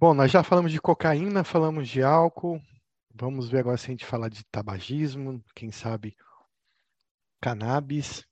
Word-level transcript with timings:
Bom, 0.00 0.14
nós 0.14 0.30
já 0.30 0.44
falamos 0.44 0.70
de 0.70 0.80
cocaína, 0.80 1.42
falamos 1.42 1.88
de 1.88 2.04
álcool. 2.04 2.62
Vamos 3.12 3.48
ver 3.48 3.58
agora 3.58 3.76
se 3.76 3.86
a 3.86 3.90
gente 3.90 4.06
fala 4.06 4.30
de 4.30 4.44
tabagismo, 4.44 5.44
quem 5.56 5.72
sabe 5.72 6.16
cannabis 7.42 8.24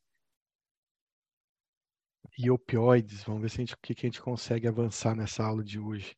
e 2.39 2.49
opioides. 2.53 3.25
Vamos 3.25 3.43
ver 3.43 3.49
se 3.49 3.57
a 3.57 3.63
gente, 3.63 3.75
o 3.75 3.79
que, 3.79 3.97
que 3.97 4.07
a 4.07 4.09
gente 4.09 4.23
consegue 4.23 4.69
avançar 4.69 5.17
nessa 5.17 5.43
aula 5.43 5.65
de 5.65 5.81
hoje. 5.81 6.17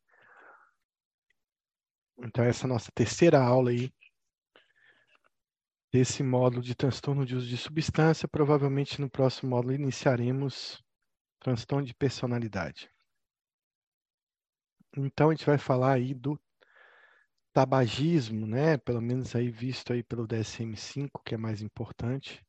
Então, 2.19 2.45
essa 2.45 2.65
é 2.65 2.67
a 2.67 2.73
nossa 2.73 2.91
terceira 2.93 3.41
aula 3.41 3.71
aí 3.71 3.91
desse 5.91 6.21
módulo 6.21 6.61
de 6.61 6.75
transtorno 6.75 7.25
de 7.25 7.35
uso 7.35 7.47
de 7.47 7.57
substância. 7.57 8.27
Provavelmente 8.27 9.01
no 9.01 9.09
próximo 9.09 9.49
módulo 9.49 9.73
iniciaremos 9.73 10.79
transtorno 11.39 11.87
de 11.87 11.95
personalidade. 11.95 12.87
Então, 15.05 15.29
a 15.29 15.33
gente 15.33 15.45
vai 15.45 15.57
falar 15.57 15.93
aí 15.93 16.13
do 16.13 16.39
tabagismo, 17.53 18.45
né? 18.45 18.77
Pelo 18.77 19.01
menos 19.01 19.35
aí 19.35 19.49
visto 19.49 19.93
aí 19.93 20.03
pelo 20.03 20.27
DSM-5, 20.27 21.21
que 21.23 21.35
é 21.35 21.37
mais 21.37 21.61
importante. 21.61 22.45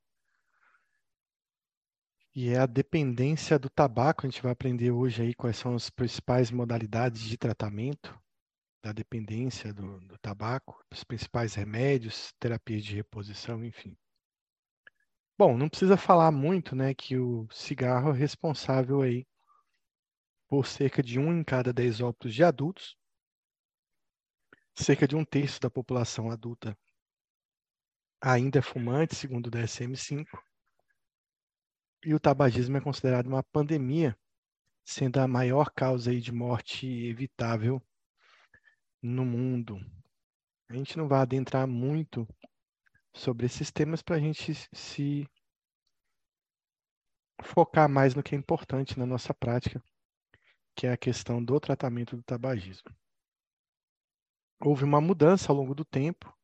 E 2.34 2.48
é 2.50 2.58
a 2.58 2.66
dependência 2.66 3.58
do 3.58 3.68
tabaco. 3.68 4.26
A 4.26 4.30
gente 4.30 4.42
vai 4.42 4.52
aprender 4.52 4.90
hoje 4.90 5.22
aí 5.22 5.34
quais 5.34 5.56
são 5.56 5.74
as 5.74 5.90
principais 5.90 6.50
modalidades 6.50 7.22
de 7.22 7.36
tratamento 7.36 8.16
da 8.82 8.92
dependência 8.92 9.74
do, 9.74 10.00
do 10.00 10.18
tabaco, 10.18 10.82
os 10.90 11.04
principais 11.04 11.54
remédios, 11.54 12.32
terapias 12.38 12.84
de 12.84 12.96
reposição, 12.96 13.64
enfim. 13.64 13.96
Bom, 15.36 15.56
não 15.56 15.68
precisa 15.68 15.96
falar 15.96 16.30
muito, 16.30 16.74
né, 16.76 16.94
que 16.94 17.16
o 17.16 17.48
cigarro 17.50 18.10
é 18.10 18.14
responsável 18.14 19.02
aí 19.02 19.26
por 20.50 20.66
cerca 20.66 21.00
de 21.00 21.16
um 21.16 21.32
em 21.32 21.44
cada 21.44 21.72
dez 21.72 22.00
óbitos 22.00 22.34
de 22.34 22.42
adultos, 22.42 22.98
cerca 24.74 25.06
de 25.06 25.14
um 25.14 25.24
terço 25.24 25.60
da 25.60 25.70
população 25.70 26.28
adulta 26.28 26.76
ainda 28.20 28.58
é 28.58 28.62
fumante, 28.62 29.14
segundo 29.14 29.46
o 29.46 29.50
DSM-5, 29.50 30.26
e 32.04 32.12
o 32.12 32.20
tabagismo 32.20 32.76
é 32.76 32.80
considerado 32.80 33.28
uma 33.28 33.44
pandemia, 33.44 34.18
sendo 34.84 35.20
a 35.20 35.28
maior 35.28 35.70
causa 35.70 36.14
de 36.14 36.32
morte 36.32 36.86
evitável 36.86 37.80
no 39.00 39.24
mundo. 39.24 39.78
A 40.68 40.74
gente 40.74 40.98
não 40.98 41.06
vai 41.06 41.20
adentrar 41.20 41.66
muito 41.66 42.26
sobre 43.14 43.46
esses 43.46 43.70
temas 43.70 44.02
para 44.02 44.16
a 44.16 44.20
gente 44.20 44.52
se 44.74 45.28
focar 47.42 47.88
mais 47.88 48.14
no 48.14 48.22
que 48.22 48.34
é 48.34 48.38
importante 48.38 48.98
na 48.98 49.06
nossa 49.06 49.32
prática, 49.32 49.82
que 50.80 50.86
é 50.86 50.92
a 50.92 50.96
questão 50.96 51.44
do 51.44 51.60
tratamento 51.60 52.16
do 52.16 52.22
tabagismo. 52.22 52.90
Houve 54.58 54.82
uma 54.82 54.98
mudança 54.98 55.52
ao 55.52 55.56
longo 55.58 55.74
do 55.74 55.84
tempo, 55.84 56.34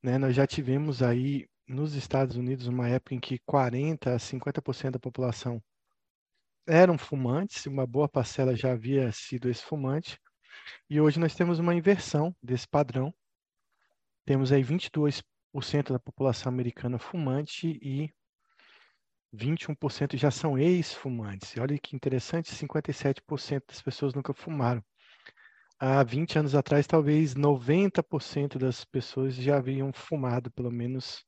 né? 0.00 0.16
Nós 0.16 0.36
já 0.36 0.46
tivemos 0.46 1.02
aí 1.02 1.44
nos 1.66 1.94
Estados 1.94 2.36
Unidos 2.36 2.68
uma 2.68 2.88
época 2.88 3.16
em 3.16 3.18
que 3.18 3.40
40 3.40 4.14
a 4.14 4.16
50% 4.16 4.92
da 4.92 5.00
população 5.00 5.60
eram 6.68 6.96
fumantes, 6.96 7.66
uma 7.66 7.84
boa 7.84 8.08
parcela 8.08 8.54
já 8.54 8.70
havia 8.70 9.10
sido 9.10 9.48
ex-fumante, 9.48 10.20
e 10.88 11.00
hoje 11.00 11.18
nós 11.18 11.34
temos 11.34 11.58
uma 11.58 11.74
inversão 11.74 12.32
desse 12.40 12.68
padrão. 12.68 13.12
Temos 14.24 14.52
aí 14.52 14.62
22% 14.62 15.24
da 15.90 15.98
população 15.98 16.52
americana 16.52 16.96
fumante 16.96 17.76
e 17.82 18.08
21% 19.34 20.16
já 20.16 20.30
são 20.30 20.58
ex-fumantes. 20.58 21.56
Olha 21.58 21.78
que 21.78 21.94
interessante, 21.94 22.54
57% 22.54 23.62
das 23.68 23.82
pessoas 23.82 24.14
nunca 24.14 24.32
fumaram. 24.32 24.82
Há 25.78 26.02
20 26.02 26.38
anos 26.38 26.54
atrás, 26.54 26.86
talvez 26.86 27.34
90% 27.34 28.58
das 28.58 28.84
pessoas 28.84 29.34
já 29.34 29.58
haviam 29.58 29.92
fumado, 29.92 30.50
pelo 30.50 30.70
menos 30.70 31.24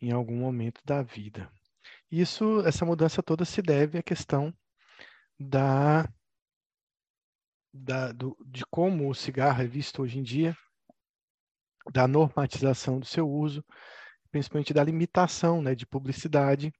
em 0.00 0.12
algum 0.12 0.36
momento 0.36 0.80
da 0.84 1.02
vida. 1.02 1.50
Isso, 2.10 2.60
essa 2.66 2.84
mudança 2.84 3.22
toda 3.22 3.44
se 3.44 3.60
deve 3.60 3.98
à 3.98 4.02
questão 4.02 4.52
da 5.38 6.08
da, 7.72 8.12
do, 8.12 8.36
de 8.44 8.64
como 8.66 9.08
o 9.08 9.14
cigarro 9.14 9.62
é 9.62 9.66
visto 9.66 10.02
hoje 10.02 10.18
em 10.18 10.22
dia, 10.22 10.54
da 11.90 12.06
normatização 12.06 13.00
do 13.00 13.06
seu 13.06 13.28
uso, 13.28 13.64
principalmente 14.30 14.74
da 14.74 14.84
limitação 14.84 15.62
né, 15.62 15.74
de 15.74 15.86
publicidade 15.86 16.72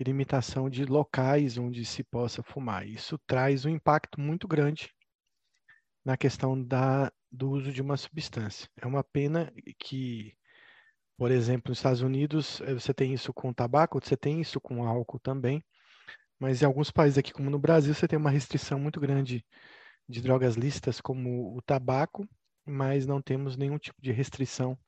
e 0.00 0.04
limitação 0.04 0.70
de 0.70 0.86
locais 0.86 1.58
onde 1.58 1.84
se 1.84 2.02
possa 2.02 2.42
fumar. 2.42 2.88
Isso 2.88 3.18
traz 3.26 3.66
um 3.66 3.68
impacto 3.68 4.18
muito 4.18 4.48
grande 4.48 4.90
na 6.02 6.16
questão 6.16 6.60
da, 6.60 7.12
do 7.30 7.50
uso 7.50 7.70
de 7.70 7.82
uma 7.82 7.98
substância. 7.98 8.66
É 8.80 8.86
uma 8.86 9.04
pena 9.04 9.52
que, 9.78 10.34
por 11.18 11.30
exemplo, 11.30 11.70
nos 11.70 11.78
Estados 11.78 12.00
Unidos, 12.00 12.62
eh, 12.62 12.72
você 12.72 12.94
tem 12.94 13.12
isso 13.12 13.30
com 13.34 13.52
tabaco, 13.52 14.00
você 14.02 14.16
tem 14.16 14.40
isso 14.40 14.58
com 14.58 14.86
álcool 14.88 15.20
também, 15.20 15.62
mas 16.38 16.62
em 16.62 16.64
alguns 16.64 16.90
países 16.90 17.18
aqui, 17.18 17.32
como 17.32 17.50
no 17.50 17.58
Brasil, 17.58 17.94
você 17.94 18.08
tem 18.08 18.18
uma 18.18 18.30
restrição 18.30 18.80
muito 18.80 18.98
grande 18.98 19.44
de 20.08 20.22
drogas 20.22 20.56
lícitas 20.56 20.98
como 20.98 21.54
o 21.54 21.60
tabaco, 21.60 22.26
mas 22.64 23.06
não 23.06 23.20
temos 23.20 23.54
nenhum 23.54 23.78
tipo 23.78 24.00
de 24.00 24.12
restrição 24.12 24.78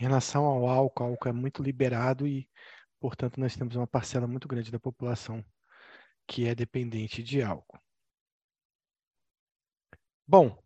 em 0.00 0.04
relação 0.04 0.46
ao 0.46 0.66
álcool. 0.66 1.04
O 1.04 1.06
álcool 1.08 1.28
é 1.28 1.32
muito 1.32 1.62
liberado 1.62 2.26
e, 2.26 2.48
portanto, 3.00 3.38
nós 3.40 3.56
temos 3.56 3.76
uma 3.76 3.86
parcela 3.86 4.26
muito 4.26 4.48
grande 4.48 4.70
da 4.70 4.80
população 4.80 5.44
que 6.26 6.46
é 6.46 6.54
dependente 6.54 7.22
de 7.22 7.42
álcool. 7.42 7.78
Bom, 10.26 10.60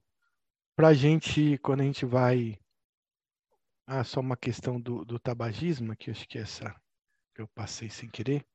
para 0.74 0.88
a 0.88 0.94
gente, 0.94 1.58
quando 1.58 1.82
a 1.82 1.84
gente 1.84 2.06
vai. 2.06 2.58
Ah, 3.86 4.04
só 4.04 4.20
uma 4.20 4.36
questão 4.36 4.80
do, 4.80 5.04
do 5.04 5.18
tabagismo, 5.18 5.96
que 5.96 6.10
acho 6.10 6.26
que 6.26 6.38
é 6.38 6.42
essa 6.42 6.74
eu 7.36 7.48
passei 7.48 7.90
sem 7.90 8.08
querer. 8.08 8.46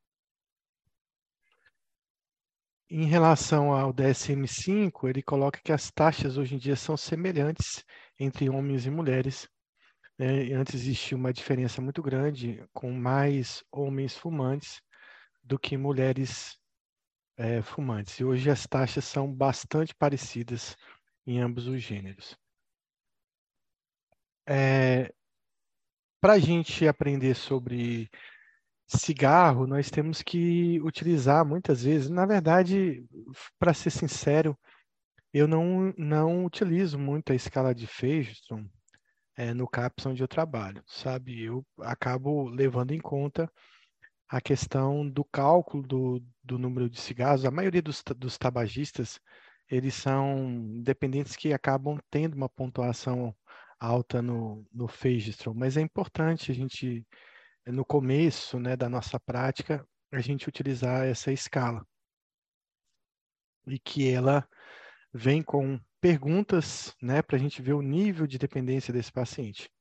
Em 2.90 3.06
relação 3.06 3.74
ao 3.74 3.92
DSM-5, 3.92 5.10
ele 5.10 5.22
coloca 5.22 5.60
que 5.64 5.72
as 5.72 5.92
taxas 5.92 6.38
hoje 6.38 6.56
em 6.56 6.58
dia 6.58 6.76
são 6.76 6.96
semelhantes 6.96 7.84
entre 8.20 8.50
homens 8.50 8.86
e 8.86 8.92
mulheres. 8.92 9.48
Né? 10.18 10.54
Antes 10.54 10.76
existia 10.76 11.18
uma 11.18 11.34
diferença 11.34 11.82
muito 11.82 12.02
grande, 12.02 12.64
com 12.74 12.92
mais 12.92 13.64
homens 13.72 14.18
fumantes 14.18 14.82
do 15.44 15.60
que 15.60 15.78
mulheres 15.78 16.58
é, 17.38 17.62
fumantes. 17.62 18.20
E 18.20 18.26
hoje 18.26 18.50
as 18.50 18.66
taxas 18.68 19.06
são 19.06 19.32
bastante 19.34 19.94
parecidas 19.96 20.76
em 21.26 21.40
ambos 21.42 21.68
os 21.68 21.82
gêneros. 21.82 22.38
É, 24.48 25.12
Para 26.22 26.34
a 26.34 26.40
gente 26.40 26.88
aprender 26.88 27.36
sobre 27.36 28.10
cigarro, 28.88 29.68
nós 29.68 29.90
temos 29.90 30.22
que 30.22 30.80
utilizar 30.82 31.46
muitas 31.46 31.84
vezes. 31.84 32.10
Na 32.10 32.26
verdade, 32.26 33.06
para 33.60 33.74
ser 33.74 33.92
sincero, 33.92 34.58
eu 35.34 35.48
não, 35.48 35.94
não 35.98 36.46
utilizo 36.46 36.98
muito 37.00 37.32
a 37.32 37.36
escala 37.36 37.76
de 37.76 37.88
Fejstrom 37.88 38.68
é, 39.36 39.54
no 39.54 39.68
CAPS 39.68 40.06
onde 40.06 40.24
eu 40.24 40.28
trabalho, 40.28 40.84
sabe? 40.88 41.44
Eu 41.44 41.66
acabo 41.82 42.48
levando 42.50 42.92
em 42.92 43.00
conta 43.00 43.52
a 44.28 44.42
questão 44.42 45.08
do 45.08 45.24
cálculo 45.24 45.84
do, 45.84 46.24
do 46.44 46.58
número 46.58 46.90
de 46.90 47.00
cigarros. 47.00 47.46
A 47.46 47.52
maioria 47.52 47.82
dos, 47.82 48.04
dos 48.18 48.38
tabagistas, 48.38 49.20
eles 49.70 49.94
são 49.94 50.82
dependentes 50.84 51.36
que 51.36 51.54
acabam 51.54 52.00
tendo 52.10 52.36
uma 52.36 52.50
pontuação 52.50 53.36
alta 53.80 54.22
no, 54.22 54.66
no 54.74 54.88
Fejstrom, 54.88 55.54
mas 55.54 55.78
é 55.78 55.82
importante 55.82 56.52
a 56.52 56.56
gente 56.56 57.06
no 57.66 57.84
começo 57.84 58.60
né, 58.60 58.76
da 58.76 58.90
nossa 58.90 59.20
prática, 59.20 59.86
a 60.12 60.22
gente 60.22 60.48
utilizar 60.48 61.06
essa 61.06 61.32
escala. 61.32 61.86
E 63.68 63.80
que 63.80 64.10
ela 64.10 64.48
vem 65.14 65.42
com 65.42 65.80
perguntas 66.06 66.96
né, 67.02 67.24
para 67.24 67.36
a 67.36 67.40
gente 67.40 67.64
ver 67.64 67.74
o 67.74 67.82
nível 67.82 68.28
de 68.28 68.38
dependência 68.38 68.94
desse 68.94 69.12
paciente. 69.12 69.72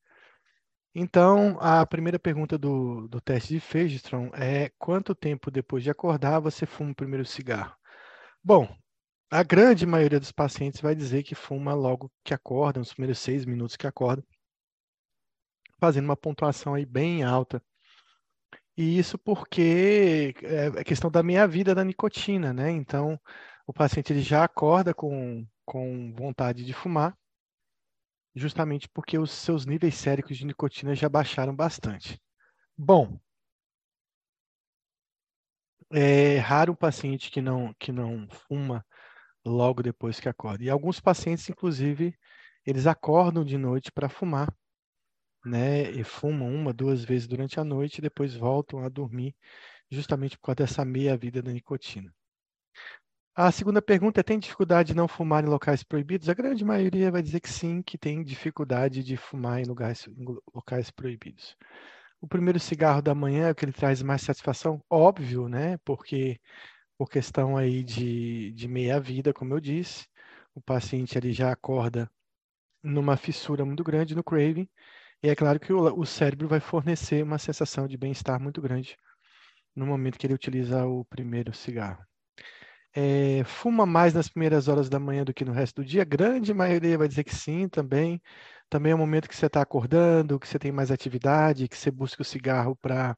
Então, 0.94 1.58
a 1.60 1.84
primeira 1.84 2.18
pergunta 2.18 2.56
do, 2.56 3.06
do 3.08 3.20
teste 3.20 3.52
de 3.52 3.60
Fejstrom 3.60 4.30
é 4.32 4.70
quanto 4.78 5.14
tempo 5.14 5.50
depois 5.50 5.84
de 5.84 5.90
acordar 5.90 6.40
você 6.40 6.64
fuma 6.64 6.92
o 6.92 6.94
primeiro 6.94 7.26
cigarro? 7.26 7.76
Bom, 8.42 8.74
a 9.30 9.42
grande 9.42 9.84
maioria 9.84 10.18
dos 10.18 10.32
pacientes 10.32 10.80
vai 10.80 10.94
dizer 10.94 11.24
que 11.24 11.34
fuma 11.34 11.74
logo 11.74 12.10
que 12.24 12.32
acorda, 12.32 12.78
nos 12.78 12.94
primeiros 12.94 13.18
seis 13.18 13.44
minutos 13.44 13.76
que 13.76 13.86
acorda, 13.86 14.24
fazendo 15.78 16.06
uma 16.06 16.16
pontuação 16.16 16.72
aí 16.72 16.86
bem 16.86 17.22
alta 17.22 17.62
e 18.74 18.98
isso 18.98 19.18
porque 19.18 20.34
é, 20.42 20.80
é 20.80 20.84
questão 20.84 21.10
da 21.10 21.22
meia 21.22 21.46
vida 21.46 21.74
da 21.74 21.84
nicotina, 21.84 22.54
né? 22.54 22.70
Então, 22.70 23.20
o 23.66 23.74
paciente 23.74 24.12
ele 24.12 24.22
já 24.22 24.42
acorda 24.42 24.94
com, 24.94 25.46
com 25.64 26.12
vontade 26.14 26.64
de 26.64 26.72
fumar, 26.72 27.16
justamente 28.34 28.88
porque 28.88 29.18
os 29.18 29.30
seus 29.30 29.66
níveis 29.66 29.94
séricos 29.94 30.36
de 30.36 30.44
nicotina 30.46 30.94
já 30.94 31.08
baixaram 31.08 31.54
bastante. 31.54 32.20
Bom, 32.76 33.18
é 35.92 36.38
raro 36.38 36.72
o 36.72 36.76
paciente 36.76 37.30
que 37.30 37.40
não, 37.40 37.74
que 37.78 37.92
não 37.92 38.28
fuma 38.28 38.84
logo 39.44 39.82
depois 39.82 40.20
que 40.20 40.28
acorda. 40.28 40.64
E 40.64 40.70
alguns 40.70 41.00
pacientes, 41.00 41.48
inclusive, 41.48 42.16
eles 42.66 42.86
acordam 42.86 43.44
de 43.44 43.58
noite 43.58 43.92
para 43.92 44.08
fumar, 44.08 44.54
né? 45.44 45.90
E 45.92 46.04
fumam 46.04 46.52
uma, 46.54 46.72
duas 46.72 47.04
vezes 47.04 47.28
durante 47.28 47.60
a 47.60 47.64
noite 47.64 47.98
e 47.98 48.02
depois 48.02 48.34
voltam 48.34 48.80
a 48.84 48.88
dormir, 48.88 49.34
justamente 49.90 50.38
por 50.38 50.46
causa 50.46 50.56
dessa 50.56 50.84
meia-vida 50.84 51.42
da 51.42 51.52
nicotina. 51.52 52.14
A 53.36 53.50
segunda 53.52 53.82
pergunta 53.82 54.20
é: 54.20 54.22
tem 54.22 54.38
dificuldade 54.38 54.88
de 54.88 54.94
não 54.96 55.08
fumar 55.08 55.44
em 55.44 55.48
locais 55.48 55.82
proibidos? 55.82 56.28
A 56.28 56.34
grande 56.34 56.64
maioria 56.64 57.10
vai 57.10 57.22
dizer 57.22 57.40
que 57.40 57.48
sim, 57.48 57.82
que 57.82 57.98
tem 57.98 58.22
dificuldade 58.22 59.02
de 59.02 59.16
fumar 59.16 59.60
em 59.60 59.64
locais, 59.64 60.06
em 60.08 60.24
locais 60.54 60.90
proibidos. 60.90 61.56
O 62.20 62.28
primeiro 62.28 62.60
cigarro 62.60 63.02
da 63.02 63.14
manhã 63.14 63.48
é 63.48 63.50
o 63.52 63.54
que 63.54 63.64
ele 63.64 63.72
traz 63.72 64.02
mais 64.02 64.22
satisfação, 64.22 64.82
óbvio, 64.90 65.48
né? 65.48 65.78
Porque 65.84 66.40
por 66.98 67.08
questão 67.10 67.56
aí 67.56 67.84
de, 67.84 68.52
de 68.52 68.68
meia-vida, 68.68 69.32
como 69.34 69.54
eu 69.54 69.60
disse, 69.60 70.06
o 70.54 70.60
paciente 70.62 71.18
ele 71.18 71.32
já 71.32 71.52
acorda 71.52 72.10
numa 72.82 73.16
fissura 73.16 73.64
muito 73.64 73.84
grande 73.84 74.14
no 74.14 74.24
craving, 74.24 74.68
e 75.22 75.28
é 75.30 75.36
claro 75.36 75.60
que 75.60 75.72
o, 75.72 76.00
o 76.00 76.06
cérebro 76.06 76.48
vai 76.48 76.60
fornecer 76.60 77.24
uma 77.24 77.38
sensação 77.38 77.88
de 77.88 77.96
bem-estar 77.96 78.40
muito 78.40 78.62
grande 78.62 78.96
no 79.76 79.86
momento 79.86 80.18
que 80.18 80.26
ele 80.26 80.34
utiliza 80.34 80.86
o 80.86 81.04
primeiro 81.06 81.54
cigarro. 81.54 82.04
É, 82.96 83.42
fuma 83.44 83.84
mais 83.86 84.14
nas 84.14 84.28
primeiras 84.28 84.68
horas 84.68 84.88
da 84.88 85.00
manhã 85.00 85.24
do 85.24 85.34
que 85.34 85.44
no 85.44 85.52
resto 85.52 85.82
do 85.82 85.84
dia? 85.84 86.02
A 86.02 86.04
grande 86.04 86.54
maioria 86.54 86.96
vai 86.98 87.08
dizer 87.08 87.24
que 87.24 87.34
sim 87.34 87.68
também. 87.68 88.20
Também 88.70 88.92
é 88.92 88.94
o 88.94 88.98
momento 88.98 89.28
que 89.28 89.34
você 89.36 89.46
está 89.46 89.60
acordando, 89.62 90.38
que 90.38 90.46
você 90.48 90.58
tem 90.58 90.70
mais 90.72 90.90
atividade, 90.90 91.68
que 91.68 91.76
você 91.76 91.90
busca 91.90 92.22
o 92.22 92.24
cigarro 92.24 92.76
para 92.76 93.16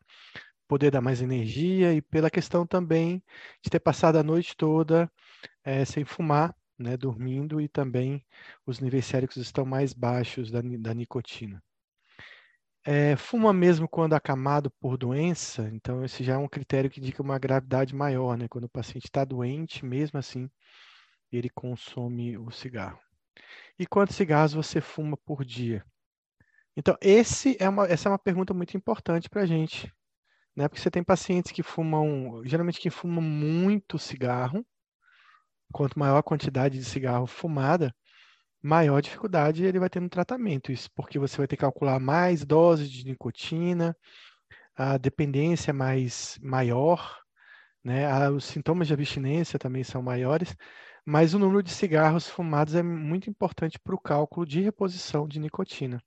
poder 0.69 0.91
dar 0.91 1.01
mais 1.03 1.23
energia 1.23 1.95
e 1.95 2.03
pela 2.03 2.31
questão 2.31 2.67
também 2.67 3.23
de 3.63 3.71
ter 3.71 3.81
passado 3.81 4.17
a 4.19 4.23
noite 4.23 4.57
toda 4.57 5.11
é, 5.65 5.85
sem 5.85 6.05
fumar, 6.05 6.55
né, 6.79 6.97
dormindo 6.97 7.61
e 7.61 7.69
também 7.69 8.25
os 8.67 8.81
níveis 8.81 9.07
séricos 9.07 9.37
estão 9.39 9.65
mais 9.67 9.93
baixos 9.95 10.51
da, 10.51 10.61
da 10.63 10.95
nicotina. 10.95 11.63
É, 12.89 13.17
fuma 13.17 13.53
mesmo 13.53 13.89
quando 13.89 14.13
acamado 14.15 14.71
por 14.81 14.97
doença, 14.97 15.69
então 15.73 16.05
esse 16.05 16.23
já 16.23 16.35
é 16.35 16.39
um 16.39 16.47
critério 16.47 16.89
que 16.89 17.01
indica 17.01 17.21
uma 17.21 17.37
gravidade 17.37 17.93
maior, 17.93 18.39
né? 18.39 18.47
Quando 18.47 18.65
o 18.65 18.69
paciente 18.69 19.07
está 19.07 19.25
doente, 19.25 19.85
mesmo 19.85 20.21
assim, 20.21 20.49
ele 21.33 21.51
consome 21.51 22.39
o 22.39 22.49
cigarro. 22.53 23.01
E 23.77 23.87
quantos 23.87 24.15
cigarros 24.15 24.55
você 24.55 24.81
fuma 24.81 25.17
por 25.17 25.45
dia? 25.45 25.85
Então, 26.77 26.97
é 27.59 27.69
uma, 27.69 27.87
essa 27.87 28.09
é 28.09 28.13
uma 28.13 28.19
pergunta 28.21 28.55
muito 28.55 28.77
importante 28.77 29.29
para 29.29 29.43
a 29.43 29.47
gente, 29.47 29.93
né? 30.55 30.69
Porque 30.69 30.81
você 30.81 30.91
tem 30.91 31.03
pacientes 31.03 31.51
que 31.51 31.65
fumam, 31.65 32.41
geralmente 32.45 32.79
que 32.81 32.91
fumam 32.91 33.21
muito 33.21 33.99
cigarro, 33.99 34.65
quanto 35.73 35.99
maior 35.99 36.19
a 36.19 36.23
quantidade 36.23 36.79
de 36.79 36.85
cigarro 36.85 37.27
fumada, 37.27 37.93
maior 38.67 39.01
dificuldade 39.01 39.65
ele 39.65 39.79
vai 39.79 39.89
ter 39.89 40.01
no 40.01 40.09
tratamento. 40.09 40.73
Isso 40.73 40.91
porque 40.93 41.19
você 41.19 41.37
vai 41.37 41.47
ter 41.47 41.57
que 41.57 41.61
calcular 41.61 42.01
mais 42.01 42.45
doses 42.45 42.91
de 42.91 43.05
nicotina, 43.05 43.97
a 44.75 44.99
dependência 44.99 45.73
mais 45.73 46.37
maior, 46.43 47.23
né? 47.85 48.29
Os 48.31 48.45
sintomas 48.45 48.89
de 48.89 48.95
abstinência 48.95 49.59
também 49.59 49.85
são 49.85 50.03
maiores, 50.03 50.57
mas 51.05 51.33
o 51.33 51.39
número 51.39 51.63
de 51.63 51.71
cigarros 51.71 52.29
fumados 52.29 52.75
é 52.75 52.83
muito 52.83 53.31
importante 53.31 53.79
para 53.79 53.95
o 53.95 54.01
cálculo 54.01 54.45
de 54.45 54.61
reposição 54.61 55.29
de 55.29 55.39
nicotina. 55.39 56.03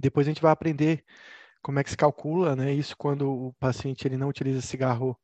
Depois 0.00 0.26
a 0.26 0.30
gente 0.30 0.42
vai 0.42 0.50
aprender 0.50 1.04
como 1.62 1.78
é 1.78 1.84
que 1.84 1.90
se 1.90 1.96
calcula, 1.96 2.56
né? 2.56 2.72
Isso 2.72 2.96
quando 2.96 3.30
o 3.30 3.54
paciente 3.54 4.06
ele 4.06 4.16
não 4.16 4.28
utiliza 4.28 4.60
cigarro 4.60 5.16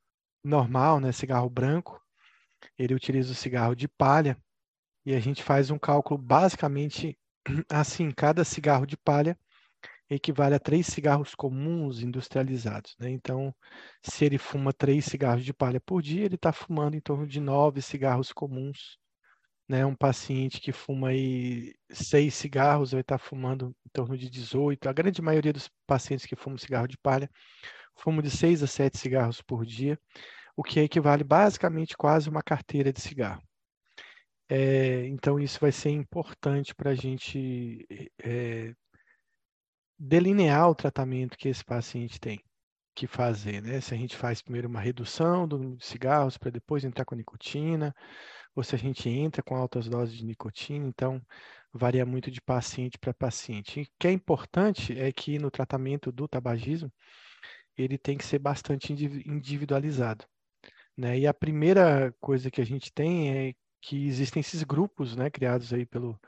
normal, 0.44 1.00
né? 1.00 1.10
Cigarro 1.10 1.50
branco, 1.50 2.00
ele 2.78 2.94
utiliza 2.94 3.32
o 3.32 3.34
cigarro 3.34 3.74
de 3.74 3.88
palha 3.88 4.40
e 5.10 5.14
a 5.14 5.18
gente 5.18 5.42
faz 5.42 5.70
um 5.70 5.78
cálculo 5.78 6.20
basicamente 6.20 7.18
assim: 7.68 8.10
cada 8.12 8.44
cigarro 8.44 8.86
de 8.86 8.96
palha 8.96 9.36
equivale 10.08 10.54
a 10.54 10.58
três 10.60 10.86
cigarros 10.86 11.34
comuns 11.34 12.00
industrializados. 12.00 12.96
Né? 12.98 13.10
Então, 13.10 13.54
se 14.02 14.24
ele 14.24 14.38
fuma 14.38 14.72
três 14.72 15.04
cigarros 15.04 15.44
de 15.44 15.52
palha 15.52 15.80
por 15.80 16.02
dia, 16.02 16.24
ele 16.24 16.34
está 16.36 16.52
fumando 16.52 16.96
em 16.96 17.00
torno 17.00 17.26
de 17.26 17.40
nove 17.40 17.82
cigarros 17.82 18.32
comuns. 18.32 18.98
Né? 19.68 19.84
Um 19.86 19.94
paciente 19.94 20.60
que 20.60 20.72
fuma 20.72 21.08
aí 21.08 21.74
seis 21.90 22.34
cigarros 22.34 22.92
vai 22.92 23.00
estar 23.00 23.18
tá 23.18 23.24
fumando 23.24 23.74
em 23.86 23.90
torno 23.92 24.16
de 24.16 24.30
18. 24.30 24.88
A 24.88 24.92
grande 24.92 25.22
maioria 25.22 25.52
dos 25.52 25.68
pacientes 25.86 26.26
que 26.26 26.36
fumam 26.36 26.58
cigarro 26.58 26.88
de 26.88 26.98
palha 26.98 27.30
fumam 27.96 28.22
de 28.22 28.30
seis 28.30 28.62
a 28.62 28.66
sete 28.66 28.98
cigarros 28.98 29.42
por 29.42 29.66
dia, 29.66 29.98
o 30.56 30.62
que 30.62 30.80
equivale 30.80 31.24
basicamente 31.24 31.96
quase 31.96 32.28
uma 32.28 32.42
carteira 32.42 32.92
de 32.92 33.00
cigarro. 33.00 33.42
É, 34.52 35.06
então, 35.06 35.38
isso 35.38 35.60
vai 35.60 35.70
ser 35.70 35.90
importante 35.90 36.74
para 36.74 36.90
a 36.90 36.94
gente 36.94 37.86
é, 38.20 38.74
delinear 39.96 40.68
o 40.68 40.74
tratamento 40.74 41.38
que 41.38 41.48
esse 41.48 41.64
paciente 41.64 42.18
tem 42.18 42.40
que 42.92 43.06
fazer, 43.06 43.62
né? 43.62 43.80
Se 43.80 43.94
a 43.94 43.96
gente 43.96 44.16
faz 44.16 44.42
primeiro 44.42 44.68
uma 44.68 44.80
redução 44.80 45.46
do 45.46 45.56
número 45.56 45.76
de 45.76 45.86
cigarros 45.86 46.36
para 46.36 46.50
depois 46.50 46.84
entrar 46.84 47.04
com 47.04 47.14
nicotina, 47.14 47.94
ou 48.54 48.64
se 48.64 48.74
a 48.74 48.78
gente 48.78 49.08
entra 49.08 49.40
com 49.40 49.54
altas 49.54 49.88
doses 49.88 50.16
de 50.16 50.24
nicotina, 50.24 50.84
então 50.84 51.22
varia 51.72 52.04
muito 52.04 52.28
de 52.28 52.40
paciente 52.40 52.98
para 52.98 53.14
paciente. 53.14 53.80
E 53.80 53.82
o 53.84 53.86
que 54.00 54.08
é 54.08 54.12
importante 54.12 54.98
é 54.98 55.12
que 55.12 55.38
no 55.38 55.50
tratamento 55.50 56.10
do 56.10 56.26
tabagismo, 56.26 56.92
ele 57.76 57.96
tem 57.96 58.18
que 58.18 58.24
ser 58.24 58.40
bastante 58.40 58.92
individualizado. 58.92 60.24
Né? 60.96 61.20
E 61.20 61.26
a 61.26 61.32
primeira 61.32 62.12
coisa 62.20 62.50
que 62.50 62.60
a 62.60 62.66
gente 62.66 62.92
tem 62.92 63.30
é 63.30 63.54
que 63.80 64.06
existem 64.06 64.40
esses 64.40 64.62
grupos, 64.62 65.16
né, 65.16 65.30
criados 65.30 65.72
aí 65.72 65.86
pelo 65.86 66.18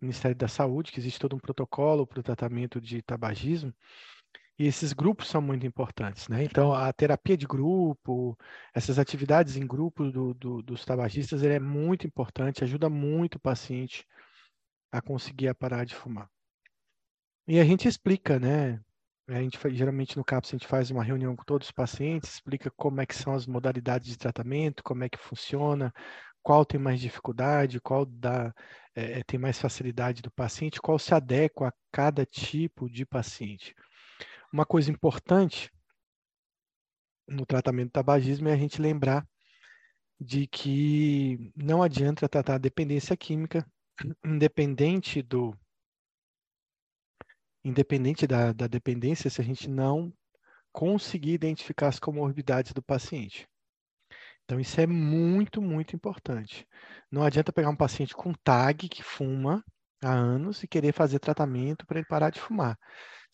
Ministério 0.00 0.36
da 0.36 0.48
Saúde, 0.48 0.92
que 0.92 1.00
existe 1.00 1.20
todo 1.20 1.36
um 1.36 1.40
protocolo 1.40 2.06
para 2.06 2.20
o 2.20 2.22
tratamento 2.22 2.80
de 2.80 3.02
tabagismo, 3.02 3.72
e 4.58 4.66
esses 4.66 4.92
grupos 4.92 5.28
são 5.28 5.42
muito 5.42 5.66
importantes, 5.66 6.28
né? 6.28 6.42
Então, 6.42 6.72
a 6.72 6.90
terapia 6.90 7.36
de 7.36 7.46
grupo, 7.46 8.36
essas 8.74 8.98
atividades 8.98 9.56
em 9.56 9.66
grupo 9.66 10.10
do, 10.10 10.32
do, 10.32 10.62
dos 10.62 10.84
tabagistas, 10.84 11.42
é 11.42 11.58
muito 11.60 12.06
importante, 12.06 12.64
ajuda 12.64 12.88
muito 12.88 13.34
o 13.34 13.40
paciente 13.40 14.06
a 14.90 15.02
conseguir 15.02 15.54
parar 15.54 15.84
de 15.84 15.94
fumar. 15.94 16.30
E 17.46 17.60
a 17.60 17.64
gente 17.64 17.86
explica, 17.86 18.38
né? 18.38 18.80
A 19.28 19.40
gente 19.42 19.58
geralmente 19.74 20.16
no 20.16 20.24
CAPS 20.24 20.50
a 20.50 20.56
gente 20.56 20.66
faz 20.68 20.90
uma 20.90 21.02
reunião 21.02 21.34
com 21.34 21.44
todos 21.44 21.68
os 21.68 21.72
pacientes, 21.72 22.34
explica 22.34 22.70
como 22.70 23.00
é 23.00 23.06
que 23.06 23.14
são 23.14 23.34
as 23.34 23.46
modalidades 23.46 24.08
de 24.08 24.16
tratamento, 24.16 24.82
como 24.84 25.04
é 25.04 25.08
que 25.08 25.18
funciona, 25.18 25.92
qual 26.46 26.64
tem 26.64 26.78
mais 26.78 27.00
dificuldade, 27.00 27.80
qual 27.80 28.06
dá, 28.06 28.54
é, 28.94 29.20
tem 29.24 29.36
mais 29.36 29.58
facilidade 29.58 30.22
do 30.22 30.30
paciente, 30.30 30.80
qual 30.80 30.96
se 30.96 31.12
adequa 31.12 31.66
a 31.66 31.72
cada 31.90 32.24
tipo 32.24 32.88
de 32.88 33.04
paciente. 33.04 33.74
Uma 34.52 34.64
coisa 34.64 34.88
importante 34.88 35.72
no 37.26 37.44
tratamento 37.44 37.88
do 37.88 37.94
tabagismo 37.94 38.48
é 38.48 38.52
a 38.52 38.56
gente 38.56 38.80
lembrar 38.80 39.26
de 40.20 40.46
que 40.46 41.50
não 41.56 41.82
adianta 41.82 42.28
tratar 42.28 42.54
a 42.54 42.58
dependência 42.58 43.16
química 43.16 43.68
independente 44.24 45.22
do 45.22 45.52
independente 47.64 48.24
da, 48.24 48.52
da 48.52 48.68
dependência 48.68 49.28
se 49.28 49.40
a 49.40 49.44
gente 49.44 49.68
não 49.68 50.12
conseguir 50.70 51.32
identificar 51.32 51.88
as 51.88 51.98
comorbidades 51.98 52.72
do 52.72 52.80
paciente. 52.80 53.48
Então, 54.46 54.60
isso 54.60 54.80
é 54.80 54.86
muito, 54.86 55.60
muito 55.60 55.96
importante. 55.96 56.64
Não 57.10 57.24
adianta 57.24 57.52
pegar 57.52 57.68
um 57.68 57.76
paciente 57.76 58.14
com 58.14 58.32
TAG 58.32 58.88
que 58.88 59.02
fuma 59.02 59.62
há 60.02 60.12
anos 60.12 60.62
e 60.62 60.68
querer 60.68 60.92
fazer 60.92 61.18
tratamento 61.18 61.84
para 61.84 61.98
ele 61.98 62.06
parar 62.06 62.30
de 62.30 62.40
fumar. 62.40 62.78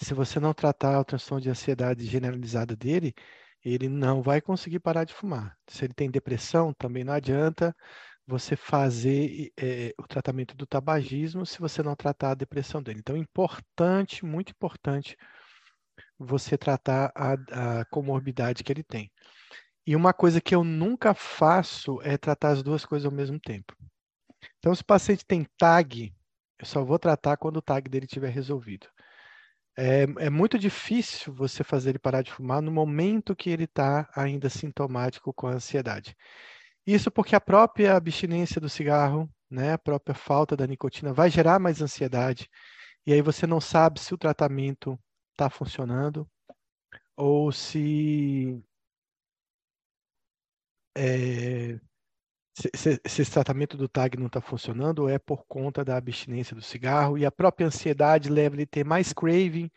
Se 0.01 0.15
você 0.15 0.41
não 0.41 0.55
tratar 0.55 0.99
o 0.99 1.05
transtorno 1.05 1.43
de 1.43 1.51
ansiedade 1.51 2.05
generalizada 2.07 2.75
dele, 2.75 3.15
ele 3.63 3.89
não 3.91 4.23
vai 4.23 4.41
conseguir 4.41 4.81
parar 4.81 5.05
de 5.05 5.13
fumar. 5.13 5.55
Se 5.69 5.85
ele 5.85 5.93
tem 5.95 6.11
depressão, 6.11 6.73
também 6.73 7.05
não 7.05 7.13
adianta 7.13 7.77
você 8.27 8.57
fazer 8.57 9.53
é, 9.59 9.93
o 9.99 10.07
tratamento 10.07 10.57
do 10.57 10.67
tabagismo 10.67 11.45
se 11.45 11.59
você 11.59 11.83
não 11.83 11.95
tratar 11.95 12.31
a 12.31 12.35
depressão 12.35 12.83
dele. 12.83 13.01
Então, 13.01 13.17
importante, 13.19 14.25
muito 14.25 14.51
importante, 14.51 15.15
você 16.19 16.57
tratar 16.57 17.13
a, 17.15 17.81
a 17.81 17.85
comorbidade 17.87 18.65
que 18.65 18.73
ele 18.73 18.83
tem. 18.83 19.11
E 19.87 19.97
uma 19.97 20.13
coisa 20.13 20.41
que 20.41 20.55
eu 20.55 20.63
nunca 20.63 21.13
faço 21.15 22.01
é 22.03 22.17
tratar 22.17 22.51
as 22.51 22.63
duas 22.63 22.85
coisas 22.85 23.07
ao 23.07 23.13
mesmo 23.13 23.39
tempo. 23.41 23.77
Então, 24.59 24.75
se 24.75 24.83
o 24.83 24.87
paciente 24.87 25.25
tem 25.25 25.47
TAG, 25.59 26.15
eu 26.59 26.67
só 26.67 26.85
vou 26.85 26.99
tratar 26.99 27.37
quando 27.37 27.57
o 27.57 27.63
TAG 27.63 27.89
dele 27.89 28.07
estiver 28.07 28.31
resolvido. 28.31 28.87
É, 29.77 30.03
é, 30.19 30.31
muito 30.31 30.59
difícil 30.59 31.33
você 31.33 31.65
fazer 31.65 31.91
ele 31.91 31.99
parar 31.99 32.23
de 32.23 32.31
fumar 32.31 32.61
no 32.61 32.71
momento 32.71 33.35
que 33.35 33.49
ele 33.51 33.65
está 33.65 34.09
ainda 34.15 34.51
sintomático 34.51 35.33
com 35.33 35.47
a 35.47 35.53
ansiedade. 35.53 36.15
Isso 36.87 37.11
porque 37.11 37.35
a 37.35 37.41
própria 37.41 37.97
abstinência 37.97 38.61
do 38.61 38.69
cigarro, 38.69 39.29
né, 39.51 39.73
a 39.73 39.79
própria 39.79 40.15
falta 40.15 40.57
da 40.57 40.67
nicotina, 40.67 41.13
vai 41.13 41.31
gerar 41.31 41.59
mais 41.59 41.81
ansiedade. 41.81 42.49
E 43.07 43.13
aí 43.13 43.23
você 43.23 43.47
não 43.47 43.61
sabe 43.61 43.99
se 44.01 44.15
o 44.15 44.19
tratamento 44.19 44.99
está 45.33 45.49
funcionando 45.49 46.29
ou 47.17 47.51
se 47.51 48.63
é, 50.97 51.79
se, 52.55 52.71
se, 52.75 53.01
se, 53.07 53.23
esse 53.23 53.31
tratamento 53.31 53.77
do 53.77 53.89
TAG 53.89 54.19
não 54.19 54.27
está 54.27 54.41
funcionando 54.41 55.09
é 55.09 55.19
por 55.19 55.45
conta 55.47 55.85
da 55.85 55.97
abstinência 55.97 56.55
do 56.55 56.63
cigarro 56.63 57.17
e 57.17 57.25
a 57.25 57.33
própria 57.33 57.67
ansiedade 57.67 58.29
leva 58.29 58.55
ele 58.57 58.65
a 58.65 58.67
ter 58.67 58.85
mais 58.85 59.13
craving, 59.13 59.71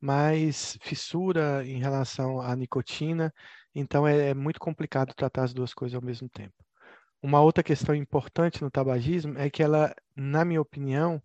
mais 0.00 0.78
fissura 0.80 1.62
em 1.66 1.78
relação 1.78 2.40
à 2.40 2.56
nicotina. 2.56 3.32
Então 3.74 4.06
é, 4.06 4.30
é 4.30 4.34
muito 4.34 4.60
complicado 4.60 5.14
tratar 5.14 5.44
as 5.44 5.54
duas 5.54 5.74
coisas 5.74 5.94
ao 5.94 6.02
mesmo 6.02 6.28
tempo. 6.28 6.54
Uma 7.22 7.40
outra 7.40 7.62
questão 7.62 7.94
importante 7.94 8.62
no 8.62 8.70
tabagismo 8.70 9.38
é 9.38 9.48
que 9.50 9.62
ela, 9.62 9.94
na 10.16 10.44
minha 10.44 10.60
opinião, 10.60 11.22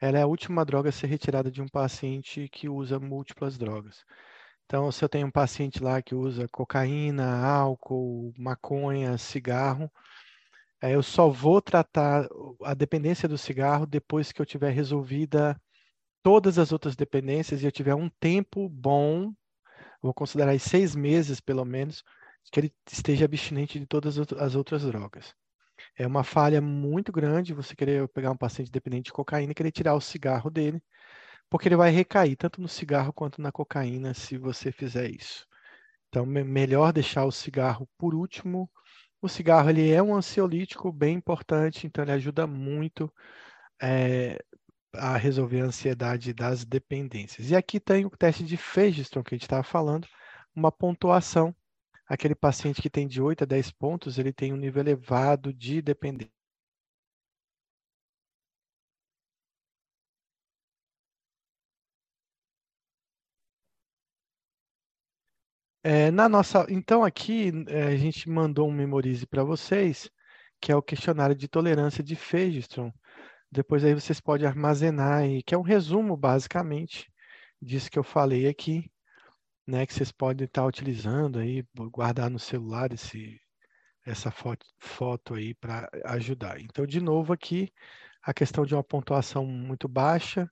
ela 0.00 0.18
é 0.18 0.22
a 0.22 0.26
última 0.26 0.64
droga 0.64 0.88
a 0.88 0.92
ser 0.92 1.06
retirada 1.06 1.50
de 1.50 1.62
um 1.62 1.68
paciente 1.68 2.48
que 2.48 2.68
usa 2.68 2.98
múltiplas 2.98 3.56
drogas. 3.56 4.04
Então, 4.66 4.90
se 4.90 5.04
eu 5.04 5.08
tenho 5.08 5.28
um 5.28 5.30
paciente 5.30 5.82
lá 5.82 6.02
que 6.02 6.14
usa 6.14 6.48
cocaína, 6.48 7.40
álcool, 7.46 8.34
maconha, 8.36 9.16
cigarro, 9.16 9.90
é, 10.82 10.94
eu 10.94 11.02
só 11.02 11.28
vou 11.28 11.62
tratar 11.62 12.28
a 12.64 12.74
dependência 12.74 13.28
do 13.28 13.38
cigarro 13.38 13.86
depois 13.86 14.32
que 14.32 14.42
eu 14.42 14.46
tiver 14.46 14.70
resolvida 14.70 15.60
todas 16.20 16.58
as 16.58 16.72
outras 16.72 16.96
dependências 16.96 17.62
e 17.62 17.66
eu 17.66 17.72
tiver 17.72 17.94
um 17.94 18.08
tempo 18.20 18.68
bom, 18.68 19.32
vou 20.02 20.12
considerar 20.12 20.50
aí 20.50 20.58
seis 20.58 20.96
meses 20.96 21.40
pelo 21.40 21.64
menos, 21.64 22.02
que 22.50 22.58
ele 22.58 22.72
esteja 22.90 23.24
abstinente 23.24 23.78
de 23.78 23.86
todas 23.86 24.18
as 24.18 24.54
outras 24.56 24.82
drogas. 24.82 25.32
É 25.96 26.06
uma 26.06 26.24
falha 26.24 26.60
muito 26.60 27.12
grande 27.12 27.54
você 27.54 27.76
querer 27.76 28.08
pegar 28.08 28.32
um 28.32 28.36
paciente 28.36 28.70
dependente 28.70 29.04
de 29.04 29.12
cocaína 29.12 29.52
e 29.52 29.54
querer 29.54 29.70
tirar 29.70 29.94
o 29.94 30.00
cigarro 30.00 30.50
dele, 30.50 30.82
porque 31.50 31.68
ele 31.68 31.76
vai 31.76 31.90
recair 31.90 32.36
tanto 32.36 32.60
no 32.60 32.68
cigarro 32.68 33.12
quanto 33.12 33.40
na 33.40 33.52
cocaína 33.52 34.14
se 34.14 34.36
você 34.38 34.72
fizer 34.72 35.10
isso. 35.10 35.46
Então, 36.08 36.26
melhor 36.26 36.92
deixar 36.92 37.24
o 37.24 37.32
cigarro 37.32 37.88
por 37.98 38.14
último 38.14 38.70
o 39.20 39.28
cigarro 39.28 39.70
ele 39.70 39.90
é 39.90 40.02
um 40.02 40.14
ansiolítico 40.14 40.92
bem 40.92 41.16
importante, 41.16 41.86
então 41.86 42.04
ele 42.04 42.12
ajuda 42.12 42.46
muito 42.46 43.12
é, 43.82 44.38
a 44.94 45.16
resolver 45.16 45.60
a 45.60 45.66
ansiedade 45.66 46.32
das 46.32 46.64
dependências. 46.64 47.50
E 47.50 47.56
aqui 47.56 47.80
tem 47.80 48.06
o 48.06 48.10
teste 48.10 48.44
de 48.44 48.56
Fegiston 48.56 49.22
que 49.22 49.34
a 49.34 49.36
gente 49.36 49.44
estava 49.44 49.62
falando, 49.62 50.06
uma 50.54 50.70
pontuação. 50.72 51.54
Aquele 52.08 52.36
paciente 52.36 52.80
que 52.80 52.88
tem 52.88 53.08
de 53.08 53.20
8 53.20 53.42
a 53.42 53.46
10 53.46 53.72
pontos, 53.72 54.16
ele 54.16 54.32
tem 54.32 54.52
um 54.52 54.56
nível 54.56 54.80
elevado 54.80 55.52
de 55.52 55.82
dependência. 55.82 56.35
É, 65.88 66.10
na 66.10 66.28
nossa, 66.28 66.66
então 66.68 67.04
aqui 67.04 67.52
é, 67.68 67.84
a 67.84 67.96
gente 67.96 68.28
mandou 68.28 68.68
um 68.68 68.72
memorize 68.72 69.24
para 69.24 69.44
vocês, 69.44 70.10
que 70.60 70.72
é 70.72 70.76
o 70.76 70.82
questionário 70.82 71.36
de 71.36 71.46
tolerância 71.46 72.02
de 72.02 72.16
Feijstrom. 72.16 72.90
Depois 73.52 73.84
aí 73.84 73.94
vocês 73.94 74.20
podem 74.20 74.48
armazenar 74.48 75.18
aí, 75.18 75.44
que 75.44 75.54
é 75.54 75.58
um 75.58 75.62
resumo 75.62 76.16
basicamente 76.16 77.08
disso 77.62 77.88
que 77.88 77.96
eu 77.96 78.02
falei 78.02 78.48
aqui, 78.48 78.90
né, 79.64 79.86
que 79.86 79.94
vocês 79.94 80.10
podem 80.10 80.46
estar 80.46 80.66
utilizando 80.66 81.38
aí, 81.38 81.64
guardar 81.92 82.28
no 82.30 82.38
celular 82.40 82.92
esse 82.92 83.40
essa 84.04 84.32
foto, 84.32 84.66
foto 84.80 85.34
aí 85.34 85.54
para 85.54 85.88
ajudar. 86.06 86.60
Então, 86.60 86.84
de 86.84 87.00
novo 87.00 87.32
aqui, 87.32 87.72
a 88.24 88.34
questão 88.34 88.66
de 88.66 88.74
uma 88.74 88.82
pontuação 88.82 89.46
muito 89.46 89.86
baixa, 89.86 90.50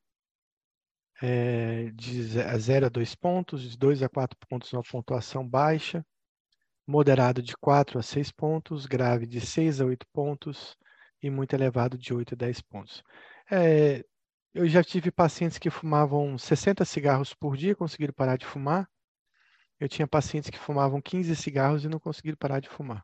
é, 1.26 1.90
de 1.94 2.22
0 2.22 2.86
a 2.86 2.88
2 2.90 3.14
pontos, 3.14 3.62
de 3.62 3.78
2 3.78 4.02
a 4.02 4.08
4 4.10 4.38
pontos 4.46 4.70
uma 4.74 4.82
pontuação 4.82 5.46
baixa, 5.48 6.04
moderado 6.86 7.42
de 7.42 7.56
4 7.56 7.98
a 7.98 8.02
6 8.02 8.30
pontos, 8.30 8.84
grave 8.84 9.26
de 9.26 9.40
6 9.40 9.80
a 9.80 9.86
8 9.86 10.06
pontos 10.12 10.76
e 11.22 11.30
muito 11.30 11.54
elevado 11.54 11.96
de 11.96 12.12
8 12.12 12.34
a 12.34 12.36
10 12.36 12.60
pontos. 12.60 13.02
É, 13.50 14.04
eu 14.52 14.68
já 14.68 14.84
tive 14.84 15.10
pacientes 15.10 15.56
que 15.56 15.70
fumavam 15.70 16.36
60 16.36 16.84
cigarros 16.84 17.32
por 17.32 17.56
dia, 17.56 17.74
conseguiram 17.74 18.12
parar 18.12 18.36
de 18.36 18.44
fumar. 18.44 18.86
Eu 19.80 19.88
tinha 19.88 20.06
pacientes 20.06 20.50
que 20.50 20.58
fumavam 20.58 21.00
15 21.00 21.34
cigarros 21.36 21.84
e 21.84 21.88
não 21.88 21.98
conseguiram 21.98 22.36
parar 22.36 22.60
de 22.60 22.68
fumar. 22.68 23.02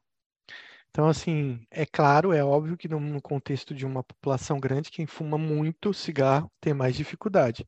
Então, 0.90 1.08
assim, 1.08 1.64
é 1.70 1.86
claro, 1.86 2.32
é 2.34 2.44
óbvio 2.44 2.76
que 2.76 2.88
no 2.88 3.22
contexto 3.22 3.74
de 3.74 3.86
uma 3.86 4.04
população 4.04 4.60
grande, 4.60 4.90
quem 4.90 5.06
fuma 5.06 5.38
muito 5.38 5.94
cigarro 5.94 6.50
tem 6.60 6.74
mais 6.74 6.94
dificuldade. 6.94 7.66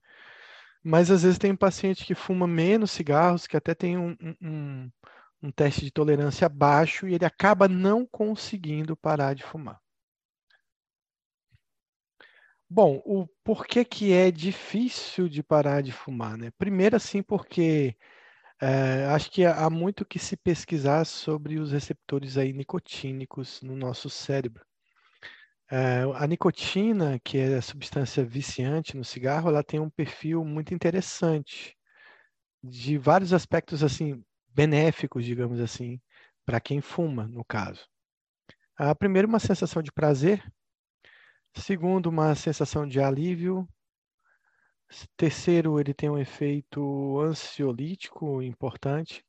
Mas 0.83 1.11
às 1.11 1.23
vezes 1.23 1.39
tem 1.39 1.53
um 1.53 1.57
paciente 1.57 2.05
que 2.05 2.15
fuma 2.15 2.47
menos 2.47 2.91
cigarros, 2.91 3.47
que 3.47 3.57
até 3.57 3.75
tem 3.75 3.97
um, 3.97 4.17
um, 4.41 4.91
um 5.43 5.51
teste 5.51 5.85
de 5.85 5.91
tolerância 5.91 6.49
baixo 6.49 7.07
e 7.09 7.15
ele 7.15 7.25
acaba 7.25 7.69
não 7.69 8.07
conseguindo 8.07 8.97
parar 8.97 9.35
de 9.35 9.43
fumar. 9.45 9.81
Bom, 12.69 13.03
o 13.05 13.27
porquê 13.45 13.85
que 13.85 14.13
é 14.13 14.31
difícil 14.31 15.29
de 15.29 15.43
parar 15.43 15.83
de 15.83 15.93
fumar, 15.93 16.39
né? 16.39 16.51
Primeiro, 16.59 16.97
assim, 16.97 17.23
porque 17.23 17.97
é, 18.61 19.07
acho 19.07 19.31
que 19.31 19.45
há 19.45 19.69
muito 19.71 20.05
que 20.07 20.19
se 20.19 20.37
pesquisar 20.37 21.05
sobre 21.05 21.59
os 21.59 21.73
receptores 21.73 22.39
aí 22.39 22.53
nicotínicos 22.53 23.61
no 23.63 23.77
nosso 23.77 24.09
cérebro. 24.09 24.65
É, 25.75 26.03
a 26.17 26.27
nicotina, 26.27 27.19
que 27.21 27.39
é 27.39 27.57
a 27.57 27.63
substância 27.63 28.23
viciante 28.23 28.95
no 28.95 29.03
cigarro, 29.03 29.49
ela 29.49 29.65
tem 29.65 29.81
um 29.81 29.89
perfil 29.89 30.45
muito 30.45 30.75
interessante, 30.75 31.75
de 32.63 32.99
vários 32.99 33.33
aspectos 33.33 33.83
assim 33.83 34.23
benéficos, 34.49 35.25
digamos 35.25 35.61
assim, 35.61 35.99
para 36.45 36.61
quem 36.61 36.83
fuma, 36.83 37.27
no 37.27 37.43
caso. 37.43 37.89
A 38.77 38.95
primeiro, 38.95 39.27
uma 39.27 39.39
sensação 39.39 39.83
de 39.83 39.91
prazer. 39.91 40.45
Segundo, 41.57 42.09
uma 42.11 42.35
sensação 42.35 42.87
de 42.87 43.01
alívio. 43.01 43.67
Terceiro, 45.17 45.81
ele 45.81 45.95
tem 45.95 46.11
um 46.11 46.19
efeito 46.19 47.19
ansiolítico 47.19 48.43
importante. 48.43 49.25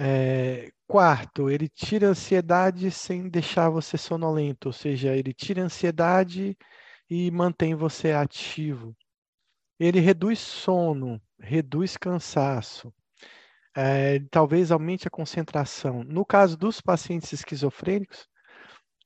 É, 0.00 0.70
quarto, 0.86 1.50
ele 1.50 1.68
tira 1.68 2.06
a 2.06 2.10
ansiedade 2.10 2.88
sem 2.90 3.28
deixar 3.28 3.68
você 3.68 3.98
sonolento, 3.98 4.68
ou 4.68 4.72
seja, 4.72 5.16
ele 5.16 5.34
tira 5.34 5.60
a 5.62 5.64
ansiedade 5.64 6.56
e 7.10 7.30
mantém 7.32 7.74
você 7.74 8.12
ativo. 8.12 8.96
Ele 9.78 10.00
reduz 10.00 10.38
sono, 10.38 11.20
reduz 11.40 11.96
cansaço, 11.96 12.94
é, 13.76 14.20
talvez 14.30 14.70
aumente 14.70 15.08
a 15.08 15.10
concentração. 15.10 16.04
No 16.04 16.24
caso 16.24 16.56
dos 16.56 16.80
pacientes 16.80 17.32
esquizofrênicos, 17.32 18.28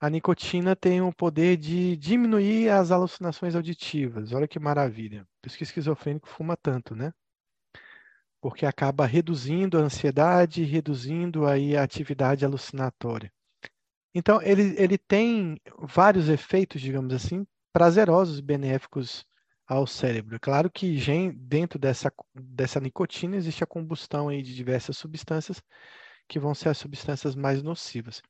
a 0.01 0.11
nicotina 0.11 0.77
tem 0.77 1.01
o 1.01 1.13
poder 1.13 1.57
de 1.57 1.97
diminuir 1.97 2.69
as 2.71 2.91
alucinações 2.91 3.55
auditivas. 3.55 4.33
Olha 4.33 4.49
que 4.49 4.59
maravilha. 4.59 5.27
Por 5.41 5.49
isso 5.49 5.57
que 5.57 5.65
esquizofrênico 5.65 6.29
fuma 6.29 6.57
tanto, 6.57 6.95
né? 6.95 7.13
Porque 8.43 8.67
acaba 8.67 9.07
reduzindo 9.07 9.79
a 9.79 9.83
ansiedade, 9.83 10.65
reduzindo 10.65 11.47
aí 11.47 11.77
a 11.77 11.85
atividade 11.85 12.45
alucinatória. 12.45 13.33
Então, 14.13 14.43
ele, 14.43 14.75
ele 14.77 14.99
tem 14.99 15.57
vários 15.79 16.29
efeitos, 16.29 16.81
digamos 16.81 17.15
assim, 17.15 17.47
prazerosos 17.73 18.41
e 18.41 18.43
benéficos 18.43 19.25
ao 19.65 19.87
cérebro. 19.87 20.35
É 20.35 20.39
claro 20.41 20.69
que 20.69 20.99
dentro 21.37 21.79
dessa, 21.79 22.13
dessa 22.35 22.81
nicotina 22.81 23.37
existe 23.37 23.63
a 23.63 23.67
combustão 23.67 24.29
aí 24.29 24.43
de 24.43 24.55
diversas 24.55 24.97
substâncias 24.97 25.63
que 26.29 26.41
vão 26.41 26.53
ser 26.53 26.71
as 26.71 26.79
substâncias 26.79 27.37
mais 27.37 27.63
nocivas. 27.63 28.21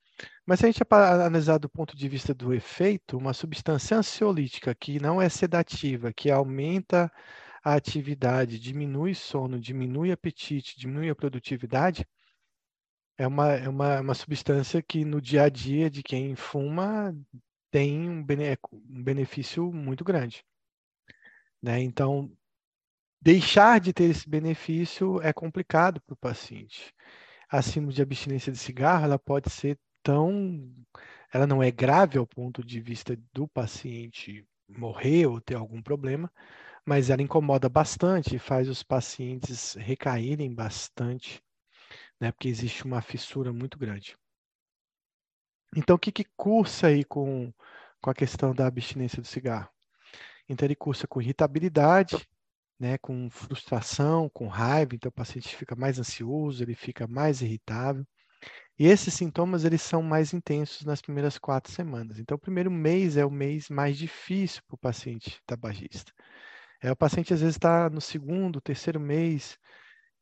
Mas 0.46 0.60
se 0.60 0.66
a 0.66 0.68
gente 0.68 0.82
analisar 0.90 1.56
do 1.56 1.70
ponto 1.70 1.96
de 1.96 2.06
vista 2.06 2.34
do 2.34 2.52
efeito, 2.52 3.16
uma 3.16 3.32
substância 3.32 3.96
ansiolítica 3.96 4.74
que 4.74 5.00
não 5.00 5.22
é 5.22 5.28
sedativa, 5.30 6.12
que 6.12 6.30
aumenta 6.30 7.10
a 7.62 7.74
atividade, 7.74 8.58
diminui 8.58 9.14
sono, 9.14 9.60
diminui 9.60 10.10
apetite, 10.10 10.78
diminui 10.78 11.08
a 11.08 11.14
produtividade, 11.14 12.06
é 13.16 13.26
uma, 13.26 13.52
é 13.52 13.68
uma, 13.68 14.00
uma 14.00 14.14
substância 14.14 14.82
que 14.82 15.04
no 15.04 15.20
dia 15.20 15.44
a 15.44 15.48
dia 15.48 15.88
de 15.88 16.02
quem 16.02 16.34
fuma 16.34 17.14
tem 17.70 18.08
um, 18.08 18.22
bene, 18.22 18.56
um 18.72 19.02
benefício 19.02 19.72
muito 19.72 20.02
grande. 20.02 20.44
Né? 21.62 21.80
Então, 21.80 22.30
deixar 23.20 23.80
de 23.80 23.92
ter 23.92 24.04
esse 24.04 24.28
benefício 24.28 25.20
é 25.22 25.32
complicado 25.32 26.00
para 26.00 26.14
o 26.14 26.16
paciente. 26.16 26.92
A 27.48 27.60
de 27.60 28.02
abstinência 28.02 28.50
de 28.50 28.58
cigarro, 28.58 29.04
ela 29.04 29.18
pode 29.18 29.50
ser 29.50 29.78
tão... 30.02 30.74
Ela 31.32 31.46
não 31.46 31.62
é 31.62 31.70
grave 31.70 32.18
ao 32.18 32.26
ponto 32.26 32.64
de 32.64 32.80
vista 32.80 33.16
do 33.32 33.46
paciente 33.48 34.46
morrer 34.68 35.26
ou 35.26 35.40
ter 35.40 35.54
algum 35.54 35.82
problema, 35.82 36.30
mas 36.86 37.10
ela 37.10 37.22
incomoda 37.22 37.68
bastante 37.68 38.36
e 38.36 38.38
faz 38.38 38.68
os 38.68 38.82
pacientes 38.82 39.74
recaírem 39.74 40.54
bastante, 40.54 41.42
né, 42.20 42.32
porque 42.32 42.48
existe 42.48 42.84
uma 42.84 43.02
fissura 43.02 43.52
muito 43.52 43.78
grande. 43.78 44.16
Então, 45.76 45.96
o 45.96 45.98
que, 45.98 46.12
que 46.12 46.24
cursa 46.36 46.88
aí 46.88 47.04
com, 47.04 47.52
com 48.00 48.10
a 48.10 48.14
questão 48.14 48.54
da 48.54 48.66
abstinência 48.66 49.22
do 49.22 49.26
cigarro? 49.26 49.70
Então, 50.48 50.66
ele 50.66 50.76
cursa 50.76 51.06
com 51.06 51.22
irritabilidade, 51.22 52.28
né, 52.78 52.98
com 52.98 53.30
frustração, 53.30 54.28
com 54.30 54.48
raiva, 54.48 54.94
então 54.94 55.08
o 55.08 55.12
paciente 55.12 55.56
fica 55.56 55.76
mais 55.76 55.98
ansioso, 55.98 56.62
ele 56.62 56.74
fica 56.74 57.06
mais 57.06 57.40
irritável. 57.42 58.06
E 58.78 58.86
esses 58.86 59.14
sintomas 59.14 59.64
eles 59.64 59.82
são 59.82 60.02
mais 60.02 60.34
intensos 60.34 60.84
nas 60.84 61.00
primeiras 61.02 61.38
quatro 61.38 61.72
semanas. 61.72 62.18
Então, 62.18 62.36
o 62.36 62.40
primeiro 62.40 62.70
mês 62.70 63.16
é 63.16 63.24
o 63.24 63.30
mês 63.30 63.68
mais 63.68 63.96
difícil 63.96 64.62
para 64.66 64.74
o 64.74 64.78
paciente 64.78 65.40
tabagista. 65.46 66.12
É, 66.82 66.90
o 66.90 66.96
paciente 66.96 67.32
às 67.32 67.40
vezes 67.40 67.56
está 67.56 67.88
no 67.88 68.00
segundo, 68.00 68.60
terceiro 68.60 68.98
mês 69.00 69.58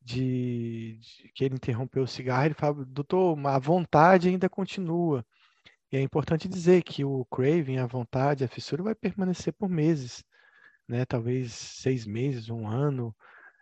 de, 0.01 0.97
de, 0.99 1.31
que 1.33 1.43
ele 1.45 1.55
interrompeu 1.55 2.03
o 2.03 2.07
cigarro, 2.07 2.45
ele 2.45 2.53
fala, 2.53 2.85
doutor, 2.85 3.37
a 3.47 3.59
vontade 3.59 4.29
ainda 4.29 4.49
continua. 4.49 5.25
E 5.91 5.97
é 5.97 6.01
importante 6.01 6.47
dizer 6.47 6.83
que 6.83 7.03
o 7.05 7.25
craving, 7.25 7.77
a 7.79 7.87
vontade, 7.87 8.43
a 8.43 8.47
fissura 8.47 8.83
vai 8.83 8.95
permanecer 8.95 9.53
por 9.53 9.69
meses, 9.69 10.23
né? 10.87 11.05
Talvez 11.05 11.53
seis 11.53 12.05
meses, 12.05 12.49
um 12.49 12.67
ano, 12.67 13.15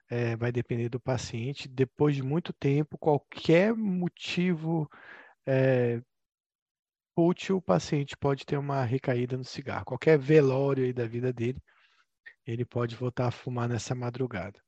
é, 0.09 0.35
vai 0.35 0.51
depender 0.51 0.89
do 0.89 0.99
paciente. 0.99 1.67
Depois 1.67 2.15
de 2.15 2.23
muito 2.23 2.53
tempo, 2.53 2.97
qualquer 2.97 3.75
motivo 3.75 4.89
é, 5.45 6.01
útil, 7.17 7.57
o 7.57 7.61
paciente 7.61 8.17
pode 8.17 8.45
ter 8.45 8.57
uma 8.57 8.83
recaída 8.83 9.37
no 9.37 9.43
cigarro. 9.43 9.85
Qualquer 9.85 10.17
velório 10.17 10.85
aí 10.85 10.93
da 10.93 11.07
vida 11.07 11.33
dele, 11.33 11.61
ele 12.51 12.65
pode 12.65 12.95
voltar 12.95 13.27
a 13.27 13.31
fumar 13.31 13.67
nessa 13.69 13.93
madrugada. 13.95 14.59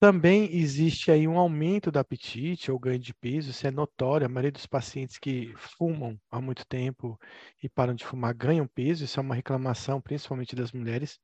Também 0.00 0.56
existe 0.56 1.10
aí 1.10 1.26
um 1.26 1.36
aumento 1.36 1.90
do 1.90 1.98
apetite 1.98 2.70
ou 2.70 2.78
ganho 2.78 3.00
de 3.00 3.12
peso, 3.12 3.50
isso 3.50 3.66
é 3.66 3.70
notório. 3.70 4.26
A 4.26 4.28
maioria 4.28 4.52
dos 4.52 4.66
pacientes 4.66 5.18
que 5.18 5.52
fumam 5.56 6.16
há 6.30 6.40
muito 6.40 6.64
tempo 6.66 7.18
e 7.60 7.68
param 7.68 7.94
de 7.94 8.06
fumar 8.06 8.32
ganham 8.32 8.66
peso, 8.68 9.04
isso 9.04 9.18
é 9.18 9.22
uma 9.22 9.34
reclamação 9.34 10.00
principalmente 10.00 10.54
das 10.54 10.70
mulheres. 10.70 11.18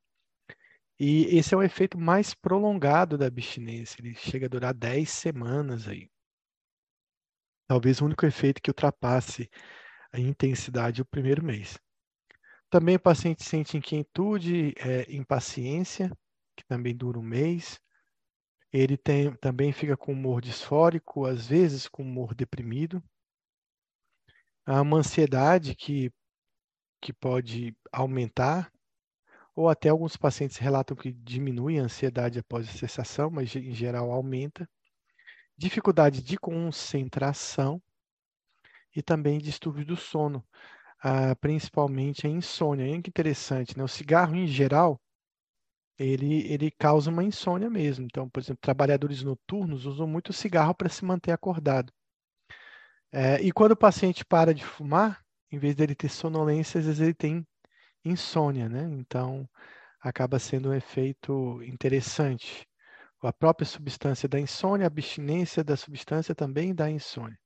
E 0.99 1.27
esse 1.37 1.55
é 1.55 1.57
o 1.57 1.63
efeito 1.63 1.99
mais 1.99 2.35
prolongado 2.35 3.17
da 3.17 3.27
abstinência, 3.27 4.01
ele 4.01 4.15
chega 4.15 4.47
a 4.47 4.49
durar 4.49 4.75
10 4.75 5.09
semanas 5.09 5.87
aí. 5.87 6.09
Talvez 7.69 8.01
o 8.01 8.07
único 8.07 8.27
efeito 8.27 8.61
que 8.61 8.71
ultrapasse 8.71 9.49
a 10.13 10.19
intensidade 10.19 11.01
o 11.01 11.07
primeiro 11.07 11.45
mês. 11.45 11.79
Também 12.75 12.97
o 12.97 13.01
paciente 13.01 13.45
sente 13.45 13.77
inquietude, 13.77 14.75
é, 14.79 15.07
impaciência, 15.15 16.11
que 16.57 16.65
também 16.65 16.93
dura 16.93 17.21
um 17.21 17.23
mês. 17.23 17.81
Ele 18.73 18.97
tem, 18.97 19.33
também 19.37 19.71
fica 19.71 19.97
com 19.97 20.11
humor 20.13 20.41
disfórico, 20.41 21.25
às 21.25 21.47
vezes 21.47 21.87
com 21.87 22.03
humor 22.03 22.35
deprimido. 22.35 23.01
Há 24.67 24.83
uma 24.83 24.97
ansiedade 24.97 25.77
que, 25.77 26.13
que 27.01 27.13
pode 27.13 27.77
aumentar 27.93 28.73
ou 29.55 29.69
até 29.69 29.89
alguns 29.89 30.17
pacientes 30.17 30.57
relatam 30.57 30.97
que 30.97 31.13
diminui 31.13 31.79
a 31.79 31.85
ansiedade 31.85 32.41
após 32.41 32.69
a 32.69 32.73
cessação, 32.73 33.31
mas 33.31 33.55
em 33.55 33.73
geral 33.73 34.11
aumenta. 34.11 34.69
Dificuldade 35.57 36.21
de 36.21 36.37
concentração 36.37 37.81
e 38.97 39.01
também 39.01 39.39
distúrbios 39.39 39.87
do 39.87 39.97
sono, 39.97 40.45
ah, 41.05 41.37
principalmente 41.37 42.27
a 42.27 42.31
insônia. 42.31 42.91
Olha 42.91 43.03
que 43.03 43.11
interessante, 43.11 43.77
né? 43.77 43.85
O 43.85 43.89
cigarro 43.89 44.35
em 44.35 44.47
geral, 44.47 44.99
ele, 45.99 46.51
ele 46.51 46.71
causa 46.71 47.11
uma 47.11 47.23
insônia 47.23 47.69
mesmo. 47.69 48.07
Então, 48.07 48.29
por 48.29 48.41
exemplo, 48.41 48.61
trabalhadores 48.63 49.23
noturnos 49.23 49.85
usam 49.87 50.07
muito 50.07 50.33
cigarro 50.33 50.75
para 50.75 50.89
se 50.89 51.05
manter 51.05 51.33
acordado. 51.33 51.93
É, 53.13 53.41
e 53.43 53.53
quando 53.53 53.73
o 53.73 53.77
paciente 53.77 54.25
para 54.25 54.55
de 54.55 54.65
fumar, 54.65 55.23
em 55.53 55.59
vez 55.59 55.75
dele 55.77 55.95
ter 55.95 56.09
sonolência, 56.09 56.81
às 56.81 56.87
vezes 56.87 57.01
ele 57.01 57.15
tem 57.15 57.47
insônia, 58.05 58.69
né? 58.69 58.85
Então, 58.93 59.49
acaba 60.01 60.39
sendo 60.39 60.71
um 60.71 60.75
efeito 60.75 61.63
interessante. 61.65 62.67
A 63.23 63.33
própria 63.33 63.67
substância 63.67 64.29
da 64.29 64.41
insônia, 64.41 64.87
a 64.87 64.89
abstinência 64.89 65.65
da 65.65 65.77
substância 65.77 66.35
também 66.35 66.75
dá 66.75 66.91
insônia. 66.91 67.39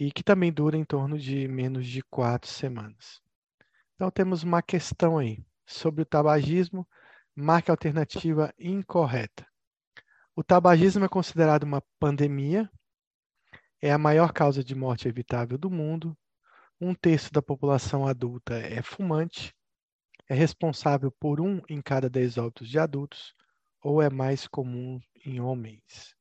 E 0.00 0.10
que 0.10 0.22
também 0.22 0.50
dura 0.50 0.78
em 0.78 0.84
torno 0.84 1.18
de 1.18 1.46
menos 1.46 1.86
de 1.86 2.02
quatro 2.04 2.50
semanas. 2.50 3.20
Então, 3.94 4.10
temos 4.10 4.42
uma 4.42 4.62
questão 4.62 5.18
aí 5.18 5.44
sobre 5.66 6.00
o 6.00 6.06
tabagismo, 6.06 6.88
marca 7.36 7.70
alternativa 7.70 8.50
incorreta. 8.58 9.46
O 10.34 10.42
tabagismo 10.42 11.04
é 11.04 11.08
considerado 11.08 11.64
uma 11.64 11.82
pandemia, 11.98 12.70
é 13.78 13.92
a 13.92 13.98
maior 13.98 14.32
causa 14.32 14.64
de 14.64 14.74
morte 14.74 15.06
evitável 15.06 15.58
do 15.58 15.70
mundo, 15.70 16.16
um 16.80 16.94
terço 16.94 17.30
da 17.30 17.42
população 17.42 18.06
adulta 18.06 18.54
é 18.54 18.80
fumante, 18.80 19.54
é 20.30 20.34
responsável 20.34 21.12
por 21.12 21.42
um 21.42 21.60
em 21.68 21.82
cada 21.82 22.08
dez 22.08 22.38
óbitos 22.38 22.70
de 22.70 22.78
adultos, 22.78 23.34
ou 23.82 24.00
é 24.00 24.08
mais 24.08 24.48
comum 24.48 24.98
em 25.26 25.42
homens. 25.42 26.16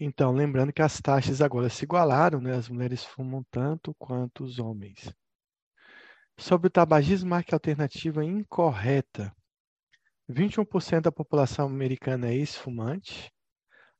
Então, 0.00 0.32
lembrando 0.32 0.72
que 0.72 0.80
as 0.80 1.00
taxas 1.00 1.42
agora 1.42 1.68
se 1.68 1.84
igualaram, 1.84 2.40
né? 2.40 2.54
As 2.54 2.68
mulheres 2.68 3.04
fumam 3.04 3.44
tanto 3.50 3.92
quanto 3.98 4.44
os 4.44 4.60
homens. 4.60 5.12
Sobre 6.36 6.68
o 6.68 6.70
tabagismo, 6.70 7.30
marca 7.30 7.56
alternativa 7.56 8.24
incorreta. 8.24 9.34
21% 10.30 11.00
da 11.00 11.10
população 11.10 11.66
americana 11.66 12.28
é 12.28 12.34
ex-fumante. 12.34 13.32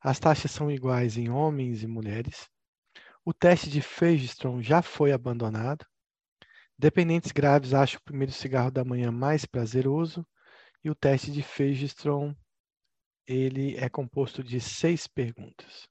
As 0.01 0.21
taxas 0.21 0.53
são 0.53 0.71
iguais 0.71 1.17
em 1.17 1.31
homens 1.31 1.83
e 1.83 1.89
mulheres. 1.89 2.49
O 3.25 3.35
teste 3.35 3.69
de 3.69 3.81
Fegestron 3.81 4.63
já 4.63 4.83
foi 4.83 5.11
abandonado. 5.11 5.85
Dependentes 6.79 7.33
graves 7.33 7.75
acham 7.75 7.99
o 7.99 8.05
primeiro 8.05 8.33
cigarro 8.33 8.71
da 8.71 8.85
manhã 8.85 9.11
mais 9.11 9.45
prazeroso. 9.45 10.25
E 10.85 10.91
o 10.91 10.95
teste 10.95 11.33
de 11.33 11.43
Fegestron 11.43 12.37
ele 13.29 13.77
é 13.77 13.89
composto 13.89 14.43
de 14.43 14.61
seis 14.61 15.07
perguntas. 15.07 15.89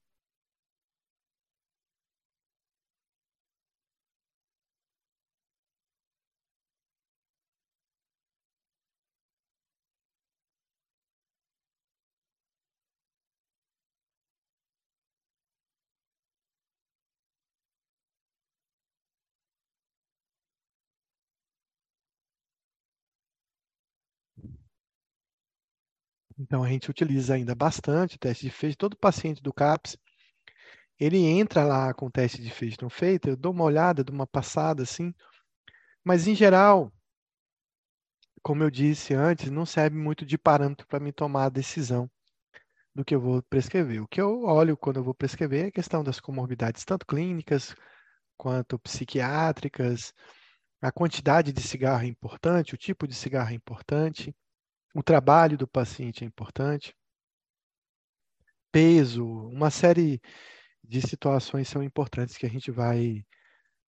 Então, 26.38 26.64
a 26.64 26.70
gente 26.70 26.90
utiliza 26.90 27.34
ainda 27.34 27.56
bastante 27.56 28.16
o 28.16 28.20
teste 28.20 28.46
de 28.46 28.52
Feijoa. 28.52 28.78
Todo 28.78 28.98
paciente 28.98 29.42
do 29.42 29.54
CAPS, 29.54 29.98
ele 31.00 31.18
entra 31.26 31.64
lá 31.64 31.94
com 31.94 32.08
o 32.08 32.12
teste 32.12 32.42
de 32.42 32.50
Feijoa 32.52 32.90
feito, 32.90 33.30
eu 33.30 33.36
dou 33.36 33.52
uma 33.52 33.64
olhada, 33.64 34.04
dou 34.04 34.14
uma 34.14 34.28
passada 34.28 34.84
assim, 34.84 35.14
mas 36.04 36.28
em 36.28 36.36
geral, 36.36 36.92
como 38.42 38.64
eu 38.64 38.70
disse 38.70 39.14
antes, 39.14 39.50
não 39.50 39.66
serve 39.66 39.98
muito 39.98 40.26
de 40.26 40.38
parâmetro 40.38 40.88
para 40.88 41.00
me 41.00 41.12
tomar 41.12 41.46
a 41.46 41.50
decisão 41.50 42.10
do 42.96 43.04
que 43.04 43.14
eu 43.14 43.20
vou 43.20 43.44
prescrever. 43.44 44.02
O 44.02 44.08
que 44.08 44.22
eu 44.22 44.44
olho 44.44 44.78
quando 44.78 44.98
eu 44.98 45.04
vou 45.04 45.14
prescrever 45.14 45.66
é 45.66 45.68
a 45.68 45.72
questão 45.72 46.04
das 46.04 46.20
comorbidades, 46.20 46.86
tanto 46.86 47.06
clínicas 47.06 47.76
quanto 48.38 48.80
psiquiátricas, 48.80 50.14
a 50.82 50.92
quantidade 50.92 51.52
de 51.52 51.62
cigarro 51.62 52.04
é 52.04 52.08
importante, 52.08 52.74
o 52.74 52.78
tipo 52.78 53.08
de 53.08 53.16
cigarro 53.16 53.50
é 53.50 53.54
importante, 53.54 54.36
o 54.94 55.04
trabalho 55.04 55.58
do 55.58 55.68
paciente 55.68 56.24
é 56.24 56.28
importante. 56.28 56.96
Peso, 58.72 59.26
uma 59.26 59.70
série 59.70 60.22
de 60.84 61.02
situações 61.02 61.68
são 61.68 61.84
importantes 61.84 62.38
que 62.38 62.46
a 62.46 62.50
gente 62.50 62.72
vai 62.72 63.26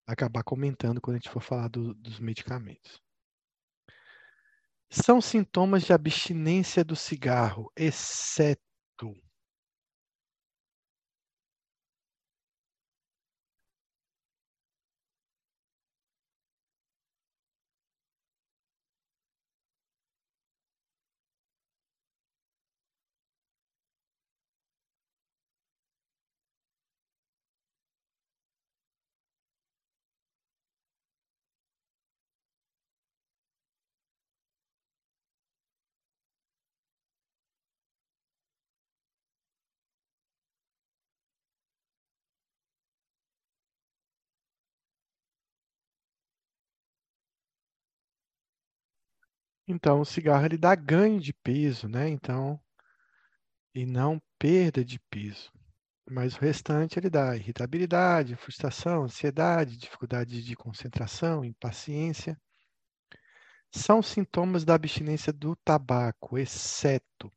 acabar 0.06 0.44
comentando 0.44 1.00
quando 1.00 1.16
a 1.16 1.20
gente 1.20 1.30
for 1.30 1.42
falar 1.42 1.68
do, 1.68 1.94
dos 1.94 2.20
medicamentos. 2.20 3.02
São 4.90 5.22
sintomas 5.22 5.84
de 5.84 5.94
abstinência 5.94 6.84
do 6.84 6.96
cigarro, 6.96 7.72
exceto 7.76 8.69
Então, 49.72 50.02
o 50.02 50.06
cigarro 50.06 50.44
ele 50.44 50.58
dá 50.58 50.74
ganho 50.74 51.22
de 51.22 51.32
peso, 51.32 51.88
né? 51.88 52.10
Então, 52.10 52.60
e 53.72 53.86
não 53.86 54.20
perda 54.40 54.84
de 54.84 55.00
peso. 55.12 55.52
Mas 56.10 56.36
o 56.36 56.40
restante 56.40 56.98
ele 56.98 57.08
dá 57.08 57.36
irritabilidade, 57.36 58.36
frustração, 58.36 59.04
ansiedade, 59.04 59.78
dificuldade 59.78 60.44
de 60.44 60.56
concentração, 60.56 61.46
impaciência. 61.46 62.36
São 63.72 64.02
sintomas 64.02 64.66
da 64.66 64.74
abstinência 64.74 65.32
do 65.32 65.56
tabaco, 65.58 66.36
exceto 66.36 67.32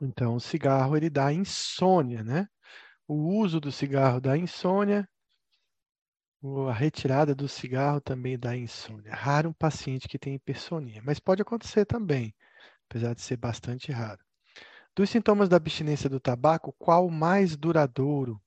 Então, 0.00 0.36
o 0.36 0.40
cigarro 0.40 0.96
ele 0.96 1.10
dá 1.10 1.32
insônia, 1.32 2.22
né? 2.22 2.48
O 3.08 3.14
uso 3.40 3.60
do 3.60 3.72
cigarro 3.72 4.20
dá 4.20 4.36
insônia, 4.38 5.08
a 6.68 6.72
retirada 6.72 7.34
do 7.34 7.48
cigarro 7.48 8.00
também 8.00 8.38
dá 8.38 8.56
insônia. 8.56 9.12
Raro 9.12 9.50
um 9.50 9.52
paciente 9.52 10.06
que 10.06 10.16
tem 10.16 10.34
hipersonia, 10.36 11.02
mas 11.04 11.18
pode 11.18 11.42
acontecer 11.42 11.84
também, 11.84 12.32
apesar 12.88 13.14
de 13.14 13.22
ser 13.22 13.36
bastante 13.36 13.92
raro. 13.92 14.24
Dos 14.96 15.10
sintomas 15.10 15.48
da 15.48 15.56
abstinência 15.56 16.10
do 16.10 16.20
tabaco, 16.20 16.74
qual 16.78 17.06
o 17.06 17.12
mais 17.12 17.56
duradouro? 17.56 18.40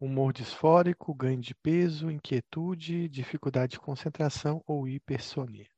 Humor 0.00 0.32
disfórico, 0.32 1.14
ganho 1.14 1.40
de 1.40 1.54
peso, 1.54 2.10
inquietude, 2.10 3.08
dificuldade 3.08 3.72
de 3.74 3.80
concentração 3.80 4.60
ou 4.66 4.88
hipersonia? 4.88 5.68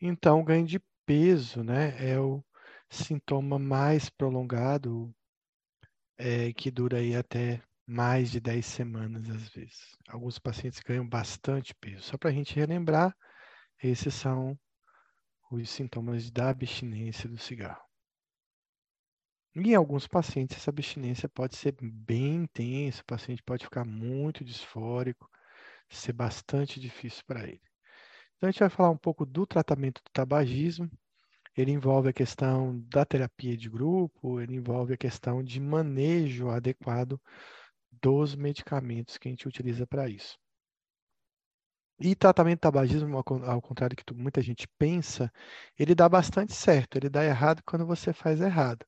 Então, 0.00 0.42
ganho 0.44 0.66
de 0.66 0.80
peso, 1.06 1.62
né, 1.62 1.94
é 2.04 2.18
o 2.20 2.44
sintoma 2.90 3.58
mais 3.58 4.10
prolongado, 4.10 5.14
é, 6.16 6.52
que 6.52 6.70
dura 6.70 6.98
aí 6.98 7.14
até 7.16 7.62
mais 7.86 8.30
de 8.30 8.40
10 8.40 8.66
semanas, 8.66 9.28
às 9.30 9.48
vezes. 9.48 9.96
Alguns 10.08 10.38
pacientes 10.38 10.80
ganham 10.80 11.08
bastante 11.08 11.74
peso. 11.74 12.02
Só 12.02 12.18
para 12.18 12.30
a 12.30 12.32
gente 12.32 12.54
relembrar, 12.54 13.16
esses 13.82 14.14
são 14.14 14.58
os 15.50 15.70
sintomas 15.70 16.30
da 16.30 16.50
abstinência 16.50 17.28
do 17.28 17.38
cigarro. 17.38 17.84
Em 19.54 19.74
alguns 19.74 20.06
pacientes, 20.06 20.56
essa 20.56 20.70
abstinência 20.70 21.28
pode 21.28 21.56
ser 21.56 21.76
bem 21.82 22.44
intensa, 22.44 23.02
o 23.02 23.04
paciente 23.04 23.42
pode 23.42 23.64
ficar 23.64 23.84
muito 23.84 24.44
disfórico, 24.44 25.28
ser 25.90 26.12
bastante 26.14 26.80
difícil 26.80 27.24
para 27.26 27.46
ele. 27.46 27.67
Então, 28.38 28.48
a 28.48 28.52
gente 28.52 28.60
vai 28.60 28.70
falar 28.70 28.90
um 28.90 28.96
pouco 28.96 29.26
do 29.26 29.44
tratamento 29.44 30.00
do 30.00 30.10
tabagismo. 30.12 30.88
Ele 31.56 31.72
envolve 31.72 32.08
a 32.08 32.12
questão 32.12 32.78
da 32.88 33.04
terapia 33.04 33.56
de 33.56 33.68
grupo, 33.68 34.40
ele 34.40 34.54
envolve 34.54 34.94
a 34.94 34.96
questão 34.96 35.42
de 35.42 35.60
manejo 35.60 36.48
adequado 36.48 37.20
dos 38.00 38.36
medicamentos 38.36 39.18
que 39.18 39.26
a 39.26 39.32
gente 39.32 39.48
utiliza 39.48 39.84
para 39.88 40.08
isso. 40.08 40.38
E 41.98 42.14
tratamento 42.14 42.58
do 42.58 42.62
tabagismo, 42.62 43.16
ao 43.16 43.60
contrário 43.60 43.96
do 43.96 44.04
que 44.04 44.14
muita 44.14 44.40
gente 44.40 44.68
pensa, 44.78 45.32
ele 45.76 45.96
dá 45.96 46.08
bastante 46.08 46.52
certo. 46.52 46.96
Ele 46.96 47.08
dá 47.08 47.24
errado 47.24 47.60
quando 47.66 47.84
você 47.84 48.12
faz 48.12 48.40
errado. 48.40 48.86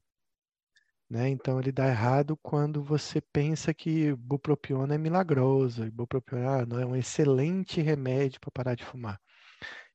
Né? 1.11 1.29
Então, 1.29 1.59
ele 1.59 1.73
dá 1.73 1.89
errado 1.89 2.39
quando 2.41 2.85
você 2.85 3.21
pensa 3.21 3.75
que 3.75 4.15
bupropiona 4.15 4.95
é 4.95 4.99
milagroso, 4.99 5.85
e 5.85 5.91
bupropiona 5.91 6.59
ah, 6.59 6.81
é 6.81 6.87
um 6.87 6.95
excelente 6.95 7.81
remédio 7.81 8.39
para 8.39 8.53
parar 8.53 8.75
de 8.77 8.85
fumar. 8.85 9.21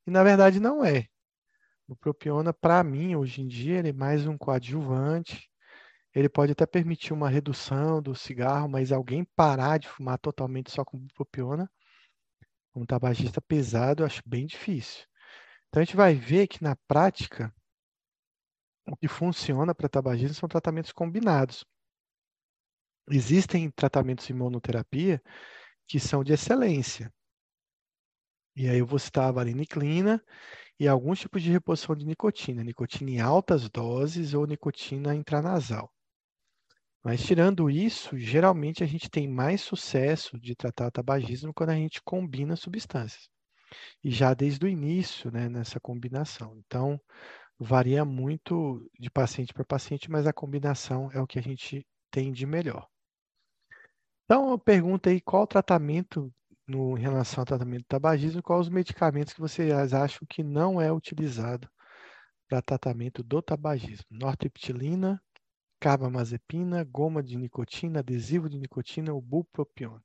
E 0.08 0.12
na 0.12 0.24
verdade 0.24 0.60
não 0.60 0.84
é. 0.84 1.08
O 1.88 1.96
propiona, 1.96 2.54
para 2.54 2.84
mim, 2.84 3.16
hoje 3.16 3.42
em 3.42 3.48
dia, 3.48 3.80
ele 3.80 3.90
é 3.90 3.94
mais 3.94 4.26
um 4.26 4.38
coadjuvante. 4.38 5.50
Ele 6.14 6.30
pode 6.30 6.52
até 6.52 6.66
permitir 6.66 7.14
uma 7.14 7.30
redução 7.30 8.02
do 8.02 8.16
cigarro, 8.16 8.70
mas 8.70 8.92
alguém 8.92 9.26
parar 9.36 9.78
de 9.78 9.88
fumar 9.88 10.18
totalmente 10.18 10.72
só 10.72 10.84
com 10.84 11.06
propiona, 11.10 11.70
um 12.76 12.86
tabagista 12.86 13.42
pesado, 13.42 14.02
eu 14.04 14.06
acho 14.06 14.22
bem 14.26 14.46
difícil. 14.46 15.06
Então 15.68 15.82
a 15.82 15.86
gente 15.86 15.96
vai 15.96 16.16
ver 16.16 16.48
que 16.48 16.64
na 16.64 16.76
prática 16.88 17.54
o 18.88 18.96
que 18.96 19.08
funciona 19.08 19.74
para 19.74 19.90
tabagismo 19.90 20.36
são 20.36 20.48
tratamentos 20.50 20.92
combinados. 20.92 21.66
Existem 23.10 23.70
tratamentos 23.72 24.26
de 24.26 24.34
imunoterapia 24.34 25.22
que 25.88 26.00
são 26.00 26.24
de 26.24 26.34
excelência. 26.34 27.14
E 28.56 28.70
aí 28.70 28.80
eu 28.80 28.86
vou 28.86 29.00
citar 29.00 29.28
a 29.28 29.32
vareniclina 29.32 30.24
e 30.80 30.88
alguns 30.88 31.20
tipos 31.20 31.42
de 31.44 31.52
reposição 31.52 31.96
de 31.96 32.06
nicotina, 32.06 32.64
nicotina 32.64 33.12
em 33.12 33.20
altas 33.22 33.70
doses 33.70 34.34
ou 34.34 34.48
nicotina 34.48 35.16
intranasal. 35.16 35.92
Mas 37.04 37.22
tirando 37.24 37.70
isso, 37.70 38.18
geralmente 38.18 38.84
a 38.84 38.88
gente 38.88 39.10
tem 39.10 39.28
mais 39.28 39.62
sucesso 39.62 40.40
de 40.40 40.56
tratar 40.56 40.90
tabagismo 40.90 41.54
quando 41.54 41.70
a 41.70 41.76
gente 41.76 42.02
combina 42.02 42.56
substâncias. 42.56 43.30
E 44.04 44.10
já 44.10 44.34
desde 44.34 44.66
o 44.66 44.70
início, 44.70 45.32
né, 45.32 45.50
nessa 45.50 45.80
combinação. 45.80 46.58
Então, 46.66 47.00
varia 47.60 48.04
muito 48.06 48.90
de 49.00 49.10
paciente 49.10 49.54
para 49.54 49.64
paciente, 49.66 50.10
mas 50.10 50.28
a 50.28 50.34
combinação 50.34 51.12
é 51.12 51.22
o 51.22 51.28
que 51.28 51.40
a 51.40 51.44
gente 51.44 51.86
tem 52.12 52.32
de 52.32 52.46
melhor. 52.46 52.88
Então, 54.26 54.50
eu 54.50 54.58
pergunto 54.58 55.10
aí 55.10 55.22
qual 55.22 55.46
tratamento 55.46 56.34
no, 56.68 56.98
em 56.98 57.02
relação 57.02 57.42
ao 57.42 57.46
tratamento 57.46 57.84
do 57.84 57.88
tabagismo, 57.88 58.42
quais 58.42 58.62
os 58.62 58.70
medicamentos 58.70 59.34
que 59.34 59.42
vocês 59.42 59.94
acham 59.94 60.26
que 60.30 60.44
não 60.44 60.82
é 60.82 60.92
utilizado 60.92 61.70
para 62.48 62.62
tratamento 62.62 63.24
do 63.24 63.42
tabagismo? 63.42 64.06
Nortriptilina, 64.10 65.22
carbamazepina, 65.80 66.84
goma 66.84 67.22
de 67.22 67.38
nicotina, 67.38 68.00
adesivo 68.00 68.50
de 68.50 68.60
nicotina 68.60 69.14
ou 69.14 69.22
bupropiona. 69.22 70.02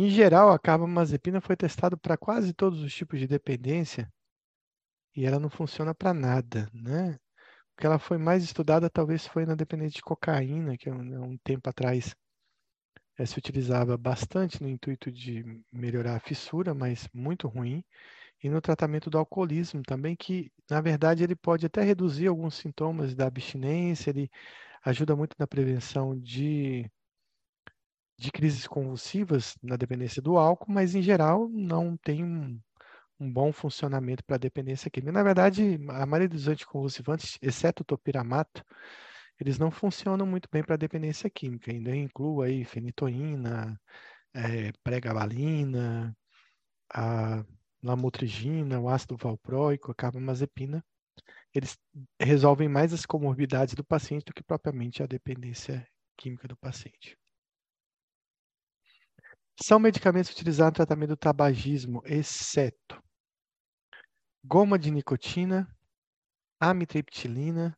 Em 0.00 0.08
geral, 0.10 0.52
a 0.52 0.60
carbamazepina 0.60 1.40
foi 1.40 1.56
testada 1.56 1.96
para 1.96 2.16
quase 2.16 2.52
todos 2.52 2.80
os 2.84 2.94
tipos 2.94 3.18
de 3.18 3.26
dependência 3.26 4.08
e 5.12 5.26
ela 5.26 5.40
não 5.40 5.50
funciona 5.50 5.92
para 5.92 6.14
nada, 6.14 6.70
né? 6.72 7.18
O 7.72 7.80
que 7.80 7.84
ela 7.84 7.98
foi 7.98 8.16
mais 8.16 8.44
estudada 8.44 8.88
talvez 8.88 9.26
foi 9.26 9.44
na 9.44 9.56
dependência 9.56 9.96
de 9.96 10.02
cocaína, 10.02 10.78
que 10.78 10.88
um, 10.88 11.32
um 11.32 11.38
tempo 11.38 11.68
atrás 11.68 12.14
é, 13.18 13.26
se 13.26 13.36
utilizava 13.36 13.96
bastante 13.96 14.62
no 14.62 14.68
intuito 14.68 15.10
de 15.10 15.44
melhorar 15.72 16.14
a 16.14 16.20
fissura, 16.20 16.72
mas 16.72 17.08
muito 17.12 17.48
ruim. 17.48 17.82
E 18.40 18.48
no 18.48 18.60
tratamento 18.60 19.10
do 19.10 19.18
alcoolismo 19.18 19.82
também, 19.82 20.14
que 20.14 20.52
na 20.70 20.80
verdade 20.80 21.24
ele 21.24 21.34
pode 21.34 21.66
até 21.66 21.82
reduzir 21.82 22.28
alguns 22.28 22.54
sintomas 22.54 23.16
da 23.16 23.26
abstinência, 23.26 24.10
ele 24.10 24.30
ajuda 24.84 25.16
muito 25.16 25.34
na 25.40 25.46
prevenção 25.48 26.16
de 26.16 26.88
de 28.18 28.32
crises 28.32 28.66
convulsivas 28.66 29.56
na 29.62 29.76
dependência 29.76 30.20
do 30.20 30.36
álcool, 30.36 30.72
mas 30.72 30.94
em 30.94 31.02
geral 31.02 31.48
não 31.48 31.96
tem 31.96 32.24
um, 32.24 32.60
um 33.20 33.32
bom 33.32 33.52
funcionamento 33.52 34.24
para 34.24 34.36
a 34.36 34.38
dependência 34.38 34.90
química. 34.90 35.12
Na 35.12 35.22
verdade, 35.22 35.78
a 35.90 36.04
maioria 36.04 36.28
dos 36.28 36.48
anticonvulsivantes, 36.48 37.38
exceto 37.40 37.82
o 37.82 37.86
topiramato, 37.86 38.64
eles 39.40 39.58
não 39.58 39.70
funcionam 39.70 40.26
muito 40.26 40.48
bem 40.50 40.64
para 40.64 40.74
a 40.74 40.78
dependência 40.78 41.30
química. 41.30 41.70
Ainda 41.70 41.94
incluo 41.94 42.42
aí 42.42 42.64
fenitoína, 42.64 43.80
é, 44.34 44.72
pregabalina, 44.82 46.16
a 46.92 47.44
lamotrigina, 47.82 48.80
o 48.80 48.88
ácido 48.88 49.16
valproico, 49.16 49.92
a 49.92 49.94
carbamazepina. 49.94 50.84
Eles 51.54 51.78
resolvem 52.20 52.68
mais 52.68 52.92
as 52.92 53.06
comorbidades 53.06 53.74
do 53.74 53.84
paciente 53.84 54.26
do 54.26 54.34
que 54.34 54.42
propriamente 54.42 55.02
a 55.02 55.06
dependência 55.06 55.86
química 56.16 56.48
do 56.48 56.56
paciente. 56.56 57.16
São 59.60 59.80
medicamentos 59.80 60.30
utilizados 60.30 60.70
no 60.70 60.76
tratamento 60.76 61.10
do 61.10 61.16
tabagismo, 61.16 62.00
exceto 62.04 63.02
goma 64.44 64.78
de 64.78 64.90
nicotina, 64.90 65.68
amitriptilina, 66.60 67.76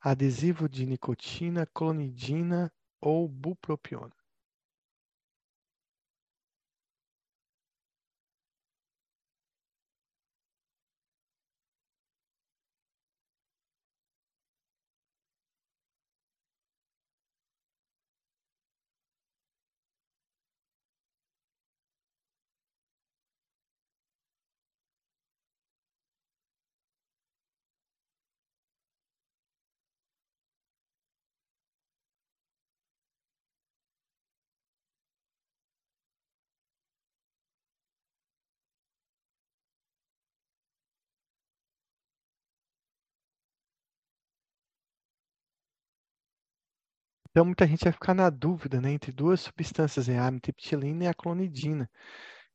adesivo 0.00 0.68
de 0.68 0.84
nicotina, 0.84 1.66
clonidina 1.66 2.70
ou 3.00 3.28
bupropiona. 3.28 4.12
Então, 47.36 47.44
muita 47.44 47.66
gente 47.66 47.82
vai 47.82 47.92
ficar 47.92 48.14
na 48.14 48.30
dúvida, 48.30 48.80
né, 48.80 48.92
entre 48.92 49.10
duas 49.10 49.40
substâncias, 49.40 50.06
né, 50.06 50.20
a 50.20 50.28
amitriptilina 50.28 51.02
e 51.04 51.06
a 51.08 51.12
clonidina. 51.14 51.90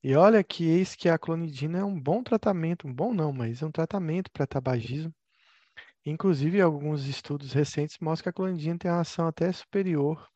E 0.03 0.15
olha 0.15 0.43
que 0.43 0.65
eis 0.65 0.95
que 0.95 1.09
a 1.09 1.17
clonidina 1.19 1.79
é 1.79 1.83
um 1.85 1.99
bom 1.99 2.23
tratamento, 2.23 2.87
um 2.87 2.93
bom 2.93 3.13
não, 3.13 3.33
mas 3.33 3.61
é 3.61 3.65
um 3.65 3.71
tratamento 3.71 4.31
para 4.31 4.47
tabagismo. 4.47 5.13
Inclusive, 6.05 6.61
alguns 6.61 7.07
estudos 7.07 7.53
recentes 7.53 7.97
mostram 8.01 8.23
que 8.25 8.29
a 8.29 8.33
clonidina 8.33 8.77
tem 8.79 8.91
uma 8.91 9.01
ação 9.01 9.27
até 9.27 9.51
superior 9.51 10.27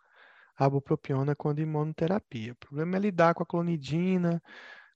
à 0.58 0.70
bupropiona 0.70 1.36
quando 1.36 1.60
em 1.60 1.66
monoterapia. 1.66 2.54
O 2.54 2.58
problema 2.58 2.98
é 2.98 3.02
lidar 3.02 3.34
com 3.36 3.44
a 3.44 3.48
clonidina, 3.48 4.42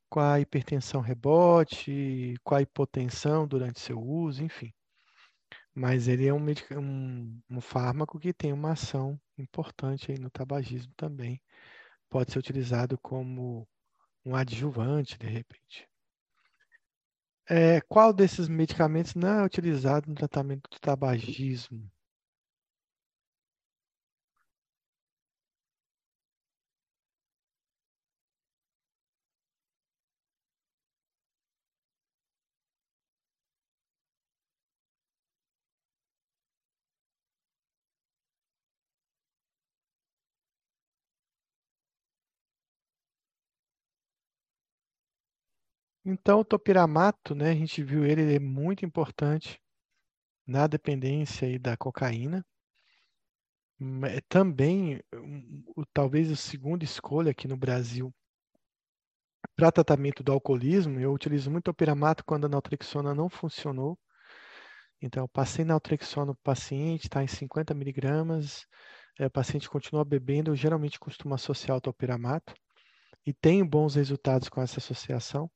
com 0.10 0.20
a 0.22 0.40
hipertensão 0.40 1.02
rebote, 1.02 2.36
com 2.44 2.56
a 2.56 2.62
hipotensão 2.64 3.48
durante 3.48 3.80
seu 3.82 4.00
uso, 4.02 4.44
enfim. 4.44 4.74
Mas 5.80 6.08
ele 6.08 6.26
é 6.26 6.34
um, 6.34 6.44
um, 6.76 7.40
um 7.52 7.62
fármaco 7.62 8.20
que 8.20 8.34
tem 8.34 8.52
uma 8.52 8.72
ação 8.72 9.16
importante 9.38 10.12
aí 10.12 10.18
no 10.18 10.28
tabagismo 10.28 10.92
também. 10.98 11.40
Pode 12.10 12.32
ser 12.32 12.40
utilizado 12.40 12.98
como 12.98 13.68
um 14.26 14.36
adjuvante, 14.36 15.20
de 15.20 15.28
repente. 15.28 15.88
É, 17.48 17.80
qual 17.82 18.12
desses 18.12 18.48
medicamentos 18.48 19.14
não 19.14 19.42
é 19.42 19.46
utilizado 19.46 20.10
no 20.10 20.16
tratamento 20.16 20.68
do 20.68 20.80
tabagismo? 20.80 21.88
Então, 46.10 46.40
o 46.40 46.46
topiramato, 46.46 47.36
né, 47.36 47.50
a 47.50 47.54
gente 47.54 47.84
viu 47.84 48.06
ele, 48.06 48.22
ele 48.22 48.36
é 48.36 48.40
muito 48.40 48.86
importante 48.86 49.62
na 50.48 50.66
dependência 50.66 51.60
da 51.60 51.76
cocaína. 51.76 52.46
É 54.10 54.22
também, 54.30 55.02
o, 55.76 55.86
talvez 55.94 56.32
a 56.32 56.36
segunda 56.38 56.86
escolha 56.86 57.32
aqui 57.32 57.46
no 57.46 57.58
Brasil 57.58 58.16
para 59.54 59.70
tratamento 59.70 60.24
do 60.24 60.32
alcoolismo, 60.32 60.98
eu 60.98 61.12
utilizo 61.12 61.52
muito 61.52 61.66
topiramato 61.66 62.24
quando 62.24 62.46
a 62.46 62.50
naltrexona 62.50 63.14
não 63.14 63.28
funcionou. 63.28 64.00
Então, 65.02 65.26
eu 65.26 65.28
passei 65.28 65.66
naltrexona 65.66 66.34
para 66.34 66.40
o 66.40 66.56
paciente, 66.56 67.04
está 67.04 67.22
em 67.22 67.28
50 67.28 67.74
miligramas, 67.74 68.66
é, 69.20 69.26
o 69.26 69.32
paciente 69.32 69.70
continua 69.70 70.06
bebendo, 70.06 70.52
eu 70.52 70.56
geralmente 70.56 71.02
costumo 71.02 71.36
associar 71.36 71.76
o 71.76 71.82
topiramato 71.82 72.54
e 73.26 73.34
tenho 73.34 73.66
bons 73.66 73.96
resultados 73.96 74.48
com 74.48 74.62
essa 74.62 74.80
associação 74.80 75.52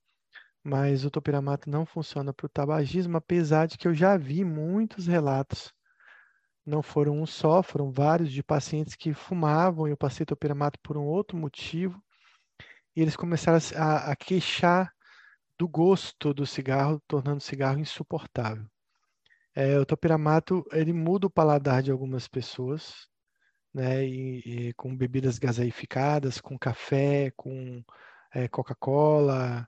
mas 0.63 1.03
o 1.03 1.11
topiramato 1.11 1.69
não 1.69 1.85
funciona 1.85 2.33
para 2.33 2.45
o 2.45 2.49
tabagismo, 2.49 3.17
apesar 3.17 3.67
de 3.67 3.77
que 3.77 3.87
eu 3.87 3.93
já 3.93 4.17
vi 4.17 4.43
muitos 4.43 5.07
relatos, 5.07 5.73
não 6.65 6.83
foram 6.83 7.19
um 7.19 7.25
só, 7.25 7.63
foram 7.63 7.91
vários 7.91 8.31
de 8.31 8.43
pacientes 8.43 8.95
que 8.95 9.13
fumavam 9.13 9.87
e 9.87 9.91
eu 9.91 9.97
passei 9.97 10.25
topiramato 10.25 10.79
por 10.81 10.97
um 10.97 11.03
outro 11.03 11.35
motivo, 11.35 12.01
e 12.95 13.01
eles 13.01 13.15
começaram 13.15 13.59
a, 13.75 14.11
a 14.11 14.15
queixar 14.15 14.93
do 15.57 15.67
gosto 15.67 16.33
do 16.33 16.45
cigarro, 16.45 17.01
tornando 17.07 17.37
o 17.37 17.41
cigarro 17.41 17.79
insuportável. 17.79 18.65
É, 19.53 19.77
o 19.79 19.85
topiramato 19.85 20.65
ele 20.71 20.93
muda 20.93 21.27
o 21.27 21.31
paladar 21.31 21.81
de 21.81 21.91
algumas 21.91 22.27
pessoas, 22.27 23.07
né, 23.73 24.05
e, 24.05 24.69
e 24.69 24.73
com 24.73 24.95
bebidas 24.95 25.39
gaseificadas, 25.39 26.39
com 26.39 26.57
café, 26.57 27.31
com 27.35 27.83
é, 28.33 28.47
Coca-Cola, 28.47 29.67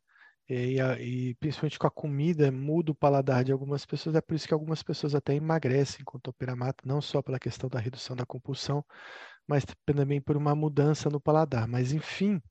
e, 0.50 0.78
e, 1.00 1.36
principalmente 1.36 1.80
com 1.80 1.88
a 1.88 1.92
comida 1.92 2.52
muda 2.52 2.92
o 2.92 2.96
paladar 2.96 3.44
de 3.44 3.52
algumas 3.52 3.86
pessoas. 3.86 4.16
É 4.16 4.22
por 4.22 4.36
isso 4.36 4.48
que 4.48 4.54
algumas 4.54 4.84
pessoas 4.84 5.16
até 5.16 5.34
emagrecem 5.34 6.04
com 6.06 6.20
topiramato, 6.20 6.88
não 6.88 7.02
só 7.02 7.22
pela 7.22 7.40
questão 7.40 7.70
da 7.70 7.80
redução 7.80 8.16
da 8.16 8.26
compulsão, 8.26 8.84
mas 9.48 9.66
também 9.86 10.22
por 10.22 10.38
uma 10.38 10.56
mudança 10.56 11.10
no 11.10 11.20
paladar. 11.20 11.68
Mas 11.68 11.94
enfim, 11.94 12.42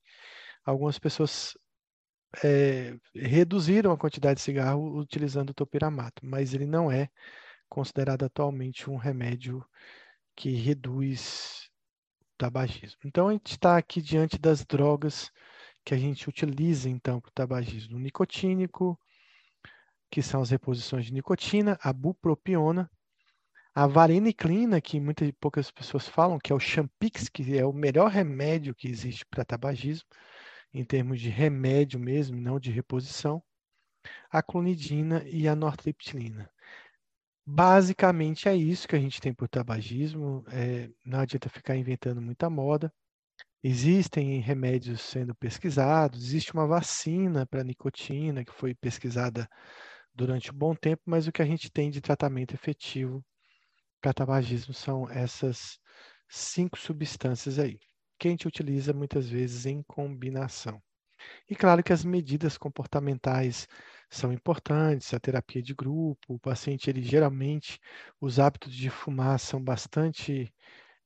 algumas 0.65 0.97
pessoas 0.99 1.57
é, 2.43 2.95
reduziram 3.15 3.91
a 3.91 3.97
quantidade 3.97 4.37
de 4.37 4.43
cigarro 4.43 4.97
utilizando 4.99 5.51
o 5.51 5.53
topiramato, 5.53 6.25
mas 6.25 6.53
ele 6.53 6.65
não 6.65 6.91
é 6.91 7.09
considerado 7.69 8.23
atualmente 8.23 8.89
um 8.89 8.97
remédio 8.97 9.63
que 10.35 10.51
reduz 10.51 11.69
o 12.21 12.25
tabagismo. 12.37 12.99
Então 13.05 13.29
a 13.29 13.33
gente 13.33 13.51
está 13.51 13.77
aqui 13.77 14.01
diante 14.01 14.37
das 14.39 14.65
drogas 14.65 15.31
que 15.83 15.93
a 15.93 15.97
gente 15.97 16.29
utiliza 16.29 16.89
então 16.89 17.19
para 17.19 17.29
o 17.29 17.33
tabagismo 17.33 17.99
nicotínico, 17.99 18.99
que 20.09 20.21
são 20.21 20.41
as 20.41 20.49
reposições 20.49 21.05
de 21.05 21.13
nicotina, 21.13 21.77
a 21.81 21.91
bupropiona, 21.91 22.89
a 23.75 23.87
vareniclina, 23.87 24.79
que 24.79 24.99
muitas 24.99 25.31
poucas 25.39 25.71
pessoas 25.71 26.07
falam, 26.07 26.37
que 26.39 26.51
é 26.51 26.55
o 26.55 26.59
Champix, 26.59 27.27
que 27.27 27.57
é 27.57 27.65
o 27.65 27.73
melhor 27.73 28.11
remédio 28.11 28.75
que 28.75 28.87
existe 28.87 29.25
para 29.25 29.43
tabagismo, 29.43 30.07
em 30.73 30.85
termos 30.85 31.19
de 31.19 31.29
remédio 31.29 31.99
mesmo, 31.99 32.39
não 32.39 32.59
de 32.59 32.71
reposição, 32.71 33.41
a 34.29 34.43
clonidina 34.43 35.23
e 35.27 35.47
a 35.47 35.55
nortriptilina. 35.55 36.49
Basicamente 37.45 38.47
é 38.47 38.55
isso 38.55 38.87
que 38.87 38.95
a 38.95 38.99
gente 38.99 39.19
tem 39.19 39.33
por 39.33 39.49
tabagismo, 39.49 40.45
é, 40.49 40.89
não 41.03 41.19
adianta 41.19 41.49
ficar 41.49 41.75
inventando 41.75 42.21
muita 42.21 42.49
moda. 42.49 42.93
Existem 43.63 44.39
remédios 44.41 45.01
sendo 45.01 45.33
pesquisados, 45.33 46.21
existe 46.25 46.53
uma 46.53 46.67
vacina 46.67 47.45
para 47.45 47.63
nicotina 47.63 48.43
que 48.43 48.51
foi 48.51 48.75
pesquisada 48.75 49.47
durante 50.13 50.51
um 50.51 50.53
bom 50.53 50.75
tempo, 50.75 51.01
mas 51.05 51.27
o 51.27 51.31
que 51.31 51.41
a 51.41 51.45
gente 51.45 51.71
tem 51.71 51.89
de 51.89 52.01
tratamento 52.01 52.53
efetivo 52.53 53.23
para 54.01 54.13
tabagismo 54.13 54.73
são 54.73 55.09
essas 55.09 55.79
cinco 56.29 56.77
substâncias 56.77 57.57
aí, 57.57 57.79
que 58.19 58.27
a 58.27 58.31
gente 58.31 58.47
utiliza 58.47 58.93
muitas 58.93 59.29
vezes 59.29 59.65
em 59.65 59.81
combinação. 59.83 60.81
E 61.49 61.55
claro 61.55 61.83
que 61.83 61.93
as 61.93 62.03
medidas 62.03 62.57
comportamentais 62.57 63.67
são 64.09 64.33
importantes, 64.33 65.13
a 65.13 65.19
terapia 65.19 65.61
de 65.61 65.73
grupo, 65.73 66.35
o 66.35 66.39
paciente, 66.39 66.89
ele 66.89 67.01
geralmente, 67.01 67.79
os 68.19 68.39
hábitos 68.39 68.73
de 68.73 68.89
fumar 68.89 69.39
são 69.39 69.63
bastante 69.63 70.53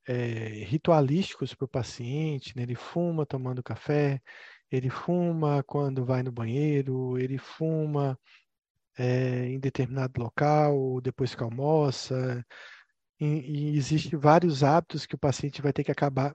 é, 0.08 0.64
ritualísticos 0.64 1.54
para 1.54 1.66
o 1.66 1.68
paciente, 1.68 2.56
né? 2.56 2.62
ele 2.62 2.74
fuma 2.74 3.26
tomando 3.26 3.62
café, 3.62 4.22
ele 4.70 4.88
fuma 4.88 5.62
quando 5.62 6.02
vai 6.04 6.22
no 6.22 6.32
banheiro, 6.32 7.18
ele 7.18 7.36
fuma 7.36 8.18
é, 8.96 9.46
em 9.48 9.60
determinado 9.60 10.18
local, 10.18 10.98
depois 11.02 11.34
que 11.34 11.42
almoça, 11.42 12.44
e, 13.20 13.26
e 13.26 13.76
existem 13.76 14.18
vários 14.18 14.64
hábitos 14.64 15.04
que 15.04 15.14
o 15.14 15.18
paciente 15.18 15.60
vai 15.60 15.74
ter 15.74 15.84
que 15.84 15.92
acabar 15.92 16.34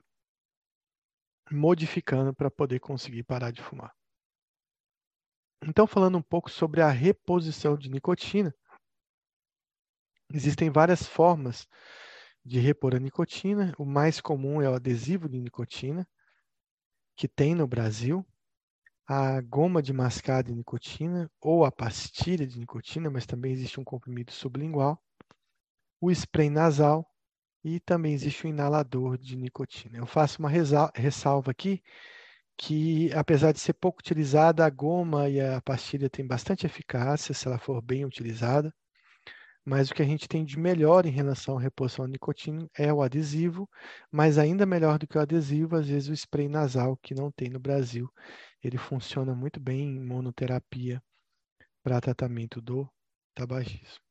modificando 1.51 2.31
para 2.33 2.51
poder 2.51 2.79
conseguir 2.79 3.23
parar 3.23 3.51
de 3.51 3.61
fumar. 3.61 3.91
Então, 5.63 5.87
falando 5.87 6.17
um 6.17 6.21
pouco 6.21 6.49
sobre 6.51 6.81
a 6.81 6.89
reposição 6.89 7.75
de 7.75 7.89
nicotina, 7.89 8.53
existem 10.31 10.69
várias 10.69 11.07
formas 11.07 11.67
de 12.45 12.59
repor 12.59 12.95
a 12.95 12.99
nicotina. 12.99 13.73
O 13.77 13.85
mais 13.85 14.19
comum 14.21 14.61
é 14.61 14.69
o 14.69 14.75
adesivo 14.75 15.29
de 15.29 15.39
nicotina, 15.39 16.07
que 17.15 17.27
tem 17.27 17.55
no 17.55 17.67
Brasil, 17.67 18.25
a 19.07 19.41
goma 19.41 19.81
de 19.81 19.93
mascar 19.93 20.43
de 20.43 20.53
nicotina 20.53 21.29
ou 21.41 21.65
a 21.65 21.71
pastilha 21.71 22.47
de 22.47 22.57
nicotina, 22.59 23.09
mas 23.09 23.25
também 23.25 23.51
existe 23.51 23.79
um 23.79 23.83
comprimido 23.83 24.31
sublingual, 24.31 25.01
o 26.01 26.11
spray 26.11 26.49
nasal 26.49 27.05
e 27.63 27.79
também 27.79 28.13
existe 28.13 28.45
o 28.45 28.49
inalador 28.49 29.17
de 29.17 29.37
nicotina. 29.37 29.97
Eu 29.97 30.05
faço 30.05 30.39
uma 30.39 30.49
ressalva 30.49 31.51
aqui 31.51 31.81
que, 32.57 33.11
apesar 33.13 33.51
de 33.51 33.59
ser 33.59 33.73
pouco 33.73 33.99
utilizada, 33.99 34.65
a 34.65 34.69
goma 34.69 35.29
e 35.29 35.39
a 35.39 35.61
pastilha 35.61 36.09
têm 36.09 36.25
bastante 36.27 36.65
eficácia 36.65 37.33
se 37.33 37.47
ela 37.47 37.57
for 37.57 37.81
bem 37.81 38.05
utilizada. 38.05 38.73
Mas 39.65 39.89
o 39.89 39.93
que 39.93 40.01
a 40.01 40.05
gente 40.05 40.27
tem 40.27 40.43
de 40.43 40.59
melhor 40.59 41.05
em 41.05 41.11
relação 41.11 41.57
à 41.57 41.61
reposição 41.61 42.03
à 42.03 42.07
nicotina 42.07 42.69
é 42.77 42.91
o 42.91 43.01
adesivo, 43.01 43.69
mas 44.11 44.37
ainda 44.37 44.65
melhor 44.65 44.99
do 44.99 45.07
que 45.07 45.17
o 45.17 45.21
adesivo, 45.21 45.77
às 45.77 45.87
vezes 45.87 46.09
o 46.09 46.13
spray 46.13 46.49
nasal, 46.49 46.97
que 46.97 47.15
não 47.15 47.31
tem 47.31 47.49
no 47.49 47.59
Brasil. 47.59 48.11
Ele 48.61 48.77
funciona 48.77 49.33
muito 49.33 49.59
bem 49.59 49.95
em 49.95 50.05
monoterapia 50.05 51.01
para 51.81 52.01
tratamento 52.01 52.61
do 52.61 52.89
tabagismo. 53.33 54.03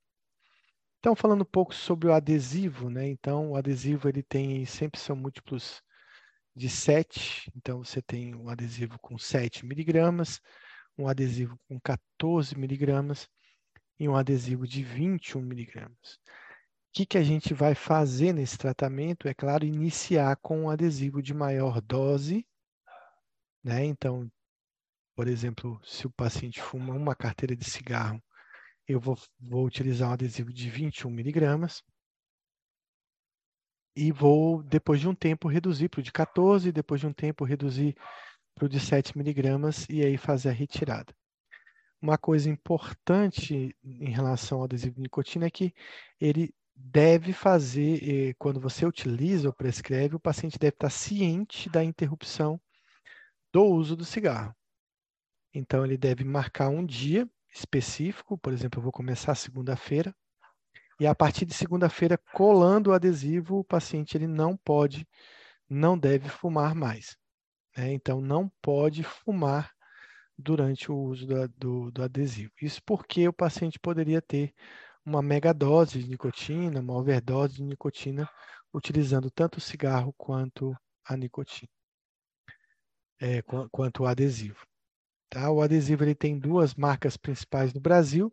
Então, 0.98 1.14
falando 1.16 1.42
um 1.42 1.44
pouco 1.44 1.74
sobre 1.74 2.08
o 2.08 2.12
adesivo, 2.12 2.88
né? 2.88 3.08
Então, 3.08 3.50
o 3.50 3.56
adesivo 3.56 4.08
ele 4.08 4.22
tem 4.22 4.64
sempre 4.64 5.00
são 5.00 5.16
múltiplos 5.16 5.82
de 6.54 6.68
7, 6.68 7.50
então 7.56 7.82
você 7.82 8.00
tem 8.00 8.34
um 8.34 8.48
adesivo 8.48 8.98
com 9.00 9.18
7 9.18 9.66
miligramas, 9.66 10.40
um 10.96 11.08
adesivo 11.08 11.58
com 11.68 11.80
14 11.80 12.56
miligramas 12.56 13.28
e 14.02 14.08
um 14.08 14.16
adesivo 14.16 14.66
de 14.66 14.82
21 14.82 15.40
miligramas. 15.40 16.18
O 16.88 16.92
que, 16.92 17.06
que 17.06 17.16
a 17.16 17.22
gente 17.22 17.54
vai 17.54 17.72
fazer 17.72 18.32
nesse 18.32 18.58
tratamento? 18.58 19.28
É 19.28 19.32
claro, 19.32 19.64
iniciar 19.64 20.36
com 20.38 20.62
um 20.62 20.70
adesivo 20.70 21.22
de 21.22 21.32
maior 21.32 21.80
dose, 21.80 22.44
né? 23.62 23.84
Então, 23.84 24.28
por 25.14 25.28
exemplo, 25.28 25.80
se 25.84 26.04
o 26.04 26.10
paciente 26.10 26.60
fuma 26.60 26.92
uma 26.94 27.14
carteira 27.14 27.54
de 27.54 27.64
cigarro, 27.64 28.20
eu 28.88 28.98
vou, 28.98 29.16
vou 29.38 29.64
utilizar 29.64 30.10
um 30.10 30.14
adesivo 30.14 30.52
de 30.52 30.68
21 30.68 31.08
miligramas 31.08 31.80
e 33.94 34.10
vou, 34.10 34.64
depois 34.64 34.98
de 34.98 35.06
um 35.06 35.14
tempo, 35.14 35.46
reduzir 35.46 35.88
para 35.88 36.00
o 36.00 36.02
de 36.02 36.10
14, 36.10 36.72
depois 36.72 37.00
de 37.00 37.06
um 37.06 37.12
tempo, 37.12 37.44
reduzir 37.44 37.94
para 38.52 38.66
o 38.66 38.68
de 38.68 38.80
7 38.80 39.16
miligramas 39.16 39.86
e 39.88 40.04
aí 40.04 40.16
fazer 40.16 40.48
a 40.48 40.52
retirada. 40.52 41.14
Uma 42.02 42.18
coisa 42.18 42.50
importante 42.50 43.76
em 43.84 44.10
relação 44.10 44.58
ao 44.58 44.64
adesivo 44.64 44.96
de 44.96 45.02
nicotina 45.02 45.46
é 45.46 45.50
que 45.50 45.72
ele 46.20 46.52
deve 46.74 47.32
fazer, 47.32 48.30
eh, 48.30 48.34
quando 48.38 48.58
você 48.58 48.84
utiliza 48.84 49.48
ou 49.48 49.54
prescreve, 49.54 50.16
o 50.16 50.20
paciente 50.20 50.58
deve 50.58 50.74
estar 50.74 50.90
ciente 50.90 51.70
da 51.70 51.84
interrupção 51.84 52.60
do 53.52 53.64
uso 53.64 53.94
do 53.94 54.04
cigarro. 54.04 54.52
Então, 55.54 55.84
ele 55.84 55.96
deve 55.96 56.24
marcar 56.24 56.70
um 56.70 56.84
dia 56.84 57.28
específico, 57.54 58.36
por 58.36 58.52
exemplo, 58.52 58.80
eu 58.80 58.82
vou 58.82 58.92
começar 58.92 59.34
segunda-feira, 59.36 60.12
e 60.98 61.06
a 61.06 61.14
partir 61.14 61.44
de 61.44 61.54
segunda-feira, 61.54 62.18
colando 62.32 62.90
o 62.90 62.92
adesivo, 62.94 63.58
o 63.58 63.64
paciente 63.64 64.16
ele 64.16 64.26
não 64.26 64.56
pode, 64.56 65.06
não 65.68 65.96
deve 65.96 66.28
fumar 66.28 66.74
mais. 66.74 67.16
Né? 67.76 67.92
Então, 67.92 68.20
não 68.20 68.50
pode 68.60 69.04
fumar 69.04 69.72
durante 70.42 70.90
o 70.90 70.96
uso 70.96 71.26
do, 71.26 71.48
do, 71.48 71.90
do, 71.90 72.02
adesivo. 72.02 72.52
Isso 72.60 72.82
porque 72.84 73.26
o 73.28 73.32
paciente 73.32 73.78
poderia 73.78 74.20
ter 74.20 74.54
uma 75.04 75.22
megadose 75.22 76.02
de 76.02 76.08
nicotina, 76.08 76.80
uma 76.80 76.94
overdose 76.94 77.56
de 77.56 77.62
nicotina, 77.62 78.28
utilizando 78.74 79.30
tanto 79.30 79.58
o 79.58 79.60
cigarro 79.60 80.12
quanto 80.16 80.76
a 81.04 81.16
nicotina, 81.16 81.70
é, 83.20 83.42
quanto 83.70 84.02
o 84.02 84.06
adesivo. 84.06 84.66
Tá? 85.28 85.50
O 85.50 85.62
adesivo 85.62 86.04
ele 86.04 86.14
tem 86.14 86.38
duas 86.38 86.74
marcas 86.74 87.16
principais 87.16 87.72
no 87.72 87.80
Brasil, 87.80 88.32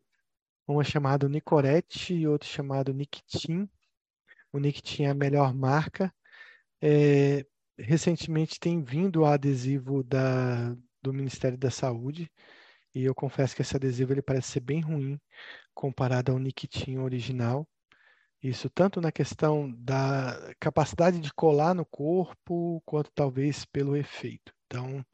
uma 0.67 0.83
chamada 0.83 1.27
Nicorette 1.27 2.13
e 2.13 2.27
outra 2.27 2.47
chamada 2.47 2.93
Nictin. 2.93 3.67
O 4.51 4.59
Nictin 4.59 5.03
é 5.03 5.09
a 5.09 5.13
melhor 5.13 5.53
marca. 5.53 6.13
É, 6.81 7.45
recentemente 7.77 8.59
tem 8.59 8.83
vindo 8.83 9.21
o 9.21 9.25
adesivo 9.25 10.03
da, 10.03 10.75
do 11.01 11.13
Ministério 11.13 11.57
da 11.57 11.71
Saúde 11.71 12.29
e 12.93 13.03
eu 13.03 13.13
confesso 13.15 13.55
que 13.55 13.61
esse 13.61 13.75
adesivo 13.75 14.13
ele 14.13 14.21
parece 14.21 14.51
ser 14.51 14.59
bem 14.61 14.81
ruim 14.81 15.19
comparado 15.73 16.31
ao 16.31 16.39
Nictin 16.39 16.97
original. 16.97 17.67
Isso 18.41 18.69
tanto 18.69 19.01
na 19.01 19.11
questão 19.11 19.71
da 19.77 20.53
capacidade 20.59 21.19
de 21.19 21.33
colar 21.33 21.73
no 21.73 21.85
corpo, 21.85 22.81
quanto 22.85 23.11
talvez 23.13 23.65
pelo 23.65 23.95
efeito. 23.95 24.53
Então, 24.65 25.05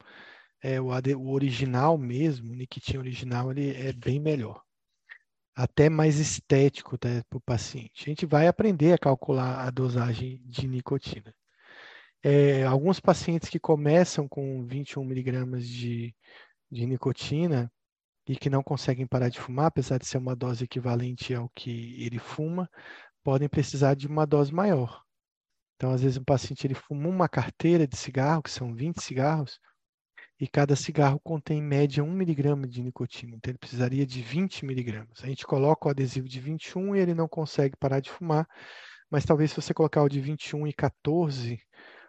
é, 0.62 0.80
o, 0.80 0.86
o 0.86 1.30
original 1.32 1.98
mesmo, 1.98 2.52
o 2.52 2.56
Nictin 2.56 2.98
original, 2.98 3.50
ele 3.50 3.74
é 3.74 3.92
bem 3.92 4.20
melhor 4.20 4.62
até 5.56 5.88
mais 5.88 6.18
estético 6.18 6.98
tá, 6.98 7.08
para 7.30 7.38
o 7.38 7.40
paciente. 7.40 8.04
A 8.04 8.08
gente 8.10 8.26
vai 8.26 8.46
aprender 8.46 8.92
a 8.92 8.98
calcular 8.98 9.66
a 9.66 9.70
dosagem 9.70 10.38
de 10.44 10.68
nicotina. 10.68 11.34
É, 12.22 12.64
alguns 12.64 12.98
pacientes 12.98 13.48
que 13.48 13.58
começam 13.58 14.28
com 14.28 14.64
21 14.66 15.04
miligramas 15.04 15.66
de, 15.68 16.14
de 16.70 16.86
nicotina 16.86 17.70
e 18.26 18.36
que 18.36 18.50
não 18.50 18.62
conseguem 18.62 19.06
parar 19.06 19.28
de 19.28 19.40
fumar, 19.40 19.66
apesar 19.66 19.98
de 19.98 20.06
ser 20.06 20.18
uma 20.18 20.34
dose 20.34 20.64
equivalente 20.64 21.34
ao 21.34 21.48
que 21.54 22.02
ele 22.02 22.18
fuma, 22.18 22.68
podem 23.22 23.48
precisar 23.48 23.94
de 23.94 24.06
uma 24.06 24.26
dose 24.26 24.52
maior. 24.52 25.02
Então, 25.76 25.92
às 25.92 26.02
vezes, 26.02 26.16
um 26.16 26.24
paciente 26.24 26.66
ele 26.66 26.74
fuma 26.74 27.08
uma 27.08 27.28
carteira 27.28 27.86
de 27.86 27.96
cigarro, 27.96 28.42
que 28.42 28.50
são 28.50 28.74
20 28.74 29.00
cigarros, 29.02 29.60
e 30.38 30.46
cada 30.46 30.76
cigarro 30.76 31.18
contém 31.20 31.58
em 31.58 31.62
média 31.62 32.04
1 32.04 32.10
miligrama 32.10 32.66
de 32.66 32.82
nicotina, 32.82 33.36
então 33.36 33.50
ele 33.50 33.58
precisaria 33.58 34.06
de 34.06 34.20
20 34.20 34.66
miligramas. 34.66 35.22
A 35.22 35.26
gente 35.26 35.46
coloca 35.46 35.88
o 35.88 35.90
adesivo 35.90 36.28
de 36.28 36.40
21 36.40 36.94
e 36.94 37.00
ele 37.00 37.14
não 37.14 37.26
consegue 37.26 37.76
parar 37.76 38.00
de 38.00 38.10
fumar, 38.10 38.46
mas 39.10 39.24
talvez 39.24 39.50
se 39.50 39.56
você 39.56 39.72
colocar 39.72 40.02
o 40.02 40.08
de 40.08 40.20
21 40.20 40.66
e 40.66 40.72
14 40.72 41.58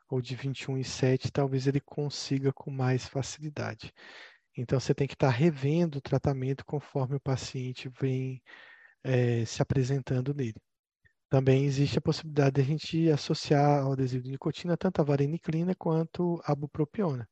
ou 0.10 0.22
de 0.22 0.36
21 0.36 0.78
e 0.78 0.84
7, 0.84 1.32
talvez 1.32 1.68
ele 1.68 1.82
consiga 1.82 2.54
com 2.54 2.72
mais 2.72 3.08
facilidade. 3.08 3.94
Então 4.58 4.80
você 4.80 4.94
tem 4.94 5.08
que 5.08 5.14
estar 5.14 5.30
revendo 5.30 6.00
o 6.00 6.02
tratamento 6.02 6.66
conforme 6.66 7.16
o 7.16 7.20
paciente 7.20 7.90
vem 7.90 8.42
é, 9.04 9.46
se 9.46 9.62
apresentando 9.62 10.34
nele. 10.34 10.60
Também 11.30 11.66
existe 11.66 11.98
a 11.98 12.02
possibilidade 12.02 12.56
de 12.56 12.62
a 12.62 12.64
gente 12.64 13.12
associar 13.12 13.84
ao 13.84 13.92
adesivo 13.92 14.24
de 14.24 14.32
nicotina 14.32 14.78
tanto 14.78 15.02
a 15.02 15.04
vareniclina 15.04 15.76
quanto 15.76 16.42
a 16.46 16.56
bupropiona. 16.56 17.28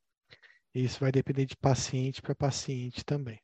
Isso 0.74 1.00
vai 1.00 1.12
depender 1.12 1.46
de 1.46 1.56
paciente 1.56 2.22
para 2.22 2.36
paciente 2.36 3.06
também. 3.06 3.40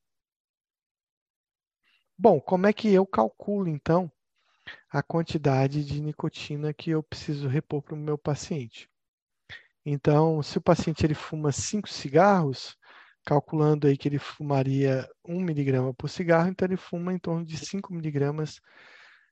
Bom, 2.17 2.41
como 2.41 2.67
é 2.67 2.73
que 2.73 2.93
eu 2.93 3.05
calculo 3.05 3.69
então 3.69 4.11
a 4.89 5.01
quantidade 5.01 5.83
de 5.85 6.01
nicotina 6.01 6.73
que 6.73 6.91
eu 6.91 7.01
preciso 7.01 7.47
repor 7.47 7.81
para 7.81 7.95
o 7.95 7.97
meu 7.97 8.17
paciente? 8.17 8.90
Então, 9.85 10.41
se 10.43 10.57
o 10.57 10.61
paciente 10.61 11.05
ele 11.05 11.15
fuma 11.15 11.51
5 11.51 11.89
cigarros, 11.89 12.77
calculando 13.25 13.87
aí 13.87 13.97
que 13.97 14.07
ele 14.07 14.19
fumaria 14.19 15.07
1 15.25 15.39
miligrama 15.41 15.93
por 15.93 16.09
cigarro, 16.09 16.49
então 16.49 16.67
ele 16.67 16.77
fuma 16.77 17.13
em 17.13 17.17
torno 17.17 17.45
de 17.45 17.57
5 17.57 17.93
miligramas, 17.93 18.59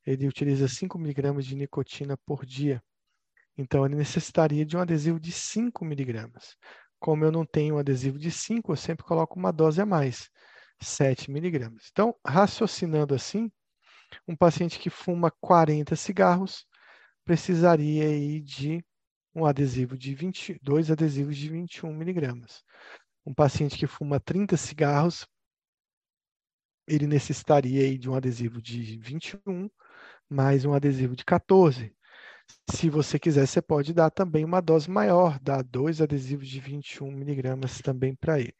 ele 0.05 0.27
utiliza 0.27 0.67
5 0.67 0.97
miligramas 0.97 1.45
de 1.45 1.55
nicotina 1.55 2.17
por 2.25 2.45
dia. 2.45 2.81
Então, 3.57 3.85
ele 3.85 3.95
necessitaria 3.95 4.65
de 4.65 4.77
um 4.77 4.79
adesivo 4.79 5.19
de 5.19 5.31
5 5.31 5.85
miligramas. 5.85 6.55
Como 6.99 7.23
eu 7.25 7.31
não 7.31 7.45
tenho 7.45 7.75
um 7.75 7.77
adesivo 7.77 8.17
de 8.17 8.31
5, 8.31 8.71
eu 8.71 8.75
sempre 8.75 9.05
coloco 9.05 9.37
uma 9.37 9.51
dose 9.51 9.81
a 9.81 9.85
mais, 9.85 10.29
7 10.81 11.29
miligramas. 11.29 11.89
Então, 11.91 12.15
raciocinando 12.25 13.13
assim, 13.13 13.51
um 14.27 14.35
paciente 14.35 14.79
que 14.79 14.89
fuma 14.89 15.31
40 15.41 15.95
cigarros 15.95 16.65
precisaria 17.23 18.05
aí 18.05 18.41
de 18.41 18.83
um 19.39 19.45
adesivo 19.45 19.97
de 19.97 20.13
20, 20.13 20.59
dois 20.61 20.91
adesivos 20.91 21.37
de 21.37 21.49
21 21.49 21.93
miligramas. 21.93 22.63
Um 23.25 23.33
paciente 23.33 23.77
que 23.77 23.87
fuma 23.87 24.19
30 24.19 24.57
cigarros, 24.57 25.25
ele 26.87 27.07
necessitaria 27.07 27.97
de 27.97 28.09
um 28.09 28.15
adesivo 28.15 28.61
de 28.61 28.97
21 28.97 29.69
mais 30.29 30.63
um 30.65 30.73
adesivo 30.73 31.15
de 31.15 31.25
14. 31.25 31.93
Se 32.71 32.89
você 32.89 33.19
quiser, 33.19 33.47
você 33.47 33.61
pode 33.61 33.93
dar 33.93 34.09
também 34.09 34.45
uma 34.45 34.61
dose 34.61 34.89
maior, 34.89 35.39
dar 35.39 35.63
dois 35.63 36.01
adesivos 36.01 36.47
de 36.47 36.59
21 36.59 37.11
miligramas 37.11 37.79
também 37.79 38.15
para 38.15 38.39
ele. 38.39 38.55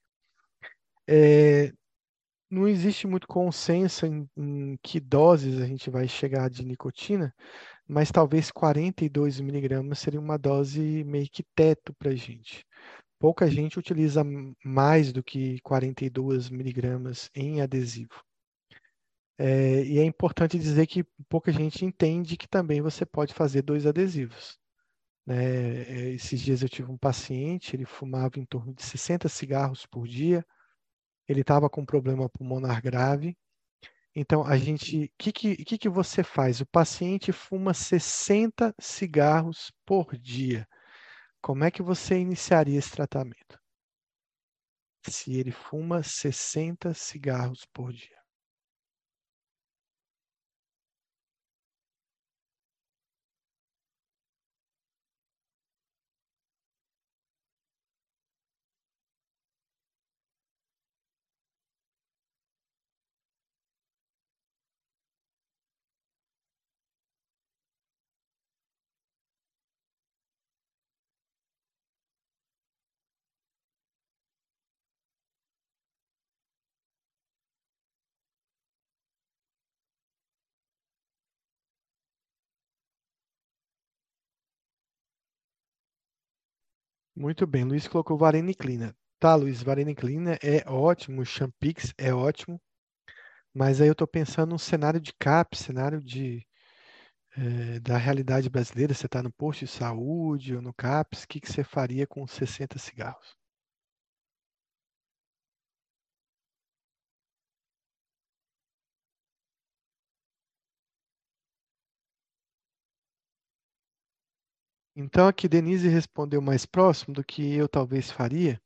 É, 1.07 1.71
não 2.49 2.67
existe 2.67 3.07
muito 3.07 3.27
consenso 3.27 4.05
em, 4.05 4.30
em, 4.38 4.77
que 4.84 4.99
doses 4.99 5.59
a 5.61 5.65
gente 5.65 5.89
vai 5.89 6.07
chegar 6.07 6.49
de 6.49 6.65
nicotina, 6.65 7.34
mas 7.89 8.11
talvez 8.11 8.51
42 8.51 9.39
miligramas 9.39 9.97
seria 9.97 10.19
uma 10.19 10.37
dose 10.37 11.03
meio 11.03 11.27
que 11.27 11.43
teto 11.55 11.91
para 11.95 12.11
a 12.11 12.15
gente. 12.15 12.63
Pouca 13.19 13.49
gente 13.49 13.79
utiliza 13.79 14.23
mais 14.63 15.11
do 15.11 15.23
que 15.23 15.59
42 15.61 16.51
miligramas 16.51 17.31
em 17.33 17.61
adesivo. 17.61 18.23
É, 19.39 19.83
e 19.85 19.97
é 19.97 20.03
importante 20.03 20.59
dizer 20.59 20.85
que 20.85 21.03
pouca 21.27 21.51
gente 21.51 21.83
entende 21.83 22.37
que 22.37 22.47
também 22.47 22.79
você 22.79 23.05
pode 23.05 23.33
fazer 23.33 23.63
dois 23.63 23.87
adesivos. 23.87 24.59
Né? 25.25 25.81
É, 25.81 26.09
esses 26.11 26.39
dias 26.39 26.61
eu 26.61 26.69
tive 26.69 26.91
um 26.91 26.97
paciente, 26.97 27.75
ele 27.75 27.85
fumava 27.85 28.39
em 28.39 28.45
torno 28.45 28.71
de 28.73 28.83
60 28.83 29.27
cigarros 29.29 29.85
por 29.87 30.07
dia, 30.07 30.45
ele 31.27 31.41
estava 31.41 31.69
com 31.69 31.83
problema 31.83 32.29
pulmonar 32.29 32.81
grave. 32.83 33.35
Então, 34.16 34.43
a 34.45 34.57
gente, 34.57 35.05
o 35.05 35.10
que, 35.18 35.32
que, 35.32 35.78
que 35.78 35.89
você 35.89 36.24
faz? 36.24 36.62
O 36.62 36.66
paciente 36.66 37.32
fuma 37.32 37.74
60 37.74 38.74
cigarros 38.80 39.72
por 39.86 40.18
dia. 40.18 40.68
Como 41.41 41.64
é 41.64 41.72
que 41.72 41.82
você 41.82 42.20
iniciaria 42.20 42.78
esse 42.80 42.91
tratamento? 42.91 43.60
Se 45.07 45.36
ele 45.36 45.51
fuma 45.51 46.03
60 46.03 46.93
cigarros 46.93 47.66
por 47.74 47.91
dia. 47.91 48.18
Muito 87.20 87.45
bem, 87.45 87.65
Luiz 87.65 87.86
colocou 87.86 88.17
vareniclina. 88.17 88.95
Tá, 89.20 89.36
Luiz, 89.36 89.61
vareniclina 89.61 90.39
é 90.41 90.63
ótimo, 90.67 91.26
Champix 91.26 91.93
é 91.97 92.13
ótimo, 92.13 92.59
mas 93.53 93.82
aí 93.82 93.89
eu 93.89 93.93
estou 93.93 94.07
pensando 94.07 94.51
num 94.51 94.57
cenário 94.57 94.99
de 95.01 95.13
CAP, 95.13 95.57
cenário 95.57 96.01
de, 96.01 96.45
é, 97.38 97.80
da 97.82 97.97
realidade 97.97 98.49
brasileira. 98.49 98.93
Você 98.93 99.07
está 99.07 99.24
no 99.24 99.32
posto 99.34 99.61
de 99.61 99.67
saúde 99.72 100.55
ou 100.55 100.61
no 100.61 100.74
CAPS, 100.74 101.24
o 101.24 101.28
que, 101.28 101.41
que 101.41 101.51
você 101.51 101.63
faria 101.63 102.07
com 102.07 102.28
60 102.28 102.80
cigarros? 102.80 103.38
Então, 115.02 115.30
aqui 115.30 115.47
Denise 115.47 115.88
respondeu 115.88 116.41
mais 116.41 116.66
próximo 116.66 117.14
do 117.14 117.24
que 117.24 117.56
eu 117.56 117.70
talvez 117.70 118.12
faria. 118.12 118.62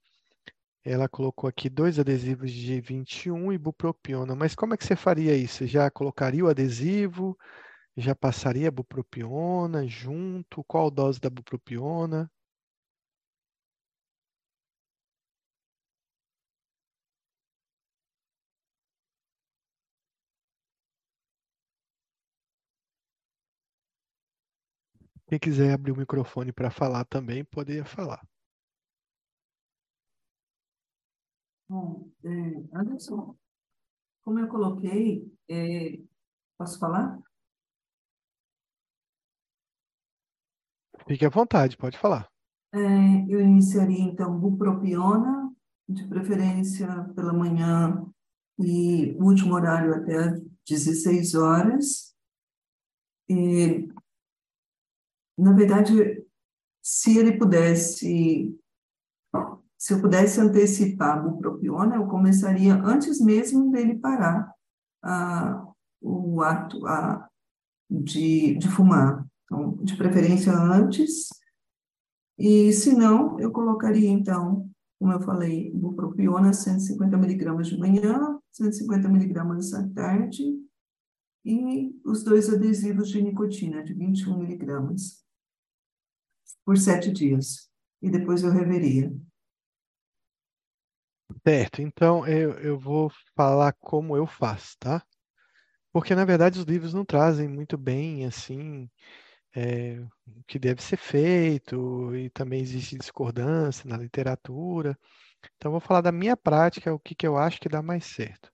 Ela 0.83 1.07
colocou 1.07 1.47
aqui 1.47 1.69
dois 1.69 1.99
adesivos 1.99 2.51
de 2.51 2.81
21 2.81 3.53
e 3.53 3.57
bupropiona. 3.59 4.35
Mas 4.35 4.55
como 4.55 4.73
é 4.73 4.77
que 4.77 4.83
você 4.83 4.95
faria 4.95 5.37
isso? 5.37 5.67
Já 5.67 5.91
colocaria 5.91 6.43
o 6.43 6.49
adesivo? 6.49 7.37
Já 7.95 8.15
passaria 8.15 8.69
a 8.69 8.71
bupropiona 8.71 9.85
junto? 9.87 10.63
Qual 10.63 10.89
dose 10.89 11.19
da 11.19 11.29
bupropiona? 11.29 12.31
Quem 25.33 25.39
quiser 25.39 25.73
abrir 25.73 25.91
o 25.91 25.97
microfone 25.97 26.51
para 26.51 26.69
falar 26.69 27.05
também, 27.05 27.43
poderia 27.43 27.83
falar. 27.83 28.23
Bom, 31.67 32.07
é, 32.23 32.29
Anderson, 32.71 33.35
como 34.21 34.37
eu 34.37 34.47
coloquei, 34.47 35.27
é, 35.49 35.99
posso 36.55 36.77
falar? 36.77 37.19
Fique 41.07 41.25
à 41.25 41.29
vontade, 41.29 41.77
pode 41.77 41.97
falar. 41.97 42.29
É, 42.71 42.77
eu 43.27 43.41
iniciaria, 43.41 44.03
então, 44.03 44.39
bupropiona, 44.39 45.51
de 45.89 46.07
preferência 46.07 46.87
pela 47.15 47.33
manhã 47.33 48.05
e 48.59 49.15
último 49.15 49.55
horário 49.55 49.95
até 49.95 50.39
16 50.69 51.33
horas. 51.33 52.15
E, 53.27 53.91
na 55.37 55.51
verdade, 55.53 56.23
se 56.81 57.17
ele 57.17 57.37
pudesse, 57.37 58.55
se 59.77 59.93
eu 59.93 60.01
pudesse 60.01 60.39
antecipar 60.39 61.17
a 61.17 61.21
bupropiona, 61.21 61.95
eu 61.95 62.07
começaria 62.07 62.75
antes 62.75 63.19
mesmo 63.19 63.71
dele 63.71 63.95
parar 63.95 64.53
a, 65.01 65.65
o 66.01 66.41
ato 66.41 66.85
a, 66.85 67.27
de, 67.89 68.55
de 68.55 68.67
fumar. 68.67 69.25
Então, 69.45 69.75
de 69.83 69.95
preferência 69.95 70.53
antes, 70.53 71.29
e 72.37 72.71
se 72.73 72.95
não, 72.95 73.39
eu 73.39 73.51
colocaria 73.51 74.09
então, 74.09 74.69
como 74.99 75.11
eu 75.11 75.21
falei, 75.21 75.71
bupropiona 75.71 76.53
150 76.53 77.17
miligramas 77.17 77.67
de 77.67 77.77
manhã, 77.77 78.39
150 78.51 79.07
miligramas 79.09 79.73
à 79.73 79.87
tarde, 79.89 80.43
e 81.45 81.93
os 82.05 82.23
dois 82.23 82.51
adesivos 82.51 83.09
de 83.09 83.21
nicotina 83.21 83.83
de 83.83 83.93
21 83.93 84.37
miligramas 84.37 85.22
por 86.65 86.77
sete 86.77 87.11
dias. 87.11 87.69
E 88.01 88.09
depois 88.09 88.43
eu 88.43 88.51
reveria. 88.51 89.11
Certo, 91.45 91.81
então 91.81 92.27
eu, 92.27 92.53
eu 92.59 92.79
vou 92.79 93.11
falar 93.35 93.73
como 93.79 94.15
eu 94.15 94.25
faço, 94.25 94.75
tá? 94.79 95.03
Porque 95.91 96.15
na 96.15 96.25
verdade 96.25 96.59
os 96.59 96.65
livros 96.65 96.93
não 96.93 97.05
trazem 97.05 97.47
muito 97.47 97.77
bem 97.77 98.25
assim 98.25 98.89
é, 99.55 99.99
o 100.27 100.43
que 100.47 100.59
deve 100.59 100.81
ser 100.81 100.97
feito 100.97 102.15
e 102.15 102.29
também 102.31 102.61
existe 102.61 102.97
discordância 102.97 103.87
na 103.89 103.97
literatura. 103.97 104.97
Então 105.57 105.69
eu 105.69 105.73
vou 105.73 105.81
falar 105.81 106.01
da 106.01 106.11
minha 106.11 106.37
prática, 106.37 106.93
o 106.93 106.99
que, 106.99 107.15
que 107.15 107.27
eu 107.27 107.37
acho 107.37 107.59
que 107.61 107.69
dá 107.69 107.81
mais 107.81 108.05
certo. 108.05 108.51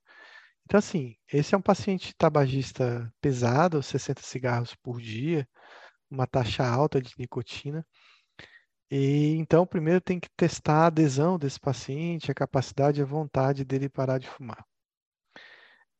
Então 0.65 0.79
assim, 0.79 1.15
esse 1.31 1.55
é 1.55 1.57
um 1.57 1.61
paciente 1.61 2.15
tabagista 2.17 3.13
pesado, 3.21 3.83
60 3.83 4.21
cigarros 4.23 4.75
por 4.75 5.01
dia, 5.01 5.47
uma 6.09 6.27
taxa 6.27 6.65
alta 6.67 7.01
de 7.01 7.13
nicotina. 7.17 7.85
E 8.91 9.35
então, 9.37 9.67
primeiro 9.67 10.01
tem 10.01 10.19
que 10.19 10.29
testar 10.35 10.83
a 10.83 10.87
adesão 10.87 11.37
desse 11.37 11.59
paciente, 11.59 12.31
a 12.31 12.35
capacidade 12.35 12.99
e 12.99 13.03
a 13.03 13.05
vontade 13.05 13.63
dele 13.63 13.87
parar 13.89 14.17
de 14.17 14.27
fumar. 14.27 14.65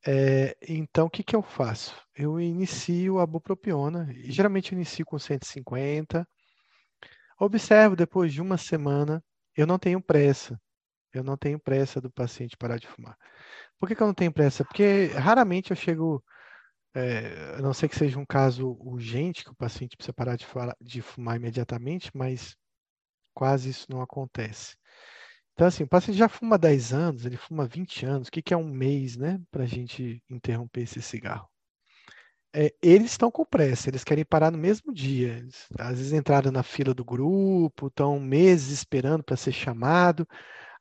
É, 0.05 0.55
então, 0.67 1.07
o 1.07 1.09
que, 1.09 1.23
que 1.23 1.35
eu 1.35 1.41
faço? 1.43 1.95
Eu 2.15 2.39
inicio 2.39 3.19
a 3.19 3.27
bupropiona, 3.27 4.11
e 4.13 4.31
geralmente 4.31 4.71
eu 4.71 4.77
inicio 4.77 5.05
com 5.05 5.19
150. 5.19 6.27
Observo 7.39 7.95
depois 7.95 8.33
de 8.33 8.41
uma 8.41 8.57
semana, 8.57 9.23
eu 9.55 9.67
não 9.67 9.77
tenho 9.79 10.01
pressa. 10.01 10.59
Eu 11.13 11.23
não 11.23 11.37
tenho 11.37 11.59
pressa 11.59 11.99
do 12.01 12.11
paciente 12.11 12.57
parar 12.57 12.77
de 12.77 12.87
fumar. 12.87 13.17
Por 13.79 13.87
que, 13.87 13.95
que 13.95 14.03
eu 14.03 14.07
não 14.07 14.13
tenho 14.13 14.31
pressa? 14.31 14.63
Porque 14.63 15.07
raramente 15.15 15.71
eu 15.71 15.75
chego 15.75 16.23
é, 16.93 17.55
a 17.57 17.61
não 17.61 17.73
ser 17.73 17.87
que 17.87 17.95
seja 17.95 18.19
um 18.19 18.25
caso 18.25 18.77
urgente, 18.79 19.43
que 19.43 19.51
o 19.51 19.55
paciente 19.55 19.95
precisa 19.95 20.13
parar 20.13 20.35
de, 20.35 20.45
de 20.81 21.01
fumar 21.01 21.35
imediatamente, 21.35 22.11
mas 22.13 22.55
quase 23.33 23.69
isso 23.69 23.87
não 23.89 24.01
acontece. 24.01 24.75
Então, 25.53 25.67
assim, 25.67 25.83
o 25.83 25.87
paciente 25.87 26.17
já 26.17 26.29
fuma 26.29 26.57
10 26.57 26.93
anos, 26.93 27.25
ele 27.25 27.37
fuma 27.37 27.67
20 27.67 28.05
anos, 28.05 28.27
o 28.29 28.31
que, 28.31 28.41
que 28.41 28.53
é 28.53 28.57
um 28.57 28.69
mês, 28.69 29.17
né, 29.17 29.39
para 29.51 29.63
a 29.63 29.67
gente 29.67 30.23
interromper 30.29 30.83
esse 30.83 31.01
cigarro? 31.01 31.49
É, 32.53 32.73
eles 32.81 33.11
estão 33.11 33.29
com 33.29 33.45
pressa, 33.45 33.89
eles 33.89 34.03
querem 34.03 34.25
parar 34.25 34.51
no 34.51 34.57
mesmo 34.57 34.91
dia. 34.93 35.45
Às 35.77 35.97
vezes 35.97 36.13
entraram 36.13 36.51
na 36.51 36.63
fila 36.63 36.93
do 36.93 37.05
grupo, 37.05 37.87
estão 37.87 38.19
meses 38.19 38.69
esperando 38.69 39.23
para 39.23 39.37
ser 39.37 39.51
chamado. 39.51 40.27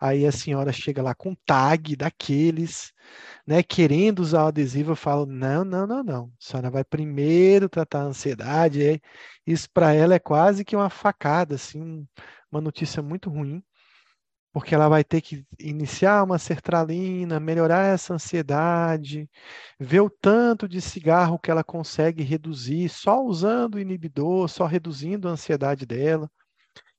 Aí 0.01 0.25
a 0.27 0.33
senhora 0.33 0.73
chega 0.73 1.03
lá 1.03 1.15
com 1.15 1.35
tag 1.35 1.97
daqueles, 1.97 2.93
né, 3.47 3.63
querendo 3.63 4.21
usar 4.21 4.45
o 4.45 4.47
adesivo, 4.49 4.93
eu 4.93 4.97
falo: 4.97 5.27
não, 5.27 5.65
não, 5.65 5.87
não, 5.87 6.03
não. 6.05 6.25
A 6.27 6.31
senhora 6.39 6.71
vai 6.71 6.85
primeiro 6.85 7.69
tratar 7.69 8.01
a 8.03 8.05
ansiedade. 8.05 8.85
É, 8.85 9.01
isso 9.47 9.69
para 9.73 9.93
ela 9.95 10.15
é 10.15 10.19
quase 10.19 10.65
que 10.65 10.77
uma 10.77 10.91
facada, 10.91 11.57
assim, 11.57 12.07
uma 12.51 12.61
notícia 12.61 13.03
muito 13.03 13.29
ruim, 13.31 13.63
porque 14.53 14.75
ela 14.75 14.89
vai 14.89 15.05
ter 15.05 15.21
que 15.21 15.45
iniciar 15.59 16.23
uma 16.25 16.39
sertralina, 16.39 17.41
melhorar 17.41 17.87
essa 17.87 18.15
ansiedade, 18.15 19.29
ver 19.81 20.01
o 20.01 20.11
tanto 20.11 20.69
de 20.69 20.81
cigarro 20.81 21.39
que 21.39 21.51
ela 21.51 21.65
consegue 21.65 22.23
reduzir 22.23 22.89
só 22.89 23.23
usando 23.25 23.77
o 23.77 23.81
inibidor, 23.81 24.49
só 24.49 24.67
reduzindo 24.67 25.29
a 25.29 25.33
ansiedade 25.33 25.87
dela, 25.87 26.31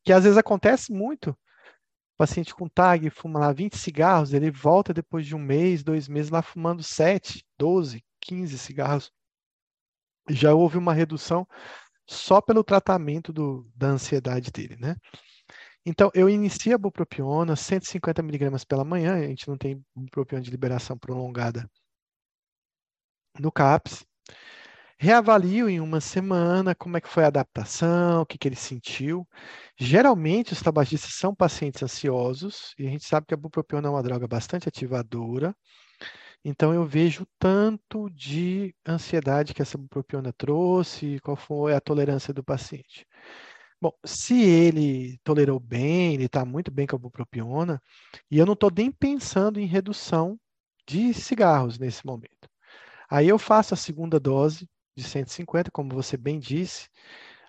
que 0.03 0.13
às 0.13 0.23
vezes 0.23 0.37
acontece 0.37 0.91
muito 0.93 1.37
paciente 2.19 2.53
com 2.53 2.67
TAG 2.67 3.09
fuma 3.09 3.39
lá 3.39 3.53
20 3.53 3.77
cigarros, 3.77 4.33
ele 4.33 4.51
volta 4.51 4.93
depois 4.93 5.25
de 5.25 5.33
um 5.33 5.39
mês, 5.39 5.81
dois 5.81 6.09
meses 6.09 6.29
lá 6.29 6.41
fumando 6.41 6.83
7, 6.83 7.45
12, 7.57 8.03
15 8.19 8.57
cigarros, 8.57 9.09
já 10.29 10.53
houve 10.53 10.77
uma 10.77 10.93
redução 10.93 11.47
só 12.05 12.41
pelo 12.41 12.61
tratamento 12.61 13.31
do, 13.31 13.65
da 13.73 13.87
ansiedade 13.87 14.51
dele, 14.51 14.75
né? 14.77 14.97
Então, 15.85 16.11
eu 16.13 16.29
inicio 16.29 16.75
a 16.75 16.77
bupropiona, 16.77 17.55
150 17.55 18.21
miligramas 18.21 18.65
pela 18.65 18.83
manhã, 18.83 19.15
a 19.15 19.27
gente 19.27 19.47
não 19.47 19.57
tem 19.57 19.81
bupropiona 19.95 20.43
de 20.43 20.51
liberação 20.51 20.97
prolongada 20.97 21.69
no 23.39 23.49
CAPS. 23.49 24.05
Reavalio 25.01 25.69
em 25.69 25.79
uma 25.79 26.01
semana 26.01 26.75
como 26.75 26.97
é 26.97 27.01
que 27.01 27.07
foi 27.07 27.23
a 27.23 27.27
adaptação, 27.27 28.21
o 28.21 28.25
que, 28.25 28.37
que 28.37 28.49
ele 28.49 28.55
sentiu. 28.57 29.25
Geralmente, 29.77 30.51
os 30.51 30.61
tabagistas 30.61 31.13
são 31.13 31.33
pacientes 31.33 31.81
ansiosos, 31.81 32.73
e 32.77 32.85
a 32.85 32.89
gente 32.89 33.05
sabe 33.05 33.25
que 33.25 33.33
a 33.33 33.37
bupropiona 33.37 33.87
é 33.87 33.91
uma 33.91 34.03
droga 34.03 34.27
bastante 34.27 34.67
ativadora. 34.67 35.55
Então, 36.43 36.73
eu 36.73 36.85
vejo 36.85 37.25
tanto 37.39 38.09
de 38.09 38.75
ansiedade 38.85 39.53
que 39.53 39.61
essa 39.61 39.77
bupropiona 39.77 40.33
trouxe, 40.33 41.19
qual 41.21 41.37
foi 41.37 41.73
a 41.73 41.81
tolerância 41.81 42.33
do 42.33 42.43
paciente. 42.43 43.07
Bom, 43.81 43.93
se 44.05 44.41
ele 44.41 45.17
tolerou 45.23 45.59
bem, 45.61 46.15
ele 46.15 46.25
está 46.25 46.43
muito 46.45 46.71
bem 46.71 46.87
com 46.87 46.97
a 46.97 46.99
bupropiona, 46.99 47.81
e 48.29 48.37
eu 48.37 48.45
não 48.45 48.53
estou 48.53 48.71
nem 48.75 48.91
pensando 48.91 49.59
em 49.61 49.65
redução 49.65 50.37
de 50.85 51.13
cigarros 51.13 51.79
nesse 51.79 52.05
momento. 52.05 52.49
Aí 53.09 53.27
eu 53.29 53.39
faço 53.39 53.73
a 53.73 53.77
segunda 53.77 54.19
dose 54.19 54.67
de 54.99 55.07
150, 55.07 55.71
como 55.71 55.93
você 55.93 56.17
bem 56.17 56.39
disse, 56.39 56.89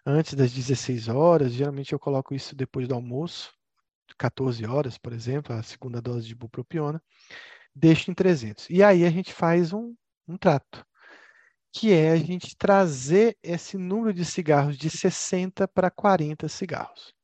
antes 0.06 0.34
das 0.34 0.52
16 0.52 1.08
horas. 1.08 1.52
Geralmente 1.52 1.92
eu 1.92 1.98
coloco 1.98 2.34
isso 2.34 2.54
depois 2.54 2.88
do 2.88 2.94
almoço, 2.94 3.52
14 4.18 4.66
horas, 4.66 4.98
por 4.98 5.12
exemplo, 5.12 5.54
a 5.54 5.62
segunda 5.62 6.00
dose 6.00 6.26
de 6.26 6.34
bupropiona 6.34 7.02
deixo 7.74 8.10
em 8.10 8.14
300. 8.14 8.68
E 8.70 8.82
aí 8.82 9.04
a 9.04 9.10
gente 9.10 9.32
faz 9.32 9.72
um, 9.72 9.94
um 10.26 10.36
trato, 10.36 10.84
que 11.72 11.92
é 11.92 12.10
a 12.10 12.16
gente 12.16 12.56
trazer 12.56 13.36
esse 13.42 13.78
número 13.78 14.12
de 14.12 14.24
cigarros 14.24 14.76
de 14.76 14.90
60 14.90 15.68
para 15.68 15.90
40 15.90 16.48
cigarros. 16.48 17.14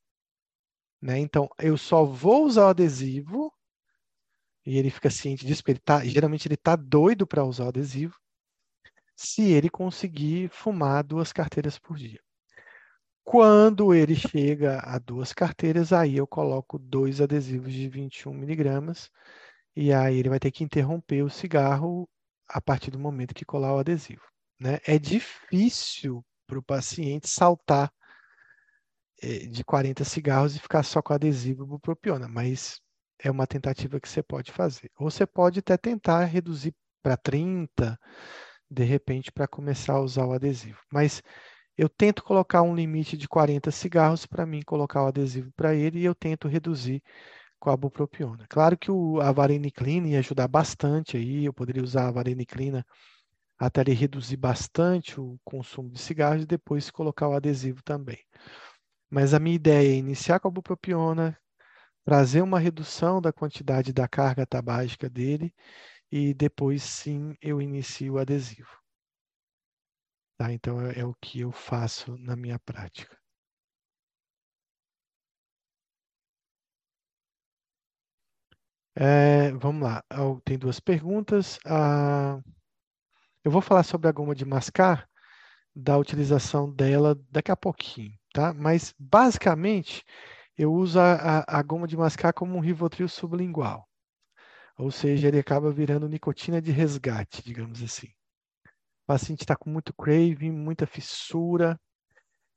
Né? 1.00 1.18
Então, 1.18 1.48
eu 1.58 1.76
só 1.76 2.04
vou 2.04 2.46
usar 2.46 2.66
o 2.66 2.68
adesivo, 2.68 3.52
e 4.64 4.78
ele 4.78 4.90
fica 4.90 5.10
ciente 5.10 5.46
disso, 5.46 5.62
ele 5.66 5.78
tá, 5.78 6.04
geralmente 6.04 6.46
ele 6.48 6.54
está 6.54 6.74
doido 6.74 7.26
para 7.26 7.44
usar 7.44 7.66
o 7.66 7.68
adesivo, 7.68 8.16
se 9.16 9.50
ele 9.50 9.70
conseguir 9.70 10.50
fumar 10.50 11.02
duas 11.02 11.32
carteiras 11.32 11.78
por 11.78 11.96
dia. 11.96 12.20
Quando 13.24 13.92
ele 13.92 14.14
chega 14.14 14.78
a 14.80 14.98
duas 14.98 15.32
carteiras, 15.32 15.92
aí 15.92 16.16
eu 16.16 16.26
coloco 16.26 16.78
dois 16.78 17.20
adesivos 17.20 17.72
de 17.72 17.88
21 17.88 18.32
miligramas, 18.32 19.10
e 19.74 19.92
aí 19.92 20.18
ele 20.18 20.28
vai 20.28 20.38
ter 20.38 20.52
que 20.52 20.62
interromper 20.62 21.22
o 21.22 21.30
cigarro 21.30 22.08
a 22.48 22.60
partir 22.60 22.90
do 22.90 22.98
momento 22.98 23.34
que 23.34 23.44
colar 23.44 23.74
o 23.74 23.78
adesivo. 23.78 24.22
Né? 24.60 24.78
É 24.86 24.98
difícil 24.98 26.24
para 26.46 26.58
o 26.58 26.62
paciente 26.62 27.28
saltar 27.28 27.92
eh, 29.20 29.46
de 29.46 29.64
40 29.64 30.04
cigarros 30.04 30.54
e 30.54 30.60
ficar 30.60 30.82
só 30.82 31.02
com 31.02 31.12
adesivo 31.12 31.66
bupropiona, 31.66 32.28
mas 32.28 32.80
é 33.18 33.30
uma 33.30 33.46
tentativa 33.46 33.98
que 33.98 34.08
você 34.08 34.22
pode 34.22 34.52
fazer. 34.52 34.90
Ou 34.98 35.10
você 35.10 35.26
pode 35.26 35.58
até 35.58 35.76
tentar 35.76 36.24
reduzir 36.24 36.74
para 37.02 37.16
30, 37.16 37.98
de 38.70 38.84
repente, 38.84 39.32
para 39.32 39.46
começar 39.48 39.94
a 39.94 40.00
usar 40.00 40.26
o 40.26 40.32
adesivo. 40.32 40.78
Mas 40.92 41.22
eu 41.76 41.88
tento 41.88 42.22
colocar 42.24 42.62
um 42.62 42.74
limite 42.74 43.16
de 43.16 43.28
40 43.28 43.70
cigarros 43.70 44.26
para 44.26 44.46
mim 44.46 44.62
colocar 44.62 45.02
o 45.04 45.06
adesivo 45.08 45.52
para 45.54 45.74
ele 45.74 46.00
e 46.00 46.04
eu 46.04 46.14
tento 46.14 46.48
reduzir 46.48 47.02
com 47.58 47.70
a 47.70 47.76
bupropiona. 47.76 48.46
Claro 48.48 48.76
que 48.78 48.90
o, 48.90 49.20
a 49.20 49.32
vareniclina 49.32 50.08
ia 50.08 50.18
ajudar 50.20 50.48
bastante 50.48 51.16
aí, 51.16 51.44
eu 51.44 51.52
poderia 51.52 51.82
usar 51.82 52.08
a 52.08 52.12
vareniclina 52.12 52.84
até 53.58 53.80
ele 53.80 53.92
reduzir 53.94 54.36
bastante 54.36 55.20
o 55.20 55.38
consumo 55.44 55.90
de 55.90 55.98
cigarros 55.98 56.42
e 56.42 56.46
depois 56.46 56.90
colocar 56.90 57.28
o 57.28 57.34
adesivo 57.34 57.82
também. 57.82 58.18
Mas 59.10 59.34
a 59.34 59.38
minha 59.38 59.56
ideia 59.56 59.92
é 59.94 59.96
iniciar 59.96 60.40
com 60.40 60.48
a 60.48 60.50
bupropiona, 60.50 61.36
trazer 62.04 62.42
uma 62.42 62.58
redução 62.58 63.20
da 63.20 63.32
quantidade 63.32 63.92
da 63.92 64.06
carga 64.08 64.46
tabágica 64.46 65.08
dele 65.08 65.52
e 66.10 66.34
depois 66.34 66.82
sim 66.82 67.36
eu 67.40 67.60
inicio 67.62 68.14
o 68.14 68.18
adesivo. 68.18 68.70
Tá? 70.38 70.50
Então 70.50 70.80
é, 70.80 71.00
é 71.00 71.04
o 71.04 71.14
que 71.20 71.40
eu 71.40 71.52
faço 71.52 72.16
na 72.16 72.34
minha 72.34 72.58
prática. 72.58 73.18
É, 78.94 79.52
vamos 79.52 79.82
lá, 79.82 80.02
tem 80.44 80.58
duas 80.58 80.80
perguntas. 80.80 81.58
Ah, 81.66 82.40
eu 83.44 83.50
vou 83.50 83.62
falar 83.62 83.82
sobre 83.82 84.08
a 84.08 84.12
goma 84.12 84.34
de 84.34 84.44
mascar, 84.44 85.08
da 85.74 85.98
utilização 85.98 86.72
dela 86.72 87.16
daqui 87.30 87.50
a 87.52 87.56
pouquinho, 87.56 88.12
tá? 88.32 88.54
Mas, 88.54 88.94
basicamente, 88.98 90.04
eu 90.58 90.72
uso 90.72 91.00
a, 91.00 91.40
a, 91.40 91.60
a 91.60 91.62
goma 91.62 91.86
de 91.88 91.96
mascar 91.96 92.32
como 92.32 92.56
um 92.56 92.60
Rivotril 92.60 93.08
sublingual. 93.08 93.88
Ou 94.78 94.90
seja, 94.90 95.28
ele 95.28 95.38
acaba 95.38 95.72
virando 95.72 96.08
nicotina 96.08 96.60
de 96.60 96.70
resgate, 96.70 97.42
digamos 97.42 97.82
assim. 97.82 98.08
O 98.08 99.06
paciente 99.06 99.40
está 99.40 99.56
com 99.56 99.70
muito 99.70 99.94
craving, 99.94 100.50
muita 100.50 100.86
fissura. 100.86 101.80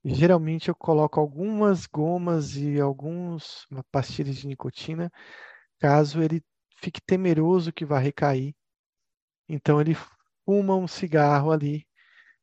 Geralmente 0.04 0.70
eu 0.70 0.76
coloco 0.76 1.20
algumas 1.20 1.86
gomas 1.86 2.56
e 2.56 2.80
alguns 2.80 3.68
pastilhas 3.92 4.38
de 4.38 4.48
nicotina 4.48 5.12
caso 5.80 6.22
ele 6.22 6.44
fique 6.78 7.02
temeroso 7.02 7.72
que 7.72 7.86
vai 7.86 8.04
recair. 8.04 8.56
Então 9.48 9.80
ele 9.80 9.96
fuma 10.46 10.76
um 10.76 10.88
cigarro 10.88 11.52
ali 11.52 11.86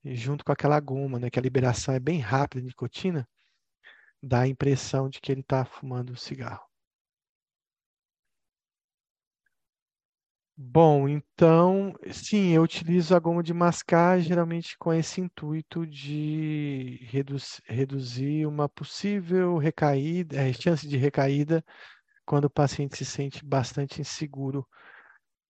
junto 0.04 0.44
com 0.44 0.52
aquela 0.52 0.78
goma, 0.80 1.18
né? 1.18 1.30
Que 1.30 1.38
a 1.38 1.42
liberação 1.42 1.94
é 1.94 2.00
bem 2.00 2.20
rápida 2.20 2.60
de 2.60 2.68
nicotina, 2.68 3.28
dá 4.22 4.42
a 4.42 4.48
impressão 4.48 5.08
de 5.08 5.20
que 5.20 5.32
ele 5.32 5.40
está 5.40 5.64
fumando 5.64 6.12
um 6.12 6.16
cigarro. 6.16 6.64
Bom, 10.58 11.06
então, 11.08 11.92
sim, 12.12 12.52
eu 12.52 12.62
utilizo 12.62 13.14
a 13.14 13.18
goma 13.18 13.42
de 13.42 13.52
mascar 13.52 14.18
geralmente 14.20 14.76
com 14.78 14.92
esse 14.92 15.20
intuito 15.20 15.86
de 15.86 16.98
reduzir 17.66 18.46
uma 18.46 18.66
possível 18.68 19.58
recaída, 19.58 20.36
é, 20.36 20.52
chance 20.54 20.86
de 20.88 20.96
recaída 20.96 21.62
quando 22.26 22.46
o 22.46 22.50
paciente 22.50 22.96
se 22.96 23.04
sente 23.06 23.44
bastante 23.44 24.00
inseguro 24.00 24.66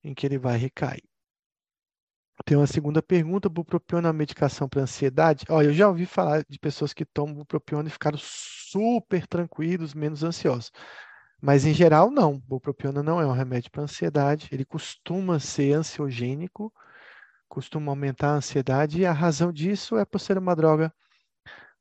em 0.05 0.15
que 0.15 0.27
ele 0.27 0.39
vai 0.39 0.59
recair. 0.59 1.03
Tem 2.45 2.57
uma 2.57 2.67
segunda 2.67 3.03
pergunta, 3.03 3.49
bupropiona 3.49 4.09
é 4.09 4.11
uma 4.11 4.19
medicação 4.19 4.69
para 4.69 4.83
ansiedade? 4.83 5.45
Olha, 5.49 5.67
eu 5.69 5.73
já 5.75 5.89
ouvi 5.89 6.07
falar 6.07 6.45
de 6.49 6.59
pessoas 6.59 6.93
que 6.93 7.05
tomam 7.05 7.35
bupropiona 7.35 7.89
e 7.89 7.93
ficaram 7.93 8.19
super 8.21 9.27
tranquilos, 9.27 9.95
menos 9.95 10.23
ansiosos. 10.23 10.71
Mas 11.47 11.65
em 11.65 11.73
geral 11.73 12.11
não, 12.11 12.41
bupropiona 12.41 13.05
não 13.05 13.21
é 13.21 13.27
um 13.27 13.31
remédio 13.31 13.71
para 13.71 13.85
ansiedade, 13.85 14.49
ele 14.51 14.65
costuma 14.65 15.39
ser 15.39 15.75
ansiogênico, 15.75 16.73
costuma 17.49 17.93
aumentar 17.93 18.31
a 18.31 18.37
ansiedade 18.39 19.01
e 19.01 19.07
a 19.07 19.13
razão 19.13 19.53
disso 19.53 19.97
é 19.97 20.05
por 20.05 20.19
ser 20.19 20.39
uma 20.39 20.57
droga 20.57 20.93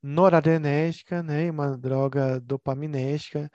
noradrenérgica, 0.03 1.23
né, 1.23 1.49
uma 1.49 1.75
droga 1.75 2.39
dopaminérgica, 2.41 3.49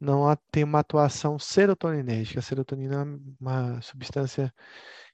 não 0.00 0.22
tem 0.52 0.62
uma 0.62 0.78
atuação 0.78 1.36
serotoninérgica. 1.36 2.38
A 2.38 2.42
serotonina 2.42 3.02
é 3.02 3.04
uma 3.40 3.82
substância 3.82 4.54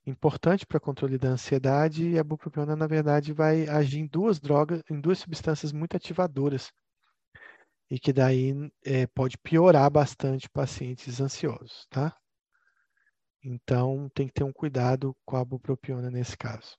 importante 0.06 0.66
para 0.66 0.78
controle 0.78 1.16
da 1.16 1.30
ansiedade 1.30 2.10
e 2.10 2.18
a 2.18 2.24
bupropiona, 2.24 2.76
na 2.76 2.86
verdade, 2.86 3.32
vai 3.32 3.66
agir 3.70 4.00
em 4.00 4.06
duas 4.06 4.38
drogas, 4.38 4.82
em 4.90 5.00
duas 5.00 5.18
substâncias 5.18 5.72
muito 5.72 5.96
ativadoras 5.96 6.70
e 7.92 8.00
que 8.00 8.10
daí 8.10 8.54
é, 8.82 9.06
pode 9.06 9.36
piorar 9.36 9.90
bastante 9.90 10.48
pacientes 10.48 11.20
ansiosos, 11.20 11.86
tá? 11.90 12.16
Então, 13.44 14.10
tem 14.14 14.26
que 14.26 14.32
ter 14.32 14.44
um 14.44 14.52
cuidado 14.52 15.14
com 15.26 15.36
a 15.36 15.44
bupropiona 15.44 16.10
nesse 16.10 16.34
caso. 16.34 16.74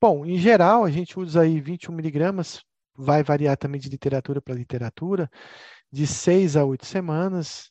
Bom, 0.00 0.24
em 0.24 0.38
geral, 0.38 0.86
a 0.86 0.90
gente 0.90 1.20
usa 1.20 1.42
aí 1.42 1.60
21 1.60 1.92
miligramas, 1.92 2.64
vai 2.96 3.22
variar 3.22 3.58
também 3.58 3.78
de 3.78 3.90
literatura 3.90 4.40
para 4.40 4.54
literatura, 4.54 5.28
de 5.92 6.06
6 6.06 6.56
a 6.56 6.64
8 6.64 6.86
semanas. 6.86 7.70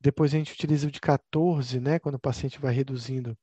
Depois 0.00 0.32
a 0.32 0.38
gente 0.38 0.52
utiliza 0.52 0.86
o 0.86 0.92
de 0.92 1.00
14, 1.00 1.80
né, 1.80 1.98
quando 1.98 2.14
o 2.14 2.20
paciente 2.20 2.60
vai 2.60 2.72
reduzindo 2.72 3.36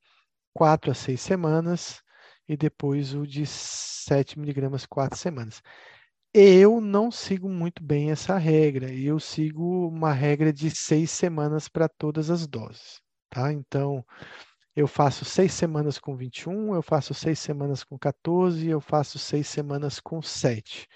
4 0.54 0.90
a 0.90 0.94
6 0.94 1.20
semanas, 1.20 2.02
e 2.48 2.56
depois 2.56 3.14
o 3.14 3.28
de 3.28 3.46
7 3.46 4.40
miligramas, 4.40 4.86
4 4.86 5.20
semanas. 5.20 5.62
Eu 6.34 6.80
não 6.80 7.12
sigo 7.12 7.50
muito 7.50 7.84
bem 7.84 8.10
essa 8.12 8.38
regra, 8.38 8.94
eu 8.94 9.20
sigo 9.20 9.88
uma 9.90 10.14
regra 10.14 10.54
de 10.54 10.70
6 10.70 11.12
semanas 11.12 11.68
para 11.68 11.90
todas 11.90 12.30
as 12.30 12.48
doses, 12.48 13.02
tá? 13.30 13.52
Então, 13.52 14.06
eu 14.76 14.88
faço 14.88 15.26
seis 15.26 15.52
semanas 15.54 16.00
com 16.00 16.16
21, 16.16 16.74
eu 16.74 16.82
faço 16.82 17.14
seis 17.14 17.40
semanas 17.40 17.84
com 17.84 18.00
14, 18.00 18.68
eu 18.70 18.80
faço 18.80 19.20
seis 19.20 19.48
semanas 19.48 20.00
com 20.00 20.22
7. 20.22 20.88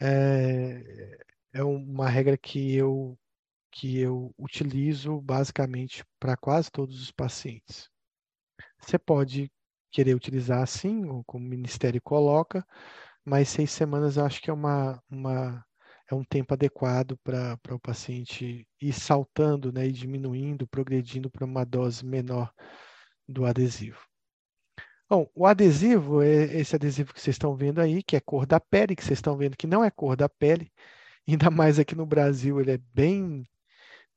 É, 0.00 1.18
é 1.54 1.64
uma 1.64 2.08
regra 2.08 2.38
que 2.38 2.76
eu, 2.76 3.18
que 3.72 3.98
eu 3.98 4.32
utilizo 4.38 5.20
basicamente 5.20 6.04
para 6.20 6.36
quase 6.36 6.70
todos 6.70 7.02
os 7.02 7.10
pacientes. 7.10 7.90
Você 8.80 8.98
pode 8.98 9.50
querer 9.90 10.14
utilizar 10.14 10.62
assim, 10.62 11.04
como 11.26 11.44
o 11.44 11.48
Ministério 11.48 12.00
coloca, 12.00 12.64
mas 13.28 13.48
seis 13.50 13.70
semanas 13.70 14.16
eu 14.16 14.24
acho 14.24 14.40
que 14.40 14.50
é 14.50 14.52
uma, 14.52 15.02
uma 15.10 15.64
é 16.10 16.14
um 16.14 16.24
tempo 16.24 16.54
adequado 16.54 17.18
para 17.18 17.58
o 17.70 17.78
paciente 17.78 18.66
ir 18.80 18.92
saltando, 18.94 19.70
né, 19.70 19.86
e 19.86 19.92
diminuindo, 19.92 20.66
progredindo 20.66 21.30
para 21.30 21.44
uma 21.44 21.64
dose 21.64 22.04
menor 22.04 22.52
do 23.28 23.44
adesivo. 23.44 24.00
Bom, 25.08 25.30
o 25.34 25.46
adesivo 25.46 26.22
é 26.22 26.44
esse 26.58 26.74
adesivo 26.74 27.12
que 27.12 27.20
vocês 27.20 27.34
estão 27.34 27.54
vendo 27.54 27.80
aí, 27.80 28.02
que 28.02 28.16
é 28.16 28.20
cor 28.20 28.46
da 28.46 28.58
pele, 28.58 28.96
que 28.96 29.04
vocês 29.04 29.18
estão 29.18 29.36
vendo 29.36 29.56
que 29.56 29.66
não 29.66 29.84
é 29.84 29.90
cor 29.90 30.16
da 30.16 30.28
pele, 30.28 30.72
ainda 31.28 31.50
mais 31.50 31.78
aqui 31.78 31.94
no 31.94 32.06
Brasil 32.06 32.60
ele 32.60 32.72
é 32.72 32.78
bem, 32.94 33.46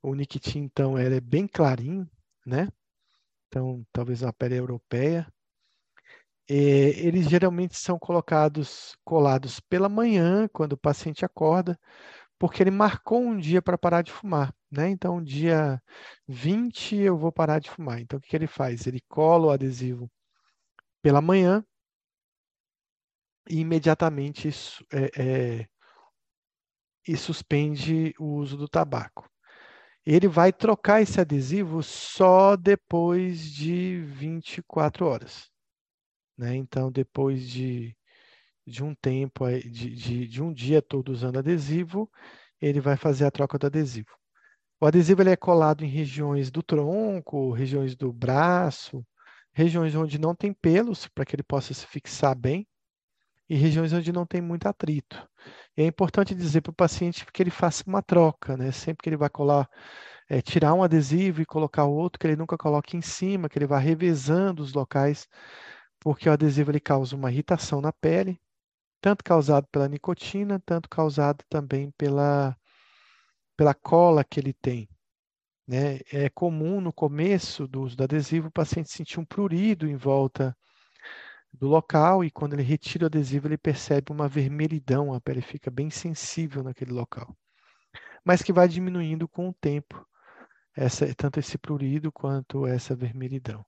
o 0.02 0.14
Nikitin 0.14 0.60
então 0.60 0.98
ele 0.98 1.16
é 1.16 1.20
bem 1.20 1.46
clarinho, 1.46 2.08
né? 2.46 2.68
Então 3.48 3.86
talvez 3.92 4.22
uma 4.22 4.32
pele 4.32 4.56
europeia. 4.56 5.26
É, 6.48 6.54
eles 6.54 7.28
geralmente 7.28 7.76
são 7.76 7.98
colocados, 7.98 8.96
colados 9.04 9.60
pela 9.60 9.88
manhã, 9.88 10.48
quando 10.52 10.74
o 10.74 10.78
paciente 10.78 11.24
acorda, 11.24 11.78
porque 12.38 12.62
ele 12.62 12.70
marcou 12.70 13.22
um 13.22 13.38
dia 13.38 13.62
para 13.62 13.78
parar 13.78 14.02
de 14.02 14.12
fumar, 14.12 14.54
né? 14.70 14.88
Então, 14.90 15.22
dia 15.22 15.80
20 16.28 16.96
eu 16.96 17.16
vou 17.16 17.32
parar 17.32 17.60
de 17.60 17.70
fumar. 17.70 18.00
Então, 18.00 18.18
o 18.18 18.22
que, 18.22 18.28
que 18.30 18.36
ele 18.36 18.46
faz? 18.48 18.86
Ele 18.86 19.00
cola 19.08 19.48
o 19.48 19.50
adesivo 19.50 20.10
pela 21.02 21.20
manhã 21.22 21.64
e 23.48 23.60
imediatamente 23.60 24.48
é, 24.92 25.60
é, 25.62 25.68
e 27.06 27.16
suspende 27.16 28.14
o 28.18 28.36
uso 28.36 28.56
do 28.56 28.68
tabaco. 28.68 29.28
Ele 30.04 30.26
vai 30.28 30.52
trocar 30.52 31.00
esse 31.00 31.20
adesivo 31.20 31.82
só 31.82 32.56
depois 32.56 33.40
de 33.52 34.00
24 34.02 35.06
horas. 35.06 35.51
Né? 36.42 36.56
Então, 36.56 36.90
depois 36.90 37.48
de, 37.48 37.96
de 38.66 38.82
um 38.82 38.96
tempo, 38.96 39.48
de, 39.48 39.94
de, 39.94 40.26
de, 40.26 40.42
um 40.42 40.52
dia 40.52 40.82
todo 40.82 41.12
usando 41.12 41.38
adesivo, 41.38 42.10
ele 42.60 42.80
vai 42.80 42.96
fazer 42.96 43.24
a 43.24 43.30
troca 43.30 43.56
do 43.56 43.66
adesivo. 43.68 44.10
O 44.80 44.86
adesivo 44.86 45.22
ele 45.22 45.30
é 45.30 45.36
colado 45.36 45.84
em 45.84 45.88
regiões 45.88 46.50
do 46.50 46.60
tronco, 46.60 47.52
regiões 47.52 47.94
do 47.94 48.12
braço, 48.12 49.06
regiões 49.52 49.94
onde 49.94 50.18
não 50.18 50.34
tem 50.34 50.52
pelos, 50.52 51.06
para 51.06 51.24
que 51.24 51.36
ele 51.36 51.44
possa 51.44 51.72
se 51.72 51.86
fixar 51.86 52.34
bem, 52.34 52.66
e 53.48 53.54
regiões 53.54 53.92
onde 53.92 54.10
não 54.12 54.26
tem 54.26 54.40
muito 54.40 54.66
atrito. 54.66 55.24
E 55.76 55.82
é 55.82 55.86
importante 55.86 56.34
dizer 56.34 56.60
para 56.62 56.72
o 56.72 56.74
paciente 56.74 57.24
que 57.32 57.40
ele 57.40 57.50
faça 57.50 57.84
uma 57.86 58.02
troca, 58.02 58.56
né? 58.56 58.72
Sempre 58.72 59.04
que 59.04 59.08
ele 59.10 59.16
vai 59.16 59.30
colar, 59.30 59.68
é, 60.28 60.42
tirar 60.42 60.74
um 60.74 60.82
adesivo 60.82 61.40
e 61.40 61.46
colocar 61.46 61.84
outro, 61.84 62.18
que 62.18 62.26
ele 62.26 62.36
nunca 62.36 62.58
coloque 62.58 62.96
em 62.96 63.02
cima, 63.02 63.48
que 63.48 63.58
ele 63.58 63.66
vá 63.66 63.78
revezando 63.78 64.60
os 64.60 64.72
locais 64.72 65.28
porque 66.02 66.28
o 66.28 66.32
adesivo 66.32 66.72
ele 66.72 66.80
causa 66.80 67.14
uma 67.14 67.30
irritação 67.30 67.80
na 67.80 67.92
pele, 67.92 68.40
tanto 69.00 69.22
causado 69.22 69.68
pela 69.68 69.88
nicotina, 69.88 70.60
tanto 70.66 70.88
causado 70.88 71.44
também 71.48 71.92
pela, 71.92 72.56
pela 73.56 73.72
cola 73.72 74.24
que 74.24 74.40
ele 74.40 74.52
tem. 74.52 74.88
Né? 75.66 76.00
É 76.12 76.28
comum 76.28 76.80
no 76.80 76.92
começo 76.92 77.68
do 77.68 77.82
uso 77.82 77.96
do 77.96 78.02
adesivo 78.02 78.48
o 78.48 78.52
paciente 78.52 78.90
sentir 78.90 79.20
um 79.20 79.24
prurido 79.24 79.86
em 79.88 79.94
volta 79.94 80.56
do 81.52 81.68
local 81.68 82.24
e 82.24 82.32
quando 82.32 82.54
ele 82.54 82.64
retira 82.64 83.04
o 83.04 83.06
adesivo 83.06 83.46
ele 83.46 83.56
percebe 83.56 84.10
uma 84.10 84.26
vermelhidão, 84.26 85.14
a 85.14 85.20
pele 85.20 85.40
fica 85.40 85.70
bem 85.70 85.88
sensível 85.88 86.64
naquele 86.64 86.92
local. 86.92 87.32
Mas 88.24 88.42
que 88.42 88.52
vai 88.52 88.66
diminuindo 88.66 89.28
com 89.28 89.48
o 89.48 89.54
tempo, 89.54 90.04
essa, 90.74 91.14
tanto 91.14 91.38
esse 91.38 91.56
prurido 91.56 92.10
quanto 92.10 92.66
essa 92.66 92.96
vermelhidão. 92.96 93.64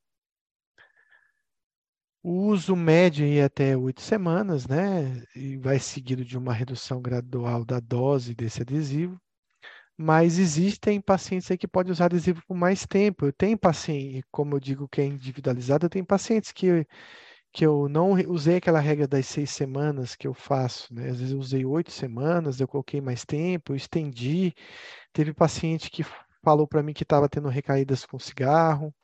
O 2.25 2.47
uso 2.49 2.75
médio 2.75 3.25
é 3.27 3.45
até 3.45 3.77
oito 3.77 4.01
semanas, 4.01 4.66
né? 4.66 5.22
E 5.37 5.57
vai 5.59 5.79
seguido 5.79 6.25
de 6.25 6.37
uma 6.37 6.53
redução 6.53 7.01
gradual 7.01 7.64
da 7.64 7.79
dose 7.79 8.35
desse 8.35 8.62
adesivo. 8.62 9.20
Mas 9.97 10.39
existem 10.39 11.01
pacientes 11.01 11.51
aí 11.51 11.59
que 11.59 11.68
podem 11.68 11.93
usar 11.93 12.07
adesivo 12.07 12.43
por 12.47 12.57
mais 12.57 12.87
tempo. 12.87 13.27
Eu 13.27 13.33
tenho 13.33 13.59
paciente, 13.59 14.25
como 14.31 14.57
eu 14.57 14.61
digo 14.61 14.89
que 14.89 15.01
é 15.03 15.07
individualizado, 15.07 15.87
eu 15.87 15.91
tenho 15.91 16.07
pacientes 16.07 16.53
que, 16.53 16.87
que 17.53 17.66
eu 17.66 17.89
não 17.89 18.12
usei 18.29 18.57
aquela 18.57 18.81
regra 18.81 19.07
das 19.09 19.27
seis 19.27 19.51
semanas 19.51 20.16
que 20.16 20.27
eu 20.29 20.35
faço, 20.35 20.93
né? 20.95 21.11
Às 21.11 21.18
vezes 21.18 21.33
eu 21.33 21.39
usei 21.41 21.64
oito 21.66 21.93
semanas, 21.93 22.61
eu 22.61 22.68
coloquei 22.68 23.01
mais 23.01 23.25
tempo, 23.25 23.72
eu 23.72 23.77
estendi. 23.77 24.55
Teve 25.12 25.35
paciente 25.35 25.91
que 25.91 26.05
falou 26.45 26.68
para 26.68 26.83
mim 26.83 26.93
que 26.95 27.05
estava 27.05 27.29
tendo 27.29 27.49
recaídas 27.49 28.07
com 28.07 28.18
cigarro, 28.18 28.95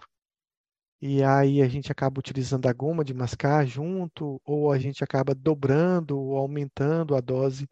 e 1.01 1.23
aí 1.23 1.63
a 1.63 1.69
gente 1.69 1.91
acaba 1.91 2.19
utilizando 2.19 2.67
a 2.67 2.73
goma 2.73 3.05
de 3.05 3.15
mascar 3.15 3.67
junto, 3.67 4.41
ou 4.45 4.71
a 4.73 4.79
gente 4.79 5.03
acaba 5.05 5.35
dobrando 5.35 6.19
ou 6.19 6.37
aumentando 6.37 7.17
a 7.17 7.21
dose 7.21 7.69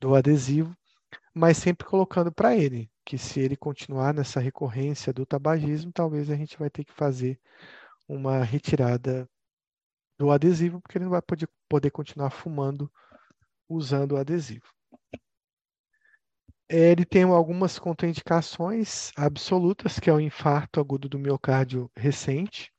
do 0.00 0.14
adesivo, 0.14 0.76
mas 1.34 1.56
sempre 1.58 1.86
colocando 1.86 2.32
para 2.32 2.56
ele 2.56 2.90
que 3.04 3.16
se 3.18 3.40
ele 3.40 3.56
continuar 3.56 4.12
nessa 4.14 4.40
recorrência 4.40 5.12
do 5.12 5.24
tabagismo, 5.24 5.92
talvez 5.92 6.30
a 6.30 6.36
gente 6.36 6.58
vai 6.58 6.68
ter 6.70 6.84
que 6.84 6.92
fazer 6.92 7.40
uma 8.08 8.42
retirada 8.44 9.28
do 10.18 10.30
adesivo, 10.30 10.80
porque 10.80 10.98
ele 10.98 11.04
não 11.04 11.12
vai 11.12 11.22
poder, 11.22 11.48
poder 11.68 11.90
continuar 11.90 12.30
fumando 12.30 12.90
usando 13.68 14.12
o 14.12 14.16
adesivo. 14.16 14.66
Ele 16.68 17.04
tem 17.04 17.22
algumas 17.22 17.78
contraindicações 17.78 19.12
absolutas, 19.16 20.00
que 20.00 20.10
é 20.10 20.12
o 20.12 20.18
infarto 20.18 20.80
agudo 20.80 21.08
do 21.08 21.18
miocárdio 21.18 21.88
recente, 21.96 22.72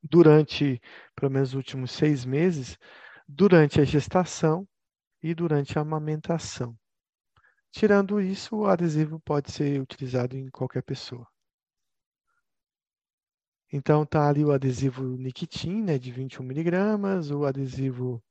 durante 0.00 0.80
pelo 1.16 1.32
menos 1.32 1.48
os 1.48 1.54
últimos 1.54 1.90
seis 1.90 2.24
meses, 2.24 2.78
durante 3.26 3.80
a 3.80 3.84
gestação 3.84 4.68
e 5.20 5.34
durante 5.34 5.76
a 5.76 5.82
amamentação. 5.82 6.78
Tirando 7.72 8.20
isso, 8.20 8.56
o 8.56 8.66
adesivo 8.66 9.18
pode 9.18 9.50
ser 9.50 9.80
utilizado 9.80 10.36
em 10.36 10.48
qualquer 10.48 10.82
pessoa. 10.82 11.26
Então, 13.72 14.06
tá 14.06 14.28
ali 14.28 14.44
o 14.44 14.52
adesivo 14.52 15.02
Nikitin, 15.02 15.82
né, 15.82 15.98
de 15.98 16.12
21 16.12 16.44
miligramas, 16.44 17.32
o 17.32 17.44
adesivo 17.44 18.22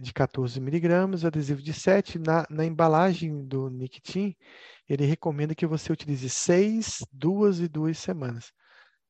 de 0.00 0.12
14 0.12 0.60
miligramas, 0.60 1.24
adesivo 1.24 1.62
de 1.62 1.72
7. 1.72 2.18
Na, 2.18 2.46
na 2.50 2.64
embalagem 2.64 3.46
do 3.46 3.68
Nictin, 3.70 4.34
ele 4.88 5.04
recomenda 5.06 5.54
que 5.54 5.66
você 5.66 5.92
utilize 5.92 6.28
6, 6.28 7.06
2 7.12 7.60
e 7.60 7.68
2 7.68 7.98
semanas. 7.98 8.52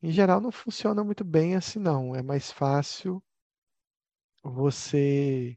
Em 0.02 0.10
geral, 0.10 0.40
não 0.40 0.52
funciona 0.52 1.02
muito 1.04 1.24
bem 1.24 1.56
assim, 1.56 1.78
não. 1.78 2.14
É 2.14 2.22
mais 2.22 2.50
fácil 2.52 3.22
você 4.42 5.56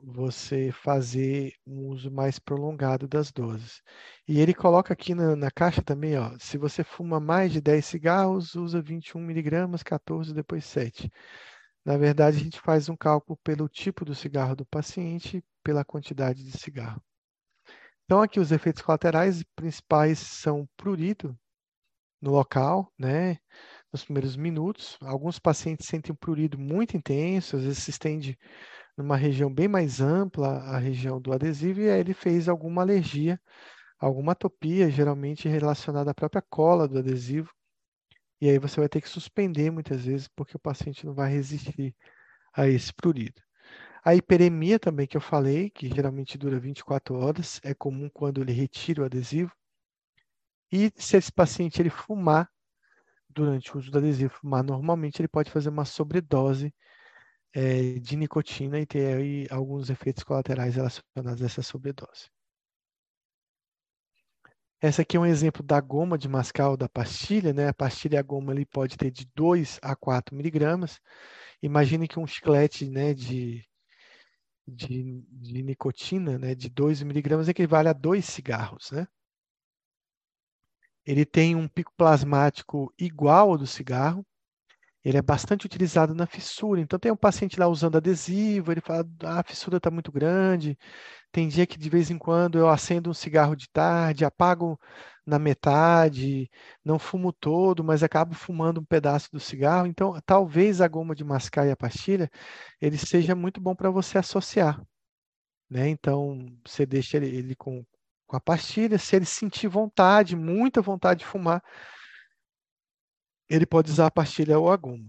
você 0.00 0.70
fazer 0.72 1.52
um 1.66 1.88
uso 1.88 2.10
mais 2.10 2.38
prolongado 2.38 3.08
das 3.08 3.32
doses. 3.32 3.82
E 4.28 4.40
ele 4.40 4.54
coloca 4.54 4.92
aqui 4.92 5.14
na, 5.14 5.34
na, 5.34 5.50
caixa 5.50 5.82
também, 5.82 6.16
ó, 6.16 6.36
se 6.38 6.56
você 6.56 6.84
fuma 6.84 7.18
mais 7.18 7.52
de 7.52 7.60
10 7.60 7.84
cigarros, 7.84 8.54
usa 8.54 8.80
21 8.80 9.20
miligramas, 9.20 9.82
14, 9.82 10.32
depois 10.32 10.64
7. 10.64 11.10
Na 11.88 11.96
verdade, 11.96 12.36
a 12.36 12.40
gente 12.40 12.60
faz 12.60 12.90
um 12.90 12.94
cálculo 12.94 13.38
pelo 13.42 13.66
tipo 13.66 14.04
do 14.04 14.14
cigarro 14.14 14.54
do 14.54 14.66
paciente, 14.66 15.42
pela 15.64 15.82
quantidade 15.82 16.44
de 16.44 16.52
cigarro. 16.52 17.02
Então, 18.04 18.20
aqui 18.20 18.38
os 18.38 18.52
efeitos 18.52 18.82
colaterais 18.82 19.42
principais 19.56 20.18
são 20.18 20.68
prurido 20.76 21.34
no 22.20 22.32
local, 22.32 22.92
né? 22.98 23.38
Nos 23.90 24.04
primeiros 24.04 24.36
minutos. 24.36 24.98
Alguns 25.00 25.38
pacientes 25.38 25.86
sentem 25.86 26.12
um 26.12 26.16
prurido 26.16 26.58
muito 26.58 26.94
intenso, 26.94 27.56
às 27.56 27.62
vezes 27.62 27.78
se 27.78 27.88
estende 27.90 28.38
numa 28.94 29.16
região 29.16 29.50
bem 29.50 29.66
mais 29.66 29.98
ampla, 29.98 30.58
a 30.64 30.76
região 30.76 31.18
do 31.18 31.32
adesivo, 31.32 31.80
e 31.80 31.88
aí 31.90 32.00
ele 32.00 32.12
fez 32.12 32.50
alguma 32.50 32.82
alergia, 32.82 33.40
alguma 33.98 34.32
atopia, 34.32 34.90
geralmente 34.90 35.48
relacionada 35.48 36.10
à 36.10 36.14
própria 36.14 36.42
cola 36.50 36.86
do 36.86 36.98
adesivo, 36.98 37.50
e 38.40 38.48
aí 38.48 38.58
você 38.58 38.80
vai 38.80 38.88
ter 38.88 39.00
que 39.00 39.08
suspender 39.08 39.70
muitas 39.70 40.04
vezes, 40.04 40.28
porque 40.28 40.56
o 40.56 40.60
paciente 40.60 41.04
não 41.06 41.14
vai 41.14 41.30
resistir 41.30 41.94
a 42.54 42.68
esse 42.68 42.92
prurido. 42.92 43.40
A 44.04 44.14
hiperemia 44.14 44.78
também 44.78 45.06
que 45.06 45.16
eu 45.16 45.20
falei, 45.20 45.70
que 45.70 45.88
geralmente 45.88 46.38
dura 46.38 46.58
24 46.58 47.16
horas, 47.16 47.60
é 47.64 47.74
comum 47.74 48.08
quando 48.08 48.40
ele 48.40 48.52
retira 48.52 49.02
o 49.02 49.04
adesivo. 49.04 49.52
E 50.72 50.92
se 50.96 51.16
esse 51.16 51.32
paciente 51.32 51.80
ele 51.80 51.90
fumar 51.90 52.50
durante 53.28 53.74
o 53.74 53.78
uso 53.78 53.90
do 53.90 53.98
adesivo, 53.98 54.34
fumar 54.34 54.62
normalmente, 54.64 55.20
ele 55.20 55.28
pode 55.28 55.50
fazer 55.50 55.68
uma 55.68 55.84
sobredose 55.84 56.74
é, 57.54 57.98
de 57.98 58.16
nicotina 58.16 58.78
e 58.80 58.86
ter 58.86 59.16
aí 59.16 59.46
alguns 59.50 59.90
efeitos 59.90 60.24
colaterais 60.24 60.76
relacionados 60.76 61.42
a 61.42 61.46
essa 61.46 61.62
sobredose. 61.62 62.30
Essa 64.80 65.02
aqui 65.02 65.16
é 65.16 65.20
um 65.20 65.26
exemplo 65.26 65.62
da 65.62 65.80
goma 65.80 66.16
de 66.16 66.28
mascar 66.28 66.70
ou 66.70 66.76
da 66.76 66.88
pastilha, 66.88 67.52
né? 67.52 67.68
A 67.68 67.74
pastilha 67.74 68.14
e 68.16 68.18
a 68.18 68.22
goma 68.22 68.52
ali 68.52 68.64
pode 68.64 68.96
ter 68.96 69.10
de 69.10 69.26
2 69.34 69.78
a 69.82 69.96
4 69.96 70.36
miligramas. 70.36 71.00
Imagine 71.62 72.06
que 72.06 72.18
um 72.20 72.26
chiclete 72.26 72.88
né, 72.88 73.12
de, 73.12 73.64
de, 74.66 75.24
de 75.30 75.62
nicotina 75.64 76.38
né, 76.38 76.54
de 76.54 76.68
2 76.68 77.02
miligramas 77.02 77.48
equivale 77.48 77.88
a 77.88 77.92
2 77.92 78.24
cigarros, 78.24 78.92
né? 78.92 79.08
Ele 81.04 81.24
tem 81.24 81.56
um 81.56 81.66
pico 81.66 81.92
plasmático 81.96 82.92
igual 82.98 83.50
ao 83.50 83.58
do 83.58 83.66
cigarro 83.66 84.24
ele 85.04 85.16
é 85.16 85.22
bastante 85.22 85.64
utilizado 85.66 86.14
na 86.14 86.26
fissura. 86.26 86.80
Então, 86.80 86.98
tem 86.98 87.10
um 87.10 87.16
paciente 87.16 87.58
lá 87.58 87.66
usando 87.68 87.96
adesivo, 87.96 88.72
ele 88.72 88.80
fala, 88.80 89.08
ah, 89.24 89.40
a 89.40 89.42
fissura 89.42 89.78
está 89.78 89.90
muito 89.90 90.12
grande. 90.12 90.78
Tem 91.32 91.48
dia 91.48 91.66
que 91.66 91.78
de 91.78 91.90
vez 91.90 92.10
em 92.10 92.18
quando 92.18 92.58
eu 92.58 92.68
acendo 92.68 93.10
um 93.10 93.14
cigarro 93.14 93.54
de 93.54 93.68
tarde, 93.70 94.24
apago 94.24 94.78
na 95.26 95.38
metade, 95.38 96.50
não 96.84 96.98
fumo 96.98 97.32
todo, 97.32 97.84
mas 97.84 98.02
acabo 98.02 98.34
fumando 98.34 98.80
um 98.80 98.84
pedaço 98.84 99.30
do 99.30 99.38
cigarro. 99.38 99.86
Então, 99.86 100.18
talvez 100.24 100.80
a 100.80 100.88
goma 100.88 101.14
de 101.14 101.24
mascar 101.24 101.66
e 101.66 101.70
a 101.70 101.76
pastilha, 101.76 102.30
ele 102.80 102.96
seja 102.98 103.34
muito 103.34 103.60
bom 103.60 103.74
para 103.74 103.90
você 103.90 104.18
associar. 104.18 104.82
Né? 105.70 105.88
Então, 105.88 106.46
você 106.66 106.86
deixa 106.86 107.18
ele, 107.18 107.26
ele 107.28 107.54
com, 107.56 107.84
com 108.26 108.36
a 108.36 108.40
pastilha, 108.40 108.98
se 108.98 109.16
ele 109.16 109.26
sentir 109.26 109.68
vontade, 109.68 110.34
muita 110.36 110.80
vontade 110.80 111.20
de 111.20 111.26
fumar, 111.26 111.62
ele 113.48 113.66
pode 113.66 113.90
usar 113.90 114.06
a 114.06 114.10
pastilha 114.10 114.58
ou 114.58 114.70
a 114.70 114.76
goma. 114.76 115.06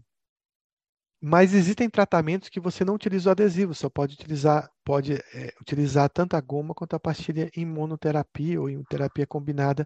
Mas 1.21 1.53
existem 1.53 1.89
tratamentos 1.89 2.47
que 2.47 2.61
você 2.61 2.85
não 2.85 2.95
utiliza 2.95 3.29
o 3.29 3.31
adesivo, 3.31 3.73
só 3.73 3.89
pode 3.89 4.13
utilizar, 4.13 4.69
pode, 4.85 5.15
é, 5.15 5.53
utilizar 5.59 6.09
tanto 6.09 6.35
a 6.35 6.41
goma 6.41 6.73
quanto 6.73 6.95
a 6.95 6.99
pastilha 6.99 7.49
em 7.53 7.65
monoterapia 7.65 8.59
ou 8.59 8.69
em 8.69 8.81
terapia 8.83 9.27
combinada 9.27 9.85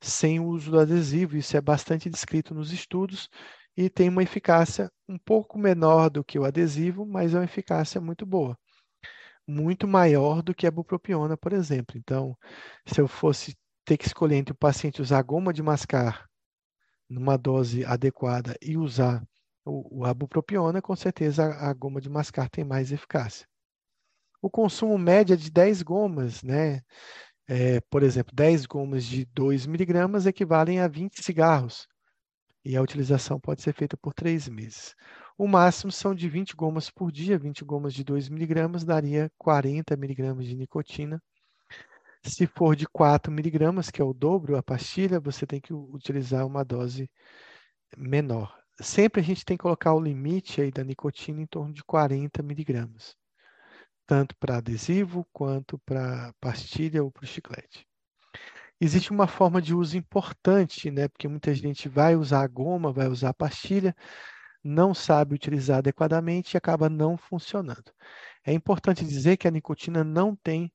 sem 0.00 0.40
o 0.40 0.46
uso 0.46 0.72
do 0.72 0.80
adesivo. 0.80 1.36
Isso 1.36 1.56
é 1.56 1.60
bastante 1.60 2.10
descrito 2.10 2.54
nos 2.54 2.72
estudos 2.72 3.28
e 3.76 3.88
tem 3.88 4.08
uma 4.08 4.22
eficácia 4.22 4.90
um 5.08 5.18
pouco 5.18 5.58
menor 5.58 6.10
do 6.10 6.24
que 6.24 6.38
o 6.38 6.44
adesivo, 6.44 7.06
mas 7.06 7.34
é 7.34 7.38
uma 7.38 7.44
eficácia 7.44 8.00
muito 8.00 8.26
boa. 8.26 8.58
Muito 9.46 9.86
maior 9.86 10.42
do 10.42 10.54
que 10.54 10.66
a 10.66 10.70
bupropiona, 10.70 11.36
por 11.36 11.52
exemplo. 11.52 11.96
Então, 11.98 12.36
se 12.86 13.00
eu 13.00 13.06
fosse 13.06 13.56
ter 13.84 13.96
que 13.96 14.06
escolher 14.06 14.36
entre 14.36 14.52
o 14.52 14.56
paciente 14.56 15.02
usar 15.02 15.22
goma 15.22 15.52
de 15.52 15.62
mascar 15.62 16.26
numa 17.08 17.36
dose 17.36 17.84
adequada 17.84 18.56
e 18.62 18.76
usar 18.76 19.22
o, 19.64 20.04
abupropiona, 20.04 20.82
com 20.82 20.94
certeza 20.94 21.44
a, 21.46 21.70
a, 21.70 21.72
goma 21.72 22.00
de 22.00 22.10
mascar 22.10 22.48
tem 22.48 22.64
mais 22.64 22.92
eficácia. 22.92 23.46
O 24.42 24.50
consumo 24.50 24.98
médio 24.98 25.34
é 25.34 25.36
de 25.36 25.50
10 25.50 25.82
gomas, 25.82 26.42
né? 26.42 26.82
É, 27.46 27.80
por 27.90 28.02
exemplo, 28.02 28.34
10 28.34 28.66
gomas 28.66 29.04
de 29.04 29.24
2 29.26 29.66
miligramas 29.66 30.26
equivalem 30.26 30.80
a 30.80 30.88
20 30.88 31.22
cigarros. 31.22 31.86
E 32.64 32.76
a 32.76 32.82
utilização 32.82 33.38
pode 33.40 33.62
ser 33.62 33.74
feita 33.74 33.96
por 33.96 34.14
3 34.14 34.48
meses. 34.48 34.94
O 35.36 35.46
máximo 35.46 35.92
são 35.92 36.14
de 36.14 36.28
20 36.28 36.54
gomas 36.56 36.90
por 36.90 37.12
dia, 37.12 37.38
20 37.38 37.64
gomas 37.64 37.92
de 37.94 38.04
2 38.04 38.28
miligramas 38.28 38.84
daria 38.84 39.30
40 39.38 39.96
miligramas 39.96 40.46
de 40.46 40.56
nicotina. 40.56 41.22
Se 42.22 42.46
for 42.46 42.74
de 42.74 42.86
4 42.88 43.30
miligramas, 43.30 43.90
que 43.90 44.00
é 44.00 44.04
o 44.04 44.14
dobro 44.14 44.56
a 44.56 44.62
pastilha, 44.62 45.20
você 45.20 45.46
tem 45.46 45.60
que 45.60 45.74
utilizar 45.74 46.46
uma 46.46 46.64
dose 46.64 47.10
menor. 47.96 48.63
Sempre 48.80 49.20
a 49.20 49.24
gente 49.24 49.44
tem 49.44 49.56
que 49.56 49.62
colocar 49.62 49.94
o 49.94 50.00
limite 50.00 50.60
aí 50.60 50.70
da 50.70 50.82
nicotina 50.82 51.40
em 51.40 51.46
torno 51.46 51.72
de 51.72 51.84
40 51.84 52.42
miligramas, 52.42 53.16
tanto 54.06 54.36
para 54.36 54.58
adesivo 54.58 55.26
quanto 55.32 55.78
para 55.78 56.32
pastilha 56.40 57.02
ou 57.02 57.10
para 57.10 57.26
chiclete. 57.26 57.86
Existe 58.80 59.10
uma 59.12 59.26
forma 59.28 59.62
de 59.62 59.74
uso 59.74 59.96
importante, 59.96 60.90
né? 60.90 61.08
Porque 61.08 61.28
muita 61.28 61.54
gente 61.54 61.88
vai 61.88 62.16
usar 62.16 62.42
a 62.42 62.46
goma, 62.48 62.92
vai 62.92 63.08
usar 63.08 63.30
a 63.30 63.34
pastilha, 63.34 63.94
não 64.62 64.92
sabe 64.94 65.34
utilizar 65.34 65.78
adequadamente 65.78 66.54
e 66.54 66.58
acaba 66.58 66.88
não 66.88 67.16
funcionando. 67.16 67.92
É 68.44 68.52
importante 68.52 69.04
dizer 69.04 69.36
que 69.36 69.48
a 69.48 69.50
nicotina 69.50 70.02
não 70.04 70.34
tem 70.36 70.72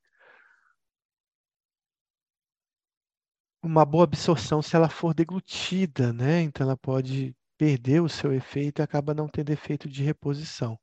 uma 3.61 3.85
boa 3.85 4.03
absorção 4.05 4.61
se 4.61 4.75
ela 4.75 4.89
for 4.89 5.13
deglutida, 5.13 6.13
né? 6.13 6.41
Então 6.41 6.65
ela 6.65 6.77
pode 6.77 7.35
perder 7.59 8.01
o 8.01 8.07
seu 8.07 8.33
efeito 8.33 8.79
e 8.79 8.81
acaba 8.81 9.13
não 9.13 9.27
tendo 9.27 9.49
efeito 9.49 9.89
de 9.89 10.01
reposição. 10.01 10.79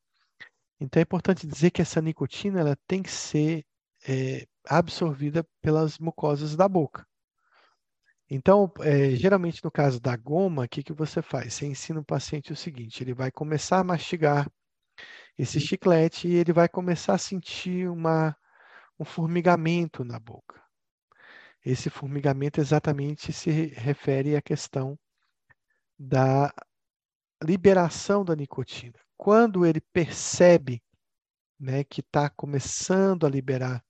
Então 0.78 1.00
é 1.00 1.04
importante 1.04 1.46
dizer 1.46 1.70
que 1.70 1.80
essa 1.80 2.02
nicotina 2.02 2.60
ela 2.60 2.76
tem 2.86 3.02
que 3.02 3.10
ser 3.10 3.64
é, 4.06 4.46
absorvida 4.68 5.42
pelas 5.62 5.98
mucosas 5.98 6.54
da 6.54 6.68
boca. 6.68 7.06
Então, 8.28 8.70
é, 8.80 9.10
geralmente 9.12 9.64
no 9.64 9.70
caso 9.70 9.98
da 9.98 10.14
goma, 10.16 10.64
o 10.64 10.68
que, 10.68 10.82
que 10.82 10.92
você 10.92 11.22
faz? 11.22 11.54
Você 11.54 11.66
ensina 11.66 12.00
o 12.00 12.04
paciente 12.04 12.52
o 12.52 12.56
seguinte: 12.56 13.02
ele 13.02 13.14
vai 13.14 13.30
começar 13.30 13.78
a 13.78 13.84
mastigar 13.84 14.46
esse 15.38 15.58
chiclete 15.58 16.28
e 16.28 16.34
ele 16.34 16.52
vai 16.52 16.68
começar 16.68 17.14
a 17.14 17.18
sentir 17.18 17.88
uma, 17.88 18.36
um 18.98 19.04
formigamento 19.04 20.04
na 20.04 20.18
boca. 20.18 20.60
Esse 21.64 21.88
formigamento 21.88 22.60
exatamente 22.60 23.32
se 23.32 23.50
refere 23.50 24.36
à 24.36 24.42
questão 24.42 24.98
da 25.98 26.52
liberação 27.42 28.24
da 28.24 28.34
nicotina. 28.34 28.98
Quando 29.16 29.64
ele 29.64 29.80
percebe 29.80 30.82
né, 31.58 31.84
que 31.84 32.00
está 32.00 32.28
começando 32.28 33.26
a 33.26 33.30
liberar 33.30 33.82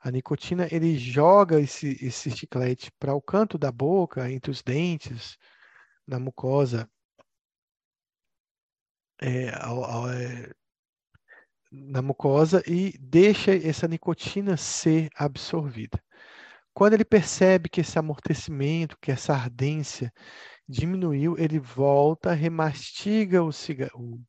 a 0.00 0.10
nicotina, 0.10 0.68
ele 0.70 0.96
joga 0.96 1.60
esse, 1.60 1.96
esse 2.04 2.30
chiclete 2.30 2.90
para 2.98 3.14
o 3.14 3.22
canto 3.22 3.58
da 3.58 3.70
boca, 3.70 4.30
entre 4.30 4.50
os 4.50 4.62
dentes, 4.62 5.36
na 6.06 6.18
mucosa, 6.18 6.88
é, 9.20 9.50
ao, 9.60 9.84
ao, 9.84 10.10
é, 10.10 10.52
na 11.70 12.00
mucosa 12.00 12.62
e 12.66 12.96
deixa 12.98 13.54
essa 13.54 13.88
nicotina 13.88 14.56
ser 14.56 15.08
absorvida. 15.14 16.02
Quando 16.72 16.94
ele 16.94 17.04
percebe 17.04 17.68
que 17.68 17.80
esse 17.80 17.98
amortecimento, 17.98 18.96
que 19.00 19.10
essa 19.10 19.34
ardência 19.34 20.12
diminuiu, 20.68 21.36
ele 21.38 21.58
volta, 21.58 22.32
remastiga 22.32 23.42
o 23.42 23.52
cigarro, 23.52 24.20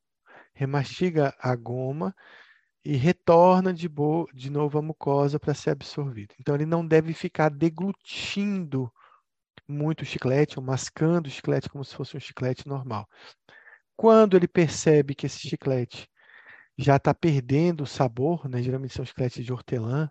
remastiga 0.54 1.36
a 1.40 1.56
goma 1.56 2.16
e 2.84 2.96
retorna 2.96 3.74
de, 3.74 3.90
de 4.34 4.50
novo 4.50 4.80
a 4.80 4.82
mucosa 4.82 5.40
para 5.40 5.54
ser 5.54 5.72
absorvido. 5.72 6.34
Então 6.40 6.56
ele 6.56 6.66
não 6.66 6.86
deve 6.86 7.14
ficar 7.14 7.50
deglutindo 7.50 8.92
muito 9.68 10.02
o 10.02 10.06
chiclete 10.06 10.58
ou 10.58 10.66
mascando 10.66 11.28
o 11.28 11.32
chiclete 11.32 11.70
como 11.70 11.84
se 11.84 11.96
fosse 11.96 12.16
um 12.16 12.20
chiclete 12.20 12.68
normal. 12.68 13.08
Quando 13.96 14.38
ele 14.38 14.48
percebe 14.48 15.14
que 15.14 15.26
esse 15.26 15.40
chiclete 15.40 16.10
já 16.78 16.96
está 16.96 17.14
perdendo 17.14 17.84
o 17.84 17.88
sabor, 17.88 18.48
né? 18.48 18.62
geralmente 18.62 18.94
são 18.94 19.04
chicletes 19.04 19.44
de 19.44 19.52
hortelã, 19.52 20.10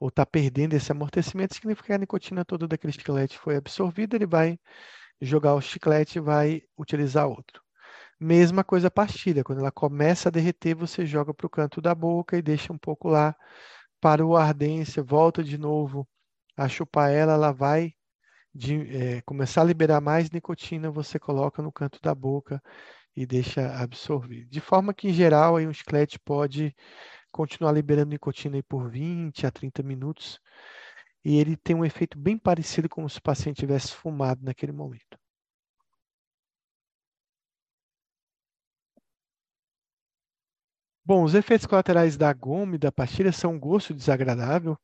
ou 0.00 0.08
está 0.08 0.26
perdendo 0.26 0.74
esse 0.74 0.90
amortecimento, 0.90 1.54
significa 1.54 1.86
que 1.86 1.92
a 1.92 1.98
nicotina 1.98 2.44
toda 2.44 2.66
daquele 2.66 2.92
chiclete 2.92 3.38
foi 3.38 3.54
absorvida, 3.56 4.16
ele 4.16 4.26
vai 4.26 4.58
jogar 5.20 5.54
o 5.54 5.60
chiclete 5.60 6.20
vai 6.20 6.62
utilizar 6.76 7.28
outro. 7.28 7.62
Mesma 8.20 8.64
coisa 8.64 8.88
a 8.88 8.90
pastilha, 8.90 9.44
quando 9.44 9.60
ela 9.60 9.70
começa 9.70 10.28
a 10.28 10.32
derreter, 10.32 10.74
você 10.74 11.06
joga 11.06 11.32
para 11.32 11.46
o 11.46 11.50
canto 11.50 11.80
da 11.80 11.94
boca 11.94 12.36
e 12.36 12.42
deixa 12.42 12.72
um 12.72 12.78
pouco 12.78 13.08
lá, 13.08 13.34
para 14.00 14.24
o 14.24 14.36
ardência, 14.36 15.02
volta 15.02 15.42
de 15.42 15.58
novo 15.58 16.06
a 16.56 16.68
chupar 16.68 17.10
ela, 17.10 17.34
ela 17.34 17.52
vai 17.52 17.94
de, 18.54 18.74
é, 18.96 19.22
começar 19.22 19.62
a 19.62 19.64
liberar 19.64 20.00
mais 20.00 20.30
nicotina, 20.30 20.90
você 20.90 21.18
coloca 21.18 21.62
no 21.62 21.72
canto 21.72 22.00
da 22.02 22.14
boca 22.14 22.60
e 23.14 23.26
deixa 23.26 23.72
absorver. 23.80 24.46
De 24.46 24.60
forma 24.60 24.94
que, 24.94 25.08
em 25.08 25.12
geral, 25.12 25.56
aí 25.56 25.66
um 25.66 25.72
chiclete 25.72 26.18
pode 26.18 26.74
continuar 27.30 27.72
liberando 27.72 28.10
nicotina 28.10 28.60
por 28.68 28.90
20 28.90 29.46
a 29.46 29.50
30 29.50 29.82
minutos 29.82 30.40
e 31.24 31.36
ele 31.38 31.56
tem 31.56 31.76
um 31.76 31.84
efeito 31.84 32.18
bem 32.18 32.38
parecido 32.38 32.88
como 32.88 33.08
se 33.08 33.18
o 33.18 33.22
paciente 33.22 33.58
tivesse 33.58 33.94
fumado 33.94 34.44
naquele 34.44 34.72
momento. 34.72 35.18
Bom, 41.04 41.24
os 41.24 41.34
efeitos 41.34 41.66
colaterais 41.66 42.16
da 42.16 42.32
goma 42.32 42.76
e 42.76 42.78
da 42.78 42.92
pastilha 42.92 43.32
são 43.32 43.54
um 43.54 43.58
gosto 43.58 43.94
desagradável, 43.94 44.78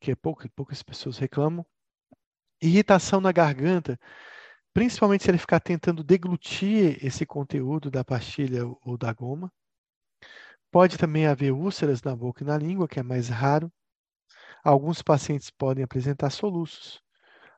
que 0.00 0.10
é 0.10 0.14
pouco, 0.16 0.48
poucas 0.50 0.82
pessoas 0.82 1.18
reclamam, 1.18 1.64
irritação 2.62 3.20
na 3.20 3.32
garganta, 3.32 3.98
principalmente 4.74 5.24
se 5.24 5.30
ele 5.30 5.38
ficar 5.38 5.60
tentando 5.60 6.04
deglutir 6.04 7.04
esse 7.04 7.26
conteúdo 7.26 7.90
da 7.90 8.04
pastilha 8.04 8.62
ou 8.82 8.98
da 8.98 9.12
goma. 9.12 9.52
Pode 10.70 10.96
também 10.96 11.26
haver 11.26 11.52
úlceras 11.52 12.02
na 12.02 12.16
boca 12.16 12.42
e 12.42 12.46
na 12.46 12.56
língua, 12.56 12.88
que 12.88 12.98
é 12.98 13.02
mais 13.02 13.28
raro. 13.28 13.70
Alguns 14.64 15.02
pacientes 15.02 15.50
podem 15.50 15.84
apresentar 15.84 16.30
soluços, 16.30 17.00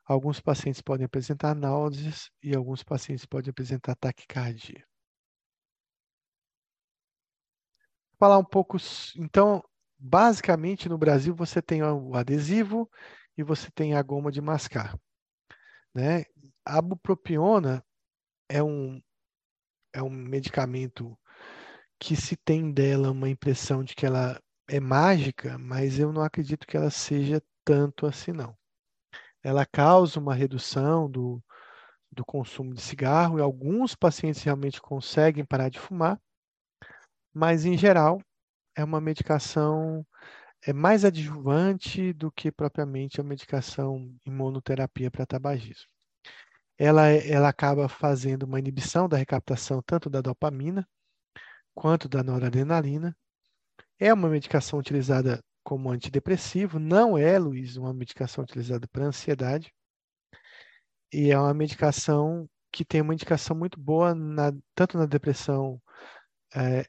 alguns 0.05 0.41
pacientes 0.41 0.81
podem 0.81 1.07
apresentar 1.07 1.55
náuseas 1.55 2.31
e 2.43 2.55
alguns 2.55 2.83
pacientes 2.83 3.25
podem 3.25 3.51
apresentar 3.51 3.95
taquicardia. 3.97 4.85
Falar 8.19 8.39
um 8.39 8.45
pouco, 8.45 8.77
então, 9.17 9.63
basicamente 9.99 10.89
no 10.89 10.99
Brasil 10.99 11.35
você 11.35 11.63
tem 11.63 11.83
o 11.83 12.15
adesivo 12.15 12.91
e 13.37 13.43
você 13.43 13.71
tem 13.71 13.95
a 13.95 14.03
goma 14.03 14.31
de 14.31 14.41
mascar. 14.41 14.99
Né? 15.95 16.25
A 16.65 16.83
bupropiona 16.83 17.85
é 18.49 18.63
um, 18.63 19.01
é 19.93 20.03
um 20.03 20.11
medicamento 20.11 21.19
que 21.99 22.17
se 22.17 22.37
tem 22.37 22.73
dela 22.73 23.11
uma 23.11 23.29
impressão 23.29 23.85
de 23.85 23.95
que 23.95 24.07
ela 24.07 24.41
é 24.71 24.79
mágica, 24.79 25.59
mas 25.59 25.99
eu 25.99 26.13
não 26.13 26.23
acredito 26.23 26.67
que 26.67 26.77
ela 26.77 26.91
seja 26.91 27.43
tanto 27.65 28.07
assim 28.07 28.33
não. 28.33 28.57
Ela 29.43 29.67
causa 29.67 30.21
uma 30.21 30.35
redução 30.35 31.11
do, 31.11 31.43
do 32.13 32.25
consumo 32.25 32.73
de 32.73 32.81
cigarro 32.81 33.39
e 33.39 33.43
alguns 33.43 33.95
pacientes 33.97 34.43
realmente 34.43 34.81
conseguem 34.81 35.45
parar 35.45 35.71
de 35.71 35.81
fumar, 35.81 36.21
mas 37.35 37.65
em 37.65 37.77
geral 37.77 38.23
é 38.77 38.85
uma 38.85 39.01
medicação 39.01 40.07
é 40.63 40.73
mais 40.73 41.05
adjuvante 41.05 42.13
do 42.13 42.31
que 42.31 42.53
propriamente 42.53 43.21
a 43.21 43.25
medicação 43.25 44.15
imunoterapia 44.27 45.11
para 45.11 45.27
tabagismo. 45.27 45.89
Ela, 46.79 47.09
ela 47.09 47.49
acaba 47.49 47.89
fazendo 47.89 48.45
uma 48.45 48.59
inibição 48.59 49.09
da 49.09 49.17
recaptação 49.17 49.83
tanto 49.83 50.09
da 50.11 50.21
dopamina 50.21 50.87
quanto 51.75 52.09
da 52.09 52.23
noradrenalina. 52.23 53.17
É 54.01 54.15
uma 54.15 54.31
medicação 54.31 54.79
utilizada 54.79 55.45
como 55.63 55.91
antidepressivo, 55.91 56.79
não 56.79 57.19
é, 57.19 57.39
Luiz, 57.39 57.77
uma 57.77 57.93
medicação 57.93 58.43
utilizada 58.43 58.89
para 58.89 59.05
ansiedade. 59.05 59.71
E 61.13 61.31
é 61.31 61.39
uma 61.39 61.53
medicação 61.53 62.49
que 62.73 62.83
tem 62.83 63.03
uma 63.03 63.13
indicação 63.13 63.55
muito 63.55 63.79
boa 63.79 64.15
na, 64.15 64.53
tanto 64.75 64.97
na 64.97 65.05
depressão 65.05 65.81
é, 66.55 66.87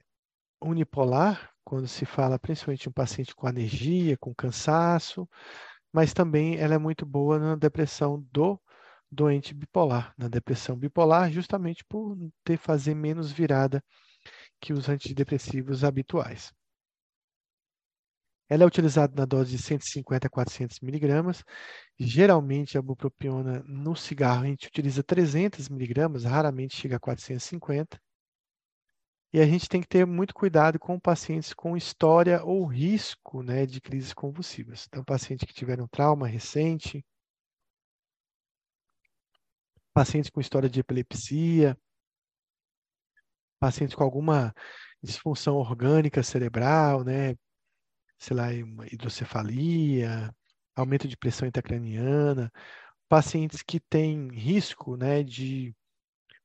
unipolar, 0.61 1.51
quando 1.65 1.85
se 1.85 2.05
fala 2.05 2.39
principalmente 2.39 2.83
de 2.83 2.89
um 2.89 2.93
paciente 2.93 3.35
com 3.35 3.45
alergia, 3.45 4.17
com 4.17 4.33
cansaço, 4.33 5.27
mas 5.91 6.13
também 6.13 6.57
ela 6.57 6.75
é 6.75 6.77
muito 6.77 7.05
boa 7.05 7.37
na 7.37 7.55
depressão 7.57 8.25
do 8.31 8.57
doente 9.11 9.53
bipolar, 9.53 10.13
na 10.17 10.29
depressão 10.29 10.77
bipolar, 10.77 11.29
justamente 11.29 11.83
por 11.83 12.17
ter 12.43 12.57
fazer 12.57 12.95
menos 12.95 13.33
virada 13.33 13.83
que 14.61 14.71
os 14.71 14.87
antidepressivos 14.87 15.83
habituais. 15.83 16.53
Ela 18.51 18.63
é 18.63 18.65
utilizada 18.67 19.13
na 19.15 19.23
dose 19.23 19.55
de 19.55 19.57
150 19.63 20.27
a 20.27 20.29
400 20.29 20.81
miligramas. 20.81 21.41
Geralmente, 21.97 22.77
a 22.77 22.81
bupropiona 22.81 23.63
no 23.65 23.95
cigarro 23.95 24.43
a 24.43 24.47
gente 24.47 24.67
utiliza 24.67 25.01
300 25.01 25.69
miligramas, 25.69 26.25
raramente 26.25 26.75
chega 26.75 26.97
a 26.97 26.99
450. 26.99 27.97
E 29.31 29.39
a 29.39 29.45
gente 29.45 29.69
tem 29.69 29.79
que 29.79 29.87
ter 29.87 30.05
muito 30.05 30.33
cuidado 30.33 30.77
com 30.77 30.99
pacientes 30.99 31.53
com 31.53 31.77
história 31.77 32.43
ou 32.43 32.65
risco 32.65 33.41
né, 33.41 33.65
de 33.65 33.79
crises 33.79 34.13
convulsivas. 34.13 34.85
Então, 34.85 35.01
pacientes 35.01 35.47
que 35.47 35.53
tiveram 35.53 35.87
trauma 35.87 36.27
recente, 36.27 37.05
pacientes 39.93 40.29
com 40.29 40.41
história 40.41 40.69
de 40.69 40.81
epilepsia, 40.81 41.77
pacientes 43.61 43.95
com 43.95 44.03
alguma 44.03 44.53
disfunção 45.01 45.55
orgânica 45.55 46.21
cerebral, 46.21 47.05
né, 47.05 47.33
sei 48.21 48.37
lá, 48.37 48.53
hidrocefalia, 48.53 50.31
aumento 50.75 51.07
de 51.07 51.17
pressão 51.17 51.47
intracraniana, 51.47 52.51
pacientes 53.09 53.63
que 53.63 53.79
têm 53.79 54.29
risco 54.29 54.95
né, 54.95 55.23
de 55.23 55.75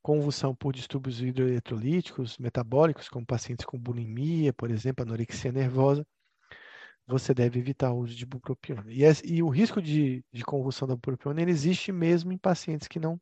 convulsão 0.02 0.54
por 0.54 0.72
distúrbios 0.74 1.20
hidroeletrolíticos 1.20 2.38
metabólicos, 2.38 3.10
como 3.10 3.26
pacientes 3.26 3.66
com 3.66 3.78
bulimia, 3.78 4.54
por 4.54 4.70
exemplo, 4.70 5.02
anorexia 5.04 5.52
nervosa, 5.52 6.06
você 7.06 7.34
deve 7.34 7.58
evitar 7.60 7.92
o 7.92 7.98
uso 7.98 8.14
de 8.14 8.24
bupropiona. 8.24 8.90
E, 8.90 9.02
e 9.24 9.42
o 9.42 9.48
risco 9.50 9.82
de, 9.82 10.24
de, 10.32 10.44
convulsão 10.44 10.88
da 10.88 10.94
bupropiona 10.94 11.42
existe 11.42 11.92
mesmo 11.92 12.32
em 12.32 12.38
pacientes 12.38 12.88
que 12.88 12.98
não 12.98 13.20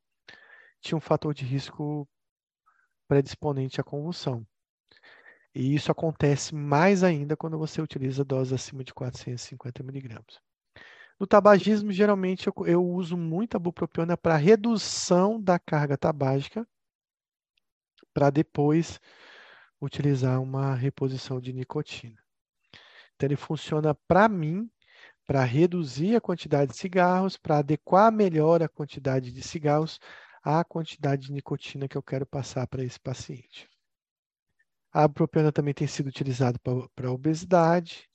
tinham 0.81 0.99
um 0.99 1.01
fator 1.01 1.35
de 1.35 1.45
risco 1.45 2.09
predisponente 3.09 3.81
à 3.81 3.85
convulsão. 3.85 4.47
E 5.55 5.75
isso 5.75 5.93
acontece 5.93 6.55
mais 6.55 7.05
ainda 7.05 7.37
quando 7.37 7.57
você 7.57 7.81
utiliza 7.81 8.25
doses 8.25 8.53
acima 8.53 8.83
de 8.83 8.93
450 8.93 9.83
miligramas. 9.83 10.41
No 11.19 11.27
tabagismo, 11.27 11.93
geralmente 11.93 12.49
eu, 12.49 12.55
eu 12.67 12.85
uso 12.85 13.17
muito 13.17 13.57
a 13.57 13.61
bupropiona 13.61 14.17
para 14.17 14.37
redução 14.37 15.41
da 15.41 15.59
carga 15.59 15.97
tabágica 15.97 16.67
para 18.13 18.31
depois 18.31 19.01
utilizar 19.81 20.41
uma 20.43 20.75
reposição 20.75 21.41
de 21.41 21.53
nicotina. 21.53 22.19
Então, 23.15 23.29
ele 23.29 23.37
funciona 23.37 23.95
para 23.95 24.29
mim 24.29 24.69
para 25.27 25.43
reduzir 25.45 26.17
a 26.17 26.21
quantidade 26.21 26.73
de 26.73 26.79
cigarros, 26.79 27.37
para 27.37 27.59
adequar 27.59 28.13
melhor 28.13 28.63
a 28.63 28.69
quantidade 28.69 29.33
de 29.33 29.43
cigarros 29.43 29.99
à 30.43 30.63
quantidade 30.65 31.27
de 31.27 31.33
nicotina 31.33 31.89
que 31.89 31.97
eu 31.97 32.03
quero 32.03 32.27
passar 32.27 32.67
para 32.67 32.85
esse 32.85 33.01
paciente. 33.01 33.69
A 34.95 35.09
propiona 35.09 35.51
também 35.51 35.75
tem 35.75 35.89
sido 35.89 36.07
utilizada 36.07 36.57
para 36.95 37.11
obesidade. 37.11 38.09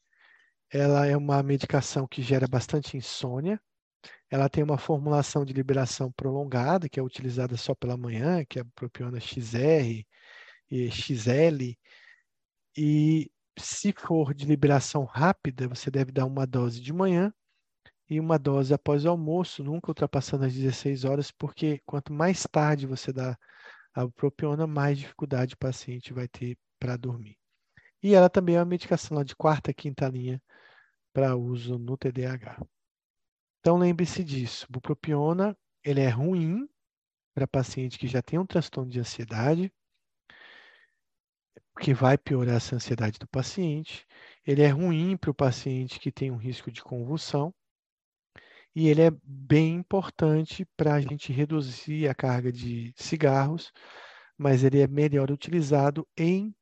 Ela 0.71 1.05
é 1.05 1.17
uma 1.17 1.43
medicação 1.43 2.07
que 2.07 2.21
gera 2.21 2.47
bastante 2.47 2.95
insônia. 2.95 3.59
Ela 4.29 4.47
tem 4.47 4.63
uma 4.63 4.77
formulação 4.77 5.43
de 5.43 5.51
liberação 5.51 6.09
prolongada, 6.09 6.87
que 6.87 6.97
é 6.97 7.03
utilizada 7.03 7.57
só 7.57 7.75
pela 7.75 7.97
manhã, 7.97 8.45
que 8.45 8.59
é 8.59 8.61
a 8.61 8.65
propiona 8.75 9.19
XR 9.19 10.05
e 10.71 10.89
XL. 10.89 11.77
E 12.77 13.29
se 13.59 13.93
for 13.97 14.33
de 14.33 14.45
liberação 14.45 15.03
rápida, 15.03 15.67
você 15.67 15.91
deve 15.91 16.13
dar 16.13 16.25
uma 16.25 16.47
dose 16.47 16.79
de 16.79 16.93
manhã 16.93 17.33
e 18.09 18.21
uma 18.21 18.39
dose 18.39 18.73
após 18.73 19.03
o 19.03 19.09
almoço, 19.09 19.65
nunca 19.65 19.91
ultrapassando 19.91 20.45
as 20.45 20.53
16 20.53 21.03
horas, 21.03 21.29
porque 21.29 21.81
quanto 21.85 22.13
mais 22.13 22.43
tarde 22.49 22.87
você 22.87 23.11
dá 23.11 23.37
a 23.93 24.07
propiona, 24.07 24.65
mais 24.65 24.97
dificuldade 24.97 25.55
o 25.55 25.57
paciente 25.57 26.13
vai 26.13 26.27
ter 26.27 26.57
para 26.79 26.97
dormir. 26.97 27.37
E 28.01 28.15
ela 28.15 28.29
também 28.29 28.55
é 28.55 28.59
uma 28.59 28.65
medicação 28.65 29.23
de 29.23 29.35
quarta, 29.35 29.73
quinta 29.73 30.07
linha 30.07 30.41
para 31.13 31.35
uso 31.35 31.77
no 31.77 31.97
TDAH. 31.97 32.61
Então 33.59 33.77
lembre-se 33.77 34.23
disso, 34.23 34.65
bupropiona, 34.69 35.57
ele 35.83 35.99
é 35.99 36.09
ruim 36.09 36.67
para 37.33 37.47
paciente 37.47 37.99
que 37.99 38.07
já 38.07 38.21
tem 38.21 38.39
um 38.39 38.45
transtorno 38.45 38.89
de 38.89 38.99
ansiedade, 38.99 39.71
que 41.79 41.93
vai 41.93 42.17
piorar 42.17 42.55
essa 42.55 42.75
ansiedade 42.75 43.17
do 43.19 43.27
paciente. 43.27 44.05
Ele 44.45 44.61
é 44.61 44.67
ruim 44.67 45.15
para 45.17 45.31
o 45.31 45.35
paciente 45.35 45.99
que 45.99 46.11
tem 46.11 46.31
um 46.31 46.37
risco 46.37 46.71
de 46.71 46.81
convulsão. 46.81 47.53
E 48.75 48.87
ele 48.87 49.01
é 49.01 49.11
bem 49.23 49.75
importante 49.75 50.65
para 50.77 50.93
a 50.93 51.01
gente 51.01 51.33
reduzir 51.33 52.07
a 52.07 52.15
carga 52.15 52.51
de 52.51 52.93
cigarros, 52.95 53.71
mas 54.37 54.63
ele 54.63 54.79
é 54.79 54.87
melhor 54.87 55.31
utilizado 55.31 56.07
em 56.15 56.53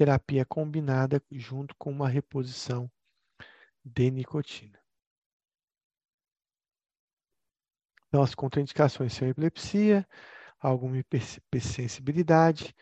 terapia 0.00 0.46
combinada 0.46 1.22
junto 1.30 1.74
com 1.76 1.90
uma 1.90 2.08
reposição 2.08 2.90
de 3.84 4.10
nicotina. 4.10 4.80
Então, 8.08 8.22
as 8.22 8.34
contraindicações 8.34 9.12
são 9.12 9.28
epilepsia, 9.28 10.08
alguma 10.58 10.96
hipersensibilidade, 10.96 12.74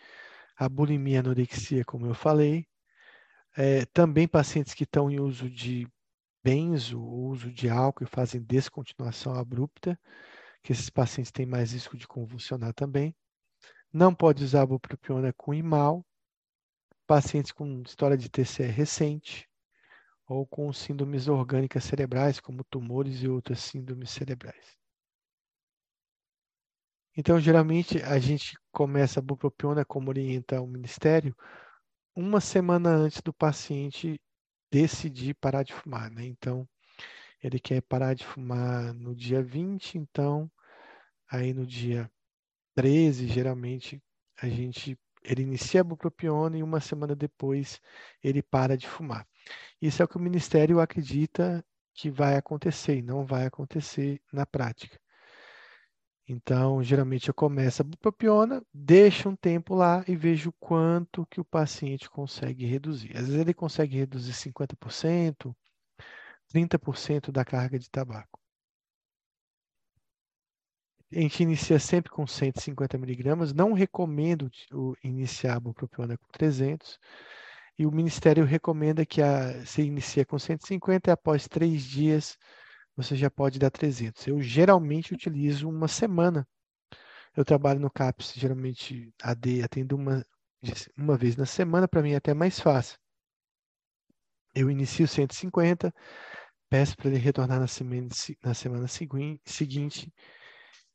a 0.57 0.69
bulimia 0.69 1.19
anorexia, 1.19 1.85
como 1.85 2.07
eu 2.07 2.15
falei. 2.15 2.69
É, 3.57 3.85
também 3.87 4.29
pacientes 4.29 4.73
que 4.73 4.85
estão 4.85 5.11
em 5.11 5.19
uso 5.19 5.51
de 5.51 5.89
benzo, 6.45 7.03
uso 7.03 7.51
de 7.51 7.69
álcool 7.69 8.05
e 8.05 8.07
fazem 8.07 8.41
descontinuação 8.41 9.35
abrupta, 9.35 9.99
que 10.63 10.71
esses 10.71 10.89
pacientes 10.89 11.33
têm 11.33 11.47
mais 11.47 11.73
risco 11.73 11.97
de 11.97 12.07
convulsionar 12.07 12.73
também. 12.75 13.13
Não 13.93 14.15
pode 14.15 14.45
usar 14.45 14.65
bupropiona 14.67 15.33
com 15.33 15.53
imal. 15.53 16.07
Pacientes 17.09 17.51
com 17.51 17.83
história 17.87 18.19
de 18.19 18.29
TCE 18.29 18.67
recente 18.67 19.49
ou 20.29 20.47
com 20.47 20.71
síndromes 20.73 21.27
orgânicas 21.27 21.83
cerebrais, 21.83 22.39
como 22.39 22.63
tumores 22.63 23.23
e 23.23 23.29
outras 23.29 23.61
síndromes 23.61 24.11
cerebrais. 24.11 24.77
Então, 27.17 27.41
geralmente, 27.41 28.03
a 28.03 28.19
gente 28.19 28.59
começa 28.71 29.21
a 29.21 29.23
bupropiona, 29.23 29.87
como 29.87 30.11
orienta 30.11 30.61
o 30.61 30.67
Ministério, 30.67 31.35
uma 32.15 32.43
semana 32.43 32.91
antes 32.91 33.23
do 33.23 33.33
paciente 33.33 34.21
decidir 34.71 35.35
parar 35.35 35.63
de 35.63 35.73
fumar, 35.73 36.11
né? 36.11 36.27
Então, 36.27 36.69
ele 37.43 37.59
quer 37.59 37.81
parar 37.81 38.13
de 38.13 38.27
fumar 38.27 38.93
no 38.93 39.17
dia 39.17 39.43
20, 39.43 39.97
então, 39.97 40.51
aí 41.27 41.55
no 41.55 41.67
dia 41.67 42.11
13, 42.75 43.29
geralmente, 43.29 43.99
a 44.37 44.47
gente, 44.47 44.99
ele 45.23 45.43
inicia 45.43 45.81
a 45.81 45.85
bupropiona 45.85 46.59
e 46.59 46.63
uma 46.63 46.81
semana 46.81 47.15
depois 47.15 47.81
ele 48.23 48.43
para 48.43 48.77
de 48.77 48.87
fumar. 48.87 49.27
Isso 49.81 50.03
é 50.03 50.05
o 50.05 50.09
que 50.09 50.17
o 50.17 50.21
Ministério 50.21 50.81
acredita 50.81 51.65
que 51.95 52.11
vai 52.11 52.37
acontecer 52.37 52.97
e 52.97 53.03
não 53.03 53.25
vai 53.25 53.47
acontecer 53.47 54.21
na 54.33 54.47
prática. 54.47 54.99
Então, 56.31 56.83
geralmente 56.83 57.29
eu 57.29 57.35
começo 57.35 57.81
a 57.81 57.85
bupropiona, 57.85 58.63
deixo 58.73 59.31
um 59.31 59.37
tempo 59.37 59.75
lá 59.75 60.05
e 60.07 60.15
vejo 60.15 60.53
quanto 60.61 61.27
que 61.27 61.41
o 61.41 61.45
paciente 61.45 62.09
consegue 62.11 62.67
reduzir. 62.67 63.17
Às 63.17 63.27
vezes 63.27 63.41
ele 63.41 63.55
consegue 63.55 63.97
reduzir 63.97 64.35
50%, 64.35 65.57
30% 66.53 67.33
da 67.33 67.45
carga 67.47 67.79
de 67.79 67.91
tabaco. 67.91 68.38
A 71.11 71.21
gente 71.21 71.43
inicia 71.43 71.79
sempre 71.79 72.11
com 72.11 72.27
150 72.27 72.99
miligramas. 72.99 73.53
Não 73.55 73.73
recomendo 73.73 74.51
iniciar 75.03 75.57
a 75.57 75.61
bupropiona 75.61 76.19
com 76.19 76.27
300. 76.33 76.99
E 77.79 77.87
o 77.87 77.93
Ministério 77.93 78.45
recomenda 78.45 79.07
que 79.07 79.23
a, 79.23 79.65
se 79.65 79.83
inicie 79.83 80.25
com 80.25 80.39
150 80.39 81.11
e 81.11 81.13
após 81.13 81.49
três 81.49 81.83
dias 81.85 82.37
você 82.97 83.17
já 83.17 83.31
pode 83.31 83.59
dar 83.59 83.71
300. 83.71 84.27
Eu 84.27 84.43
geralmente 84.43 85.15
utilizo 85.15 85.69
uma 85.69 85.89
semana 85.89 86.47
Eu 87.37 87.45
trabalho 87.45 87.81
no 87.81 87.91
CAPS, 87.91 88.35
geralmente 88.35 89.13
AD, 89.23 89.63
atendo 89.63 89.97
uma, 89.97 90.25
uma 90.97 91.17
vez 91.17 91.37
na 91.37 91.47
semana, 91.47 91.89
para 91.89 92.03
mim 92.03 92.13
é 92.13 92.17
até 92.17 92.35
mais 92.35 92.61
fácil. 92.61 92.99
Eu 94.55 94.71
inicio 94.71 95.07
150, 95.07 95.95
peço 96.69 96.97
para 96.97 97.09
ele 97.09 97.19
retornar 97.19 97.61
na 97.61 97.69
semana, 97.69 98.09
na 98.43 98.55
semana 98.55 98.89
seguinte, 98.89 100.13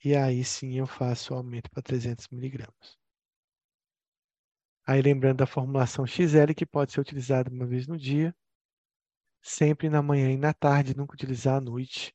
e 0.03 0.15
aí 0.15 0.43
sim 0.43 0.73
eu 0.77 0.85
faço 0.85 1.33
o 1.33 1.37
aumento 1.37 1.69
para 1.71 1.81
300 1.81 2.27
miligramas. 2.27 2.97
Aí 4.85 5.01
lembrando 5.01 5.37
da 5.37 5.45
formulação 5.45 6.05
XL, 6.05 6.53
que 6.55 6.65
pode 6.65 6.91
ser 6.91 6.99
utilizada 7.01 7.49
uma 7.49 7.65
vez 7.65 7.87
no 7.87 7.97
dia, 7.97 8.35
sempre 9.41 9.89
na 9.89 10.01
manhã 10.01 10.31
e 10.31 10.37
na 10.37 10.53
tarde, 10.53 10.95
nunca 10.95 11.13
utilizar 11.13 11.57
à 11.57 11.61
noite, 11.61 12.13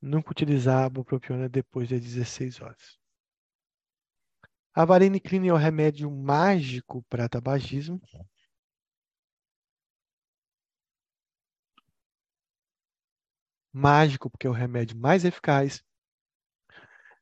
nunca 0.00 0.30
utilizar 0.30 0.84
a 0.84 0.90
bupropiona 0.90 1.48
depois 1.48 1.88
das 1.88 2.00
16 2.00 2.60
horas. 2.60 2.98
A 4.74 4.84
vareniclina 4.84 5.46
é 5.48 5.52
o 5.52 5.56
remédio 5.56 6.10
mágico 6.10 7.02
para 7.08 7.28
tabagismo. 7.28 8.00
Mágico 13.72 14.30
porque 14.30 14.46
é 14.46 14.50
o 14.50 14.52
remédio 14.52 14.96
mais 14.96 15.24
eficaz. 15.24 15.82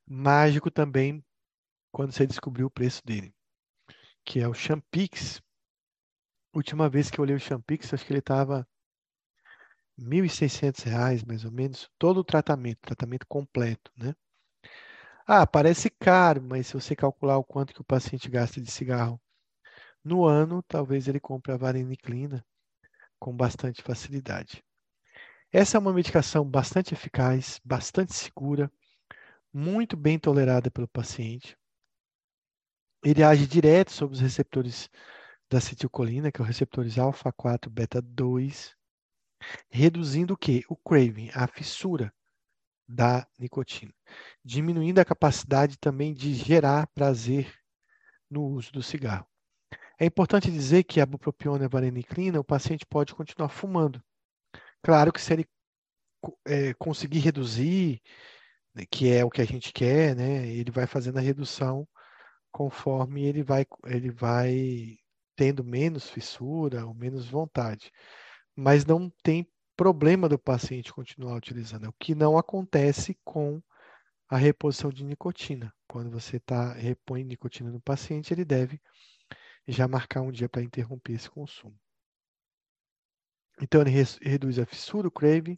Mágico 0.07 0.69
também 0.69 1.23
quando 1.91 2.11
você 2.11 2.27
descobriu 2.27 2.67
o 2.67 2.71
preço 2.71 3.01
dele, 3.05 3.33
que 4.25 4.39
é 4.39 4.47
o 4.47 4.53
Champix. 4.53 5.41
Última 6.53 6.89
vez 6.89 7.09
que 7.09 7.19
eu 7.19 7.23
olhei 7.23 7.35
o 7.35 7.39
Champix, 7.39 7.93
acho 7.93 8.05
que 8.05 8.11
ele 8.11 8.19
estava 8.19 8.67
R$ 9.97 10.05
1.600, 10.05 11.23
mais 11.23 11.45
ou 11.45 11.51
menos, 11.51 11.89
todo 11.99 12.19
o 12.19 12.23
tratamento, 12.23 12.79
tratamento 12.81 13.25
completo, 13.27 13.91
né? 13.97 14.13
Ah, 15.25 15.47
parece 15.47 15.89
caro, 15.89 16.41
mas 16.41 16.67
se 16.67 16.73
você 16.73 16.95
calcular 16.95 17.37
o 17.37 17.43
quanto 17.43 17.73
que 17.73 17.81
o 17.81 17.85
paciente 17.85 18.29
gasta 18.29 18.59
de 18.61 18.69
cigarro 18.69 19.21
no 20.03 20.25
ano, 20.25 20.63
talvez 20.63 21.07
ele 21.07 21.19
compre 21.19 21.51
a 21.51 21.57
vareniclina 21.57 22.45
com 23.19 23.35
bastante 23.35 23.81
facilidade. 23.83 24.63
Essa 25.51 25.77
é 25.77 25.79
uma 25.79 25.93
medicação 25.93 26.45
bastante 26.45 26.93
eficaz, 26.93 27.61
bastante 27.63 28.13
segura, 28.13 28.71
muito 29.53 29.95
bem 29.95 30.17
tolerada 30.17 30.71
pelo 30.71 30.87
paciente. 30.87 31.55
Ele 33.03 33.23
age 33.23 33.45
direto 33.45 33.91
sobre 33.91 34.15
os 34.15 34.21
receptores 34.21 34.89
da 35.49 35.57
acetilcolina, 35.59 36.31
que 36.31 36.41
é 36.41 36.43
o 36.43 36.47
receptores 36.47 36.97
alfa 36.97 37.31
4 37.31 37.69
beta 37.69 38.01
2, 38.01 38.75
reduzindo 39.69 40.33
o 40.33 40.37
que? 40.37 40.63
O 40.69 40.75
craving, 40.75 41.29
a 41.33 41.47
fissura 41.47 42.11
da 42.87 43.27
nicotina, 43.37 43.93
diminuindo 44.43 44.99
a 44.99 45.05
capacidade 45.05 45.77
também 45.77 46.13
de 46.13 46.33
gerar 46.33 46.87
prazer 46.87 47.53
no 48.29 48.43
uso 48.45 48.71
do 48.71 48.81
cigarro. 48.81 49.27
É 49.99 50.05
importante 50.05 50.51
dizer 50.51 50.83
que 50.83 50.99
a 50.99 51.05
bupropiona 51.05 51.63
e 51.63 51.65
a 51.65 51.69
vareniclina, 51.69 52.39
o 52.39 52.43
paciente 52.43 52.85
pode 52.85 53.13
continuar 53.13 53.49
fumando. 53.49 54.03
Claro 54.81 55.13
que 55.13 55.21
se 55.21 55.33
ele 55.33 55.45
é, 56.45 56.73
conseguir 56.73 57.19
reduzir, 57.19 58.01
que 58.89 59.11
é 59.11 59.23
o 59.23 59.29
que 59.29 59.41
a 59.41 59.45
gente 59.45 59.71
quer, 59.71 60.15
né, 60.15 60.47
ele 60.47 60.71
vai 60.71 60.87
fazendo 60.87 61.17
a 61.17 61.21
redução 61.21 61.87
conforme 62.51 63.25
ele 63.25 63.43
vai, 63.43 63.65
ele 63.85 64.11
vai 64.11 64.97
tendo 65.35 65.63
menos 65.63 66.09
fissura 66.09 66.85
ou 66.85 66.93
menos 66.93 67.27
vontade. 67.27 67.91
Mas 68.55 68.85
não 68.85 69.11
tem 69.23 69.47
problema 69.75 70.29
do 70.29 70.37
paciente 70.37 70.93
continuar 70.93 71.35
utilizando. 71.35 71.85
É 71.85 71.89
o 71.89 71.95
que 71.99 72.13
não 72.13 72.37
acontece 72.37 73.17
com 73.23 73.61
a 74.29 74.37
reposição 74.37 74.91
de 74.91 75.03
nicotina. 75.03 75.73
Quando 75.87 76.11
você 76.11 76.39
tá, 76.39 76.73
repõe 76.73 77.23
nicotina 77.23 77.71
no 77.71 77.81
paciente, 77.81 78.33
ele 78.33 78.45
deve 78.45 78.79
já 79.67 79.87
marcar 79.87 80.21
um 80.21 80.31
dia 80.31 80.49
para 80.49 80.63
interromper 80.63 81.13
esse 81.13 81.29
consumo. 81.29 81.77
Então, 83.61 83.81
ele 83.81 83.91
re 83.91 84.03
reduz 84.21 84.59
a 84.59 84.65
fissura, 84.65 85.07
o 85.07 85.11
craving, 85.11 85.57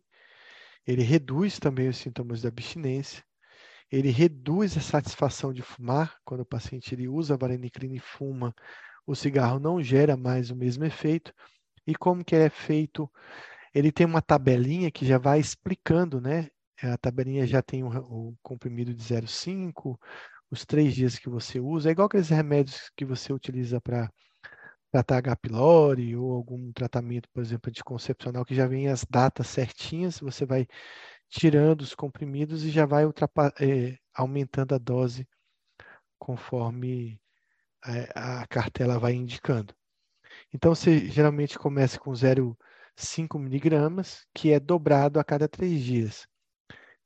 ele 0.86 1.04
reduz 1.04 1.60
também 1.60 1.88
os 1.88 1.98
sintomas 1.98 2.42
da 2.42 2.50
abstinência, 2.50 3.24
ele 3.92 4.10
reduz 4.10 4.78
a 4.78 4.82
satisfação 4.82 5.54
de 5.54 5.62
fumar, 5.62 6.18
quando 6.24 6.42
o 6.42 6.46
paciente 6.46 6.94
ele 6.94 7.08
usa 7.08 7.36
a 7.36 7.86
e 7.86 8.00
fuma, 8.00 8.54
o 9.06 9.16
cigarro 9.16 9.60
não 9.60 9.82
gera 9.82 10.18
mais 10.18 10.50
o 10.50 10.56
mesmo 10.56 10.84
efeito. 10.84 11.32
E 11.86 11.94
como 11.94 12.26
que 12.26 12.36
é 12.36 12.50
feito 12.50 13.10
ele 13.76 13.92
tem 13.92 14.06
uma 14.06 14.22
tabelinha 14.22 14.90
que 14.90 15.06
já 15.06 15.18
vai 15.18 15.38
explicando, 15.38 16.22
né? 16.22 16.48
A 16.82 16.98
tabelinha 16.98 17.46
já 17.46 17.62
tem 17.62 17.84
o, 17.84 17.90
o 17.90 18.36
comprimido 18.42 18.94
de 18.94 19.04
0,5, 19.04 20.00
os 20.50 20.66
três 20.66 20.96
dias 20.96 21.20
que 21.20 21.28
você 21.28 21.60
usa. 21.60 21.90
É 21.90 21.92
igual 21.92 22.06
aqueles 22.06 22.30
remédios 22.30 22.90
que 22.96 23.04
você 23.04 23.34
utiliza 23.34 23.82
para 23.82 24.10
tratar 24.96 25.18
H. 25.18 25.36
pylori 25.36 26.16
ou 26.16 26.32
algum 26.32 26.72
tratamento, 26.72 27.28
por 27.34 27.42
exemplo, 27.44 27.70
anticoncepcional, 27.70 28.46
que 28.46 28.56
já 28.56 28.66
vem 28.66 28.88
as 28.88 29.04
datas 29.04 29.48
certinhas, 29.48 30.20
você 30.20 30.46
vai 30.46 30.66
tirando 31.30 31.82
os 31.82 31.94
comprimidos 31.94 32.64
e 32.64 32.70
já 32.70 32.86
vai 32.86 33.04
é, 33.60 33.98
aumentando 34.14 34.74
a 34.74 34.78
dose 34.78 35.28
conforme 36.18 37.20
é, 37.86 38.10
a 38.16 38.48
cartela 38.48 38.98
vai 38.98 39.14
indicando. 39.14 39.76
Então, 40.54 40.74
você 40.74 41.10
geralmente 41.10 41.60
começa 41.60 42.00
com 42.00 42.12
0,5 42.12 42.56
5 42.98 43.38
miligramas, 43.38 44.26
que 44.34 44.54
é 44.54 44.60
dobrado 44.60 45.20
a 45.20 45.24
cada 45.26 45.50
três 45.50 45.84
dias. 45.84 46.26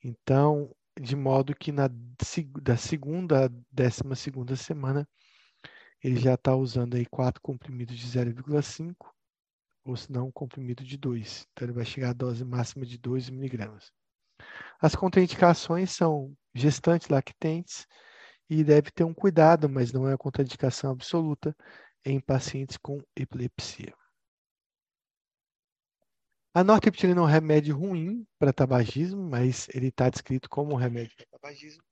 Então, 0.03 0.75
de 0.99 1.15
modo 1.15 1.55
que 1.55 1.71
na, 1.71 1.89
da 2.61 2.77
segunda 2.77 3.45
à 3.45 3.49
décima 3.71 4.15
segunda 4.15 4.55
semana, 4.55 5.07
ele 6.03 6.17
já 6.19 6.35
está 6.35 6.55
usando 6.55 6.95
aí 6.95 7.05
quatro 7.05 7.41
comprimidos 7.41 7.97
de 7.97 8.07
0,5, 8.07 9.13
ou 9.83 9.95
se 9.95 10.11
não, 10.11 10.27
um 10.27 10.31
comprimido 10.31 10.83
de 10.83 10.97
2. 10.97 11.47
Então, 11.51 11.65
ele 11.65 11.73
vai 11.73 11.85
chegar 11.85 12.09
à 12.09 12.13
dose 12.13 12.43
máxima 12.45 12.85
de 12.85 12.97
2 12.97 13.29
miligramas. 13.29 13.91
As 14.81 14.95
contraindicações 14.95 15.91
são 15.91 16.35
gestantes 16.53 17.09
lactentes 17.09 17.85
e 18.49 18.63
deve 18.63 18.91
ter 18.91 19.03
um 19.03 19.13
cuidado, 19.13 19.69
mas 19.69 19.91
não 19.91 20.07
é 20.07 20.11
uma 20.11 20.17
contraindicação 20.17 20.91
absoluta 20.91 21.55
em 22.05 22.19
pacientes 22.19 22.77
com 22.77 23.01
epilepsia. 23.15 23.93
A 26.53 26.63
nortriptilina 26.63 27.19
é 27.19 27.23
um 27.23 27.27
remédio 27.27 27.77
ruim 27.77 28.25
para 28.39 28.51
tabagismo, 28.51 29.21
mas 29.29 29.67
ele 29.69 29.87
está 29.87 30.09
descrito 30.09 30.49
como 30.49 30.73
um 30.73 30.77
remédio 30.77 31.15
para 31.15 31.39
tabagismo. 31.39 31.83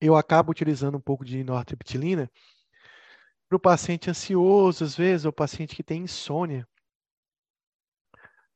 Eu 0.00 0.16
acabo 0.16 0.50
utilizando 0.50 0.96
um 0.96 1.00
pouco 1.00 1.24
de 1.24 1.42
nortriptilina 1.42 2.30
para 3.48 3.56
o 3.56 3.60
paciente 3.60 4.10
ansioso, 4.10 4.84
às 4.84 4.96
vezes, 4.96 5.24
ou 5.24 5.32
paciente 5.32 5.74
que 5.74 5.82
tem 5.82 6.02
insônia, 6.02 6.68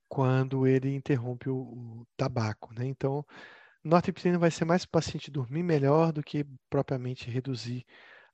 quando 0.08 0.66
ele 0.66 0.94
interrompe 0.94 1.48
o, 1.48 1.56
o 1.56 2.06
tabaco. 2.16 2.72
Né? 2.74 2.86
Então, 2.86 3.24
nortriptilina 3.82 4.38
vai 4.38 4.50
ser 4.50 4.64
mais 4.64 4.84
para 4.84 4.98
o 4.98 5.02
paciente 5.02 5.30
dormir 5.30 5.62
melhor 5.62 6.12
do 6.12 6.22
que 6.22 6.44
propriamente 6.68 7.30
reduzir 7.30 7.84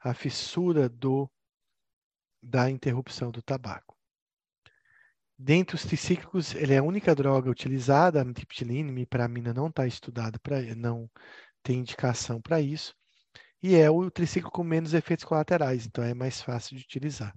a 0.00 0.12
fissura 0.12 0.88
do 0.88 1.30
da 2.42 2.70
interrupção 2.70 3.30
do 3.30 3.42
tabaco. 3.42 3.96
Dentre 5.36 5.76
os 5.76 5.82
tricíclicos, 5.84 6.54
ele 6.54 6.74
é 6.74 6.78
a 6.78 6.82
única 6.82 7.14
droga 7.14 7.50
utilizada, 7.50 8.20
a 8.20 8.32
triptilina, 8.32 8.90
a 8.90 8.92
mipramina 8.92 9.54
não 9.54 9.68
está 9.68 9.86
estudada 9.86 10.38
para 10.40 10.60
não 10.74 11.08
tem 11.62 11.78
indicação 11.78 12.40
para 12.40 12.60
isso, 12.60 12.94
e 13.62 13.74
é 13.76 13.90
o 13.90 14.10
triciclo 14.10 14.50
com 14.50 14.64
menos 14.64 14.94
efeitos 14.94 15.24
colaterais, 15.24 15.86
então 15.86 16.04
é 16.04 16.14
mais 16.14 16.40
fácil 16.40 16.76
de 16.76 16.84
utilizar. 16.84 17.34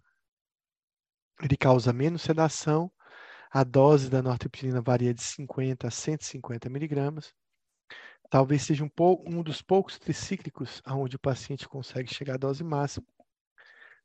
Ele 1.41 1.57
causa 1.57 1.91
menos 1.91 2.21
sedação, 2.21 2.91
a 3.51 3.63
dose 3.63 4.09
da 4.09 4.21
nortriptilina 4.21 4.81
varia 4.81 5.13
de 5.13 5.21
50 5.21 5.87
a 5.87 5.91
150 5.91 6.69
miligramas. 6.69 7.33
Talvez 8.29 8.61
seja 8.63 8.83
um, 8.83 8.89
pouco, 8.89 9.29
um 9.29 9.43
dos 9.43 9.61
poucos 9.61 9.99
tricíclicos 9.99 10.81
onde 10.87 11.17
o 11.17 11.19
paciente 11.19 11.67
consegue 11.67 12.13
chegar 12.13 12.35
à 12.35 12.37
dose 12.37 12.63
máxima 12.63 13.05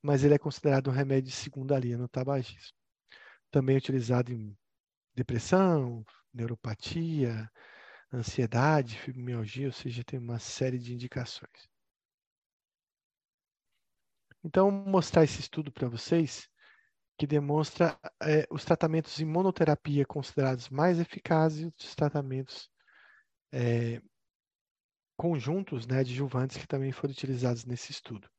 mas 0.07 0.23
ele 0.23 0.35
é 0.35 0.39
considerado 0.39 0.89
um 0.89 0.93
remédio 0.93 1.31
de 1.31 1.37
segunda 1.37 1.77
linha 1.79 1.99
no 1.99 2.09
tabagismo. 2.09 2.77
Também 3.51 3.75
é 3.75 3.79
utilizado 3.79 4.33
em 4.33 4.57
depressão, 5.17 6.05
neuropatia, 6.33 7.51
ansiedade, 8.13 8.99
fibromialgia, 8.99 9.67
ou 9.67 9.73
seja, 9.73 10.05
tem 10.05 10.21
uma 10.21 10.39
série 10.39 10.79
de 10.79 10.95
indicações. 10.95 11.69
Então, 14.47 14.71
vou 14.71 14.93
mostrar 14.93 15.25
esse 15.25 15.41
estudo 15.41 15.73
para 15.73 15.89
vocês, 15.89 16.49
que 17.19 17.27
demonstra 17.27 17.99
é, 18.23 18.47
os 18.49 18.65
tratamentos 18.65 19.19
em 19.19 19.25
monoterapia 19.25 20.07
considerados 20.07 20.69
mais 20.69 21.01
eficazes 21.01 21.63
e 21.63 21.85
os 21.85 21.97
tratamentos 21.97 22.71
é, 23.53 24.01
conjuntos, 25.17 25.85
né, 25.85 25.99
adjuvantes, 25.99 26.59
que 26.59 26.67
também 26.69 26.93
foram 26.93 27.11
utilizados 27.11 27.65
nesse 27.65 27.91
estudo. 27.91 28.31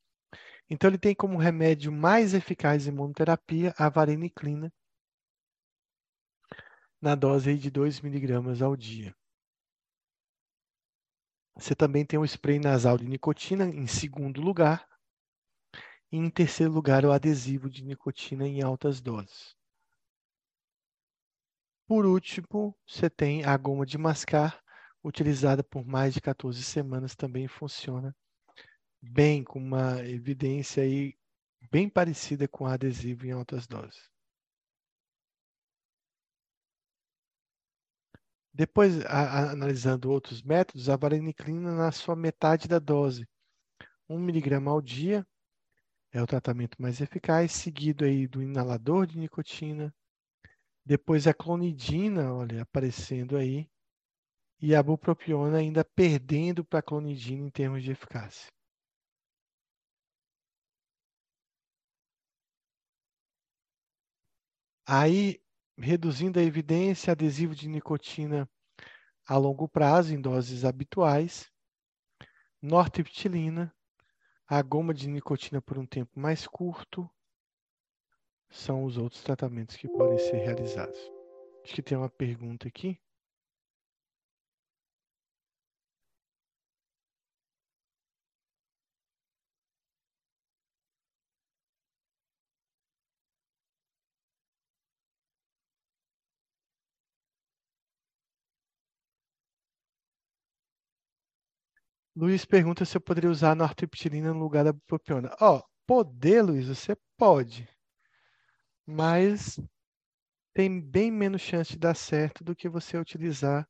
Então, 0.69 0.89
ele 0.89 0.97
tem 0.97 1.13
como 1.13 1.37
remédio 1.37 1.91
mais 1.91 2.33
eficaz 2.33 2.87
em 2.87 2.91
imunoterapia 2.91 3.73
a 3.77 3.89
vareniclina, 3.89 4.71
na 7.01 7.15
dose 7.15 7.57
de 7.57 7.69
2 7.69 7.99
miligramas 7.99 8.61
ao 8.61 8.77
dia. 8.77 9.13
Você 11.57 11.75
também 11.75 12.05
tem 12.05 12.17
o 12.17 12.23
spray 12.23 12.59
nasal 12.59 12.97
de 12.97 13.05
nicotina 13.05 13.65
em 13.65 13.87
segundo 13.87 14.39
lugar. 14.39 14.87
E 16.11 16.17
em 16.17 16.29
terceiro 16.29 16.71
lugar, 16.71 17.05
o 17.05 17.11
adesivo 17.11 17.69
de 17.69 17.83
nicotina 17.83 18.47
em 18.47 18.61
altas 18.61 19.01
doses. 19.01 19.55
Por 21.85 22.05
último, 22.05 22.75
você 22.85 23.09
tem 23.09 23.43
a 23.45 23.55
goma 23.57 23.85
de 23.85 23.97
mascar, 23.97 24.61
utilizada 25.03 25.63
por 25.63 25.85
mais 25.85 26.13
de 26.13 26.21
14 26.21 26.61
semanas, 26.63 27.15
também 27.15 27.47
funciona 27.47 28.15
bem, 29.01 29.43
com 29.43 29.59
uma 29.59 30.03
evidência 30.05 30.83
aí 30.83 31.15
bem 31.71 31.89
parecida 31.89 32.47
com 32.47 32.65
adesivo 32.65 33.25
em 33.25 33.31
altas 33.31 33.67
doses. 33.67 34.09
Depois, 38.53 39.05
a, 39.05 39.21
a, 39.21 39.51
analisando 39.51 40.09
outros 40.09 40.41
métodos, 40.41 40.89
a 40.89 40.97
vareniclina 40.97 41.75
na 41.75 41.91
sua 41.91 42.15
metade 42.15 42.67
da 42.67 42.79
dose, 42.79 43.27
1 44.09 44.19
miligrama 44.19 44.71
ao 44.71 44.81
dia, 44.81 45.25
é 46.17 46.23
o 46.23 46.25
tratamento 46.25 46.81
mais 46.81 46.99
eficaz, 46.99 47.51
seguido 47.51 48.03
aí 48.03 48.27
do 48.27 48.41
inalador 48.41 49.05
de 49.05 49.19
nicotina, 49.19 49.93
depois 50.83 51.27
a 51.27 51.33
clonidina, 51.33 52.33
olha, 52.33 52.63
aparecendo 52.63 53.37
aí, 53.37 53.69
e 54.59 54.73
a 54.73 54.81
bupropiona 54.81 55.59
ainda 55.59 55.85
perdendo 55.85 56.65
para 56.65 56.79
a 56.79 56.81
clonidina 56.81 57.45
em 57.45 57.51
termos 57.51 57.83
de 57.83 57.91
eficácia. 57.91 58.47
Aí, 64.87 65.39
reduzindo 65.77 66.39
a 66.39 66.43
evidência, 66.43 67.11
adesivo 67.11 67.53
de 67.53 67.67
nicotina 67.67 68.49
a 69.27 69.37
longo 69.37 69.67
prazo, 69.67 70.15
em 70.15 70.19
doses 70.19 70.65
habituais, 70.65 71.51
nortriptilina, 72.59 73.71
a 74.49 74.61
goma 74.61 74.93
de 74.93 75.09
nicotina 75.09 75.61
por 75.61 75.77
um 75.77 75.85
tempo 75.85 76.17
mais 76.17 76.47
curto, 76.47 77.09
são 78.49 78.85
os 78.85 78.97
outros 78.97 79.21
tratamentos 79.21 79.75
que 79.75 79.89
podem 79.89 80.17
ser 80.17 80.37
realizados. 80.37 81.11
Acho 81.65 81.75
que 81.75 81.83
tem 81.83 81.97
uma 81.97 82.09
pergunta 82.09 82.65
aqui. 82.65 82.97
Luiz 102.19 102.45
pergunta 102.45 102.83
se 102.83 102.97
eu 102.97 103.01
poderia 103.01 103.29
usar 103.29 103.51
a 103.51 103.55
nortriptilina 103.55 104.33
no 104.33 104.39
lugar 104.39 104.63
da 104.63 104.73
bupropiona. 104.73 105.35
Ó, 105.39 105.57
oh, 105.57 105.63
poder, 105.85 106.41
Luiz, 106.41 106.67
você 106.67 106.97
pode. 107.15 107.69
Mas 108.87 109.59
tem 110.51 110.81
bem 110.81 111.11
menos 111.11 111.43
chance 111.43 111.73
de 111.73 111.77
dar 111.77 111.93
certo 111.93 112.43
do 112.43 112.55
que 112.55 112.67
você 112.67 112.97
utilizar 112.97 113.69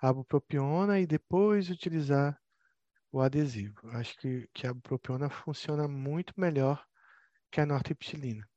a 0.00 0.10
bupropiona 0.10 0.98
e 0.98 1.06
depois 1.06 1.68
utilizar 1.68 2.40
o 3.12 3.20
adesivo. 3.20 3.86
Acho 3.90 4.16
que, 4.16 4.48
que 4.54 4.66
a 4.66 4.72
bupropiona 4.72 5.28
funciona 5.28 5.86
muito 5.86 6.32
melhor 6.38 6.82
que 7.50 7.60
a 7.60 7.66
nortriptilina. 7.66 8.48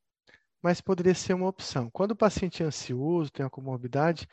Mas 0.62 0.80
poderia 0.80 1.14
ser 1.14 1.34
uma 1.34 1.48
opção. 1.48 1.90
Quando 1.90 2.12
o 2.12 2.16
paciente 2.16 2.62
é 2.62 2.66
ansioso, 2.66 3.30
tem 3.30 3.44
uma 3.44 3.50
comorbidade, 3.50 4.26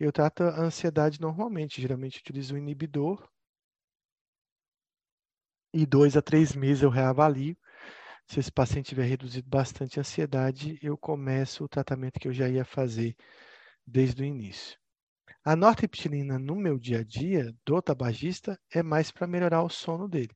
eu 0.00 0.10
trato 0.10 0.42
a 0.42 0.62
ansiedade 0.62 1.20
normalmente. 1.20 1.80
Geralmente 1.80 2.18
utilizo 2.18 2.56
o 2.56 2.58
inibidor 2.58 3.24
e 5.76 5.84
dois 5.84 6.16
a 6.16 6.22
três 6.22 6.56
meses 6.56 6.82
eu 6.82 6.88
reavalio. 6.88 7.54
Se 8.26 8.40
esse 8.40 8.50
paciente 8.50 8.88
tiver 8.88 9.04
reduzido 9.04 9.46
bastante 9.46 9.98
a 9.98 10.00
ansiedade, 10.00 10.78
eu 10.82 10.96
começo 10.96 11.62
o 11.62 11.68
tratamento 11.68 12.18
que 12.18 12.26
eu 12.26 12.32
já 12.32 12.48
ia 12.48 12.64
fazer 12.64 13.14
desde 13.86 14.22
o 14.22 14.24
início. 14.24 14.78
A 15.44 15.54
nortriptilina 15.54 16.38
no 16.38 16.56
meu 16.56 16.78
dia 16.78 17.00
a 17.00 17.04
dia 17.04 17.54
do 17.64 17.82
tabagista 17.82 18.58
é 18.70 18.82
mais 18.82 19.10
para 19.10 19.26
melhorar 19.26 19.62
o 19.62 19.68
sono 19.68 20.08
dele. 20.08 20.34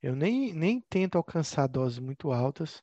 Eu 0.00 0.14
nem, 0.14 0.52
nem 0.52 0.80
tento 0.80 1.18
alcançar 1.18 1.66
doses 1.66 1.98
muito 1.98 2.30
altas, 2.30 2.80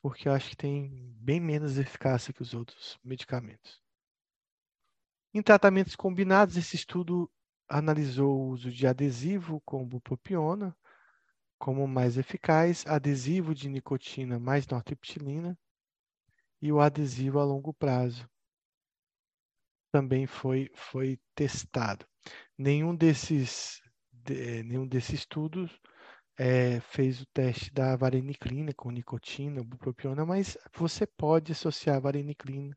porque 0.00 0.26
eu 0.26 0.32
acho 0.32 0.48
que 0.48 0.56
tem 0.56 1.14
bem 1.18 1.38
menos 1.38 1.78
eficácia 1.78 2.32
que 2.32 2.40
os 2.40 2.54
outros 2.54 2.98
medicamentos. 3.04 3.78
Em 5.34 5.42
tratamentos 5.42 5.94
combinados, 5.94 6.56
esse 6.56 6.76
estudo 6.76 7.30
analisou 7.72 8.38
o 8.38 8.48
uso 8.48 8.70
de 8.70 8.86
adesivo 8.86 9.60
com 9.64 9.88
bupropiona 9.88 10.76
como 11.58 11.88
mais 11.88 12.18
eficaz, 12.18 12.84
adesivo 12.86 13.54
de 13.54 13.68
nicotina 13.68 14.38
mais 14.38 14.66
nortriptilina 14.66 15.58
e 16.60 16.70
o 16.70 16.80
adesivo 16.80 17.38
a 17.38 17.44
longo 17.44 17.72
prazo 17.72 18.28
também 19.90 20.26
foi, 20.26 20.70
foi 20.74 21.18
testado. 21.34 22.06
Nenhum 22.58 22.94
desses, 22.94 23.80
de, 24.12 24.62
nenhum 24.64 24.86
desses 24.86 25.20
estudos 25.20 25.80
é, 26.38 26.80
fez 26.80 27.22
o 27.22 27.26
teste 27.26 27.72
da 27.72 27.96
vareniclina 27.96 28.72
com 28.74 28.90
nicotina, 28.90 29.62
bupropiona, 29.62 30.26
mas 30.26 30.58
você 30.74 31.06
pode 31.06 31.52
associar 31.52 31.96
a 31.96 32.00
vareniclina 32.00 32.76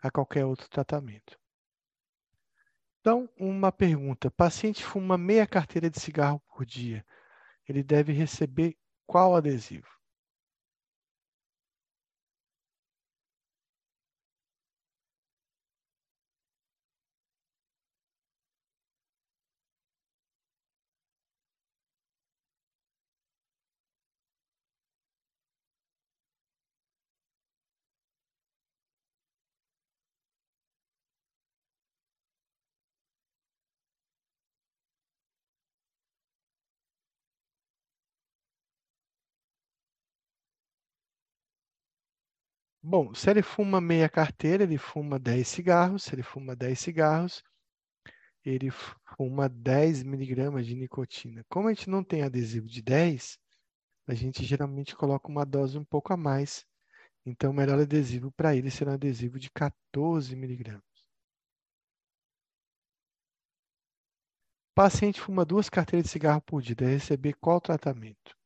a 0.00 0.10
qualquer 0.10 0.44
outro 0.44 0.68
tratamento. 0.68 1.38
Então, 3.04 3.28
uma 3.38 3.70
pergunta: 3.70 4.30
paciente 4.30 4.82
fuma 4.82 5.18
meia 5.18 5.46
carteira 5.46 5.90
de 5.90 6.00
cigarro 6.00 6.40
por 6.48 6.64
dia, 6.64 7.04
ele 7.68 7.82
deve 7.82 8.14
receber 8.14 8.78
qual 9.06 9.36
adesivo? 9.36 9.86
Bom, 42.86 43.14
se 43.14 43.30
ele 43.30 43.42
fuma 43.42 43.80
meia 43.80 44.10
carteira, 44.10 44.62
ele 44.62 44.76
fuma 44.76 45.18
10 45.18 45.48
cigarros. 45.48 46.02
Se 46.04 46.14
ele 46.14 46.22
fuma 46.22 46.54
10 46.54 46.78
cigarros, 46.78 47.42
ele 48.44 48.70
fuma 49.16 49.48
10 49.48 50.02
miligramas 50.02 50.66
de 50.66 50.74
nicotina. 50.74 51.42
Como 51.48 51.68
a 51.68 51.72
gente 51.72 51.88
não 51.88 52.04
tem 52.04 52.22
adesivo 52.22 52.66
de 52.66 52.82
10, 52.82 53.38
a 54.06 54.12
gente 54.14 54.44
geralmente 54.44 54.94
coloca 54.94 55.28
uma 55.28 55.46
dose 55.46 55.78
um 55.78 55.84
pouco 55.84 56.12
a 56.12 56.16
mais. 56.16 56.66
Então, 57.24 57.52
o 57.52 57.54
melhor 57.54 57.80
adesivo 57.80 58.30
para 58.32 58.54
ele 58.54 58.70
será 58.70 58.90
um 58.92 58.94
adesivo 58.94 59.38
de 59.38 59.50
14 59.50 60.36
miligramas. 60.36 60.84
Paciente 64.74 65.22
fuma 65.22 65.42
duas 65.44 65.70
carteiras 65.70 66.04
de 66.04 66.12
cigarro 66.12 66.42
por 66.42 66.60
dia, 66.60 66.74
deve 66.76 66.92
receber 66.92 67.32
qual 67.40 67.62
tratamento? 67.62 68.36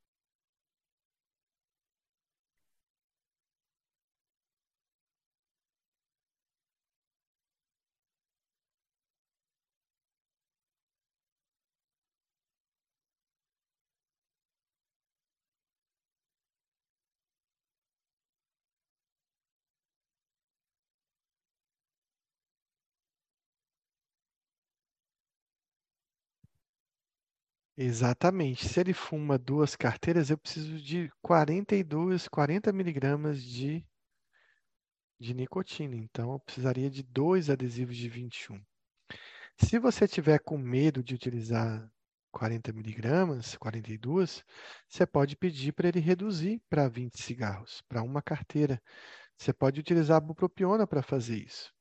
Exatamente. 27.79 28.69
Se 28.69 28.79
ele 28.81 28.93
fuma 28.93 29.39
duas 29.39 29.75
carteiras, 29.75 30.29
eu 30.29 30.37
preciso 30.37 30.79
de 30.83 31.11
42, 31.23 32.29
40 32.29 32.71
miligramas 32.73 33.43
de, 33.43 33.83
de 35.21 35.35
nicotina. 35.35 35.97
Então, 35.97 36.33
eu 36.33 36.41
precisaria 36.41 36.91
de 36.91 37.03
dois 37.03 37.49
adesivos 37.51 37.97
de 37.97 38.09
21. 38.09 38.61
Se 39.59 39.79
você 39.79 40.09
tiver 40.09 40.39
com 40.41 40.59
medo 40.59 41.03
de 41.03 41.15
utilizar 41.15 41.91
40 42.33 42.73
miligramas, 42.73 43.57
42, 43.57 44.45
você 44.89 45.07
pode 45.07 45.37
pedir 45.37 45.73
para 45.73 45.89
ele 45.89 46.01
reduzir 46.01 46.63
para 46.71 46.89
20 46.89 47.23
cigarros, 47.23 47.83
para 47.89 48.03
uma 48.03 48.23
carteira. 48.23 48.83
Você 49.39 49.53
pode 49.53 49.81
utilizar 49.81 50.19
a 50.19 50.21
bupropiona 50.21 50.87
para 50.87 51.03
fazer 51.03 51.39
isso. 51.39 51.73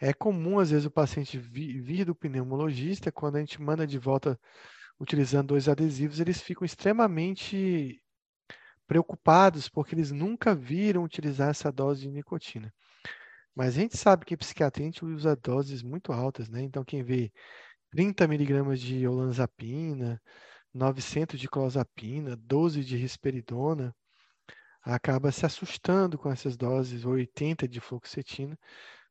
É 0.00 0.12
comum, 0.12 0.58
às 0.58 0.70
vezes, 0.70 0.86
o 0.86 0.90
paciente 0.90 1.38
vi- 1.38 1.80
vir 1.80 2.04
do 2.04 2.14
pneumologista, 2.14 3.10
quando 3.12 3.36
a 3.36 3.40
gente 3.40 3.60
manda 3.60 3.86
de 3.86 3.98
volta 3.98 4.38
utilizando 4.98 5.48
dois 5.48 5.68
adesivos, 5.68 6.20
eles 6.20 6.40
ficam 6.40 6.64
extremamente 6.64 8.00
preocupados 8.86 9.68
porque 9.68 9.94
eles 9.94 10.10
nunca 10.10 10.54
viram 10.54 11.04
utilizar 11.04 11.50
essa 11.50 11.72
dose 11.72 12.02
de 12.02 12.10
nicotina. 12.10 12.72
Mas 13.54 13.76
a 13.76 13.80
gente 13.80 13.96
sabe 13.96 14.24
que 14.24 14.34
em 14.34 14.36
psiquiatria 14.36 14.86
a 14.86 14.90
gente 14.90 15.04
usa 15.04 15.36
doses 15.36 15.82
muito 15.82 16.12
altas, 16.12 16.48
né? 16.48 16.62
Então, 16.62 16.84
quem 16.84 17.02
vê 17.02 17.32
30 17.90 18.26
miligramas 18.26 18.80
de 18.80 19.06
olanzapina, 19.06 20.20
900 20.72 21.38
de 21.38 21.48
clozapina, 21.48 22.36
12 22.36 22.84
de 22.84 22.96
risperidona, 22.96 23.94
acaba 24.82 25.32
se 25.32 25.46
assustando 25.46 26.18
com 26.18 26.30
essas 26.30 26.56
doses, 26.56 27.04
80 27.04 27.68
de 27.68 27.80
fluoxetina, 27.80 28.58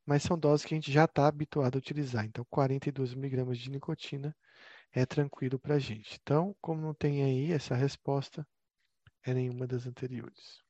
mas 0.05 0.23
são 0.23 0.38
doses 0.38 0.65
que 0.65 0.73
a 0.73 0.77
gente 0.77 0.91
já 0.91 1.05
está 1.05 1.27
habituado 1.27 1.76
a 1.76 1.80
utilizar. 1.80 2.26
Então, 2.26 2.45
42 2.49 3.14
miligramas 3.14 3.57
de 3.57 3.69
nicotina 3.72 4.35
é 4.93 5.05
tranquilo 5.05 5.59
para 5.59 5.75
a 5.75 5.79
gente. 5.79 6.19
Então, 6.21 6.55
como 6.61 6.81
não 6.81 6.93
tem 6.93 7.23
aí 7.23 7.51
essa 7.51 7.75
resposta, 7.75 8.47
é 9.23 9.33
nenhuma 9.33 9.67
das 9.67 9.85
anteriores. 9.85 10.61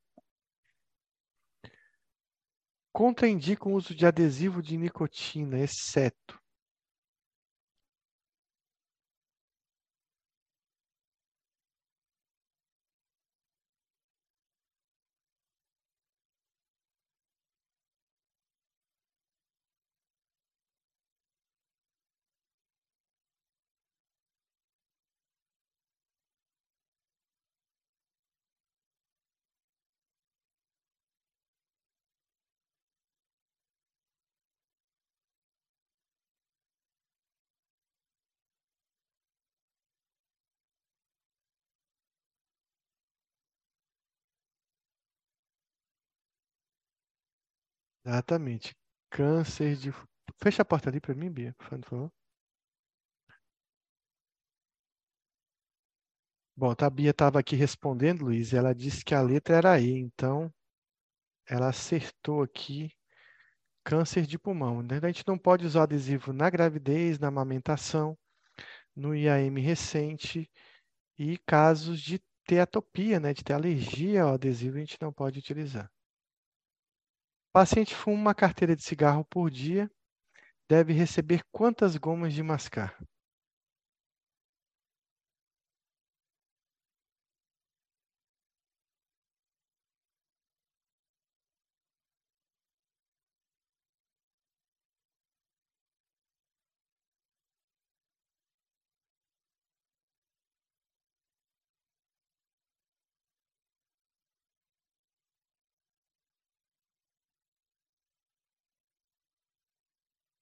Contraindica 2.91 3.67
o 3.67 3.73
uso 3.73 3.93
de 3.93 4.05
adesivo 4.05 4.61
de 4.61 4.77
nicotina, 4.77 5.59
exceto 5.59 6.43
Exatamente. 48.05 48.73
Câncer 49.09 49.75
de. 49.75 49.91
Fecha 50.41 50.61
a 50.61 50.65
porta 50.65 50.89
ali 50.89 50.99
para 51.01 51.13
mim, 51.13 51.30
Bia, 51.31 51.53
por 51.57 51.67
favor. 51.67 52.11
Bom, 56.55 56.73
tá, 56.75 56.85
a 56.88 56.89
Bia 56.89 57.11
estava 57.11 57.39
aqui 57.39 57.55
respondendo, 57.55 58.25
Luiz, 58.25 58.53
ela 58.53 58.73
disse 58.73 59.03
que 59.03 59.13
a 59.15 59.21
letra 59.21 59.55
era 59.55 59.80
E, 59.80 59.89
então 59.99 60.51
ela 61.47 61.69
acertou 61.69 62.43
aqui 62.43 62.91
câncer 63.85 64.25
de 64.27 64.39
pulmão. 64.39 64.81
né? 64.84 64.99
A 65.03 65.07
gente 65.07 65.25
não 65.27 65.38
pode 65.38 65.65
usar 65.65 65.84
adesivo 65.84 66.34
na 66.34 66.49
gravidez, 66.49 67.19
na 67.19 67.27
amamentação, 67.30 68.17
no 68.95 69.15
IAM 69.15 69.59
recente 69.61 70.49
e 71.19 71.38
casos 71.47 72.01
de 72.01 72.21
ter 72.45 72.59
atopia, 72.61 73.19
né, 73.19 73.34
de 73.34 73.43
ter 73.43 73.53
alergia 73.53 74.23
ao 74.23 74.34
adesivo, 74.35 74.77
a 74.77 74.81
gente 74.81 74.97
não 75.01 75.13
pode 75.13 75.39
utilizar. 75.39 75.91
Paciente 77.53 77.93
fuma 77.95 78.19
uma 78.19 78.34
carteira 78.35 78.75
de 78.75 78.84
cigarro 78.84 79.23
por 79.25 79.49
dia, 79.51 79.89
deve 80.69 80.93
receber 80.93 81.43
quantas 81.51 81.97
gomas 81.97 82.34
de 82.34 82.43
mascar? 82.43 82.97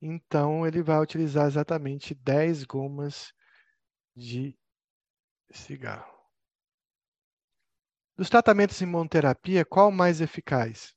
Então, 0.02 0.66
ele 0.66 0.82
vai 0.82 1.00
utilizar 1.00 1.46
exatamente 1.48 2.16
10 2.16 2.64
gomas 2.64 3.32
de 4.16 4.58
cigarro. 5.52 6.12
Dos 8.18 8.30
tratamentos 8.30 8.82
em 8.82 8.86
imunoterapia, 8.86 9.66
qual 9.66 9.90
o 9.90 9.92
mais 9.92 10.22
eficaz? 10.22 10.96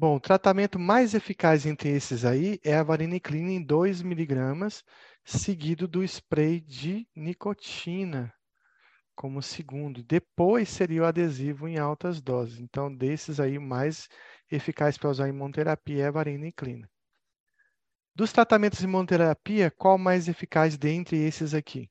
Bom, 0.00 0.16
o 0.16 0.20
tratamento 0.20 0.78
mais 0.78 1.12
eficaz 1.12 1.66
entre 1.66 1.90
esses 1.90 2.24
aí 2.24 2.58
é 2.64 2.74
a 2.74 2.82
vareniclina 2.82 3.50
em 3.50 3.62
2 3.62 4.00
miligramas, 4.00 4.82
seguido 5.22 5.86
do 5.86 6.02
spray 6.02 6.58
de 6.58 7.06
nicotina 7.14 8.32
como 9.14 9.42
segundo. 9.42 10.02
Depois 10.02 10.70
seria 10.70 11.02
o 11.02 11.04
adesivo 11.04 11.68
em 11.68 11.76
altas 11.76 12.18
doses. 12.18 12.60
Então, 12.60 12.90
desses 12.90 13.38
aí, 13.38 13.58
o 13.58 13.60
mais 13.60 14.08
eficaz 14.50 14.96
para 14.96 15.10
usar 15.10 15.26
em 15.28 15.32
imunoterapia 15.32 16.04
é 16.04 16.06
a 16.06 16.10
vareniclina. 16.10 16.88
Dos 18.14 18.32
tratamentos 18.32 18.78
de 18.78 18.86
imunoterapia, 18.86 19.70
qual 19.70 19.98
mais 19.98 20.28
eficaz 20.28 20.78
dentre 20.78 21.18
esses 21.18 21.52
aqui? 21.52 21.90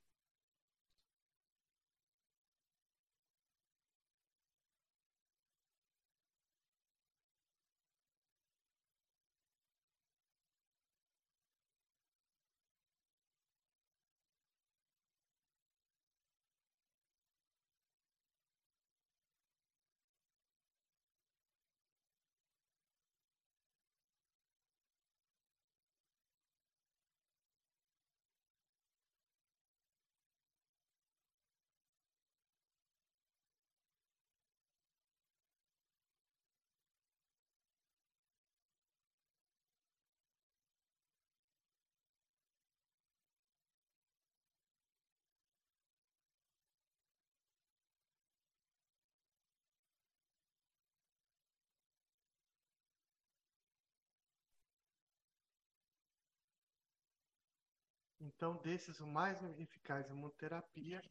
Então, 58.35 58.55
desses, 58.57 58.99
o 58.99 59.07
mais 59.07 59.41
eficaz 59.59 60.07
em 60.07 60.13
imunoterapia 60.13 61.01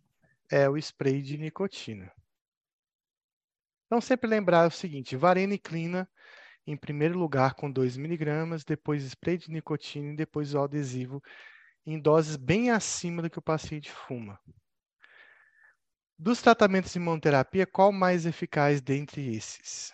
é 0.50 0.68
o 0.68 0.76
spray 0.76 1.20
de 1.20 1.36
nicotina. 1.36 2.12
Então, 3.86 4.00
sempre 4.00 4.30
lembrar 4.30 4.68
o 4.68 4.70
seguinte: 4.70 5.16
vareniclina 5.16 6.08
em 6.64 6.76
primeiro 6.76 7.18
lugar 7.18 7.54
com 7.54 7.70
2 7.70 7.96
miligramas, 7.96 8.64
depois 8.64 9.02
spray 9.02 9.36
de 9.36 9.50
nicotina 9.50 10.12
e 10.12 10.16
depois 10.16 10.54
o 10.54 10.60
adesivo 10.60 11.20
em 11.84 11.98
doses 11.98 12.36
bem 12.36 12.70
acima 12.70 13.22
do 13.22 13.30
que 13.30 13.38
o 13.38 13.42
paciente 13.42 13.90
fuma. 13.90 14.38
Dos 16.16 16.40
tratamentos 16.40 16.92
de 16.92 16.98
imunoterapia, 16.98 17.66
qual 17.66 17.90
mais 17.90 18.26
eficaz 18.26 18.80
dentre 18.80 19.34
esses? 19.34 19.92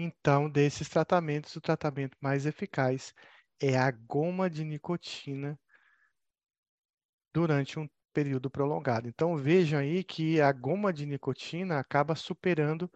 Então, 0.00 0.48
desses 0.48 0.88
tratamentos, 0.88 1.56
o 1.56 1.60
tratamento 1.60 2.16
mais 2.20 2.46
eficaz 2.46 3.12
é 3.60 3.76
a 3.76 3.90
goma 3.90 4.48
de 4.48 4.62
nicotina 4.62 5.58
durante 7.34 7.80
um 7.80 7.88
período 8.12 8.48
prolongado. 8.48 9.08
Então, 9.08 9.36
vejam 9.36 9.80
aí 9.80 10.04
que 10.04 10.40
a 10.40 10.52
goma 10.52 10.92
de 10.92 11.04
nicotina 11.04 11.80
acaba 11.80 12.14
superando 12.14 12.88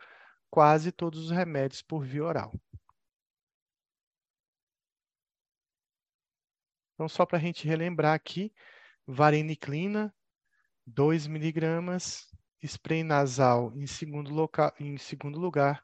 quase 0.49 0.93
todos 0.93 1.24
os 1.24 1.31
remédios 1.33 1.83
por 1.83 2.05
via 2.05 2.23
oral. 2.23 2.53
Então, 6.95 7.09
só 7.09 7.27
para 7.27 7.37
a 7.37 7.41
gente 7.41 7.66
relembrar 7.66 8.15
aqui, 8.15 8.55
vareniclina, 9.05 10.15
2 10.87 11.27
miligramas, 11.27 12.29
spray 12.62 13.03
nasal 13.03 13.73
em 13.74 13.89
segundo, 13.89 14.33
local, 14.33 14.73
em 14.79 14.97
segundo 14.97 15.41
lugar, 15.41 15.83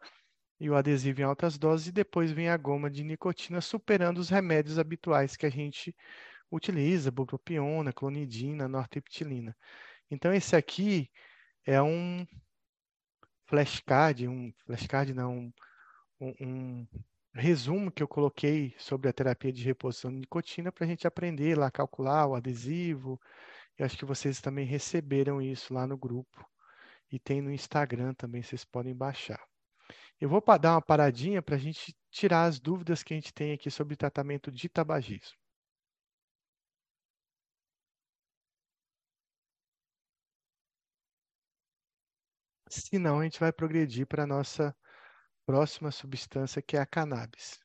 e 0.61 0.69
o 0.69 0.77
adesivo 0.77 1.21
em 1.21 1.25
altas 1.25 1.57
doses, 1.59 1.89
e 1.89 1.93
depois 1.93 2.31
vem 2.33 2.49
a 2.49 2.57
goma 2.57 2.91
de 2.91 3.05
nicotina, 3.05 3.61
superando 3.61 4.19
os 4.19 4.29
remédios 4.29 4.79
habituais 4.79 5.37
que 5.37 5.47
a 5.47 5.51
gente 5.51 5.95
utiliza, 6.51 7.11
bupropiona, 7.11 7.93
clonidina, 7.93 8.69
nortriptilina. 8.69 9.57
Então, 10.11 10.33
esse 10.33 10.57
aqui 10.57 11.11
é 11.65 11.81
um 11.83 12.27
flashcard, 13.47 14.27
um 14.29 14.53
flashcard 14.67 15.15
não, 15.15 15.53
um, 16.21 16.35
um 16.41 16.87
resumo 17.35 17.91
que 17.91 18.03
eu 18.03 18.09
coloquei 18.09 18.75
sobre 18.79 19.09
a 19.09 19.13
terapia 19.13 19.53
de 19.53 19.63
reposição 19.65 20.11
de 20.11 20.19
nicotina 20.19 20.73
para 20.73 20.85
a 20.85 20.89
gente 20.89 21.07
aprender 21.07 21.57
lá, 21.57 21.71
calcular 21.71 22.27
o 22.27 22.35
adesivo. 22.35 23.21
Eu 23.79 23.87
acho 23.87 23.97
que 23.97 24.05
vocês 24.05 24.41
também 24.41 24.67
receberam 24.67 25.41
isso 25.41 25.73
lá 25.73 25.87
no 25.87 25.97
grupo. 25.97 26.45
E 27.11 27.19
tem 27.19 27.41
no 27.41 27.53
Instagram 27.53 28.13
também, 28.15 28.43
vocês 28.43 28.65
podem 28.65 28.95
baixar. 28.95 29.41
Eu 30.21 30.29
vou 30.29 30.41
dar 30.61 30.75
uma 30.75 30.83
paradinha 30.83 31.43
para 31.43 31.57
a 31.57 31.59
gente 31.59 31.93
tirar 32.11 32.45
as 32.45 32.61
dúvidas 32.61 33.03
que 33.03 33.13
a 33.15 33.17
gente 33.17 33.33
tem 33.33 33.53
aqui 33.53 33.71
sobre 33.71 33.97
tratamento 33.97 34.51
de 34.51 34.69
tabagismo. 34.69 35.37
Se 42.71 42.99
não, 42.99 43.21
a 43.21 43.25
gente 43.25 43.39
vai 43.41 43.53
progredir 43.53 44.07
para 44.07 44.23
a 44.25 44.27
nossa 44.27 44.75
próxima 45.47 45.91
substância, 45.91 46.63
que 46.63 46.77
é 46.77 46.81
a 46.81 46.87
cannabis. 46.87 47.59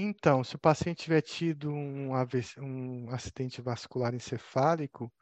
Então, 0.00 0.44
se 0.44 0.54
o 0.54 0.60
paciente 0.60 1.02
tiver 1.02 1.20
tido 1.22 1.72
um, 1.72 2.12
um 2.58 3.10
acidente 3.10 3.60
vascular 3.60 4.14
encefálico 4.14 5.12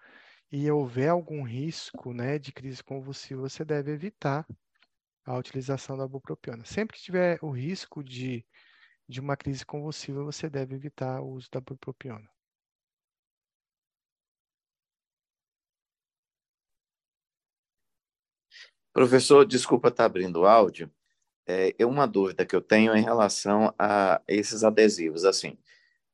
e 0.53 0.70
houver 0.70 1.09
algum 1.09 1.43
risco 1.43 2.12
né, 2.12 2.39
de 2.39 2.53
crise 2.53 2.85
convulsiva, 2.85 3.40
você 3.40 3.65
deve 3.65 3.90
evitar 3.93 4.47
a 5.24 5.35
utilização 5.35 5.97
da 5.97 6.07
bupropiona. 6.07 6.62
Sempre 6.66 6.98
que 6.98 7.03
tiver 7.03 7.39
o 7.40 7.51
risco 7.51 8.05
de, 8.05 8.44
de 9.09 9.19
uma 9.19 9.35
crise 9.35 9.65
convulsiva, 9.65 10.23
você 10.23 10.51
deve 10.51 10.74
evitar 10.74 11.23
o 11.23 11.31
uso 11.31 11.48
da 11.51 11.59
bupropiona. 11.59 12.28
Professor, 18.93 19.47
desculpa 19.47 19.89
estar 19.89 20.05
abrindo 20.05 20.40
o 20.40 20.47
áudio, 20.47 20.93
é, 21.47 21.86
uma 21.86 22.06
dúvida 22.06 22.44
que 22.44 22.56
eu 22.56 22.60
tenho 22.60 22.97
em 22.97 23.02
relação 23.02 23.73
a 23.78 24.20
esses 24.27 24.64
adesivos. 24.64 25.24
Assim, 25.24 25.56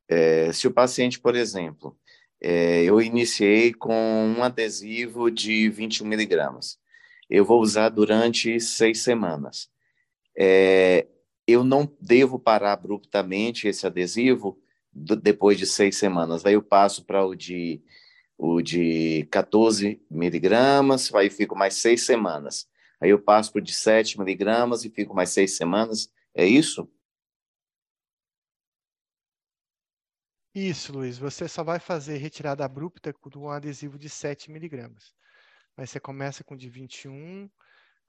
é, 0.08 0.52
se 0.52 0.66
o 0.66 0.72
paciente, 0.72 1.18
por 1.18 1.34
exemplo, 1.34 1.96
é, 2.40 2.84
eu 2.84 3.00
iniciei 3.00 3.72
com 3.72 3.94
um 3.94 4.42
adesivo 4.42 5.30
de 5.30 5.68
21 5.68 6.06
miligramas, 6.06 6.78
eu 7.30 7.44
vou 7.44 7.60
usar 7.60 7.88
durante 7.88 8.60
seis 8.60 9.02
semanas. 9.02 9.70
É, 10.36 11.06
eu 11.46 11.64
não 11.64 11.90
devo 12.00 12.38
parar 12.38 12.72
abruptamente 12.72 13.68
esse 13.68 13.86
adesivo 13.86 14.58
do, 14.92 15.16
depois 15.16 15.58
de 15.58 15.66
seis 15.66 15.96
semanas. 15.96 16.44
Aí 16.44 16.54
eu 16.54 16.62
passo 16.62 17.04
para 17.04 17.24
o 17.24 17.34
de 17.34 17.82
o 18.36 18.60
de 18.60 19.26
14 19.30 20.02
miligramas, 20.10 21.14
aí 21.14 21.30
fico 21.30 21.54
mais 21.56 21.74
seis 21.74 22.04
semanas. 22.04 22.66
Aí 23.02 23.10
eu 23.10 23.20
passo 23.20 23.60
de 23.60 23.74
7 23.74 24.16
miligramas 24.16 24.84
e 24.84 24.90
fico 24.90 25.12
mais 25.12 25.30
seis 25.30 25.56
semanas. 25.56 26.08
É 26.32 26.46
isso? 26.46 26.88
Isso, 30.54 30.92
Luiz. 30.92 31.18
Você 31.18 31.48
só 31.48 31.64
vai 31.64 31.80
fazer 31.80 32.18
retirada 32.18 32.64
abrupta 32.64 33.12
com 33.12 33.28
um 33.40 33.50
adesivo 33.50 33.98
de 33.98 34.08
7 34.08 34.52
miligramas. 34.52 35.12
Mas 35.76 35.90
você 35.90 35.98
começa 35.98 36.44
com 36.44 36.56
de 36.56 36.68
21, 36.68 37.50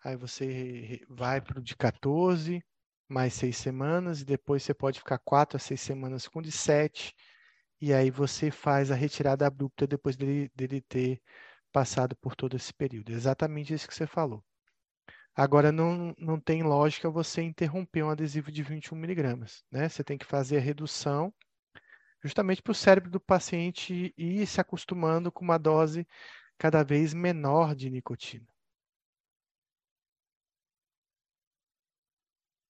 aí 0.04 0.16
você 0.16 1.02
vai 1.10 1.42
para 1.42 1.60
o 1.60 1.64
de 1.64 1.76
14, 1.76 2.64
mais 3.10 3.34
seis 3.34 3.58
semanas, 3.58 4.22
e 4.22 4.26
depois 4.26 4.62
você 4.62 4.76
pode 4.76 5.00
ficar 5.00 5.18
4 5.20 5.58
a 5.58 5.60
6 5.60 5.82
semanas 5.82 6.28
com 6.28 6.42
de 6.42 6.52
7, 6.52 7.16
e 7.82 7.94
aí 7.94 8.12
você 8.12 8.52
faz 8.52 8.92
a 8.92 8.96
retirada 8.96 9.48
abrupta 9.48 9.88
depois 9.88 10.16
dele, 10.16 10.52
dele 10.54 10.82
ter 10.82 11.22
passado 11.72 12.16
por 12.18 12.36
todo 12.36 12.56
esse 12.56 12.74
período. 12.74 13.12
Exatamente 13.12 13.74
isso 13.74 13.88
que 13.88 13.96
você 13.96 14.06
falou. 14.06 14.44
Agora, 15.36 15.72
não, 15.72 16.14
não 16.18 16.40
tem 16.40 16.64
lógica 16.64 17.10
você 17.10 17.42
interromper 17.44 18.04
um 18.04 18.10
adesivo 18.10 18.52
de 18.52 18.64
21 18.64 18.98
miligramas, 18.98 19.64
né? 19.72 19.88
Você 19.90 20.04
tem 20.04 20.18
que 20.18 20.26
fazer 20.26 20.58
a 20.58 20.62
redução 20.62 21.32
justamente 22.24 22.62
para 22.62 22.72
o 22.72 22.76
cérebro 22.76 23.10
do 23.12 23.20
paciente 23.20 24.14
ir 24.18 24.48
se 24.48 24.62
acostumando 24.62 25.32
com 25.32 25.44
uma 25.46 25.58
dose 25.60 26.08
cada 26.58 26.84
vez 26.84 27.14
menor 27.14 27.76
de 27.76 27.90
nicotina. 27.90 28.48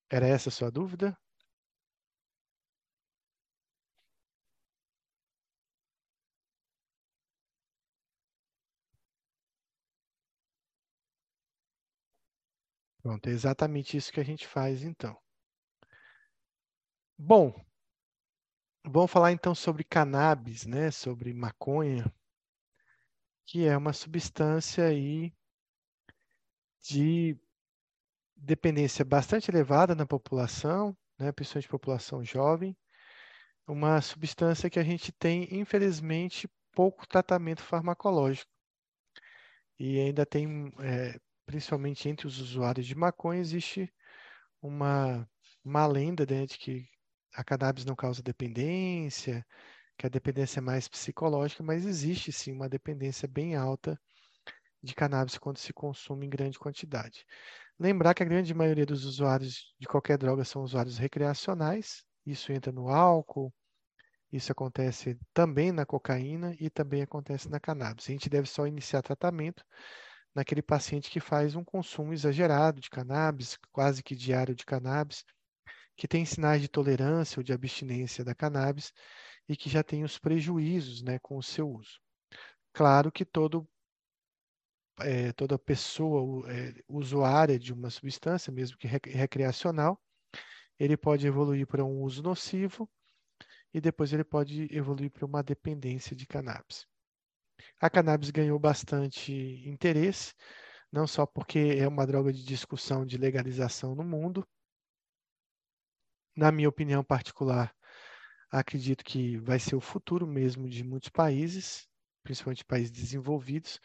Era 0.09 0.25
essa 0.27 0.47
a 0.47 0.51
sua 0.51 0.71
dúvida? 0.71 1.17
Pronto, 13.03 13.27
é 13.27 13.31
exatamente 13.31 13.97
isso 13.97 14.13
que 14.13 14.19
a 14.21 14.23
gente 14.23 14.47
faz 14.47 14.81
então. 14.81 15.15
Bom, 17.17 17.53
vamos 18.85 19.11
falar 19.11 19.33
então 19.33 19.53
sobre 19.53 19.83
cannabis, 19.83 20.65
né? 20.65 20.89
Sobre 20.89 21.33
maconha, 21.33 22.05
que 23.45 23.65
é 23.67 23.75
uma 23.77 23.91
substância 23.91 24.85
aí 24.85 25.33
de 26.81 27.37
dependência 28.37 29.03
bastante 29.03 29.51
elevada 29.51 29.93
na 29.93 30.05
população, 30.05 30.95
né? 31.19 31.31
Principalmente 31.33 31.67
população 31.67 32.23
jovem. 32.23 32.75
Uma 33.67 34.01
substância 34.01 34.69
que 34.69 34.79
a 34.79 34.83
gente 34.83 35.11
tem, 35.11 35.47
infelizmente, 35.53 36.49
pouco 36.71 37.07
tratamento 37.07 37.61
farmacológico. 37.61 38.49
E 39.79 39.99
ainda 39.99 40.25
tem, 40.25 40.71
é, 40.79 41.19
principalmente 41.45 42.07
entre 42.09 42.27
os 42.27 42.39
usuários 42.39 42.85
de 42.85 42.95
maconha, 42.95 43.41
existe 43.41 43.91
uma, 44.61 45.27
uma 45.63 45.85
lenda 45.85 46.25
né, 46.25 46.45
de 46.45 46.57
que 46.57 46.87
a 47.33 47.43
cannabis 47.43 47.85
não 47.85 47.95
causa 47.95 48.21
dependência, 48.21 49.45
que 49.97 50.05
a 50.05 50.09
dependência 50.09 50.59
é 50.59 50.61
mais 50.61 50.87
psicológica, 50.87 51.63
mas 51.63 51.85
existe 51.85 52.31
sim 52.31 52.51
uma 52.51 52.69
dependência 52.69 53.27
bem 53.27 53.55
alta 53.55 53.99
de 54.81 54.93
cannabis 54.93 55.37
quando 55.37 55.57
se 55.57 55.73
consome 55.73 56.25
em 56.25 56.29
grande 56.29 56.59
quantidade. 56.59 57.25
Lembrar 57.79 58.13
que 58.13 58.23
a 58.23 58.25
grande 58.25 58.53
maioria 58.53 58.85
dos 58.85 59.05
usuários 59.05 59.73
de 59.79 59.87
qualquer 59.87 60.17
droga 60.17 60.43
são 60.43 60.63
usuários 60.63 60.97
recreacionais, 60.97 62.03
isso 62.25 62.51
entra 62.51 62.71
no 62.71 62.89
álcool, 62.89 63.53
isso 64.31 64.51
acontece 64.51 65.17
também 65.33 65.71
na 65.71 65.85
cocaína 65.85 66.55
e 66.59 66.69
também 66.69 67.01
acontece 67.01 67.49
na 67.49 67.59
cannabis. 67.59 68.09
A 68.09 68.11
gente 68.11 68.29
deve 68.29 68.47
só 68.47 68.65
iniciar 68.67 69.01
tratamento 69.01 69.63
naquele 70.35 70.61
paciente 70.61 71.09
que 71.11 71.19
faz 71.19 71.55
um 71.55 71.63
consumo 71.63 72.13
exagerado 72.13 72.81
de 72.81 72.89
cannabis, 72.89 73.57
quase 73.71 74.01
que 74.01 74.15
diário 74.15 74.55
de 74.55 74.65
cannabis, 74.65 75.23
que 75.95 76.07
tem 76.07 76.25
sinais 76.25 76.61
de 76.61 76.67
tolerância 76.67 77.39
ou 77.39 77.43
de 77.43 77.53
abstinência 77.53 78.23
da 78.23 78.33
cannabis 78.33 78.91
e 79.47 79.55
que 79.55 79.69
já 79.69 79.83
tem 79.83 80.03
os 80.03 80.17
prejuízos 80.17 81.03
né, 81.03 81.19
com 81.19 81.37
o 81.37 81.43
seu 81.43 81.69
uso. 81.69 81.99
Claro 82.73 83.11
que 83.11 83.23
todo, 83.23 83.67
é, 84.99 85.31
toda 85.33 85.59
pessoa 85.59 86.49
é, 86.51 86.73
usuária 86.87 87.59
de 87.59 87.71
uma 87.71 87.89
substância, 87.89 88.51
mesmo 88.51 88.77
que 88.77 88.87
recreacional, 88.87 90.01
ele 90.79 90.97
pode 90.97 91.27
evoluir 91.27 91.67
para 91.67 91.85
um 91.85 92.01
uso 92.01 92.23
nocivo 92.23 92.89
e 93.73 93.79
depois 93.79 94.11
ele 94.11 94.23
pode 94.23 94.67
evoluir 94.75 95.11
para 95.11 95.25
uma 95.25 95.43
dependência 95.43 96.15
de 96.15 96.25
cannabis. 96.25 96.87
A 97.79 97.89
cannabis 97.89 98.31
ganhou 98.31 98.57
bastante 98.59 99.31
interesse, 99.67 100.33
não 100.91 101.05
só 101.07 101.25
porque 101.25 101.75
é 101.77 101.87
uma 101.87 102.05
droga 102.05 102.31
de 102.31 102.43
discussão 102.43 103.05
de 103.05 103.17
legalização 103.17 103.95
no 103.95 104.03
mundo. 104.03 104.47
Na 106.35 106.51
minha 106.51 106.69
opinião 106.69 107.03
particular, 107.03 107.75
acredito 108.51 109.03
que 109.03 109.37
vai 109.37 109.59
ser 109.59 109.75
o 109.75 109.81
futuro 109.81 110.27
mesmo 110.27 110.69
de 110.69 110.83
muitos 110.83 111.09
países, 111.09 111.87
principalmente 112.23 112.65
países 112.65 112.91
desenvolvidos. 112.91 113.79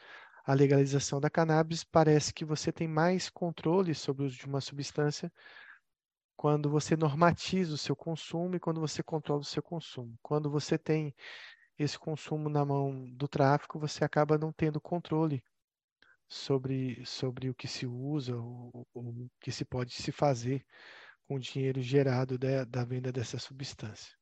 A 0.44 0.54
legalização 0.54 1.20
da 1.20 1.28
cannabis 1.28 1.84
parece 1.84 2.32
que 2.32 2.44
você 2.44 2.72
tem 2.72 2.88
mais 2.88 3.28
controle 3.28 3.94
sobre 3.94 4.22
o 4.22 4.26
uso 4.26 4.38
de 4.38 4.46
uma 4.46 4.60
substância 4.60 5.30
quando 6.36 6.70
você 6.70 6.96
normatiza 6.96 7.74
o 7.74 7.78
seu 7.78 7.96
consumo 7.96 8.54
e 8.54 8.60
quando 8.60 8.80
você 8.80 9.02
controla 9.02 9.40
o 9.40 9.44
seu 9.44 9.62
consumo. 9.62 10.16
Quando 10.22 10.48
você 10.48 10.78
tem 10.78 11.14
esse 11.78 11.98
consumo 11.98 12.48
na 12.48 12.64
mão 12.64 13.08
do 13.10 13.28
tráfico, 13.28 13.78
você 13.78 14.04
acaba 14.04 14.36
não 14.36 14.52
tendo 14.52 14.80
controle 14.80 15.42
sobre, 16.28 17.04
sobre 17.06 17.48
o 17.48 17.54
que 17.54 17.68
se 17.68 17.86
usa 17.86 18.36
o 18.36 19.30
que 19.40 19.50
se 19.50 19.64
pode 19.64 19.94
se 19.94 20.12
fazer 20.12 20.64
com 21.26 21.36
o 21.36 21.40
dinheiro 21.40 21.80
gerado 21.80 22.38
da, 22.38 22.64
da 22.64 22.84
venda 22.84 23.12
dessa 23.12 23.38
substância. 23.38 24.12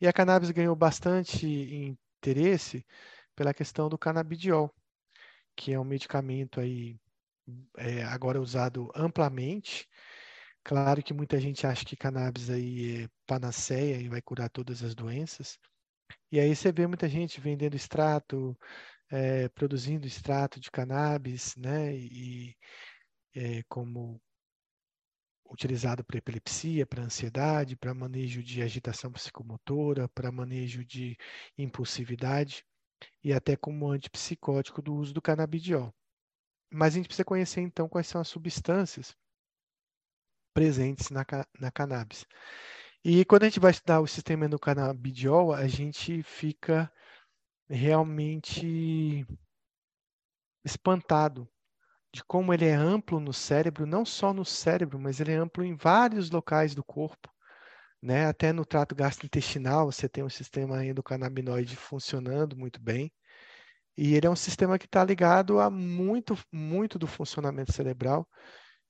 E 0.00 0.06
a 0.06 0.12
cannabis 0.12 0.50
ganhou 0.50 0.76
bastante 0.76 1.46
interesse 1.46 2.84
pela 3.34 3.54
questão 3.54 3.88
do 3.88 3.98
canabidiol, 3.98 4.72
que 5.56 5.72
é 5.72 5.80
um 5.80 5.84
medicamento 5.84 6.60
aí 6.60 6.98
é, 7.76 8.02
agora 8.04 8.40
usado 8.40 8.90
amplamente. 8.94 9.88
Claro 10.62 11.02
que 11.02 11.14
muita 11.14 11.40
gente 11.40 11.66
acha 11.66 11.84
que 11.84 11.96
cannabis 11.96 12.50
aí 12.50 13.04
é 13.04 13.08
panaceia 13.26 13.96
e 13.96 14.08
vai 14.08 14.20
curar 14.20 14.50
todas 14.50 14.82
as 14.82 14.94
doenças. 14.94 15.58
E 16.30 16.40
aí 16.40 16.54
você 16.54 16.72
vê 16.72 16.86
muita 16.86 17.08
gente 17.08 17.40
vendendo 17.40 17.74
extrato, 17.74 18.58
é, 19.10 19.48
produzindo 19.50 20.06
extrato 20.06 20.60
de 20.60 20.70
cannabis, 20.70 21.54
né? 21.56 21.94
E 21.94 22.56
é, 23.34 23.62
como 23.68 24.20
utilizado 25.52 26.02
para 26.04 26.18
epilepsia, 26.18 26.86
para 26.86 27.02
ansiedade, 27.02 27.76
para 27.76 27.92
manejo 27.94 28.42
de 28.42 28.62
agitação 28.62 29.12
psicomotora, 29.12 30.08
para 30.08 30.32
manejo 30.32 30.84
de 30.84 31.16
impulsividade 31.58 32.64
e 33.22 33.32
até 33.32 33.56
como 33.56 33.90
antipsicótico 33.90 34.80
do 34.80 34.94
uso 34.94 35.12
do 35.12 35.20
canabidiol. 35.20 35.92
Mas 36.70 36.94
a 36.94 36.96
gente 36.96 37.06
precisa 37.06 37.24
conhecer 37.24 37.60
então 37.60 37.88
quais 37.88 38.06
são 38.06 38.20
as 38.20 38.28
substâncias 38.28 39.14
presentes 40.54 41.10
na, 41.10 41.24
na 41.58 41.70
cannabis. 41.70 42.26
E 43.04 43.24
quando 43.24 43.42
a 43.42 43.46
gente 43.46 43.58
vai 43.58 43.72
estudar 43.72 44.00
o 44.00 44.06
sistema 44.06 44.46
endocanabidiol, 44.46 45.52
a 45.52 45.66
gente 45.66 46.22
fica 46.22 46.90
realmente 47.68 49.26
espantado 50.64 51.48
de 52.14 52.22
como 52.22 52.54
ele 52.54 52.66
é 52.66 52.74
amplo 52.74 53.18
no 53.18 53.32
cérebro, 53.32 53.86
não 53.86 54.04
só 54.04 54.32
no 54.32 54.44
cérebro, 54.44 55.00
mas 55.00 55.18
ele 55.18 55.32
é 55.32 55.36
amplo 55.36 55.64
em 55.64 55.74
vários 55.74 56.30
locais 56.30 56.76
do 56.76 56.84
corpo. 56.84 57.28
Né? 58.00 58.26
Até 58.26 58.52
no 58.52 58.64
trato 58.64 58.94
gastrointestinal 58.94 59.86
você 59.86 60.08
tem 60.08 60.22
um 60.22 60.30
sistema 60.30 60.84
endocannabinoide 60.84 61.74
funcionando 61.74 62.56
muito 62.56 62.80
bem. 62.80 63.12
E 63.96 64.14
ele 64.14 64.28
é 64.28 64.30
um 64.30 64.36
sistema 64.36 64.78
que 64.78 64.86
está 64.86 65.04
ligado 65.04 65.58
a 65.58 65.68
muito, 65.68 66.38
muito 66.52 67.00
do 67.00 67.08
funcionamento 67.08 67.72
cerebral 67.72 68.28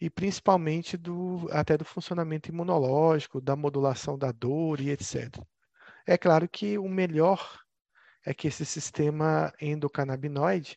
e 0.03 0.11
principalmente 0.11 0.97
do, 0.97 1.49
até 1.53 1.79
do 1.79 1.85
funcionamento 1.85 2.51
imunológico, 2.51 3.41
da 3.41 3.55
modulação 3.55 4.19
da 4.19 4.33
dor 4.33 4.81
e 4.81 4.91
etc. 4.91 5.33
É 6.05 6.19
claro 6.19 6.49
que 6.49 6.77
o 6.77 6.89
melhor 6.89 7.61
é 8.27 8.35
que 8.35 8.49
esse 8.49 8.67
sistema 8.67 9.55
endocannabinoide 9.61 10.77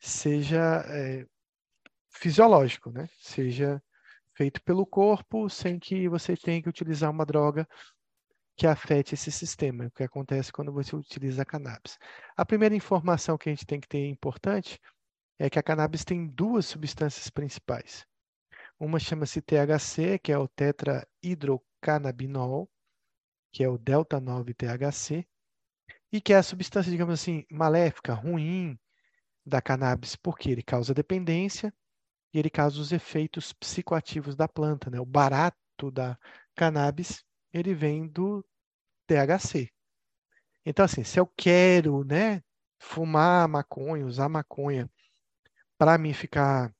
seja 0.00 0.84
é, 0.88 1.24
fisiológico, 2.10 2.90
né? 2.90 3.08
Seja 3.20 3.80
feito 4.34 4.60
pelo 4.64 4.84
corpo 4.84 5.48
sem 5.48 5.78
que 5.78 6.08
você 6.08 6.36
tenha 6.36 6.60
que 6.60 6.68
utilizar 6.68 7.12
uma 7.12 7.24
droga 7.24 7.68
que 8.56 8.66
afete 8.66 9.14
esse 9.14 9.30
sistema, 9.30 9.86
o 9.86 9.90
que 9.92 10.02
acontece 10.02 10.50
quando 10.50 10.72
você 10.72 10.96
utiliza 10.96 11.42
a 11.42 11.46
cannabis. 11.46 11.96
A 12.36 12.44
primeira 12.44 12.74
informação 12.74 13.38
que 13.38 13.48
a 13.48 13.52
gente 13.52 13.66
tem 13.66 13.78
que 13.78 13.86
ter 13.86 14.08
importante 14.08 14.80
é 15.38 15.48
que 15.48 15.60
a 15.60 15.62
cannabis 15.62 16.04
tem 16.04 16.26
duas 16.26 16.66
substâncias 16.66 17.30
principais. 17.30 18.04
Uma 18.78 18.98
chama-se 18.98 19.40
THC, 19.40 20.18
que 20.18 20.32
é 20.32 20.38
o 20.38 20.48
tetrahidrocannabinol, 20.48 22.68
que 23.52 23.62
é 23.62 23.68
o 23.68 23.78
delta 23.78 24.20
9 24.20 24.52
THC, 24.52 25.24
e 26.12 26.20
que 26.20 26.32
é 26.32 26.36
a 26.36 26.42
substância, 26.42 26.90
digamos 26.90 27.14
assim, 27.14 27.44
maléfica, 27.50 28.14
ruim 28.14 28.76
da 29.46 29.60
cannabis, 29.60 30.16
porque 30.16 30.50
ele 30.50 30.62
causa 30.62 30.94
dependência 30.94 31.72
e 32.32 32.38
ele 32.38 32.50
causa 32.50 32.80
os 32.80 32.92
efeitos 32.92 33.52
psicoativos 33.52 34.34
da 34.34 34.48
planta, 34.48 34.90
né? 34.90 34.98
O 35.00 35.06
barato 35.06 35.90
da 35.92 36.18
cannabis, 36.54 37.24
ele 37.52 37.74
vem 37.74 38.08
do 38.08 38.44
THC. 39.06 39.70
Então, 40.66 40.84
assim, 40.84 41.04
se 41.04 41.20
eu 41.20 41.26
quero, 41.36 42.04
né, 42.04 42.42
fumar 42.78 43.48
maconha, 43.48 44.06
usar 44.06 44.28
maconha 44.28 44.90
para 45.78 45.98
mim 45.98 46.12
ficar 46.12 46.74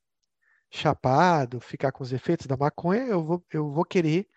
chapado, 0.77 1.61
ficar 1.61 1.93
com 1.93 2.03
os 2.03 2.13
efeitos 2.13 2.47
da 2.47 2.57
maconha, 2.57 3.03
eu 3.05 3.23
vou, 3.23 3.45
eu 3.53 3.71
vou 3.71 3.85
querer 3.85 4.29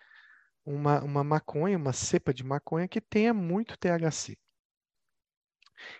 uma, 0.65 1.01
uma 1.03 1.23
maconha, 1.23 1.77
uma 1.77 1.93
cepa 1.93 2.33
de 2.33 2.43
maconha 2.43 2.87
que 2.87 3.01
tenha 3.01 3.33
muito 3.33 3.77
THC. 3.77 4.37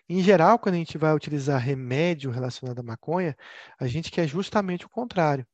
Em 0.10 0.22
geral, 0.22 0.60
quando 0.60 0.76
a 0.76 0.78
gente 0.78 0.98
vai 0.98 1.14
utilizar 1.14 1.60
remédio 1.60 2.32
relacionado 2.32 2.80
à 2.80 2.84
maconha, 2.84 3.36
a 3.80 3.88
gente 3.88 4.12
quer 4.12 4.28
justamente 4.28 4.86
o 4.86 4.90
contrário. 4.90 5.46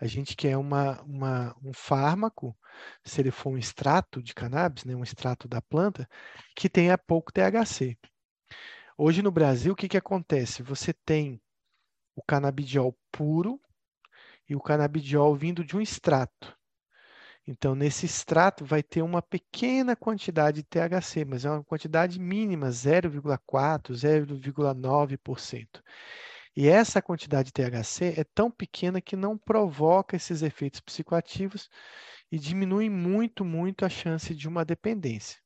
A 0.00 0.06
gente 0.06 0.36
quer 0.36 0.56
uma, 0.56 1.02
uma, 1.02 1.56
um 1.62 1.72
fármaco, 1.72 2.56
se 3.04 3.20
ele 3.20 3.30
for 3.30 3.50
um 3.50 3.58
extrato 3.58 4.22
de 4.22 4.32
cannabis, 4.32 4.84
né, 4.84 4.94
um 4.94 5.02
extrato 5.02 5.48
da 5.48 5.60
planta, 5.60 6.08
que 6.54 6.68
tenha 6.68 6.96
pouco 6.96 7.32
THC. 7.32 7.98
Hoje 8.96 9.22
no 9.22 9.30
Brasil, 9.30 9.72
o 9.72 9.76
que, 9.76 9.88
que 9.88 9.96
acontece? 9.96 10.62
Você 10.62 10.92
tem 10.92 11.40
o 12.14 12.22
canabidiol 12.22 12.96
puro 13.12 13.60
e 14.48 14.56
o 14.56 14.60
canabidiol 14.60 15.34
vindo 15.34 15.64
de 15.64 15.76
um 15.76 15.80
extrato. 15.80 16.56
Então, 17.46 17.74
nesse 17.74 18.04
extrato 18.04 18.64
vai 18.64 18.82
ter 18.82 19.00
uma 19.00 19.22
pequena 19.22 19.96
quantidade 19.96 20.62
de 20.62 20.68
THC, 20.68 21.24
mas 21.24 21.46
é 21.46 21.50
uma 21.50 21.64
quantidade 21.64 22.20
mínima, 22.20 22.68
0,4, 22.68 23.94
0,9%. 23.94 25.82
E 26.54 26.68
essa 26.68 27.00
quantidade 27.00 27.46
de 27.46 27.52
THC 27.52 28.14
é 28.18 28.24
tão 28.24 28.50
pequena 28.50 29.00
que 29.00 29.16
não 29.16 29.38
provoca 29.38 30.16
esses 30.16 30.42
efeitos 30.42 30.80
psicoativos 30.80 31.70
e 32.30 32.38
diminui 32.38 32.90
muito, 32.90 33.44
muito 33.44 33.84
a 33.84 33.88
chance 33.88 34.34
de 34.34 34.46
uma 34.46 34.64
dependência. 34.64 35.38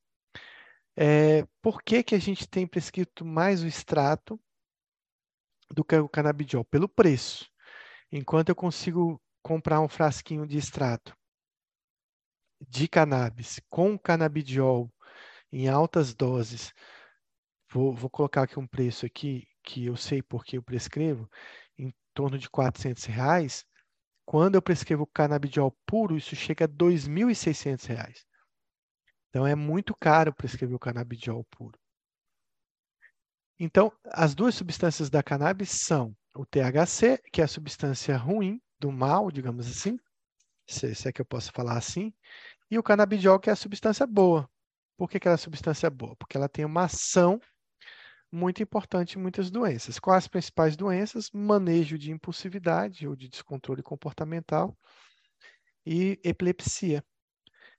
É, 0.95 1.45
por 1.61 1.81
que, 1.81 2.03
que 2.03 2.15
a 2.15 2.19
gente 2.19 2.47
tem 2.47 2.67
prescrito 2.67 3.23
mais 3.23 3.63
o 3.63 3.67
extrato 3.67 4.39
do 5.71 5.83
que 5.85 5.95
o 5.95 6.09
canabidiol? 6.09 6.65
Pelo 6.65 6.89
preço. 6.89 7.52
Enquanto 8.15 8.49
eu 8.49 8.55
consigo 8.55 9.19
comprar 9.41 9.81
um 9.81 9.89
frasquinho 9.89 10.45
de 10.45 10.55
extrato 10.55 11.17
de 12.61 12.87
cannabis 12.87 13.59
com 13.71 13.97
canabidiol 13.97 14.87
em 15.51 15.67
altas 15.67 16.13
doses 16.13 16.71
vou, 17.71 17.91
vou 17.91 18.11
colocar 18.11 18.43
aqui 18.43 18.59
um 18.59 18.67
preço 18.67 19.03
aqui 19.03 19.47
que 19.63 19.85
eu 19.85 19.97
sei 19.97 20.21
porque 20.21 20.59
eu 20.59 20.61
prescrevo, 20.61 21.27
em 21.75 21.91
torno 22.13 22.37
de 22.37 22.47
400 22.51 23.03
reais. 23.05 23.65
Quando 24.27 24.53
eu 24.55 24.61
prescrevo 24.61 25.07
canabidiol 25.07 25.75
puro, 25.83 26.15
isso 26.15 26.35
chega 26.35 26.65
a 26.65 26.67
2.600 26.67 27.85
reais. 27.87 28.27
Então 29.29 29.47
é 29.47 29.55
muito 29.55 29.95
caro 29.95 30.31
prescrever 30.31 30.75
o 30.75 30.79
canabidiol 30.79 31.43
puro. 31.45 31.79
Então, 33.59 33.91
as 34.05 34.35
duas 34.35 34.53
substâncias 34.53 35.09
da 35.09 35.23
cannabis 35.23 35.71
são 35.71 36.15
o 36.35 36.45
THC, 36.45 37.21
que 37.31 37.41
é 37.41 37.43
a 37.43 37.47
substância 37.47 38.17
ruim, 38.17 38.61
do 38.79 38.91
mal, 38.91 39.31
digamos 39.31 39.67
assim, 39.67 39.97
se, 40.67 40.93
se 40.95 41.07
é 41.07 41.11
que 41.11 41.21
eu 41.21 41.25
posso 41.25 41.51
falar 41.51 41.77
assim, 41.77 42.13
e 42.69 42.77
o 42.77 42.83
canabidiol, 42.83 43.39
que 43.39 43.49
é 43.49 43.53
a 43.53 43.55
substância 43.55 44.05
boa. 44.07 44.49
Por 44.97 45.09
que, 45.09 45.19
que 45.19 45.27
ela 45.27 45.35
é 45.35 45.35
a 45.35 45.37
substância 45.37 45.89
boa? 45.89 46.15
Porque 46.15 46.37
ela 46.37 46.49
tem 46.49 46.65
uma 46.65 46.85
ação 46.85 47.39
muito 48.31 48.63
importante 48.63 49.17
em 49.17 49.21
muitas 49.21 49.51
doenças. 49.51 49.99
Quais 49.99 50.23
as 50.23 50.27
principais 50.27 50.75
doenças? 50.75 51.29
Manejo 51.31 51.97
de 51.97 52.11
impulsividade 52.11 53.07
ou 53.07 53.15
de 53.15 53.29
descontrole 53.29 53.83
comportamental 53.83 54.75
e 55.85 56.19
epilepsia. 56.23 57.03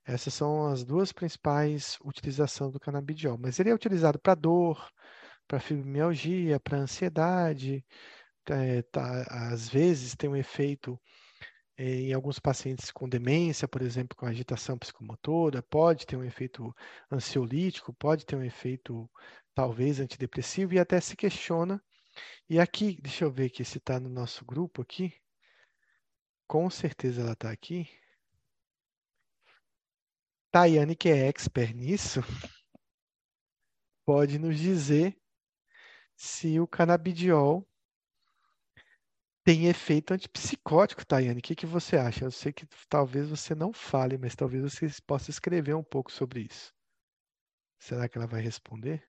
Essas 0.05 0.33
são 0.33 0.67
as 0.67 0.83
duas 0.83 1.11
principais 1.11 1.97
utilizações 2.05 2.71
do 2.71 2.79
canabidiol. 2.79 3.37
Mas 3.37 3.59
ele 3.59 3.69
é 3.69 3.73
utilizado 3.73 4.19
para 4.19 4.35
dor, 4.35 4.89
para 5.47 5.59
fibromialgia, 5.59 6.59
para 6.59 6.77
ansiedade. 6.77 7.83
É, 8.49 8.81
tá, 8.83 9.23
às 9.51 9.67
vezes 9.67 10.15
tem 10.15 10.29
um 10.29 10.35
efeito 10.35 10.99
em 11.77 12.13
alguns 12.13 12.39
pacientes 12.39 12.91
com 12.91 13.09
demência, 13.09 13.67
por 13.67 13.81
exemplo, 13.81 14.15
com 14.15 14.25
agitação 14.25 14.77
psicomotora, 14.77 15.61
pode 15.63 16.05
ter 16.05 16.15
um 16.15 16.23
efeito 16.23 16.73
ansiolítico, 17.11 17.93
pode 17.93 18.25
ter 18.25 18.35
um 18.35 18.43
efeito 18.43 19.09
talvez 19.53 19.99
antidepressivo 19.99 20.73
e 20.73 20.79
até 20.79 21.01
se 21.01 21.15
questiona. 21.15 21.83
E 22.49 22.59
aqui, 22.59 22.97
deixa 23.01 23.25
eu 23.25 23.31
ver 23.31 23.47
aqui 23.47 23.65
se 23.65 23.77
está 23.77 23.99
no 23.99 24.09
nosso 24.09 24.45
grupo 24.45 24.81
aqui. 24.81 25.13
Com 26.47 26.69
certeza 26.69 27.21
ela 27.21 27.33
está 27.33 27.51
aqui. 27.51 27.89
Tayane, 30.51 30.95
que 30.95 31.09
é 31.09 31.27
expert 31.27 31.73
nisso, 31.73 32.21
pode 34.05 34.39
nos 34.39 34.57
dizer 34.57 35.17
se 36.15 36.57
o 36.61 36.67
canabidiol 36.67 37.67
tem 39.45 39.67
efeito 39.67 40.13
antipsicótico, 40.13 41.05
Tayane. 41.05 41.39
O 41.39 41.41
que, 41.41 41.55
que 41.55 41.65
você 41.65 41.95
acha? 41.95 42.25
Eu 42.25 42.31
sei 42.31 42.51
que 42.51 42.65
talvez 42.89 43.29
você 43.29 43.55
não 43.55 43.71
fale, 43.71 44.17
mas 44.17 44.35
talvez 44.35 44.61
você 44.63 44.87
possa 45.07 45.29
escrever 45.31 45.73
um 45.75 45.83
pouco 45.83 46.11
sobre 46.11 46.41
isso. 46.41 46.73
Será 47.79 48.09
que 48.09 48.17
ela 48.17 48.27
vai 48.27 48.41
responder? 48.41 49.07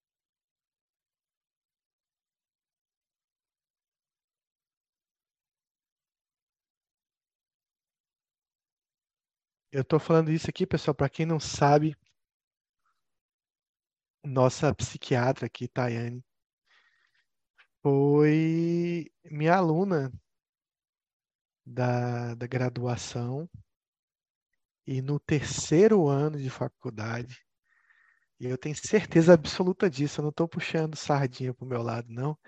Eu 9.70 9.82
estou 9.82 10.00
falando 10.00 10.32
isso 10.32 10.50
aqui, 10.50 10.66
pessoal, 10.66 10.92
para 10.94 11.08
quem 11.08 11.24
não 11.24 11.38
sabe, 11.38 11.96
nossa 14.24 14.74
psiquiatra 14.74 15.46
aqui, 15.46 15.66
Tayane, 15.68 16.22
foi 17.82 19.10
minha 19.30 19.54
aluna 19.56 20.12
da, 21.66 22.34
da 22.34 22.47
graduação 22.47 23.48
e 24.86 25.02
no 25.02 25.18
terceiro 25.18 26.06
ano 26.09 26.38
de 26.38 26.48
faculdade, 26.48 27.44
e 28.38 28.47
eu 28.47 28.56
tenho 28.59 28.76
certeza 28.76 29.34
absoluta 29.34 29.90
disso, 29.90 30.20
eu 30.20 30.24
não 30.24 30.30
estou 30.30 30.47
puxando 30.47 30.94
sardinha 30.94 31.52
para 31.55 31.64
o 31.64 31.68
meu 31.68 31.82
lado, 31.82 32.06
não. 32.10 32.38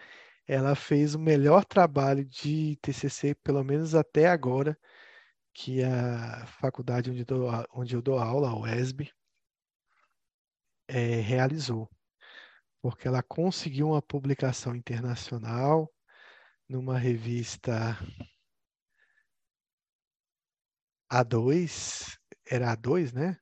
Ela 0.47 0.75
fez 0.75 1.15
o 1.15 1.19
melhor 1.19 1.65
trabalho 1.65 2.25
de 2.25 2.77
TCC, 2.83 3.35
pelo 3.37 3.65
menos 3.65 3.95
até 3.95 4.29
agora, 4.29 4.79
que 5.53 5.83
a 5.83 6.47
faculdade 6.47 7.11
onde, 7.11 7.25
dou, 7.25 7.51
onde 7.73 7.97
eu 7.97 8.03
dou 8.03 8.19
aula, 8.19 8.51
a 8.51 8.57
UESB, 8.59 9.11
é, 10.87 11.21
realizou. 11.21 11.89
Porque 12.83 13.09
ela 13.09 13.23
conseguiu 13.23 13.89
uma 13.89 14.03
publicação 14.03 14.77
internacional 14.77 15.91
numa 16.69 16.99
revista 16.99 17.99
a2, 21.11 22.19
era 22.51 22.77
A2, 22.77 23.13
né? 23.13 23.39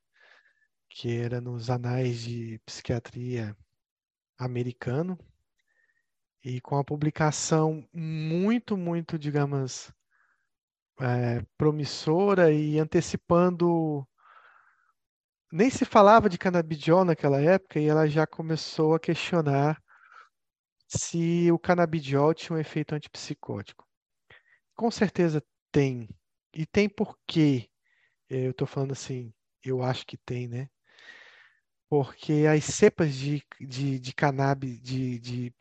Que 0.89 1.17
era 1.17 1.41
nos 1.41 1.69
anais 1.69 2.21
de 2.21 2.59
psiquiatria 2.65 3.55
americano. 4.37 5.17
E 6.43 6.61
com 6.61 6.77
a 6.77 6.83
publicação 6.83 7.87
muito, 7.93 8.77
muito, 8.77 9.17
digamos, 9.17 9.91
é, 10.99 11.43
promissora 11.57 12.51
e 12.51 12.79
antecipando. 12.79 14.07
Nem 15.51 15.69
se 15.69 15.85
falava 15.85 16.29
de 16.29 16.37
canabidiol 16.37 17.05
naquela 17.05 17.41
época 17.41 17.79
e 17.79 17.87
ela 17.87 18.07
já 18.07 18.27
começou 18.27 18.93
a 18.95 18.99
questionar 18.99 19.81
se 20.87 21.51
o 21.51 21.59
canabidiol 21.59 22.33
tinha 22.33 22.55
um 22.55 22.59
efeito 22.59 22.95
antipsicótico. 22.95 23.85
Com 24.75 24.89
certeza 24.91 25.43
tem, 25.71 26.07
e 26.57 26.65
tem 26.65 26.89
por 26.89 27.19
quê? 27.27 27.69
Eu 28.29 28.51
estou 28.51 28.67
falando 28.67 28.93
assim, 28.93 29.31
eu 29.63 29.83
acho 29.83 30.05
que 30.07 30.17
tem, 30.17 30.47
né? 30.47 30.69
Porque 31.87 32.45
as 32.49 32.63
cepas 32.65 33.13
de, 33.15 33.43
de, 33.61 33.99
de 33.99 34.13
cannabis, 34.13 34.81
de, 34.81 35.19
de, 35.19 35.55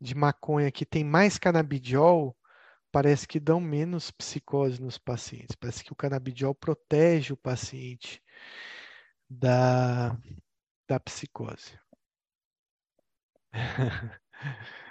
de 0.00 0.14
maconha 0.14 0.70
que 0.70 0.86
tem 0.86 1.02
mais 1.02 1.38
canabidiol, 1.38 2.36
parece 2.92 3.26
que 3.26 3.40
dão 3.40 3.60
menos 3.60 4.12
psicose 4.12 4.80
nos 4.80 4.96
pacientes. 4.96 5.56
Parece 5.56 5.82
que 5.82 5.92
o 5.92 5.96
canabidiol 5.96 6.54
protege 6.54 7.32
o 7.32 7.36
paciente 7.36 8.22
da, 9.28 10.16
da 10.88 11.00
psicose. 11.00 11.76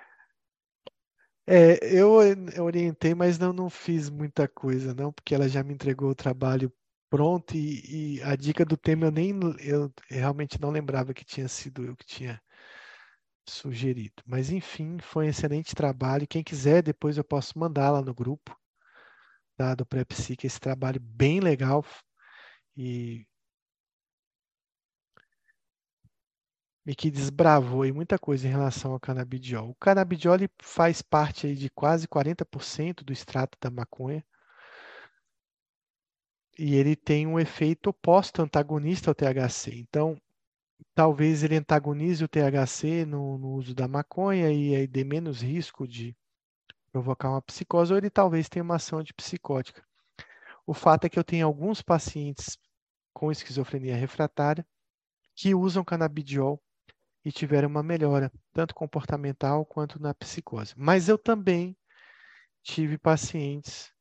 É, 1.51 1.79
eu, 1.83 2.21
eu 2.55 2.63
orientei, 2.63 3.15
mas 3.15 3.39
não, 3.39 3.51
não 3.51 3.69
fiz 3.71 4.07
muita 4.09 4.47
coisa, 4.47 4.93
não, 4.93 5.11
porque 5.11 5.33
ela 5.33 5.49
já 5.49 5.63
me 5.63 5.73
entregou 5.73 6.11
o 6.11 6.15
trabalho 6.15 6.71
pronto 7.09 7.55
e, 7.57 8.17
e 8.17 8.23
a 8.23 8.35
dica 8.35 8.63
do 8.63 8.77
tema 8.77 9.07
eu 9.07 9.11
nem 9.11 9.31
eu 9.59 9.91
realmente 10.09 10.61
não 10.61 10.69
lembrava 10.69 11.11
que 11.13 11.25
tinha 11.25 11.47
sido 11.47 11.83
eu 11.83 11.95
que 11.95 12.05
tinha 12.05 12.39
sugerido. 13.47 14.23
Mas 14.25 14.49
enfim, 14.51 14.97
foi 15.01 15.25
um 15.25 15.29
excelente 15.29 15.75
trabalho. 15.75 16.27
Quem 16.27 16.43
quiser, 16.43 16.81
depois 16.83 17.17
eu 17.17 17.23
posso 17.23 17.57
mandar 17.59 17.91
lá 17.91 18.01
no 18.01 18.13
grupo 18.13 18.55
tá, 19.57 19.75
do 19.75 19.85
PrEPSIC 19.85 20.45
esse 20.45 20.59
trabalho 20.59 20.99
bem 21.01 21.39
legal 21.39 21.83
e 22.77 23.25
e 26.85 26.95
que 26.95 27.11
desbravou 27.11 27.83
aí 27.83 27.91
muita 27.91 28.17
coisa 28.17 28.47
em 28.47 28.51
relação 28.51 28.93
ao 28.93 28.99
canabidiol. 28.99 29.69
O 29.69 29.75
canabidiol 29.75 30.37
faz 30.61 31.01
parte 31.01 31.47
aí 31.47 31.55
de 31.55 31.69
quase 31.69 32.07
40% 32.07 33.03
do 33.03 33.13
extrato 33.13 33.57
da 33.61 33.69
maconha. 33.69 34.23
E 36.57 36.75
ele 36.75 36.95
tem 36.95 37.27
um 37.27 37.39
efeito 37.39 37.89
oposto 37.91 38.41
antagonista 38.41 39.11
ao 39.11 39.15
THC. 39.15 39.75
Então, 39.75 40.19
talvez 40.93 41.43
ele 41.43 41.55
antagonize 41.55 42.23
o 42.23 42.27
THC 42.27 43.05
no, 43.05 43.37
no 43.37 43.49
uso 43.53 43.73
da 43.73 43.87
maconha 43.87 44.51
e 44.51 44.75
aí 44.75 44.87
dê 44.87 45.03
menos 45.03 45.41
risco 45.41 45.87
de 45.87 46.15
provocar 46.91 47.29
uma 47.29 47.41
psicose, 47.41 47.93
ou 47.93 47.97
ele 47.97 48.09
talvez 48.09 48.49
tenha 48.49 48.63
uma 48.63 48.75
ação 48.75 48.99
antipsicótica. 48.99 49.83
O 50.65 50.73
fato 50.73 51.05
é 51.05 51.09
que 51.09 51.17
eu 51.17 51.23
tenho 51.23 51.45
alguns 51.45 51.81
pacientes 51.81 52.57
com 53.13 53.31
esquizofrenia 53.31 53.95
refratária 53.95 54.65
que 55.35 55.55
usam 55.55 55.83
canabidiol 55.83 56.61
e 57.23 57.31
tiveram 57.31 57.67
uma 57.67 57.83
melhora, 57.83 58.31
tanto 58.53 58.73
comportamental 58.73 59.65
quanto 59.65 60.01
na 60.01 60.13
psicose. 60.13 60.73
Mas 60.77 61.09
eu 61.09 61.17
também 61.17 61.77
tive 62.63 62.97
pacientes 62.97 63.91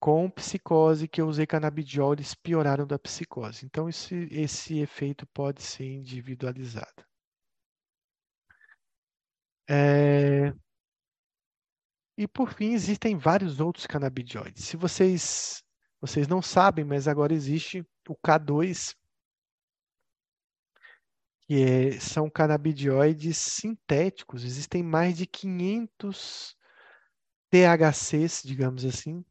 com 0.00 0.30
psicose 0.30 1.08
que 1.08 1.20
eu 1.20 1.28
usei 1.28 1.46
canabidiol, 1.46 2.12
eles 2.12 2.34
pioraram 2.34 2.86
da 2.86 2.98
psicose. 2.98 3.66
Então, 3.66 3.88
esse, 3.88 4.14
esse 4.30 4.78
efeito 4.78 5.26
pode 5.28 5.62
ser 5.62 5.84
individualizado. 5.86 7.04
É... 9.68 10.52
E 12.16 12.26
por 12.26 12.52
fim, 12.52 12.72
existem 12.72 13.16
vários 13.16 13.60
outros 13.60 13.86
canabidioides. 13.86 14.64
Se 14.64 14.76
vocês, 14.76 15.62
vocês 16.00 16.26
não 16.26 16.42
sabem, 16.42 16.84
mas 16.84 17.06
agora 17.06 17.32
existe 17.32 17.86
o 18.08 18.16
K2, 18.16 18.94
que 21.48 21.62
é, 21.62 21.98
são 21.98 22.28
canabidioides 22.28 23.38
sintéticos. 23.38 24.44
Existem 24.44 24.82
mais 24.82 25.16
de 25.16 25.26
500 25.26 26.54
THCs, 27.50 28.42
digamos 28.44 28.84
assim, 28.84 29.24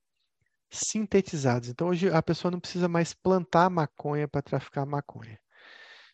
sintetizados. 0.71 1.69
Então, 1.69 1.89
hoje 1.89 2.09
a 2.09 2.23
pessoa 2.23 2.51
não 2.51 2.59
precisa 2.59 2.87
mais 2.87 3.13
plantar 3.13 3.69
maconha 3.69 4.27
para 4.27 4.41
traficar 4.41 4.83
maconha. 4.83 5.39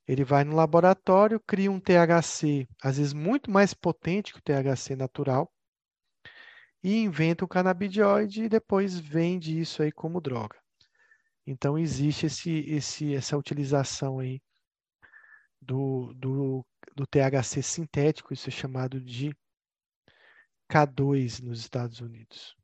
Ele 0.06 0.26
vai 0.26 0.44
no 0.44 0.54
laboratório, 0.54 1.40
cria 1.40 1.72
um 1.72 1.80
THC, 1.80 2.68
às 2.84 2.98
vezes 2.98 3.14
muito 3.14 3.50
mais 3.50 3.74
potente 3.74 4.34
que 4.34 4.40
o 4.40 4.44
THC 4.44 4.98
natural, 4.98 5.50
e 6.84 6.98
inventa 7.02 7.46
um 7.46 7.48
canabidioide 7.48 8.44
e 8.44 8.50
depois 8.50 9.00
vende 9.00 9.58
isso 9.58 9.82
aí 9.82 9.92
como 9.94 10.20
droga. 10.20 10.58
Então 11.48 11.80
existe 11.80 12.26
esse, 12.26 12.52
esse, 12.68 13.16
essa 13.16 13.38
utilização 13.38 14.20
aí 14.20 14.42
do, 15.64 16.14
do, 16.14 16.66
do 16.96 17.08
THC 17.08 17.62
sintético, 17.62 18.34
isso 18.34 18.50
é 18.50 18.52
chamado 18.52 19.00
de 19.02 19.36
K2 20.70 21.42
nos 21.42 21.60
Estados 21.60 22.00
Unidos. 22.00 22.56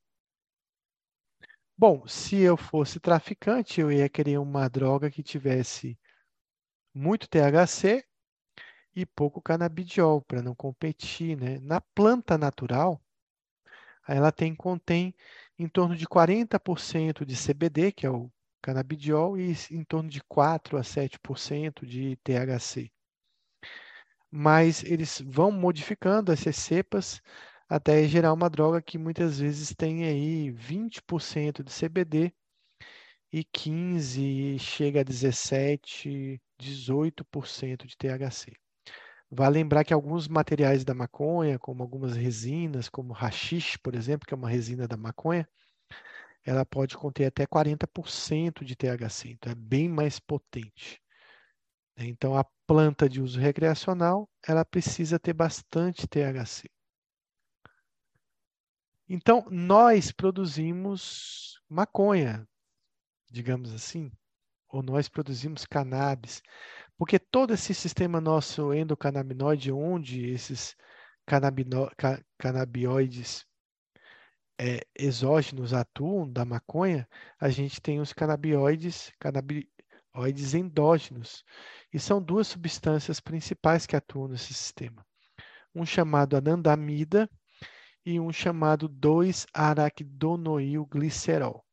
Bom, 1.78 2.06
se 2.08 2.38
eu 2.38 2.58
fosse 2.58 3.00
traficante, 3.00 3.80
eu 3.80 3.92
ia 3.92 4.10
querer 4.10 4.38
uma 4.38 4.68
droga 4.68 5.10
que 5.10 5.24
tivesse 5.24 5.98
muito 6.94 7.28
THC 7.30 8.04
e 8.94 9.06
pouco 9.06 9.42
canabidiol 9.42 10.22
para 10.22 10.42
não 10.42 10.54
competir, 10.54 11.38
né? 11.38 11.60
Na 11.60 11.80
planta 11.80 12.38
natural, 12.38 13.02
ela 14.08 14.32
tem 14.32 14.56
contém 14.56 15.16
em 15.58 15.70
torno 15.70 15.96
de 15.96 16.06
40% 16.06 17.26
de 17.26 17.36
CBD, 17.36 17.92
que 17.92 18.06
é 18.06 18.10
o 18.10 18.32
canabidiol, 18.62 19.38
e 19.38 19.56
em 19.72 19.84
torno 19.84 20.10
de 20.10 20.22
4 20.24 20.78
a 20.78 20.84
7% 20.84 21.86
de 21.86 22.18
THC. 22.18 22.92
Mas 24.32 24.84
eles 24.84 25.22
vão 25.26 25.52
modificando 25.52 26.32
essas 26.32 26.56
cepas 26.56 27.22
até 27.68 28.08
gerar 28.08 28.34
uma 28.34 28.50
droga 28.50 28.82
que 28.82 28.98
muitas 28.98 29.40
vezes 29.40 29.74
tem 29.76 30.06
aí 30.06 30.52
20% 30.52 31.64
de 31.64 31.72
CBD 31.72 32.34
e 33.32 33.44
15 33.44 34.58
chega 34.60 35.02
a 35.02 35.04
17, 35.04 36.42
18% 36.60 37.86
de 37.86 37.96
THC. 37.96 38.54
Vale 39.32 39.60
lembrar 39.60 39.84
que 39.84 39.94
alguns 39.94 40.28
materiais 40.28 40.84
da 40.84 40.96
maconha, 40.96 41.60
como 41.60 41.84
algumas 41.84 42.16
resinas, 42.16 42.90
como 42.90 43.14
hashish, 43.14 43.78
por 43.78 43.94
exemplo, 43.94 44.28
que 44.28 44.34
é 44.34 44.38
uma 44.38 44.50
resina 44.50 44.88
da 44.88 44.98
maconha, 44.98 45.48
ela 46.46 46.66
pode 46.66 46.98
conter 46.98 47.26
até 47.26 47.46
40% 47.46 48.64
de 48.64 48.76
THC, 48.76 49.30
então 49.32 49.52
é 49.52 49.56
bem 49.56 49.90
mais 49.90 50.20
potente. 50.20 51.02
Então 51.98 52.38
a 52.38 52.46
planta 52.66 53.10
de 53.10 53.22
uso 53.22 53.40
recreacional, 53.40 54.30
ela 54.48 54.64
precisa 54.64 55.20
ter 55.20 55.34
bastante 55.34 56.08
THC. 56.08 56.70
Então, 59.12 59.44
nós 59.50 60.12
produzimos 60.12 61.60
maconha, 61.68 62.48
digamos 63.32 63.74
assim, 63.74 64.12
ou 64.68 64.84
nós 64.84 65.10
produzimos 65.10 65.66
cannabis, 65.66 66.44
porque 66.96 67.18
todo 67.18 67.52
esse 67.56 67.74
sistema 67.74 68.22
nosso 68.22 68.72
endocannabinoide, 68.72 69.72
onde 69.72 70.30
esses 70.30 70.76
canabinoides 72.38 73.48
é, 74.60 74.82
exógenos 74.96 75.74
atuam 75.74 76.30
da 76.30 76.44
maconha, 76.44 77.08
a 77.40 77.50
gente 77.50 77.82
tem 77.82 78.00
os 78.00 78.14
canabinoides, 78.14 79.12
canabinoides 79.20 80.54
endógenos, 80.54 81.44
e 81.94 82.00
são 82.00 82.22
duas 82.22 82.48
substâncias 82.48 83.20
principais 83.20 83.86
que 83.86 83.96
atuam 83.96 84.28
nesse 84.28 84.54
sistema. 84.54 85.06
Um 85.74 85.86
chamado 85.86 86.36
anandamida, 86.36 87.30
e 88.06 88.20
um 88.20 88.32
chamado 88.32 88.88
2-araquidonoilglicerol. 88.90 91.64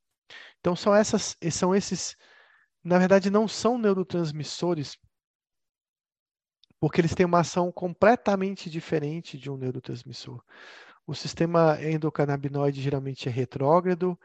Então 0.60 0.76
são 0.76 0.94
essas, 0.94 1.36
são 1.50 1.74
esses, 1.74 2.16
na 2.82 2.98
verdade 2.98 3.30
não 3.30 3.46
são 3.48 3.78
neurotransmissores, 3.78 4.98
porque 6.78 7.00
eles 7.00 7.14
têm 7.14 7.24
uma 7.24 7.40
ação 7.40 7.72
completamente 7.72 8.68
diferente 8.68 9.38
de 9.38 9.50
um 9.50 9.56
neurotransmissor. 9.56 10.44
O 11.06 11.14
sistema 11.14 11.78
endocannabinoide 11.82 12.82
geralmente 12.82 13.28
é 13.28 13.32
retrógrado, 13.32 14.18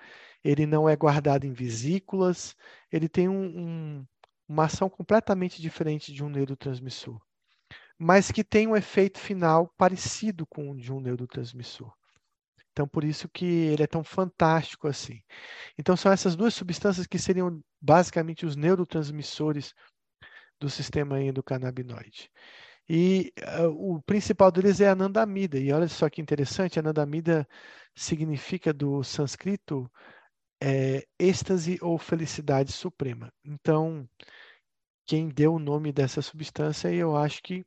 ele 0.43 0.65
não 0.65 0.89
é 0.89 0.95
guardado 0.95 1.45
em 1.45 1.53
vesículas, 1.53 2.55
ele 2.91 3.07
tem 3.07 3.29
um, 3.29 3.43
um, 3.43 4.07
uma 4.47 4.65
ação 4.65 4.89
completamente 4.89 5.61
diferente 5.61 6.11
de 6.11 6.23
um 6.23 6.29
neurotransmissor, 6.29 7.21
mas 7.97 8.31
que 8.31 8.43
tem 8.43 8.67
um 8.67 8.75
efeito 8.75 9.19
final 9.19 9.67
parecido 9.77 10.45
com 10.47 10.71
o 10.71 10.77
de 10.77 10.91
um 10.91 10.99
neurotransmissor. 10.99 11.93
Então, 12.71 12.87
por 12.87 13.03
isso 13.03 13.29
que 13.29 13.45
ele 13.45 13.83
é 13.83 13.87
tão 13.87 14.03
fantástico 14.03 14.87
assim. 14.87 15.21
Então, 15.77 15.95
são 15.95 16.11
essas 16.11 16.35
duas 16.35 16.53
substâncias 16.53 17.05
que 17.05 17.19
seriam 17.19 17.61
basicamente 17.81 18.45
os 18.45 18.55
neurotransmissores 18.55 19.73
do 20.59 20.69
sistema 20.69 21.21
endocannabinoide. 21.21 22.31
E 22.93 23.31
uh, 23.57 23.95
o 23.95 24.01
principal 24.01 24.51
deles 24.51 24.81
é 24.81 24.89
a 24.89 24.91
anandamida. 24.91 25.57
E 25.57 25.71
olha 25.71 25.87
só 25.87 26.09
que 26.09 26.21
interessante, 26.21 26.77
anandamida 26.77 27.47
significa 27.95 28.73
do 28.73 29.01
sânscrito 29.01 29.89
é, 30.61 31.07
êxtase 31.17 31.79
ou 31.81 31.97
felicidade 31.97 32.73
suprema. 32.73 33.31
Então, 33.45 34.05
quem 35.05 35.29
deu 35.29 35.53
o 35.53 35.59
nome 35.59 35.93
dessa 35.93 36.21
substância, 36.21 36.93
eu 36.93 37.15
acho 37.15 37.41
que 37.41 37.65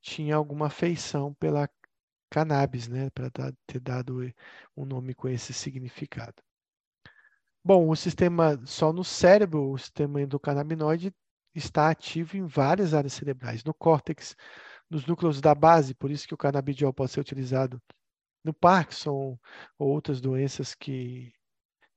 tinha 0.00 0.34
alguma 0.34 0.68
afeição 0.68 1.34
pela 1.34 1.68
cannabis, 2.30 2.88
né, 2.88 3.10
para 3.10 3.30
ter 3.66 3.80
dado 3.80 4.22
um 4.74 4.86
nome 4.86 5.14
com 5.14 5.28
esse 5.28 5.52
significado. 5.52 6.42
Bom, 7.62 7.90
o 7.90 7.94
sistema 7.94 8.58
só 8.64 8.94
no 8.94 9.04
cérebro, 9.04 9.72
o 9.72 9.76
sistema 9.76 10.22
endocannabinoide 10.22 11.12
está 11.54 11.90
ativo 11.90 12.36
em 12.36 12.46
várias 12.46 12.94
áreas 12.94 13.12
cerebrais, 13.12 13.64
no 13.64 13.74
córtex, 13.74 14.36
nos 14.88 15.06
núcleos 15.06 15.40
da 15.40 15.54
base, 15.54 15.94
por 15.94 16.10
isso 16.10 16.26
que 16.26 16.34
o 16.34 16.38
canabidiol 16.38 16.92
pode 16.92 17.12
ser 17.12 17.20
utilizado 17.20 17.80
no 18.42 18.52
Parkinson 18.54 19.38
ou 19.78 19.88
outras 19.88 20.20
doenças 20.20 20.74
que 20.74 21.32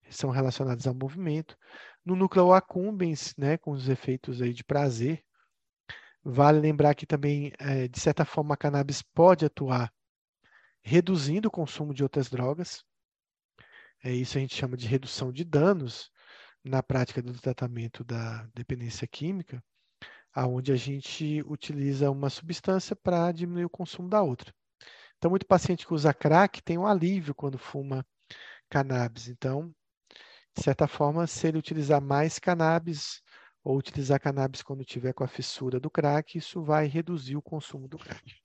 são 0.09 0.30
relacionadas 0.30 0.85
ao 0.85 0.93
movimento, 0.93 1.57
no 2.05 2.15
núcleo 2.15 2.53
accumbens, 2.53 3.34
né, 3.38 3.57
com 3.57 3.71
os 3.71 3.89
efeitos 3.89 4.41
aí 4.41 4.53
de 4.53 4.63
prazer. 4.63 5.23
Vale 6.23 6.59
lembrar 6.59 6.93
que 6.95 7.05
também, 7.05 7.51
é, 7.59 7.88
de 7.88 7.99
certa 7.99 8.23
forma, 8.23 8.53
a 8.53 8.57
cannabis 8.57 9.01
pode 9.01 9.45
atuar 9.45 9.91
reduzindo 10.81 11.47
o 11.47 11.51
consumo 11.51 11.93
de 11.93 12.03
outras 12.03 12.30
drogas. 12.30 12.84
É 14.03 14.11
isso 14.11 14.38
a 14.38 14.41
gente 14.41 14.55
chama 14.55 14.77
de 14.77 14.88
redução 14.88 15.31
de 15.31 15.43
danos 15.43 16.11
na 16.64 16.81
prática 16.81 17.22
do 17.22 17.34
tratamento 17.34 18.03
da 18.03 18.48
dependência 18.53 19.07
química, 19.07 19.64
aonde 20.34 20.72
a 20.72 20.76
gente 20.76 21.44
utiliza 21.48 22.10
uma 22.10 22.30
substância 22.30 22.95
para 22.95 23.31
diminuir 23.31 23.65
o 23.65 23.69
consumo 23.69 24.10
da 24.10 24.22
outra. 24.22 24.53
Então, 25.18 25.30
muito 25.30 25.45
paciente 25.45 25.85
que 25.85 25.94
usa 25.94 26.14
crack 26.14 26.61
tem 26.61 26.77
um 26.77 26.88
alívio 26.88 27.35
quando 27.35 27.57
fuma 27.57 28.06
cannabis. 28.69 29.27
Então, 29.27 29.73
de 30.56 30.64
certa 30.64 30.88
forma, 30.88 31.27
se 31.27 31.48
ele 31.48 31.57
utilizar 31.57 32.02
mais 32.02 32.40
cannabis 32.40 33.22
ou 33.64 33.77
utilizar 33.77 34.19
cannabis 34.19 34.61
quando 34.61 34.85
tiver 34.85 35.14
com 35.14 35.23
a 35.23 35.27
fissura 35.27 35.80
do 35.80 35.90
crack, 35.90 36.38
isso 36.38 36.64
vai 36.64 36.88
reduzir 36.88 37.35
o 37.35 37.41
consumo 37.41 37.88
do 37.88 37.98
crack. 37.98 38.35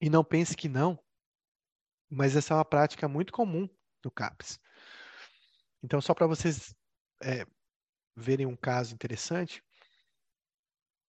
E 0.00 0.10
não 0.10 0.24
pense 0.24 0.56
que 0.56 0.68
não, 0.68 0.98
mas 2.12 2.36
essa 2.36 2.52
é 2.52 2.56
uma 2.56 2.64
prática 2.64 3.08
muito 3.08 3.32
comum 3.32 3.66
no 4.04 4.10
CAPS. 4.10 4.60
Então, 5.82 6.00
só 6.00 6.12
para 6.12 6.26
vocês 6.26 6.74
é, 7.22 7.46
verem 8.14 8.44
um 8.44 8.54
caso 8.54 8.94
interessante, 8.94 9.64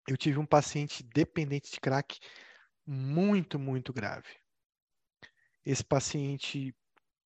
eu 0.07 0.15
tive 0.15 0.39
um 0.39 0.45
paciente 0.45 1.03
dependente 1.03 1.69
de 1.71 1.79
crack 1.79 2.19
muito, 2.85 3.59
muito 3.59 3.91
grave. 3.91 4.29
Esse 5.65 5.83
paciente 5.83 6.73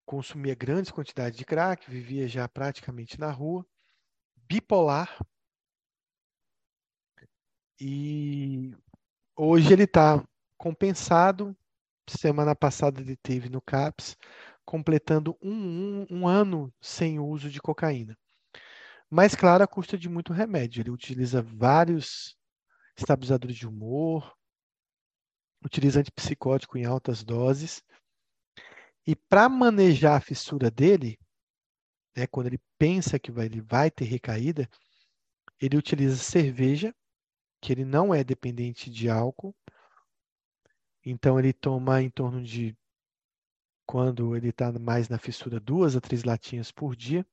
consumia 0.05 0.55
grandes 0.55 0.91
quantidades 0.91 1.37
de 1.37 1.45
crack, 1.45 1.89
vivia 1.89 2.27
já 2.27 2.47
praticamente 2.47 3.19
na 3.19 3.31
rua, 3.31 3.65
bipolar, 4.35 5.17
e 7.79 8.71
hoje 9.35 9.71
ele 9.71 9.83
está 9.83 10.23
compensado. 10.57 11.55
Semana 12.07 12.55
passada 12.55 13.01
ele 13.01 13.17
teve 13.17 13.49
no 13.49 13.61
CAPS, 13.61 14.17
completando 14.65 15.37
um, 15.41 15.51
um, 15.51 16.07
um 16.09 16.27
ano 16.27 16.73
sem 16.81 17.19
uso 17.19 17.49
de 17.49 17.61
cocaína. 17.61 18.17
Mas, 19.09 19.35
claro, 19.35 19.63
a 19.63 19.67
custa 19.67 19.97
de 19.97 20.09
muito 20.09 20.33
remédio. 20.33 20.81
Ele 20.81 20.89
utiliza 20.89 21.41
vários 21.41 22.37
estabilizadores 22.97 23.55
de 23.55 23.67
humor, 23.67 24.35
utiliza 25.63 25.99
antipsicótico 25.99 26.77
em 26.77 26.85
altas 26.85 27.23
doses. 27.23 27.83
E 29.05 29.15
para 29.15 29.47
manejar 29.47 30.17
a 30.17 30.21
fissura 30.21 30.69
dele, 30.69 31.17
né, 32.15 32.27
quando 32.27 32.47
ele 32.47 32.59
pensa 32.77 33.17
que 33.17 33.31
vai, 33.31 33.45
ele 33.45 33.61
vai 33.61 33.89
ter 33.89 34.05
recaída, 34.05 34.69
ele 35.61 35.77
utiliza 35.77 36.17
cerveja, 36.17 36.93
que 37.61 37.71
ele 37.71 37.85
não 37.85 38.13
é 38.13 38.23
dependente 38.23 38.89
de 38.89 39.09
álcool, 39.09 39.55
então 41.09 41.39
ele 41.39 41.53
toma 41.53 42.01
em 42.01 42.09
torno 42.09 42.43
de, 42.43 42.75
quando 43.85 44.35
ele 44.35 44.49
está 44.49 44.71
mais 44.73 45.09
na 45.09 45.17
fissura, 45.17 45.59
duas 45.59 45.95
a 45.95 46.01
três 46.01 46.23
latinhas 46.23 46.71
por 46.71 46.95
dia. 46.95 47.25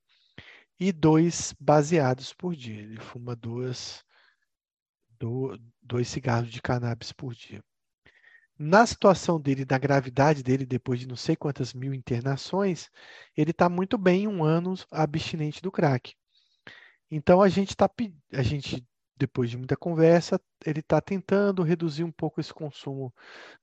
e 0.79 0.91
dois 0.91 1.53
baseados 1.59 2.33
por 2.33 2.55
dia. 2.55 2.81
Ele 2.81 2.99
fuma 2.99 3.35
duas, 3.35 4.03
do, 5.19 5.57
dois 5.81 6.07
cigarros 6.07 6.51
de 6.51 6.61
cannabis 6.61 7.11
por 7.11 7.33
dia. 7.33 7.63
Na 8.57 8.85
situação 8.85 9.39
dele, 9.39 9.65
da 9.65 9.77
gravidade 9.77 10.41
dele, 10.41 10.65
depois 10.65 10.99
de 10.99 11.07
não 11.07 11.15
sei 11.17 11.35
quantas 11.35 11.73
mil 11.73 11.93
internações, 11.93 12.89
ele 13.35 13.51
está 13.51 13.67
muito 13.69 13.97
bem 13.97 14.27
um 14.27 14.43
ano 14.43 14.73
abstinente 14.91 15.61
do 15.61 15.71
crack. 15.71 16.15
Então 17.11 17.41
a 17.41 17.49
gente 17.49 17.71
está, 17.71 17.89
a 18.33 18.41
gente 18.43 18.85
depois 19.17 19.49
de 19.49 19.57
muita 19.57 19.77
conversa, 19.77 20.39
ele 20.65 20.81
está 20.81 20.99
tentando 21.01 21.63
reduzir 21.63 22.03
um 22.03 22.11
pouco 22.11 22.41
esse 22.41 22.53
consumo 22.53 23.13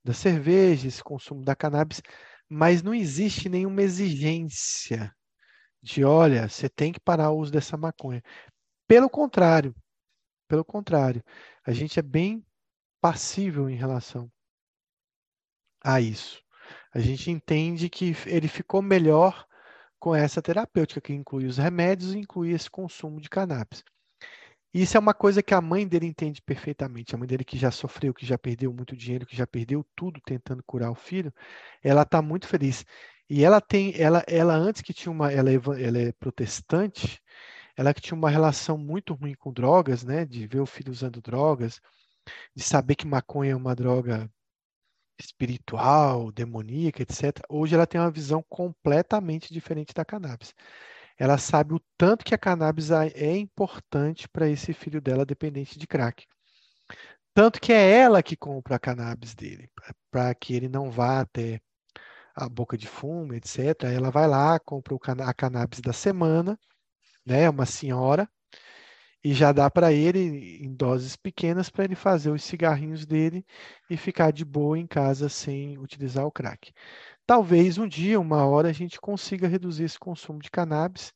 da 0.04 0.12
cerveja, 0.14 0.88
esse 0.88 1.02
consumo 1.02 1.44
da 1.44 1.54
cannabis, 1.54 2.00
mas 2.48 2.82
não 2.82 2.94
existe 2.94 3.48
nenhuma 3.48 3.82
exigência 3.82 5.14
de, 5.82 6.04
olha, 6.04 6.48
você 6.48 6.68
tem 6.68 6.92
que 6.92 7.00
parar 7.00 7.30
o 7.30 7.38
uso 7.38 7.52
dessa 7.52 7.76
maconha. 7.76 8.22
Pelo 8.86 9.10
contrário, 9.10 9.74
pelo 10.48 10.64
contrário, 10.64 11.22
a 11.64 11.72
gente 11.72 11.98
é 11.98 12.02
bem 12.02 12.44
passível 13.00 13.68
em 13.68 13.74
relação 13.74 14.30
a 15.82 16.00
isso. 16.00 16.42
A 16.94 17.00
gente 17.00 17.30
entende 17.30 17.90
que 17.90 18.14
ele 18.26 18.48
ficou 18.48 18.80
melhor 18.80 19.46
com 19.98 20.14
essa 20.14 20.42
terapêutica, 20.42 21.00
que 21.00 21.12
inclui 21.12 21.46
os 21.46 21.58
remédios 21.58 22.14
e 22.14 22.18
inclui 22.18 22.52
esse 22.52 22.70
consumo 22.70 23.20
de 23.20 23.28
cannabis. 23.28 23.82
Isso 24.74 24.96
é 24.96 25.00
uma 25.00 25.12
coisa 25.12 25.42
que 25.42 25.52
a 25.52 25.60
mãe 25.60 25.86
dele 25.86 26.06
entende 26.06 26.40
perfeitamente. 26.40 27.14
A 27.14 27.18
mãe 27.18 27.28
dele 27.28 27.44
que 27.44 27.58
já 27.58 27.70
sofreu, 27.70 28.14
que 28.14 28.24
já 28.24 28.38
perdeu 28.38 28.72
muito 28.72 28.96
dinheiro, 28.96 29.26
que 29.26 29.36
já 29.36 29.46
perdeu 29.46 29.84
tudo 29.94 30.20
tentando 30.24 30.62
curar 30.64 30.90
o 30.90 30.94
filho, 30.94 31.32
ela 31.82 32.02
está 32.02 32.22
muito 32.22 32.46
feliz. 32.46 32.84
E 33.28 33.44
ela 33.44 33.60
tem, 33.60 33.94
ela, 34.00 34.24
ela 34.26 34.54
antes 34.54 34.82
que 34.82 34.94
tinha 34.94 35.12
uma, 35.12 35.30
ela 35.32 35.50
é, 35.50 35.54
ela 35.54 35.98
é 35.98 36.12
protestante, 36.12 37.20
ela 37.76 37.94
que 37.94 38.00
tinha 38.00 38.16
uma 38.16 38.30
relação 38.30 38.78
muito 38.78 39.14
ruim 39.14 39.34
com 39.34 39.52
drogas, 39.52 40.04
né? 40.04 40.24
De 40.24 40.46
ver 40.46 40.60
o 40.60 40.66
filho 40.66 40.90
usando 40.92 41.20
drogas, 41.20 41.80
de 42.54 42.62
saber 42.62 42.96
que 42.96 43.06
maconha 43.06 43.52
é 43.52 43.56
uma 43.56 43.74
droga 43.74 44.30
espiritual, 45.20 46.32
demoníaca, 46.32 47.02
etc. 47.02 47.40
Hoje 47.48 47.74
ela 47.74 47.86
tem 47.86 48.00
uma 48.00 48.10
visão 48.10 48.44
completamente 48.48 49.52
diferente 49.52 49.94
da 49.94 50.04
cannabis 50.04 50.54
ela 51.18 51.38
sabe 51.38 51.74
o 51.74 51.80
tanto 51.96 52.24
que 52.24 52.34
a 52.34 52.38
cannabis 52.38 52.90
é 52.90 53.36
importante 53.36 54.28
para 54.28 54.48
esse 54.48 54.72
filho 54.72 55.00
dela 55.00 55.24
dependente 55.24 55.78
de 55.78 55.86
crack. 55.86 56.26
Tanto 57.34 57.60
que 57.60 57.72
é 57.72 57.90
ela 57.98 58.22
que 58.22 58.36
compra 58.36 58.76
a 58.76 58.78
cannabis 58.78 59.34
dele, 59.34 59.70
para 60.10 60.34
que 60.34 60.54
ele 60.54 60.68
não 60.68 60.90
vá 60.90 61.20
até 61.20 61.60
a 62.34 62.48
boca 62.48 62.76
de 62.76 62.86
fumo, 62.86 63.34
etc. 63.34 63.84
Ela 63.84 64.10
vai 64.10 64.26
lá, 64.26 64.58
compra 64.60 64.94
a 65.24 65.34
cannabis 65.34 65.80
da 65.80 65.92
semana, 65.92 66.58
né, 67.24 67.48
uma 67.48 67.66
senhora, 67.66 68.28
e 69.24 69.32
já 69.32 69.52
dá 69.52 69.70
para 69.70 69.92
ele 69.92 70.58
em 70.64 70.74
doses 70.74 71.14
pequenas 71.16 71.70
para 71.70 71.84
ele 71.84 71.94
fazer 71.94 72.30
os 72.30 72.42
cigarrinhos 72.42 73.06
dele 73.06 73.46
e 73.88 73.96
ficar 73.96 74.32
de 74.32 74.44
boa 74.44 74.78
em 74.78 74.86
casa 74.86 75.28
sem 75.28 75.78
utilizar 75.78 76.26
o 76.26 76.32
crack. 76.32 76.72
Talvez 77.26 77.78
um 77.78 77.86
dia, 77.86 78.18
uma 78.20 78.44
hora, 78.44 78.68
a 78.68 78.72
gente 78.72 79.00
consiga 79.00 79.48
reduzir 79.48 79.84
esse 79.84 79.98
consumo 79.98 80.40
de 80.40 80.50
cannabis, 80.50 81.12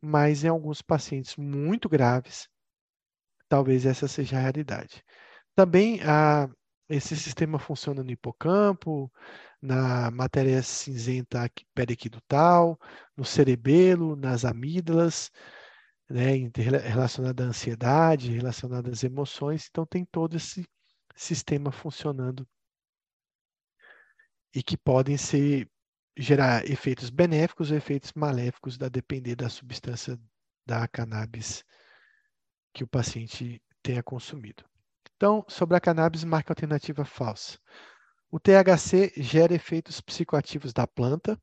mas 0.00 0.44
em 0.44 0.48
alguns 0.48 0.82
pacientes 0.82 1.36
muito 1.36 1.88
graves, 1.88 2.48
talvez 3.48 3.86
essa 3.86 4.08
seja 4.08 4.36
a 4.36 4.40
realidade. 4.40 5.02
Também 5.54 6.00
a, 6.02 6.48
esse 6.88 7.16
sistema 7.16 7.58
funciona 7.58 8.02
no 8.02 8.10
hipocampo, 8.10 9.10
na 9.60 10.10
matéria 10.10 10.62
cinzenta 10.62 11.50
periquidutal, 11.74 12.78
no 13.16 13.24
cerebelo, 13.24 14.16
nas 14.16 14.44
amígdalas, 14.44 15.30
né, 16.08 16.50
relacionada 16.84 17.44
à 17.44 17.48
ansiedade, 17.48 18.32
relacionada 18.32 18.90
às 18.90 19.02
emoções. 19.02 19.66
Então, 19.68 19.84
tem 19.84 20.04
todo 20.04 20.36
esse 20.36 20.64
sistema 21.14 21.72
funcionando 21.72 22.46
e 24.56 24.62
que 24.62 24.74
podem 24.74 25.18
ser 25.18 25.70
gerar 26.16 26.64
efeitos 26.64 27.10
benéficos 27.10 27.70
ou 27.70 27.76
efeitos 27.76 28.14
maléficos, 28.14 28.80
a 28.80 28.88
depender 28.88 29.36
da 29.36 29.50
substância 29.50 30.18
da 30.64 30.88
cannabis 30.88 31.62
que 32.72 32.82
o 32.82 32.88
paciente 32.88 33.62
tenha 33.82 34.02
consumido. 34.02 34.64
Então, 35.14 35.44
sobre 35.46 35.76
a 35.76 35.80
cannabis, 35.80 36.24
marca 36.24 36.52
alternativa 36.52 37.04
falsa. 37.04 37.58
O 38.30 38.40
THC 38.40 39.12
gera 39.18 39.52
efeitos 39.52 40.00
psicoativos 40.00 40.72
da 40.72 40.86
planta. 40.86 41.38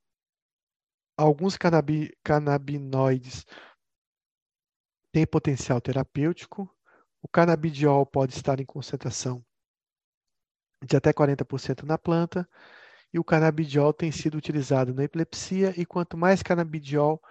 Alguns 1.16 1.56
canabi 1.56 2.18
canabinoides 2.24 3.46
têm 5.12 5.28
potencial 5.28 5.80
terapêutico. 5.80 6.68
O 7.22 7.28
canabidiol 7.28 8.08
pode 8.08 8.34
estar 8.34 8.60
em 8.60 8.66
concentração 8.66 9.46
de 10.84 10.98
até 10.98 11.14
40% 11.14 11.84
na 11.84 11.98
planta 12.00 12.50
e 13.14 13.20
o 13.20 13.24
canabidiol 13.24 13.94
tem 13.94 14.12
sido 14.12 14.36
utilizado 14.38 14.94
na 14.94 15.04
epilepsia, 15.04 15.74
e 15.78 15.86
quanto 15.86 16.18
mais 16.18 16.42
canabidiol, 16.44 17.22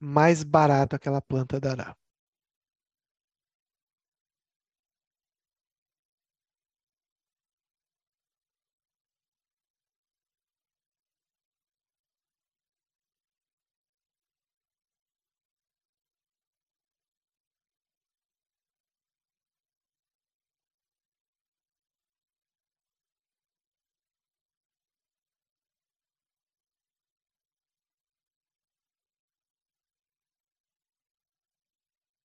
mais 0.00 0.44
barato 0.44 0.96
aquela 0.96 1.22
planta 1.22 1.60
dará. 1.60 1.96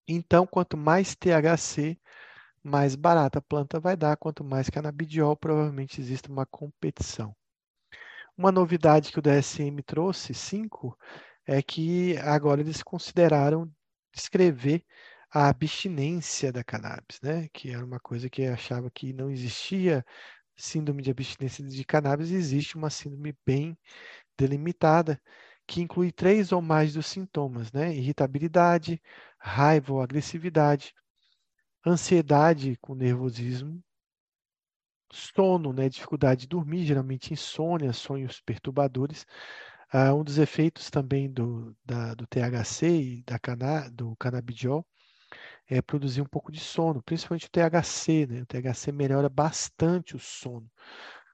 Então, 0.07 0.47
quanto 0.47 0.77
mais 0.77 1.15
THC, 1.15 1.99
mais 2.63 2.95
barata 2.95 3.39
a 3.39 3.41
planta 3.41 3.79
vai 3.79 3.95
dar, 3.97 4.17
quanto 4.17 4.43
mais 4.43 4.69
canabidiol, 4.69 5.35
provavelmente 5.35 5.99
existe 6.01 6.29
uma 6.29 6.45
competição. 6.45 7.35
Uma 8.37 8.51
novidade 8.51 9.11
que 9.11 9.19
o 9.19 9.21
DSM 9.21 9.81
trouxe, 9.83 10.33
5, 10.33 10.97
é 11.45 11.61
que 11.61 12.17
agora 12.17 12.61
eles 12.61 12.83
consideraram 12.83 13.71
descrever 14.13 14.83
a 15.31 15.49
abstinência 15.49 16.51
da 16.51 16.63
cannabis, 16.63 17.19
né? 17.21 17.47
que 17.53 17.71
era 17.71 17.83
uma 17.85 17.99
coisa 17.99 18.29
que 18.29 18.45
achava 18.45 18.89
que 18.91 19.13
não 19.13 19.29
existia 19.29 20.05
síndrome 20.55 21.03
de 21.03 21.11
abstinência 21.11 21.63
de 21.63 21.83
cannabis, 21.85 22.31
existe 22.31 22.75
uma 22.75 22.89
síndrome 22.89 23.35
bem 23.45 23.77
delimitada, 24.37 25.21
que 25.67 25.81
inclui 25.81 26.11
três 26.11 26.51
ou 26.51 26.61
mais 26.61 26.93
dos 26.93 27.07
sintomas, 27.07 27.71
né? 27.73 27.93
Irritabilidade, 27.93 29.01
raiva 29.47 29.93
ou 29.93 30.01
agressividade, 30.01 30.93
ansiedade 31.85 32.77
com 32.81 32.95
nervosismo, 32.95 33.83
sono, 35.11 35.73
né? 35.73 35.89
Dificuldade 35.89 36.41
de 36.41 36.47
dormir, 36.47 36.85
geralmente 36.85 37.33
insônia, 37.33 37.93
sonhos 37.93 38.41
perturbadores. 38.41 39.25
Ah, 39.91 40.13
um 40.13 40.23
dos 40.23 40.37
efeitos 40.37 40.89
também 40.89 41.31
do, 41.31 41.75
da, 41.85 42.13
do 42.13 42.27
THC 42.27 42.87
e 42.87 43.23
da 43.23 43.39
cana, 43.39 43.89
do 43.91 44.15
canabidiol 44.17 44.85
é 45.67 45.81
produzir 45.81 46.21
um 46.21 46.25
pouco 46.27 46.51
de 46.51 46.59
sono, 46.59 47.01
principalmente 47.03 47.47
o 47.47 47.51
THC, 47.51 48.27
né? 48.27 48.41
O 48.43 48.45
THC 48.45 48.91
melhora 48.91 49.29
bastante 49.29 50.15
o 50.15 50.19
sono. 50.19 50.69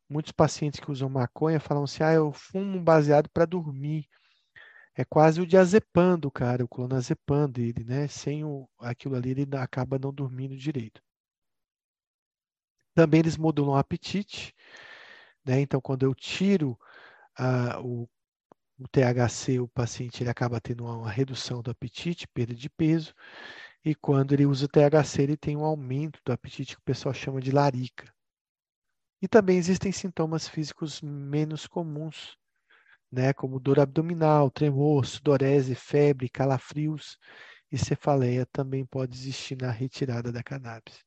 Muitos 0.10 0.32
pacientes 0.32 0.80
que 0.80 0.92
usam 0.92 1.10
maconha 1.10 1.60
falam 1.60 1.84
assim: 1.86 2.04
ah, 2.04 2.14
eu 2.14 2.32
fumo 2.34 2.78
um 2.80 2.84
baseado 2.84 3.30
para 3.30 3.46
dormir. 3.46 4.08
É 4.96 5.04
quase 5.04 5.42
o 5.42 5.48
diazepam 5.48 6.20
do 6.20 6.30
cara, 6.32 6.64
o 6.64 6.68
clonazepam 6.68 7.50
dele, 7.50 7.84
né? 7.84 8.08
Sem 8.08 8.44
o, 8.44 8.70
aquilo 8.80 9.16
ali, 9.16 9.32
ele 9.32 9.48
acaba 9.58 9.98
não 9.98 10.14
dormindo 10.14 10.56
direito. 10.56 11.02
Também 12.96 13.20
eles 13.22 13.38
modulam 13.38 13.74
o 13.74 13.78
apetite, 13.78 14.54
né? 15.46 15.60
Então, 15.62 15.82
quando 15.82 16.04
eu 16.04 16.14
tiro 16.14 16.78
ah, 17.38 17.80
o, 17.82 18.08
o, 18.80 18.88
THC, 18.88 19.60
o 19.60 19.68
paciente 19.68 20.22
ele 20.24 20.30
acaba 20.30 20.62
tendo 20.62 20.84
uma, 20.86 20.98
uma 20.98 21.12
redução 21.12 21.62
do 21.62 21.72
apetite, 21.72 22.28
perda 22.28 22.54
de 22.54 22.70
peso. 22.70 23.14
E 23.84 23.96
quando 23.96 24.34
ele 24.34 24.46
usa 24.46 24.66
o 24.66 24.70
THC, 24.70 25.24
ele 25.24 25.38
tem 25.38 25.58
um 25.58 25.66
aumento 25.66 26.20
do 26.26 26.32
apetite 26.32 26.76
que 26.76 26.82
o 26.82 26.86
pessoal 26.86 27.14
chama 27.14 27.42
de 27.42 27.52
larica. 27.52 28.14
E 29.22 29.28
também 29.28 29.58
existem 29.58 29.92
sintomas 29.92 30.48
físicos 30.48 31.02
menos 31.02 31.66
comuns, 31.66 32.38
né, 33.14 33.32
como 33.32 33.60
dor 33.60 33.80
abdominal, 33.80 34.50
tremor, 34.50 35.06
sudorese, 35.06 35.76
febre, 35.76 36.28
calafrios 36.28 37.20
e 37.72 37.78
cefaleia 37.78 38.44
também 38.48 38.84
pode 38.84 39.16
existir 39.16 39.56
na 39.56 39.70
retirada 39.70 40.32
da 40.32 40.42
cannabis. 40.42 41.06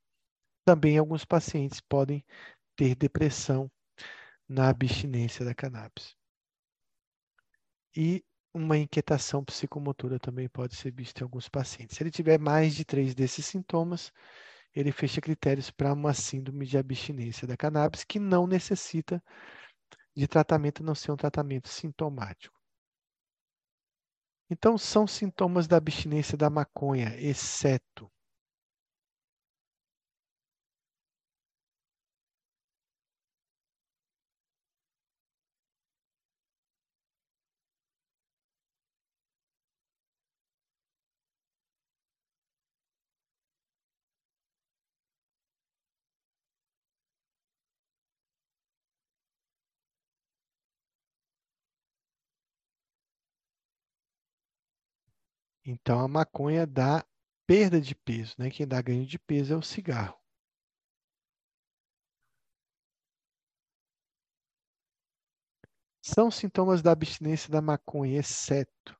Também 0.64 0.96
alguns 0.98 1.24
pacientes 1.24 1.80
podem 1.80 2.24
ter 2.76 2.94
depressão 2.94 3.68
na 4.48 4.68
abstinência 4.68 5.44
da 5.44 5.52
cannabis. 5.52 6.14
E 7.96 8.24
uma 8.54 8.78
inquietação 8.78 9.44
psicomotora 9.44 10.20
também 10.20 10.48
pode 10.48 10.76
ser 10.76 10.92
vista 10.92 11.22
em 11.22 11.24
alguns 11.24 11.48
pacientes. 11.48 11.96
Se 11.96 12.04
ele 12.04 12.10
tiver 12.12 12.38
mais 12.38 12.76
de 12.76 12.84
três 12.84 13.16
desses 13.16 13.46
sintomas, 13.46 14.12
ele 14.72 14.92
fecha 14.92 15.20
critérios 15.20 15.72
para 15.72 15.92
uma 15.92 16.14
síndrome 16.14 16.66
de 16.66 16.78
abstinência 16.78 17.48
da 17.48 17.56
cannabis 17.56 18.04
que 18.04 18.20
não 18.20 18.46
necessita 18.46 19.20
de 20.16 20.26
tratamento, 20.26 20.82
não 20.82 20.94
ser 20.94 21.12
um 21.12 21.16
tratamento 21.16 21.68
sintomático. 21.68 22.58
Então, 24.48 24.78
são 24.78 25.06
sintomas 25.06 25.66
da 25.66 25.76
abstinência 25.76 26.38
da 26.38 26.48
maconha, 26.48 27.14
exceto 27.20 28.10
Então, 55.66 56.00
a 56.00 56.08
maconha 56.08 56.66
dá 56.66 57.04
perda 57.46 57.78
de 57.80 57.94
peso, 57.94 58.34
né? 58.38 58.48
Quem 58.50 58.66
dá 58.66 58.80
ganho 58.80 59.04
de 59.04 59.18
peso 59.18 59.52
é 59.52 59.56
o 59.56 59.62
cigarro. 59.62 60.16
São 66.00 66.30
sintomas 66.30 66.80
da 66.80 66.90
abstinência 66.92 67.50
da 67.50 67.60
maconha, 67.60 68.18
exceto 68.20 68.95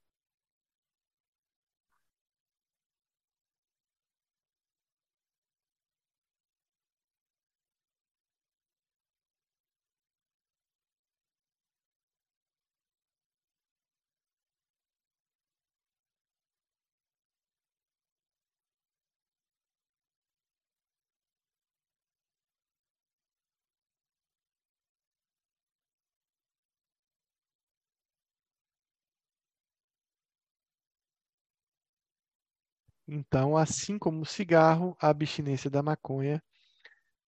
Então, 33.09 33.57
assim 33.57 33.99
como 33.99 34.23
o 34.23 34.27
cigarro, 34.27 34.97
a 35.01 35.09
abstinência 35.09 35.71
da 35.71 35.83
maconha 35.83 36.43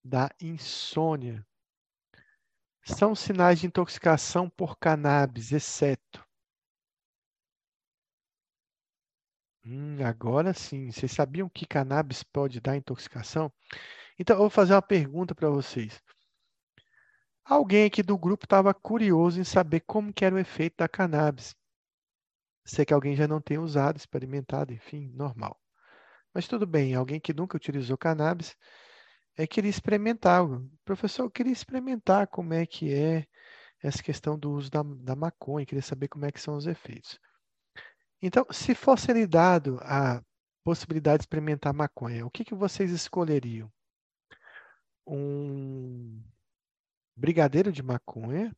dá 0.05 0.31
insônia. 0.41 1.47
São 2.85 3.15
sinais 3.15 3.61
de 3.61 3.67
intoxicação 3.67 4.51
por 4.51 4.77
cannabis, 4.79 5.53
exceto. 5.53 6.27
Hum, 9.65 9.99
agora 10.05 10.53
sim, 10.55 10.91
vocês 10.91 11.13
sabiam 11.13 11.49
que 11.49 11.67
cannabis 11.67 12.23
pode 12.23 12.61
dar 12.61 12.77
intoxicação? 12.77 13.53
Então, 14.19 14.37
eu 14.37 14.41
vou 14.41 14.51
fazer 14.51 14.75
uma 14.75 14.83
pergunta 14.83 15.35
para 15.35 15.51
vocês. 15.51 16.03
Alguém 17.45 17.87
aqui 17.87 18.03
do 18.03 18.19
grupo 18.19 18.47
estava 18.47 18.75
curioso 18.75 19.41
em 19.41 19.45
saber 19.45 19.81
como 19.81 20.13
era 20.21 20.35
o 20.35 20.39
efeito 20.39 20.77
da 20.79 20.89
cannabis. 20.89 21.55
Sei 22.65 22.85
que 22.85 22.93
alguém 22.93 23.17
já 23.17 23.27
não 23.29 23.41
tem 23.41 23.59
usado, 23.59 23.97
experimentado, 23.97 24.73
enfim, 24.73 25.11
normal. 25.15 25.59
Mas 26.35 26.47
tudo 26.47 26.67
bem, 26.67 26.95
alguém 26.95 27.21
que 27.21 27.33
nunca 27.33 27.57
utilizou 27.57 27.97
cannabis 27.97 28.57
é 29.37 29.47
queria 29.47 29.71
experimentar. 29.71 30.43
Professor, 30.85 31.25
eu 31.25 31.31
queria 31.31 31.53
experimentar 31.53 32.27
como 32.29 32.55
é 32.55 32.67
que 32.67 32.93
é 32.93 33.27
essa 33.83 34.03
questão 34.03 34.39
do 34.39 34.53
uso 34.53 34.71
da, 34.71 34.83
da 34.83 35.15
maconha, 35.15 35.65
queria 35.65 35.83
saber 35.83 36.09
como 36.09 36.27
é 36.27 36.33
que 36.33 36.41
são 36.41 36.57
os 36.57 36.67
efeitos. 36.67 37.19
Então, 38.21 38.45
se 38.51 38.75
fosse 38.75 39.13
lhe 39.13 39.27
dado 39.27 39.79
a 39.83 40.21
possibilidade 40.65 41.19
de 41.19 41.23
experimentar 41.23 41.73
maconha, 41.73 42.27
o 42.27 42.31
que, 42.31 42.45
que 42.45 42.55
vocês 42.55 42.91
escolheriam? 42.91 43.73
Um 45.07 46.21
brigadeiro 47.17 47.73
de 47.73 47.83
maconha 47.83 48.55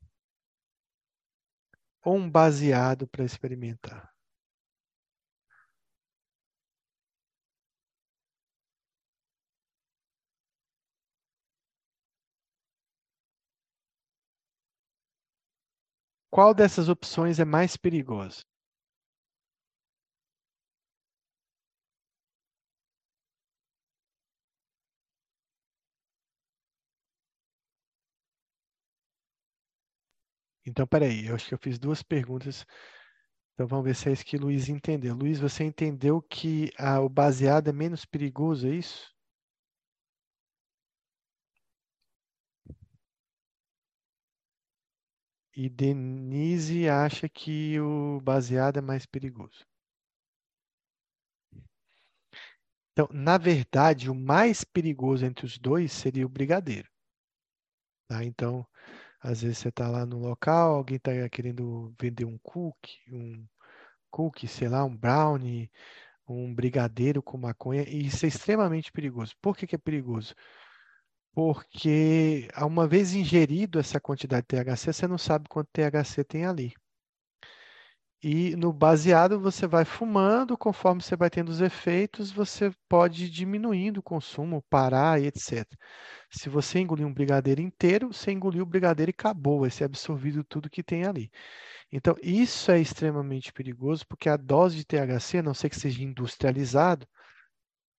ou 2.02 2.16
um 2.16 2.28
baseado 2.28 3.06
para 3.06 3.24
experimentar? 3.24 4.10
Qual 16.32 16.52
dessas 16.52 16.88
opções 16.88 17.38
é 17.38 17.44
mais 17.44 17.76
perigosa? 17.76 18.42
Então, 30.66 30.86
peraí, 30.86 31.26
eu 31.26 31.34
acho 31.34 31.48
que 31.48 31.54
eu 31.54 31.58
fiz 31.58 31.78
duas 31.78 32.02
perguntas. 32.02 32.64
Então, 33.54 33.66
vamos 33.68 33.84
ver 33.86 33.96
se 33.96 34.08
é 34.10 34.12
isso 34.12 34.24
que 34.24 34.36
o 34.36 34.40
Luiz 34.42 34.68
entendeu. 34.70 35.14
Luiz, 35.16 35.40
você 35.40 35.64
entendeu 35.64 36.22
que 36.22 36.70
o 37.04 37.08
baseado 37.10 37.68
é 37.68 37.72
menos 37.72 38.04
perigoso, 38.06 38.68
é 38.68 38.74
isso? 38.76 39.12
E 45.54 45.68
Denise 45.68 46.88
acha 46.88 47.28
que 47.28 47.80
o 47.80 48.20
baseado 48.20 48.78
é 48.78 48.80
mais 48.80 49.06
perigoso. 49.06 49.66
Então, 52.92 53.08
na 53.12 53.38
verdade, 53.38 54.10
o 54.10 54.14
mais 54.14 54.64
perigoso 54.64 55.24
entre 55.24 55.46
os 55.46 55.58
dois 55.58 55.92
seria 55.92 56.26
o 56.26 56.28
brigadeiro. 56.28 56.88
Tá? 58.08 58.24
Então, 58.24 58.66
às 59.20 59.42
vezes 59.42 59.58
você 59.58 59.68
está 59.68 59.88
lá 59.88 60.04
no 60.06 60.18
local, 60.18 60.74
alguém 60.74 60.96
está 60.96 61.28
querendo 61.28 61.94
vender 62.00 62.24
um 62.24 62.38
cookie, 62.38 62.98
um 63.12 63.46
cookie, 64.10 64.48
sei 64.48 64.68
lá, 64.68 64.84
um 64.84 64.96
brownie, 64.96 65.70
um 66.28 66.54
brigadeiro 66.54 67.22
com 67.22 67.38
maconha, 67.38 67.82
e 67.88 68.06
isso 68.06 68.24
é 68.24 68.28
extremamente 68.28 68.92
perigoso. 68.92 69.34
Por 69.40 69.56
que, 69.56 69.66
que 69.66 69.74
é 69.74 69.78
perigoso? 69.78 70.34
Porque 71.32 72.48
uma 72.58 72.86
vez 72.88 73.14
ingerido 73.14 73.78
essa 73.78 74.00
quantidade 74.00 74.46
de 74.48 74.64
THC, 74.64 74.92
você 74.92 75.06
não 75.08 75.18
sabe 75.18 75.48
quanto 75.48 75.68
THC 75.72 76.24
tem 76.24 76.46
ali. 76.46 76.72
E 78.22 78.54
no 78.54 78.70
baseado 78.72 79.40
você 79.40 79.66
vai 79.66 79.84
fumando, 79.84 80.56
conforme 80.56 81.02
você 81.02 81.16
vai 81.16 81.30
tendo 81.30 81.48
os 81.48 81.60
efeitos, 81.62 82.30
você 82.30 82.70
pode 82.88 83.24
ir 83.24 83.30
diminuindo 83.30 83.98
o 83.98 84.02
consumo, 84.02 84.62
parar 84.68 85.20
e 85.20 85.26
etc. 85.26 85.66
Se 86.30 86.48
você 86.50 86.80
engolir 86.80 87.06
um 87.06 87.14
brigadeiro 87.14 87.62
inteiro, 87.62 88.12
você 88.12 88.30
engoliu 88.30 88.62
o 88.62 88.66
brigadeiro 88.66 89.10
e 89.10 89.16
acabou, 89.16 89.60
vai 89.60 89.70
ser 89.70 89.84
absorvido 89.84 90.44
tudo 90.44 90.68
que 90.70 90.82
tem 90.82 91.04
ali. 91.06 91.30
Então, 91.92 92.14
isso 92.22 92.70
é 92.70 92.80
extremamente 92.80 93.52
perigoso, 93.52 94.06
porque 94.06 94.28
a 94.28 94.36
dose 94.36 94.76
de 94.76 94.84
THC, 94.84 95.38
a 95.38 95.42
não 95.42 95.54
ser 95.54 95.70
que 95.70 95.76
seja 95.80 96.02
industrializado, 96.02 97.06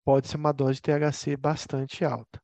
pode 0.06 0.28
ser 0.28 0.38
uma 0.38 0.54
dose 0.54 0.76
de 0.76 0.82
THC 0.84 1.36
bastante 1.38 2.06
alta. 2.06 2.41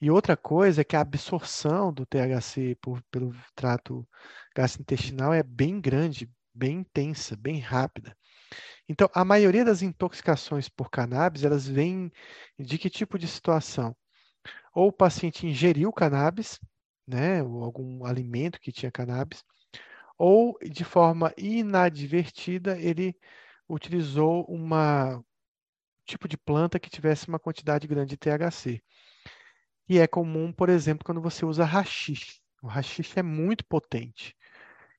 E 0.00 0.10
outra 0.10 0.36
coisa 0.36 0.80
é 0.80 0.84
que 0.84 0.96
a 0.96 1.00
absorção 1.00 1.92
do 1.92 2.04
THC 2.04 2.76
por, 2.80 3.02
pelo 3.10 3.34
trato 3.54 4.06
gastrointestinal 4.54 5.32
é 5.32 5.42
bem 5.42 5.80
grande, 5.80 6.30
bem 6.54 6.78
intensa, 6.78 7.36
bem 7.36 7.58
rápida. 7.58 8.16
Então, 8.88 9.08
a 9.14 9.24
maioria 9.24 9.64
das 9.64 9.82
intoxicações 9.82 10.68
por 10.68 10.90
cannabis, 10.90 11.44
elas 11.44 11.66
vêm 11.66 12.12
de 12.58 12.78
que 12.78 12.90
tipo 12.90 13.18
de 13.18 13.26
situação? 13.26 13.96
Ou 14.74 14.88
o 14.88 14.92
paciente 14.92 15.46
ingeriu 15.46 15.92
cannabis, 15.92 16.60
né, 17.06 17.42
ou 17.42 17.64
algum 17.64 18.04
alimento 18.04 18.60
que 18.60 18.72
tinha 18.72 18.92
cannabis, 18.92 19.42
ou 20.18 20.58
de 20.62 20.84
forma 20.84 21.32
inadvertida 21.36 22.78
ele 22.78 23.16
utilizou 23.68 24.44
uma 24.46 25.22
tipo 26.06 26.28
de 26.28 26.36
planta 26.36 26.78
que 26.78 26.90
tivesse 26.90 27.28
uma 27.28 27.38
quantidade 27.38 27.86
grande 27.86 28.10
de 28.10 28.16
THC. 28.18 28.82
E 29.88 29.98
é 29.98 30.06
comum, 30.06 30.52
por 30.52 30.68
exemplo, 30.68 31.04
quando 31.04 31.20
você 31.20 31.44
usa 31.44 31.64
rachixe. 31.64 32.40
O 32.62 32.66
rachixe 32.68 33.18
é 33.18 33.22
muito 33.22 33.64
potente. 33.66 34.34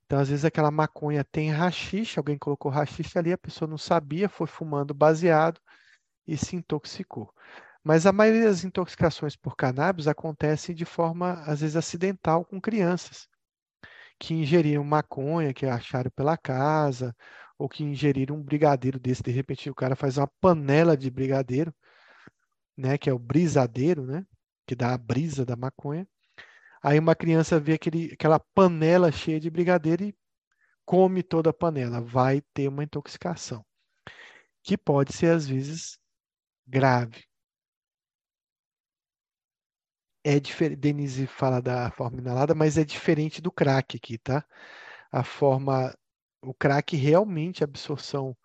Então, 0.06 0.20
às 0.20 0.30
vezes, 0.30 0.46
aquela 0.46 0.72
maconha 0.72 1.24
tem 1.26 1.52
rachixe, 1.52 2.20
alguém 2.20 2.38
colocou 2.38 2.72
rachixe 2.72 3.18
ali, 3.20 3.34
a 3.34 3.38
pessoa 3.38 3.70
não 3.70 3.78
sabia, 3.78 4.30
foi 4.30 4.48
fumando 4.48 4.94
baseado 4.94 5.60
e 6.28 6.38
se 6.38 6.56
intoxicou. 6.56 7.34
Mas 7.84 8.06
a 8.06 8.14
maioria 8.14 8.46
das 8.46 8.64
intoxicações 8.66 9.36
por 9.36 9.56
cannabis 9.56 10.08
acontecem 10.08 10.76
de 10.76 10.86
forma, 10.86 11.34
às 11.46 11.62
vezes, 11.62 11.76
acidental 11.78 12.46
com 12.46 12.62
crianças. 12.62 13.28
que 14.20 14.34
ingeriram 14.34 14.84
maconha, 14.84 15.54
que 15.54 15.66
acharam 15.66 16.12
pela 16.12 16.38
casa, 16.38 17.16
ou 17.58 17.70
que 17.70 17.84
ingeriram 17.84 18.36
um 18.38 18.44
brigadeiro 18.44 19.00
desse. 19.00 19.24
De 19.24 19.32
repente 19.32 19.70
o 19.70 19.76
cara 19.76 19.96
faz 19.96 20.18
uma 20.18 20.28
panela 20.42 20.98
de 20.98 21.10
brigadeiro, 21.10 21.74
né, 22.78 22.98
que 22.98 23.10
é 23.10 23.14
o 23.14 23.20
brisadeiro, 23.20 24.06
né, 24.06 24.26
que 24.66 24.76
dá 24.76 24.94
a 24.94 24.98
brisa 24.98 25.46
da 25.46 25.56
maconha. 25.56 26.08
Aí 26.84 27.00
uma 27.00 27.16
criança 27.16 27.60
vê 27.60 27.74
aquele, 27.74 28.14
aquela 28.14 28.40
panela 28.40 29.12
cheia 29.12 29.40
de 29.40 29.50
brigadeiro 29.50 30.04
e 30.04 30.16
come 30.86 31.24
toda 31.24 31.50
a 31.50 31.54
panela. 31.54 32.02
Vai 32.02 32.42
ter 32.54 32.68
uma 32.68 32.84
intoxicação, 32.84 33.66
que 34.64 34.78
pode 34.78 35.14
ser 35.14 35.32
às 35.36 35.48
vezes 35.48 36.00
grave. 36.68 37.24
É 40.24 40.40
diferente, 40.40 40.80
Denise 40.80 41.28
fala 41.28 41.62
da 41.62 41.92
forma 41.92 42.20
inalada, 42.20 42.56
mas 42.56 42.78
é 42.78 42.84
diferente 42.84 43.42
do 43.42 43.52
crack 43.52 43.96
aqui, 43.96 44.18
tá? 44.18 44.44
A 45.12 45.24
forma, 45.24 45.96
o 46.42 46.54
crack 46.54 46.96
realmente 46.96 47.64
a 47.64 47.66
absorção 47.66 48.36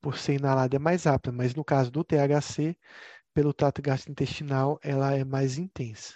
por 0.00 0.18
ser 0.18 0.34
inalada 0.34 0.76
é 0.76 0.78
mais 0.78 1.04
rápida, 1.04 1.32
mas 1.32 1.54
no 1.54 1.64
caso 1.64 1.90
do 1.90 2.04
THC, 2.04 2.76
pelo 3.34 3.52
trato 3.52 3.80
gastrointestinal, 3.82 4.78
ela 4.82 5.12
é 5.12 5.24
mais 5.24 5.58
intensa. 5.58 6.14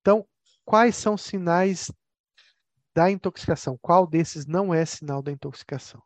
Então, 0.00 0.26
quais 0.64 0.96
são 0.96 1.14
os 1.14 1.22
sinais 1.22 1.90
da 2.94 3.10
intoxicação? 3.10 3.78
Qual 3.80 4.06
desses 4.06 4.46
não 4.46 4.72
é 4.72 4.84
sinal 4.84 5.22
da 5.22 5.30
intoxicação? 5.30 6.02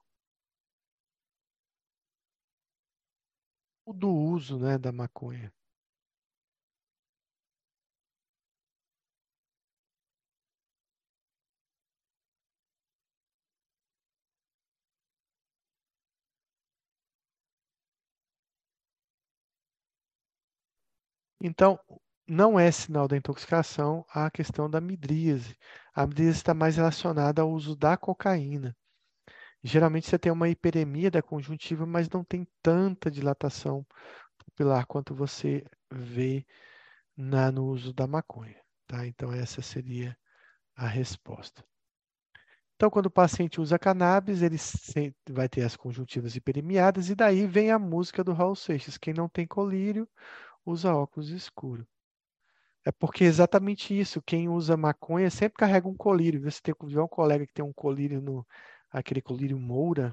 O 3.84 3.92
do 3.92 4.10
uso, 4.10 4.58
né, 4.58 4.78
da 4.78 4.92
maconha. 4.92 5.52
Então, 21.44 21.76
não 22.24 22.58
é 22.58 22.70
sinal 22.70 23.08
da 23.08 23.16
intoxicação 23.16 24.06
a 24.08 24.30
questão 24.30 24.70
da 24.70 24.80
midríase. 24.80 25.58
A 25.92 26.06
midríase 26.06 26.36
está 26.36 26.54
mais 26.54 26.76
relacionada 26.76 27.42
ao 27.42 27.50
uso 27.50 27.74
da 27.74 27.96
cocaína. 27.96 28.76
Geralmente 29.60 30.08
você 30.08 30.16
tem 30.16 30.30
uma 30.30 30.48
hiperemia 30.48 31.10
da 31.10 31.20
conjuntiva, 31.20 31.84
mas 31.84 32.08
não 32.08 32.22
tem 32.22 32.46
tanta 32.62 33.10
dilatação 33.10 33.84
pupilar 34.38 34.86
quanto 34.86 35.16
você 35.16 35.64
vê 35.90 36.46
na, 37.16 37.50
no 37.50 37.66
uso 37.66 37.92
da 37.92 38.06
maconha. 38.06 38.60
Tá? 38.86 39.04
Então, 39.04 39.32
essa 39.32 39.60
seria 39.60 40.16
a 40.76 40.86
resposta. 40.86 41.64
Então, 42.76 42.88
quando 42.88 43.06
o 43.06 43.10
paciente 43.10 43.60
usa 43.60 43.78
cannabis, 43.80 44.42
ele 44.42 44.56
vai 45.28 45.48
ter 45.48 45.62
as 45.62 45.76
conjuntivas 45.76 46.36
hiperemiadas, 46.36 47.10
e 47.10 47.16
daí 47.16 47.46
vem 47.46 47.72
a 47.72 47.78
música 47.80 48.22
do 48.22 48.32
Raul 48.32 48.54
Seixas. 48.56 48.96
Quem 48.96 49.12
não 49.12 49.28
tem 49.28 49.46
colírio, 49.46 50.08
usa 50.64 50.94
óculos 50.94 51.30
escuro. 51.30 51.86
É 52.84 52.90
porque 52.92 53.24
é 53.24 53.26
exatamente 53.28 53.98
isso. 53.98 54.22
Quem 54.22 54.48
usa 54.48 54.76
maconha 54.76 55.30
sempre 55.30 55.58
carrega 55.58 55.88
um 55.88 55.94
colírio. 55.96 56.50
Se 56.50 56.62
tem 56.62 56.74
um 56.80 57.08
colega 57.08 57.46
que 57.46 57.52
tem 57.52 57.64
um 57.64 57.72
colírio 57.72 58.20
no 58.20 58.46
aquele 58.90 59.22
colírio 59.22 59.58
Moura 59.58 60.12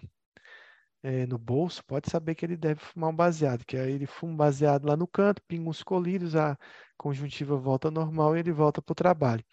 é, 1.04 1.26
no 1.26 1.38
bolso, 1.38 1.84
pode 1.86 2.10
saber 2.10 2.36
que 2.36 2.46
ele 2.46 2.58
deve 2.58 2.80
fumar 2.82 3.10
um 3.10 3.16
baseado, 3.16 3.66
que 3.66 3.78
aí 3.78 3.92
ele 3.94 4.06
fuma 4.06 4.34
um 4.34 4.38
baseado 4.38 4.86
lá 4.86 4.96
no 4.98 5.08
canto, 5.08 5.42
pinga 5.48 5.70
uns 5.70 5.84
colírios, 5.84 6.36
a 6.36 6.58
conjuntiva 6.98 7.58
volta 7.58 7.90
normal 7.92 8.36
e 8.36 8.40
ele 8.40 8.52
volta 8.52 8.82
para 8.82 8.92
o 8.92 8.96
trabalho. 8.96 9.44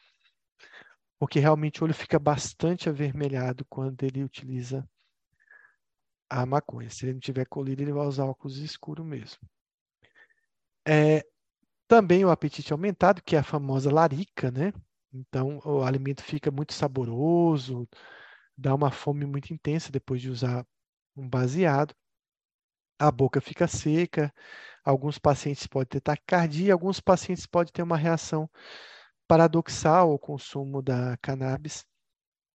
Porque 1.19 1.39
realmente 1.41 1.81
o 1.81 1.85
olho 1.85 1.95
fica 1.95 2.19
bastante 2.19 2.89
avermelhado 2.89 3.65
quando 3.67 4.03
ele 4.03 4.23
utiliza 4.23 4.89
a 6.29 6.45
maconha. 6.45 6.91
Se 6.91 7.05
ele 7.07 7.15
não 7.15 7.21
tiver 7.21 7.47
colírio, 7.47 7.85
ele 7.85 7.93
vai 7.93 8.07
usar 8.07 8.25
óculos 8.27 8.59
escuro 8.59 9.05
mesmo. 9.05 9.39
É, 10.87 11.25
também 11.89 12.25
o 12.25 12.31
apetite 12.31 12.73
aumentado, 12.73 13.23
que 13.23 13.37
é 13.37 13.41
a 13.41 13.45
famosa 13.45 13.93
larica, 13.93 14.51
né? 14.51 14.73
Então, 15.13 15.61
o 15.65 15.83
alimento 15.83 16.23
fica 16.23 16.51
muito 16.51 16.75
saboroso, 16.75 17.89
dá 18.57 18.75
uma 18.75 18.91
fome 18.91 19.27
muito 19.27 19.53
intensa 19.53 19.93
depois 19.93 20.21
de 20.21 20.31
usar 20.31 20.67
um 21.17 21.29
baseado. 21.29 21.95
A 22.99 23.11
boca 23.11 23.41
fica 23.41 23.69
seca, 23.69 24.33
alguns 24.85 25.19
pacientes 25.19 25.67
podem 25.67 25.89
ter 25.89 26.01
taquicardia, 26.01 26.73
alguns 26.73 27.01
pacientes 27.01 27.47
podem 27.47 27.73
ter 27.73 27.83
uma 27.83 27.97
reação 27.97 28.49
paradoxal 29.29 30.11
ao 30.11 30.19
consumo 30.19 30.83
da 30.83 31.17
cannabis. 31.19 31.85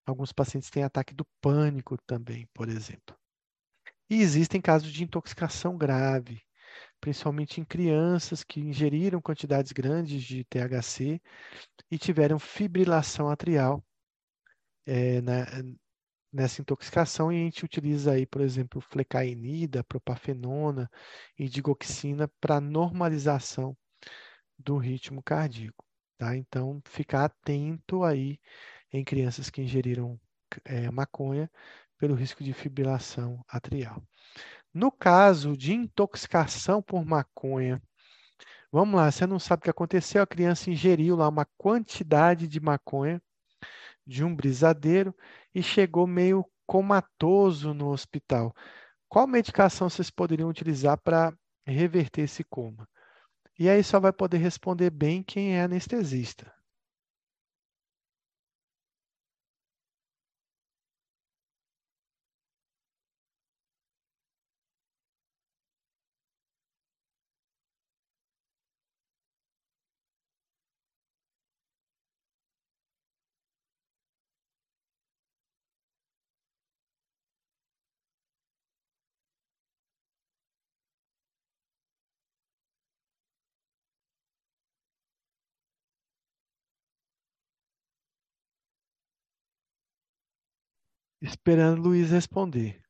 Alguns 0.06 0.32
pacientes 0.32 0.70
têm 0.70 0.82
ataque 0.82 1.14
do 1.14 1.26
pânico 1.40 1.96
também, 2.06 2.48
por 2.54 2.68
exemplo. 2.68 3.16
E 4.10 4.20
existem 4.20 4.60
casos 4.60 4.92
de 4.92 5.04
intoxicação 5.04 5.78
grave, 5.78 6.42
principalmente 7.00 7.60
em 7.60 7.64
crianças 7.64 8.44
que 8.44 8.60
ingeriram 8.60 9.20
quantidades 9.20 9.72
grandes 9.72 10.22
de 10.22 10.44
THC 10.44 11.20
e 11.90 11.98
tiveram 11.98 12.38
fibrilação 12.38 13.28
atrial 13.28 13.82
é, 14.86 15.20
na, 15.20 15.46
nessa 16.32 16.60
intoxicação, 16.60 17.32
e 17.32 17.36
a 17.36 17.44
gente 17.44 17.64
utiliza 17.64 18.12
aí, 18.12 18.26
por 18.26 18.40
exemplo, 18.40 18.80
flecainida, 18.80 19.84
propafenona 19.84 20.88
e 21.38 21.48
digoxina 21.48 22.28
para 22.40 22.60
normalização 22.60 23.76
do 24.58 24.76
ritmo 24.76 25.22
cardíaco. 25.22 25.84
Tá? 26.18 26.36
Então, 26.36 26.80
ficar 26.84 27.24
atento 27.24 28.04
aí 28.04 28.38
em 28.92 29.04
crianças 29.04 29.50
que 29.50 29.62
ingeriram 29.62 30.20
é, 30.64 30.90
maconha 30.90 31.50
pelo 31.98 32.14
risco 32.14 32.42
de 32.42 32.52
fibrilação 32.52 33.44
atrial. 33.48 34.02
No 34.72 34.92
caso 34.92 35.56
de 35.56 35.72
intoxicação 35.74 36.80
por 36.80 37.04
maconha, 37.04 37.82
vamos 38.70 38.94
lá, 38.94 39.10
você 39.10 39.26
não 39.26 39.38
sabe 39.38 39.60
o 39.60 39.64
que 39.64 39.70
aconteceu, 39.70 40.22
a 40.22 40.26
criança 40.26 40.70
ingeriu 40.70 41.16
lá 41.16 41.28
uma 41.28 41.44
quantidade 41.58 42.46
de 42.46 42.60
maconha 42.60 43.20
de 44.06 44.22
um 44.24 44.34
brisadeiro 44.34 45.14
e 45.52 45.62
chegou 45.62 46.06
meio 46.06 46.44
comatoso 46.66 47.74
no 47.74 47.88
hospital. 47.88 48.54
Qual 49.08 49.26
medicação 49.26 49.90
vocês 49.90 50.08
poderiam 50.08 50.48
utilizar 50.48 50.96
para 50.98 51.32
reverter 51.66 52.22
esse 52.22 52.44
coma? 52.44 52.88
E 53.58 53.68
aí 53.68 53.82
só 53.82 53.98
vai 53.98 54.12
poder 54.12 54.38
responder 54.38 54.90
bem 54.90 55.22
quem 55.22 55.56
é 55.56 55.62
anestesista. 55.62 56.59
Esperando 91.22 91.80
Luiz 91.80 92.10
responder. 92.10 92.82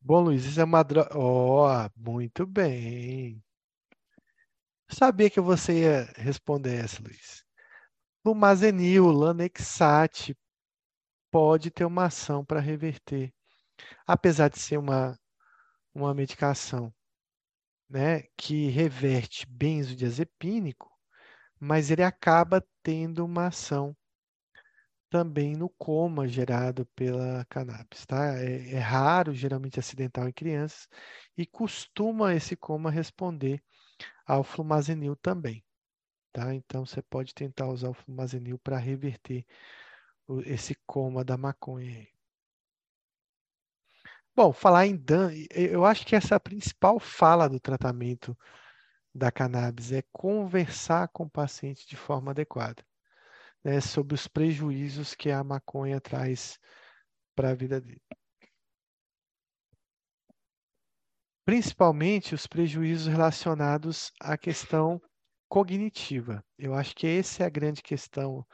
Bom, 0.00 0.22
Luiz, 0.22 0.44
isso 0.46 0.60
é 0.60 0.64
uma 0.64 0.82
droga. 0.82 1.10
Oh, 1.18 1.66
muito 1.96 2.46
bem. 2.46 3.42
Sabia 4.90 5.30
que 5.30 5.40
você 5.40 5.82
ia 5.82 6.12
responder 6.16 6.74
essa, 6.84 7.00
Luiz. 7.00 7.45
Lumazenil, 8.26 9.06
Lanexate 9.12 10.36
pode 11.30 11.70
ter 11.70 11.84
uma 11.84 12.06
ação 12.06 12.44
para 12.44 12.58
reverter, 12.58 13.32
apesar 14.04 14.48
de 14.48 14.58
ser 14.58 14.78
uma, 14.78 15.16
uma 15.94 16.12
medicação 16.12 16.92
né, 17.88 18.24
que 18.36 18.66
reverte 18.66 19.46
benzodiazepínico, 19.46 20.90
mas 21.60 21.92
ele 21.92 22.02
acaba 22.02 22.66
tendo 22.82 23.24
uma 23.24 23.46
ação 23.46 23.96
também 25.08 25.54
no 25.54 25.68
coma 25.68 26.26
gerado 26.26 26.84
pela 26.96 27.44
cannabis, 27.44 28.04
tá? 28.06 28.36
É, 28.38 28.72
é, 28.72 28.78
raro, 28.80 29.32
geralmente 29.32 29.78
acidental 29.78 30.28
em 30.28 30.32
crianças, 30.32 30.88
e 31.38 31.46
costuma 31.46 32.34
esse 32.34 32.56
coma 32.56 32.90
responder 32.90 33.62
ao 34.26 34.42
flumazenil 34.42 35.14
também 35.14 35.64
tá? 36.36 36.54
Então 36.54 36.84
você 36.84 37.00
pode 37.00 37.34
tentar 37.34 37.66
usar 37.68 37.88
o 37.88 37.94
fumazenil 37.94 38.58
para 38.58 38.76
reverter 38.76 39.46
esse 40.44 40.74
coma 40.86 41.24
da 41.24 41.38
maconha. 41.38 42.06
Bom, 44.34 44.52
falar 44.52 44.86
em 44.86 44.94
dano, 44.94 45.34
eu 45.50 45.86
acho 45.86 46.04
que 46.04 46.14
essa 46.14 46.34
é 46.34 46.36
a 46.36 46.40
principal 46.40 47.00
fala 47.00 47.48
do 47.48 47.58
tratamento 47.58 48.36
da 49.14 49.32
cannabis 49.32 49.92
é 49.92 50.02
conversar 50.12 51.08
com 51.08 51.24
o 51.24 51.30
paciente 51.30 51.88
de 51.88 51.96
forma 51.96 52.32
adequada, 52.32 52.84
né, 53.64 53.80
sobre 53.80 54.14
os 54.14 54.28
prejuízos 54.28 55.14
que 55.14 55.30
a 55.30 55.42
maconha 55.42 55.98
traz 56.02 56.58
para 57.34 57.50
a 57.50 57.54
vida 57.54 57.80
dele. 57.80 58.02
Principalmente 61.46 62.34
os 62.34 62.46
prejuízos 62.46 63.06
relacionados 63.06 64.12
à 64.20 64.36
questão 64.36 65.00
cognitiva. 65.56 66.44
Eu 66.58 66.74
acho 66.74 66.94
que 66.94 67.06
essa 67.06 67.42
é 67.42 67.46
a 67.46 67.48
grande 67.48 67.82
questão 67.82 68.46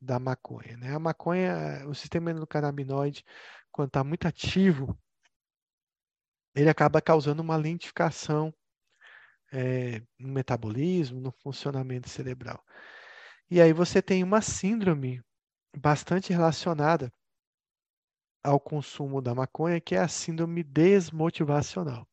da 0.00 0.18
maconha. 0.18 0.74
Né? 0.78 0.94
A 0.94 0.98
maconha, 0.98 1.86
o 1.86 1.94
sistema 1.94 2.30
endocannabinoide, 2.30 3.22
quando 3.70 3.88
está 3.88 4.02
muito 4.02 4.26
ativo, 4.26 4.98
ele 6.54 6.70
acaba 6.70 7.02
causando 7.02 7.42
uma 7.42 7.56
lentificação 7.56 8.54
é, 9.52 10.00
no 10.18 10.28
metabolismo, 10.28 11.20
no 11.20 11.30
funcionamento 11.30 12.08
cerebral. 12.08 12.64
E 13.50 13.60
aí 13.60 13.74
você 13.74 14.00
tem 14.00 14.24
uma 14.24 14.40
síndrome 14.40 15.22
bastante 15.76 16.32
relacionada 16.32 17.12
ao 18.42 18.58
consumo 18.58 19.20
da 19.20 19.34
maconha, 19.34 19.78
que 19.78 19.94
é 19.94 19.98
a 19.98 20.08
síndrome 20.08 20.62
desmotivacional. 20.62 22.08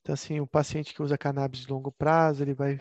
Então, 0.00 0.14
assim, 0.14 0.40
o 0.40 0.48
paciente 0.48 0.92
que 0.92 1.00
usa 1.00 1.16
cannabis 1.16 1.60
de 1.60 1.72
longo 1.72 1.92
prazo, 1.92 2.42
ele 2.42 2.54
vai 2.54 2.80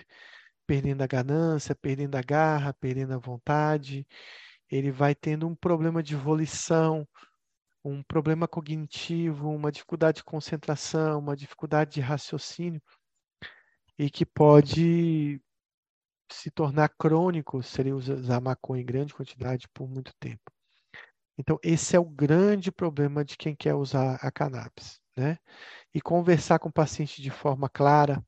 perdendo 0.71 1.01
a 1.01 1.07
ganância, 1.07 1.75
perdendo 1.75 2.15
a 2.15 2.21
garra, 2.21 2.73
perdendo 2.73 3.13
a 3.13 3.17
vontade, 3.17 4.07
ele 4.69 4.89
vai 4.89 5.13
tendo 5.13 5.45
um 5.45 5.53
problema 5.53 6.01
de 6.01 6.15
volição, 6.15 7.05
um 7.83 8.01
problema 8.01 8.47
cognitivo, 8.47 9.49
uma 9.49 9.69
dificuldade 9.69 10.19
de 10.19 10.23
concentração, 10.23 11.19
uma 11.19 11.35
dificuldade 11.35 11.95
de 11.95 11.99
raciocínio, 11.99 12.81
e 13.99 14.09
que 14.09 14.25
pode 14.25 15.41
se 16.31 16.49
tornar 16.49 16.87
crônico 16.97 17.61
se 17.61 17.81
ele 17.81 17.91
usar 17.91 18.39
maconha 18.39 18.81
em 18.81 18.85
grande 18.85 19.13
quantidade 19.13 19.67
por 19.73 19.89
muito 19.89 20.13
tempo. 20.21 20.49
Então, 21.37 21.59
esse 21.61 21.97
é 21.97 21.99
o 21.99 22.05
grande 22.05 22.71
problema 22.71 23.25
de 23.25 23.35
quem 23.35 23.53
quer 23.53 23.73
usar 23.73 24.15
a 24.21 24.31
cannabis, 24.31 25.01
né? 25.17 25.37
E 25.93 25.99
conversar 25.99 26.59
com 26.59 26.69
o 26.69 26.73
paciente 26.73 27.21
de 27.21 27.29
forma 27.29 27.67
clara, 27.67 28.25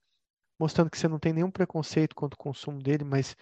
mostrando 0.64 0.90
que 0.90 0.98
você 0.98 1.10
não 1.10 1.20
tem 1.20 1.34
nenhum 1.34 1.52
preconceito 1.52 2.16
contra 2.16 2.36
o 2.36 2.38
consumo 2.38 2.82
dele, 2.82 3.04
mas 3.04 3.36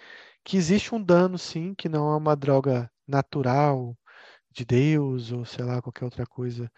que 0.44 0.58
existe 0.58 0.96
um 0.96 1.04
dano, 1.04 1.38
sim, 1.38 1.76
que 1.76 1.88
não 1.88 2.12
é 2.12 2.18
uma 2.18 2.36
droga 2.36 2.92
natural 3.08 3.96
de 4.52 4.66
Deus 4.66 5.32
ou 5.32 5.46
sei 5.46 5.64
lá 5.64 5.82
qualquer 5.82 6.06
outra 6.06 6.26
coisa, 6.26 6.72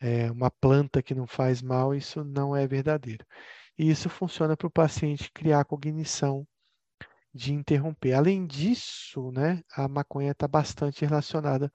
é 0.00 0.30
uma 0.30 0.50
planta 0.50 1.02
que 1.02 1.14
não 1.14 1.26
faz 1.26 1.62
mal, 1.62 1.94
isso 1.94 2.22
não 2.24 2.54
é 2.54 2.66
verdadeiro. 2.66 3.24
E 3.78 3.90
isso 3.90 4.10
funciona 4.10 4.54
para 4.56 4.66
o 4.66 4.70
paciente 4.70 5.30
criar 5.32 5.64
cognição 5.64 6.46
de 7.32 7.54
interromper. 7.54 8.12
Além 8.12 8.46
disso, 8.46 9.32
né, 9.32 9.62
a 9.74 9.88
maconha 9.88 10.32
está 10.32 10.46
bastante 10.46 11.06
relacionada 11.06 11.72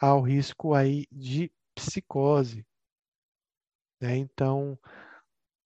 ao 0.00 0.22
risco 0.22 0.72
aí 0.74 1.06
de 1.10 1.50
psicose. 1.74 2.64
Né? 4.00 4.16
Então, 4.16 4.78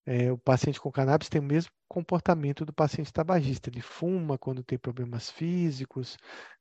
é, 0.04 0.32
o 0.32 0.38
paciente 0.38 0.80
com 0.80 0.90
cannabis 0.90 1.28
tem 1.28 1.40
o 1.40 1.44
mesmo 1.44 1.70
comportamento 1.88 2.64
do 2.64 2.72
paciente 2.72 3.12
tabagista. 3.12 3.70
Ele 3.70 3.80
fuma 3.80 4.36
quando 4.36 4.64
tem 4.64 4.78
problemas 4.78 5.30
físicos, 5.30 6.16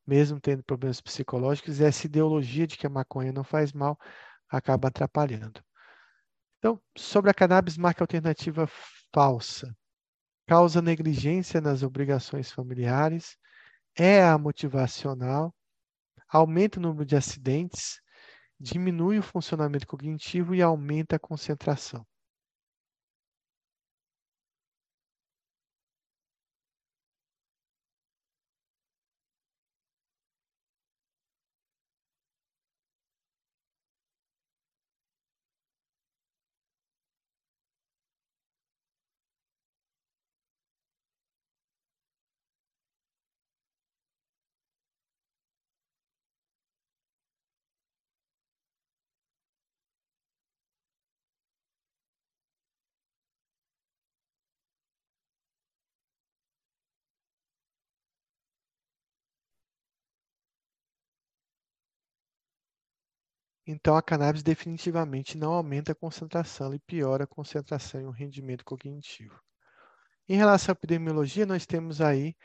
mesmo 0.05 0.39
tendo 0.39 0.63
problemas 0.63 1.01
psicológicos, 1.01 1.79
e 1.79 1.83
essa 1.83 2.05
ideologia 2.05 2.67
de 2.67 2.77
que 2.77 2.85
a 2.85 2.89
maconha 2.89 3.31
não 3.31 3.43
faz 3.43 3.73
mal 3.73 3.97
acaba 4.49 4.89
atrapalhando. 4.89 5.63
Então, 6.59 6.79
sobre 6.95 7.31
a 7.31 7.33
cannabis, 7.33 7.77
marca 7.77 8.03
alternativa 8.03 8.67
falsa. 9.13 9.75
Causa 10.47 10.81
negligência 10.81 11.61
nas 11.61 11.81
obrigações 11.81 12.51
familiares, 12.51 13.37
é 13.95 14.23
a 14.23 14.37
motivacional, 14.37 15.53
aumenta 16.29 16.79
o 16.79 16.81
número 16.81 17.05
de 17.05 17.15
acidentes, 17.15 17.99
diminui 18.59 19.17
o 19.19 19.23
funcionamento 19.23 19.87
cognitivo 19.87 20.53
e 20.53 20.61
aumenta 20.61 21.15
a 21.15 21.19
concentração. 21.19 22.05
Então, 63.65 63.95
a 63.95 64.01
cannabis 64.01 64.41
definitivamente 64.41 65.37
não 65.37 65.53
aumenta 65.53 65.91
a 65.91 65.95
concentração 65.95 66.73
e 66.73 66.79
piora 66.79 67.25
a 67.25 67.27
concentração 67.27 68.01
e 68.01 68.05
o 68.05 68.11
rendimento 68.11 68.65
cognitivo. 68.65 69.39
Em 70.27 70.35
relação 70.35 70.71
à 70.71 70.73
epidemiologia, 70.73 71.45
nós 71.45 71.65
temos 71.65 72.01
aí 72.01 72.35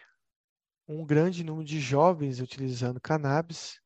um 0.89 1.05
grande 1.05 1.43
número 1.43 1.67
de 1.67 1.81
jovens 1.81 2.41
utilizando 2.41 3.01
cannabis, 3.01 3.81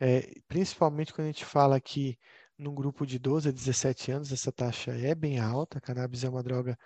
é, 0.00 0.40
principalmente 0.48 1.12
quando 1.12 1.26
a 1.26 1.30
gente 1.30 1.44
fala 1.44 1.80
que 1.80 2.18
num 2.58 2.74
grupo 2.74 3.04
de 3.06 3.18
12 3.18 3.48
a 3.48 3.52
17 3.52 4.12
anos, 4.12 4.32
essa 4.32 4.52
taxa 4.52 4.92
é 4.92 5.14
bem 5.14 5.38
alta. 5.40 5.78
A 5.78 5.80
cannabis 5.80 6.24
é 6.24 6.28
uma 6.28 6.42
droga 6.42 6.78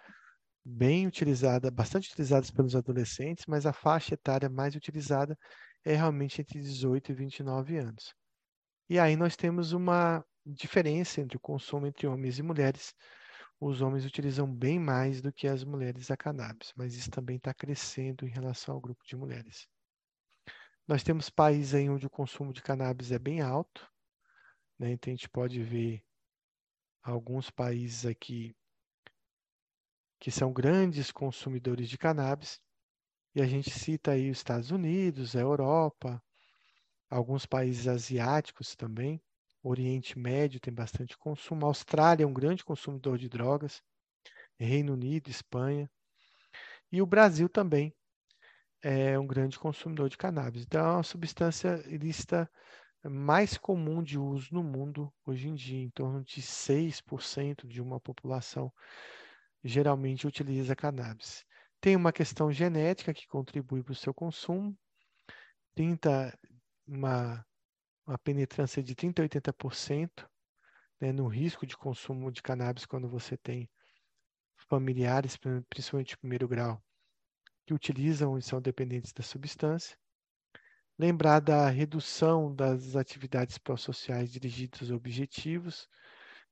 bem 0.65 1.07
utilizada, 1.07 1.71
bastante 1.71 2.11
utilizada 2.11 2.47
pelos 2.55 2.75
adolescentes, 2.75 3.45
mas 3.47 3.67
a 3.67 3.73
faixa 3.73 4.15
etária 4.15 4.49
mais 4.49 4.75
utilizada 4.75 5.37
é 5.85 5.95
realmente 5.95 6.41
entre 6.41 6.61
18 6.61 7.13
e 7.13 7.15
29 7.15 7.79
anos. 7.79 8.15
E 8.89 8.99
aí 8.99 9.17
nós 9.17 9.37
temos 9.37 9.73
uma 9.73 10.25
diferença 10.47 11.21
entre 11.21 11.37
o 11.37 11.41
consumo 11.41 11.87
entre 11.87 12.07
homens 12.07 12.39
e 12.39 12.43
mulheres. 12.43 12.95
Os 13.61 13.83
homens 13.83 14.05
utilizam 14.05 14.51
bem 14.53 14.79
mais 14.79 15.21
do 15.21 15.33
que 15.33 15.47
as 15.47 15.65
mulheres 15.65 16.11
a 16.11 16.17
cannabis, 16.17 16.73
mas 16.77 16.95
isso 16.95 17.11
também 17.11 17.37
está 17.37 17.53
crescendo 17.53 18.25
em 18.27 18.31
relação 18.31 18.75
ao 18.75 18.81
grupo 18.81 19.05
de 19.05 19.17
mulheres. 19.17 19.69
Nós 20.87 21.03
temos 21.03 21.29
países 21.29 21.75
aí 21.75 21.91
onde 21.91 22.07
o 22.07 22.11
consumo 22.11 22.53
de 22.53 22.63
cannabis 22.63 23.13
é 23.13 23.19
bem 23.19 23.43
alto, 23.43 23.87
né? 24.79 24.93
então 24.93 25.13
a 25.13 25.17
gente 25.17 25.29
pode 25.29 25.63
ver 25.63 26.03
alguns 27.03 27.51
países 27.51 28.07
aqui 28.07 28.57
que 30.19 30.31
são 30.31 30.53
grandes 30.53 31.13
consumidores 31.13 31.89
de 31.89 31.99
cannabis, 31.99 32.61
e 33.35 33.43
a 33.43 33.47
gente 33.47 33.71
cita 33.71 34.13
aí 34.13 34.31
os 34.31 34.39
Estados 34.39 34.71
Unidos, 34.71 35.37
a 35.37 35.41
Europa, 35.41 36.23
alguns 37.09 37.47
países 37.47 37.89
asiáticos 37.89 38.75
também. 38.77 39.21
Oriente 39.63 40.19
Médio 40.19 40.61
tem 40.61 40.73
bastante 40.73 41.17
consumo. 41.19 41.67
Austrália 41.67 42.25
é 42.25 42.27
um 42.27 42.33
grande 42.33 42.65
consumidor 42.65 43.19
de 43.19 43.29
drogas. 43.29 43.83
Reino 44.59 44.95
Unido, 44.95 45.29
Espanha. 45.29 45.91
E 46.91 47.03
o 47.03 47.07
Brasil 47.07 47.49
também 47.49 47.95
é 48.83 49.19
um 49.19 49.27
grande 49.27 49.59
consumidor 49.59 50.09
de 50.09 50.17
cannabis. 50.17 50.63
Então, 50.63 50.85
é 50.85 50.93
uma 50.93 51.03
substância 51.03 51.83
ilícita 51.87 52.51
mais 53.05 53.57
comum 53.57 54.03
de 54.03 54.19
uso 54.19 54.49
no 54.53 54.63
mundo 54.63 55.13
hoje 55.27 55.49
em 55.49 55.55
dia. 55.55 55.83
Em 55.83 55.91
torno 55.91 56.23
de 56.25 56.41
6% 56.43 57.67
de 57.67 57.81
uma 57.81 58.01
população 58.01 58.73
geralmente 59.63 60.27
utiliza 60.27 60.77
cannabis. 60.77 61.45
Tem 61.81 61.95
uma 61.95 62.13
questão 62.13 62.51
genética 62.51 63.15
que 63.15 63.27
contribui 63.27 63.83
para 63.83 63.93
o 63.93 63.97
seu 63.97 64.15
consumo. 64.15 64.77
30 65.75 66.37
uma, 66.89 67.45
uma 68.07 68.19
penetrância 68.19 68.83
de 68.83 68.95
30% 68.95 69.21
a 69.21 69.23
80% 69.23 70.29
né, 71.01 71.13
no 71.13 71.29
risco 71.29 71.67
de 71.67 71.77
consumo 71.77 72.33
de 72.33 72.43
cannabis 72.43 72.87
quando 72.87 73.09
você 73.09 73.37
tem 73.37 73.71
familiares, 74.69 75.37
principalmente 75.69 76.11
de 76.11 76.19
primeiro 76.19 76.49
grau, 76.49 76.83
que 77.67 77.75
utilizam 77.75 78.37
e 78.39 78.43
são 78.43 78.61
dependentes 78.61 79.13
da 79.13 79.23
substância. 79.23 79.97
Lembrar 80.99 81.41
da 81.41 81.69
redução 81.69 82.53
das 82.53 82.97
atividades 82.97 83.57
pró-sociais 83.57 84.33
dirigidas 84.33 84.91
a 84.91 84.97
objetivos, 84.97 85.89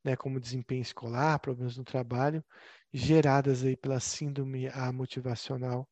né, 0.04 0.14
como 0.14 0.38
desempenho 0.38 0.82
escolar, 0.82 1.40
problemas 1.40 1.76
no 1.76 1.82
trabalho, 1.82 2.44
geradas 2.92 3.64
aí 3.64 3.76
pela 3.76 3.98
síndrome 3.98 4.68
motivacional 4.94 5.88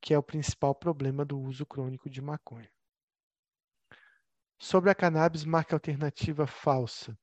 que 0.00 0.14
é 0.14 0.18
o 0.18 0.22
principal 0.22 0.74
problema 0.74 1.24
do 1.24 1.38
uso 1.38 1.64
crônico 1.66 2.08
de 2.08 2.20
maconha. 2.20 2.70
Sobre 4.58 4.90
a 4.90 4.94
cannabis, 4.94 5.44
marca 5.44 5.76
alternativa 5.76 6.46
falsa. 6.46 7.16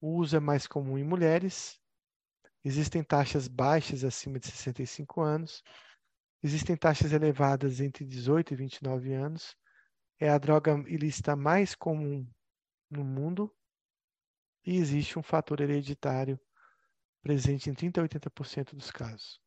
O 0.00 0.16
uso 0.16 0.36
é 0.36 0.40
mais 0.40 0.66
comum 0.66 0.98
em 0.98 1.04
mulheres. 1.04 1.80
Existem 2.64 3.02
taxas 3.02 3.46
baixas 3.46 4.02
acima 4.02 4.40
de 4.40 4.46
65 4.46 5.20
anos. 5.20 5.62
Existem 6.42 6.76
taxas 6.76 7.12
elevadas 7.12 7.80
entre 7.80 8.04
18 8.04 8.54
e 8.54 8.56
29 8.56 9.12
anos. 9.12 9.56
É 10.18 10.28
a 10.28 10.38
droga 10.38 10.72
ilícita 10.88 11.36
mais 11.36 11.74
comum 11.74 12.28
no 12.90 13.04
mundo. 13.04 13.54
E 14.64 14.76
existe 14.76 15.18
um 15.18 15.22
fator 15.22 15.60
hereditário 15.60 16.40
presente 17.22 17.70
em 17.70 17.74
30 17.74 18.00
a 18.00 18.04
80% 18.04 18.74
dos 18.74 18.90
casos. 18.90 19.40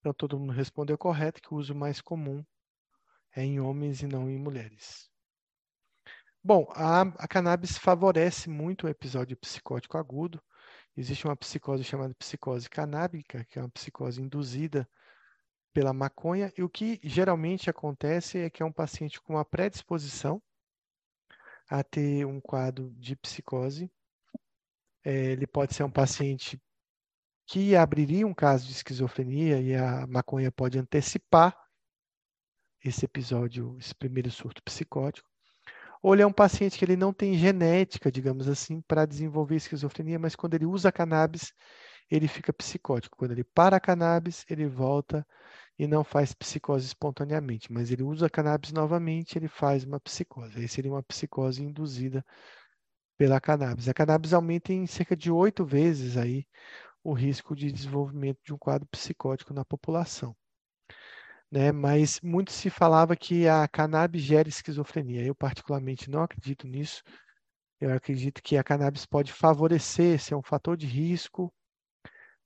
Então, 0.00 0.12
todo 0.14 0.38
mundo 0.38 0.52
respondeu 0.52 0.96
correto 0.96 1.40
que 1.40 1.52
o 1.54 1.58
uso 1.58 1.74
mais 1.74 2.00
comum 2.00 2.44
é 3.36 3.44
em 3.44 3.60
homens 3.60 4.02
e 4.02 4.06
não 4.06 4.28
em 4.28 4.38
mulheres. 4.38 5.10
Bom, 6.42 6.66
a, 6.74 7.02
a 7.02 7.28
cannabis 7.28 7.76
favorece 7.76 8.48
muito 8.48 8.86
o 8.86 8.88
episódio 8.88 9.36
psicótico 9.36 9.98
agudo. 9.98 10.42
Existe 10.96 11.26
uma 11.26 11.36
psicose 11.36 11.84
chamada 11.84 12.14
psicose 12.14 12.68
canábica, 12.68 13.44
que 13.44 13.58
é 13.58 13.62
uma 13.62 13.68
psicose 13.68 14.22
induzida 14.22 14.88
pela 15.72 15.92
maconha, 15.92 16.52
e 16.56 16.62
o 16.62 16.68
que 16.68 16.98
geralmente 17.04 17.68
acontece 17.70 18.38
é 18.38 18.50
que 18.50 18.62
é 18.62 18.66
um 18.66 18.72
paciente 18.72 19.20
com 19.20 19.34
uma 19.34 19.44
predisposição 19.44 20.42
a 21.68 21.84
ter 21.84 22.24
um 22.24 22.40
quadro 22.40 22.90
de 22.96 23.14
psicose. 23.16 23.92
É, 25.04 25.32
ele 25.32 25.46
pode 25.46 25.74
ser 25.74 25.84
um 25.84 25.90
paciente 25.90 26.60
que 27.50 27.74
abriria 27.74 28.24
um 28.24 28.32
caso 28.32 28.64
de 28.64 28.72
esquizofrenia 28.72 29.60
e 29.60 29.74
a 29.74 30.06
maconha 30.06 30.52
pode 30.52 30.78
antecipar 30.78 31.52
esse 32.84 33.04
episódio, 33.04 33.76
esse 33.76 33.92
primeiro 33.92 34.30
surto 34.30 34.62
psicótico. 34.62 35.28
Ou 36.00 36.14
ele 36.14 36.22
é 36.22 36.26
um 36.26 36.32
paciente 36.32 36.78
que 36.78 36.84
ele 36.84 36.96
não 36.96 37.12
tem 37.12 37.34
genética, 37.34 38.10
digamos 38.10 38.48
assim, 38.48 38.80
para 38.82 39.04
desenvolver 39.04 39.56
esquizofrenia, 39.56 40.16
mas 40.16 40.36
quando 40.36 40.54
ele 40.54 40.64
usa 40.64 40.92
cannabis, 40.92 41.52
ele 42.08 42.28
fica 42.28 42.52
psicótico. 42.52 43.16
Quando 43.18 43.32
ele 43.32 43.42
para 43.42 43.78
a 43.78 43.80
cannabis, 43.80 44.46
ele 44.48 44.68
volta 44.68 45.26
e 45.76 45.88
não 45.88 46.04
faz 46.04 46.32
psicose 46.32 46.86
espontaneamente, 46.86 47.72
mas 47.72 47.90
ele 47.90 48.04
usa 48.04 48.30
cannabis 48.30 48.70
novamente, 48.70 49.36
ele 49.36 49.48
faz 49.48 49.82
uma 49.82 49.98
psicose. 49.98 50.56
Aí 50.56 50.68
seria 50.68 50.92
uma 50.92 51.02
psicose 51.02 51.64
induzida 51.64 52.24
pela 53.18 53.40
cannabis. 53.40 53.88
A 53.88 53.92
cannabis 53.92 54.32
aumenta 54.32 54.72
em 54.72 54.86
cerca 54.86 55.16
de 55.16 55.32
oito 55.32 55.64
vezes 55.64 56.16
aí 56.16 56.46
o 57.02 57.12
risco 57.12 57.56
de 57.56 57.72
desenvolvimento 57.72 58.38
de 58.44 58.52
um 58.52 58.58
quadro 58.58 58.86
psicótico 58.88 59.54
na 59.54 59.64
população. 59.64 60.36
Né? 61.50 61.72
Mas 61.72 62.20
muito 62.20 62.52
se 62.52 62.70
falava 62.70 63.16
que 63.16 63.48
a 63.48 63.66
cannabis 63.66 64.22
gera 64.22 64.48
esquizofrenia. 64.48 65.24
Eu, 65.24 65.34
particularmente, 65.34 66.10
não 66.10 66.22
acredito 66.22 66.66
nisso. 66.66 67.02
Eu 67.80 67.92
acredito 67.92 68.42
que 68.42 68.56
a 68.56 68.64
cannabis 68.64 69.06
pode 69.06 69.32
favorecer, 69.32 70.20
ser 70.20 70.34
um 70.34 70.42
fator 70.42 70.76
de 70.76 70.86
risco 70.86 71.52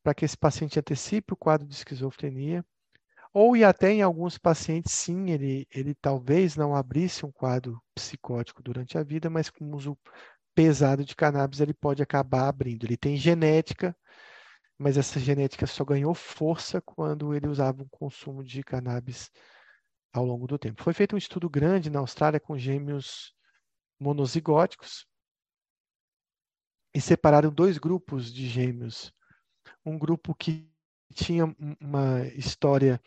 para 0.02 0.14
que 0.14 0.24
esse 0.24 0.36
paciente 0.36 0.78
antecipe 0.78 1.32
o 1.32 1.36
quadro 1.36 1.66
de 1.66 1.74
esquizofrenia. 1.74 2.64
Ou 3.32 3.56
e 3.56 3.64
até 3.64 3.90
em 3.90 4.00
alguns 4.00 4.38
pacientes, 4.38 4.92
sim, 4.92 5.30
ele, 5.30 5.66
ele 5.74 5.92
talvez 5.96 6.54
não 6.54 6.74
abrisse 6.76 7.26
um 7.26 7.32
quadro 7.32 7.82
psicótico 7.92 8.62
durante 8.62 8.96
a 8.96 9.02
vida, 9.02 9.28
mas 9.28 9.50
com 9.50 9.74
uso 9.74 9.98
pesado 10.54 11.04
de 11.04 11.16
cannabis 11.16 11.60
ele 11.60 11.74
pode 11.74 12.00
acabar 12.00 12.46
abrindo. 12.46 12.84
Ele 12.86 12.96
tem 12.96 13.16
genética 13.16 13.96
mas 14.78 14.96
essa 14.96 15.20
genética 15.20 15.66
só 15.66 15.84
ganhou 15.84 16.14
força 16.14 16.80
quando 16.80 17.34
ele 17.34 17.48
usava 17.48 17.82
um 17.82 17.88
consumo 17.88 18.42
de 18.42 18.62
cannabis 18.62 19.30
ao 20.12 20.24
longo 20.24 20.46
do 20.46 20.58
tempo. 20.58 20.82
Foi 20.82 20.92
feito 20.92 21.14
um 21.14 21.18
estudo 21.18 21.48
grande 21.48 21.90
na 21.90 22.00
Austrália 22.00 22.40
com 22.40 22.58
gêmeos 22.58 23.34
monozigóticos 23.98 25.06
e 26.94 27.00
separaram 27.00 27.52
dois 27.52 27.78
grupos 27.78 28.32
de 28.32 28.48
gêmeos. 28.48 29.12
Um 29.84 29.98
grupo 29.98 30.34
que 30.34 30.70
tinha 31.12 31.44
uma 31.80 32.24
história 32.28 33.00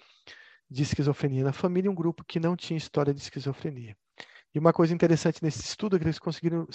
de 0.69 0.83
esquizofrenia 0.83 1.43
na 1.43 1.53
família 1.53 1.87
e 1.87 1.91
um 1.91 1.95
grupo 1.95 2.23
que 2.23 2.39
não 2.39 2.55
tinha 2.55 2.77
história 2.77 3.13
de 3.13 3.21
esquizofrenia. 3.21 3.95
E 4.53 4.59
uma 4.59 4.73
coisa 4.73 4.93
interessante 4.93 5.43
nesse 5.43 5.61
estudo 5.61 5.95
é 5.95 5.99
que 5.99 6.05
eles 6.05 6.19
conseguiram 6.19 6.67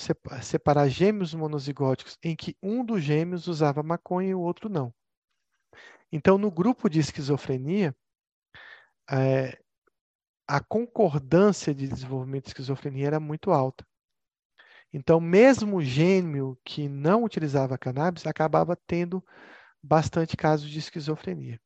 separar 0.43 0.89
gêmeos 0.89 1.35
monozigóticos 1.35 2.19
em 2.23 2.37
que 2.37 2.57
um 2.63 2.85
dos 2.85 3.03
gêmeos 3.03 3.49
usava 3.49 3.83
maconha 3.83 4.31
e 4.31 4.35
o 4.35 4.41
outro 4.41 4.69
não. 4.69 4.95
Então, 6.13 6.37
no 6.37 6.51
grupo 6.51 6.89
de 6.89 7.01
esquizofrenia, 7.01 7.97
é, 9.11 9.59
a 10.47 10.61
concordância 10.61 11.75
de 11.75 11.89
desenvolvimento 11.89 12.45
de 12.45 12.51
esquizofrenia 12.51 13.07
era 13.07 13.21
muito 13.21 13.51
alta. 13.51 13.87
Então, 14.93 15.19
mesmo 15.19 15.79
o 15.79 15.83
gêmeo 15.83 16.59
que 16.63 16.89
não 16.89 17.25
utilizava 17.25 17.79
cannabis 17.79 18.27
acabava 18.27 18.77
tendo 18.87 19.25
bastante 19.83 20.37
casos 20.37 20.69
de 20.69 20.79
esquizofrenia. 20.79 21.59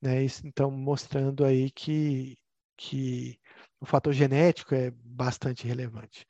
Né? 0.00 0.22
Isso, 0.22 0.46
então, 0.46 0.70
mostrando 0.70 1.44
aí 1.44 1.70
que, 1.70 2.36
que 2.76 3.40
o 3.82 3.86
fator 3.86 4.12
genético 4.12 4.76
é 4.76 4.92
bastante 4.92 5.66
relevante. 5.66 6.24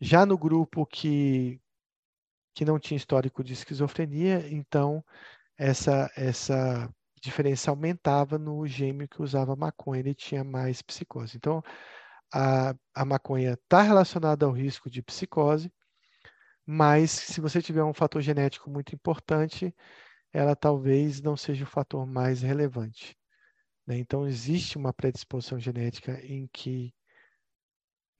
Já 0.00 0.24
no 0.24 0.38
grupo 0.38 0.86
que, 0.86 1.60
que 2.54 2.64
não 2.64 2.78
tinha 2.78 2.96
histórico 2.96 3.44
de 3.44 3.52
esquizofrenia, 3.52 4.48
então 4.50 5.04
essa, 5.58 6.10
essa 6.16 6.90
diferença 7.20 7.70
aumentava 7.70 8.38
no 8.38 8.66
gêmeo 8.66 9.06
que 9.06 9.20
usava 9.20 9.54
maconha, 9.54 10.00
ele 10.00 10.14
tinha 10.14 10.42
mais 10.42 10.80
psicose. 10.80 11.36
Então, 11.36 11.62
a, 12.32 12.74
a 12.94 13.04
maconha 13.04 13.52
está 13.52 13.82
relacionada 13.82 14.46
ao 14.46 14.52
risco 14.52 14.88
de 14.88 15.02
psicose, 15.02 15.70
mas 16.64 17.10
se 17.10 17.38
você 17.38 17.60
tiver 17.60 17.84
um 17.84 17.92
fator 17.92 18.22
genético 18.22 18.70
muito 18.70 18.94
importante, 18.94 19.74
ela 20.32 20.56
talvez 20.56 21.20
não 21.20 21.36
seja 21.36 21.64
o 21.64 21.68
fator 21.68 22.06
mais 22.06 22.40
relevante. 22.40 23.14
Né? 23.86 23.98
Então, 23.98 24.26
existe 24.26 24.76
uma 24.76 24.92
predisposição 24.92 25.58
genética 25.58 26.20
em 26.24 26.48
que 26.52 26.92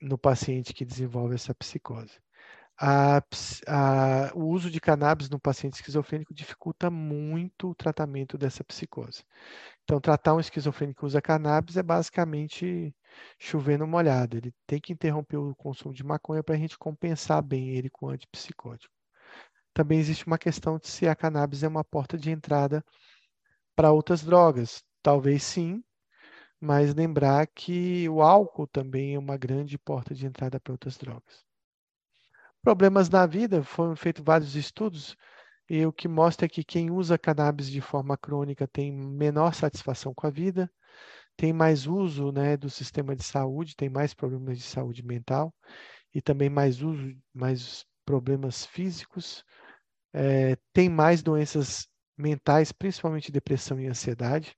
no 0.01 0.17
paciente 0.17 0.73
que 0.73 0.85
desenvolve 0.85 1.35
essa 1.35 1.53
psicose. 1.55 2.19
A, 2.77 3.21
a, 3.67 4.31
o 4.35 4.47
uso 4.47 4.69
de 4.69 4.81
cannabis 4.81 5.29
no 5.29 5.39
paciente 5.39 5.75
esquizofrênico 5.75 6.33
dificulta 6.33 6.91
muito 6.91 7.69
o 7.69 7.75
tratamento 7.75 8.37
dessa 8.37 8.65
psicose. 8.65 9.23
Então, 9.83 10.01
tratar 10.01 10.35
um 10.35 10.39
esquizofrênico 10.39 10.99
que 10.99 11.05
usa 11.05 11.21
cannabis 11.21 11.77
é 11.77 11.83
basicamente 11.83 12.93
chover 13.39 13.79
no 13.79 13.87
molhado. 13.87 14.37
Ele 14.37 14.53
tem 14.67 14.79
que 14.81 14.91
interromper 14.91 15.37
o 15.37 15.55
consumo 15.55 15.93
de 15.93 16.03
maconha 16.03 16.43
para 16.43 16.55
a 16.55 16.57
gente 16.57 16.77
compensar 16.77 17.41
bem 17.41 17.69
ele 17.69 17.89
com 17.89 18.09
antipsicótico. 18.09 18.93
Também 19.73 19.99
existe 19.99 20.25
uma 20.27 20.37
questão 20.37 20.77
de 20.77 20.87
se 20.87 21.07
a 21.07 21.15
cannabis 21.15 21.63
é 21.63 21.67
uma 21.67 21.83
porta 21.83 22.17
de 22.17 22.29
entrada 22.29 22.83
para 23.75 23.91
outras 23.91 24.21
drogas. 24.23 24.83
Talvez 25.05 25.43
sim, 25.43 25.83
mas 26.59 26.95
lembrar 26.95 27.45
que 27.45 28.09
o 28.09 28.23
álcool 28.23 28.65
também 28.65 29.13
é 29.13 29.19
uma 29.19 29.37
grande 29.37 29.77
porta 29.77 30.15
de 30.15 30.25
entrada 30.25 30.59
para 30.59 30.73
outras 30.73 30.97
drogas. 30.97 31.45
Problemas 32.63 33.07
na 33.07 33.27
vida, 33.27 33.63
foram 33.63 33.95
feitos 33.95 34.23
vários 34.25 34.55
estudos, 34.55 35.15
e 35.69 35.85
o 35.85 35.93
que 35.93 36.07
mostra 36.07 36.47
é 36.47 36.49
que 36.49 36.63
quem 36.63 36.89
usa 36.89 37.19
cannabis 37.19 37.69
de 37.69 37.81
forma 37.81 38.17
crônica 38.17 38.67
tem 38.67 38.91
menor 38.91 39.53
satisfação 39.53 40.11
com 40.11 40.25
a 40.25 40.31
vida, 40.31 40.67
tem 41.37 41.53
mais 41.53 41.85
uso 41.85 42.31
né, 42.31 42.57
do 42.57 42.67
sistema 42.67 43.15
de 43.15 43.21
saúde, 43.23 43.75
tem 43.75 43.89
mais 43.89 44.11
problemas 44.11 44.57
de 44.57 44.63
saúde 44.63 45.05
mental 45.05 45.53
e 46.15 46.19
também 46.19 46.49
mais 46.49 46.81
uso, 46.81 47.15
mais 47.31 47.85
problemas 48.03 48.65
físicos, 48.65 49.45
é, 50.11 50.57
tem 50.73 50.89
mais 50.89 51.21
doenças 51.21 51.87
mentais, 52.17 52.71
principalmente 52.71 53.31
depressão 53.31 53.79
e 53.79 53.85
ansiedade. 53.85 54.57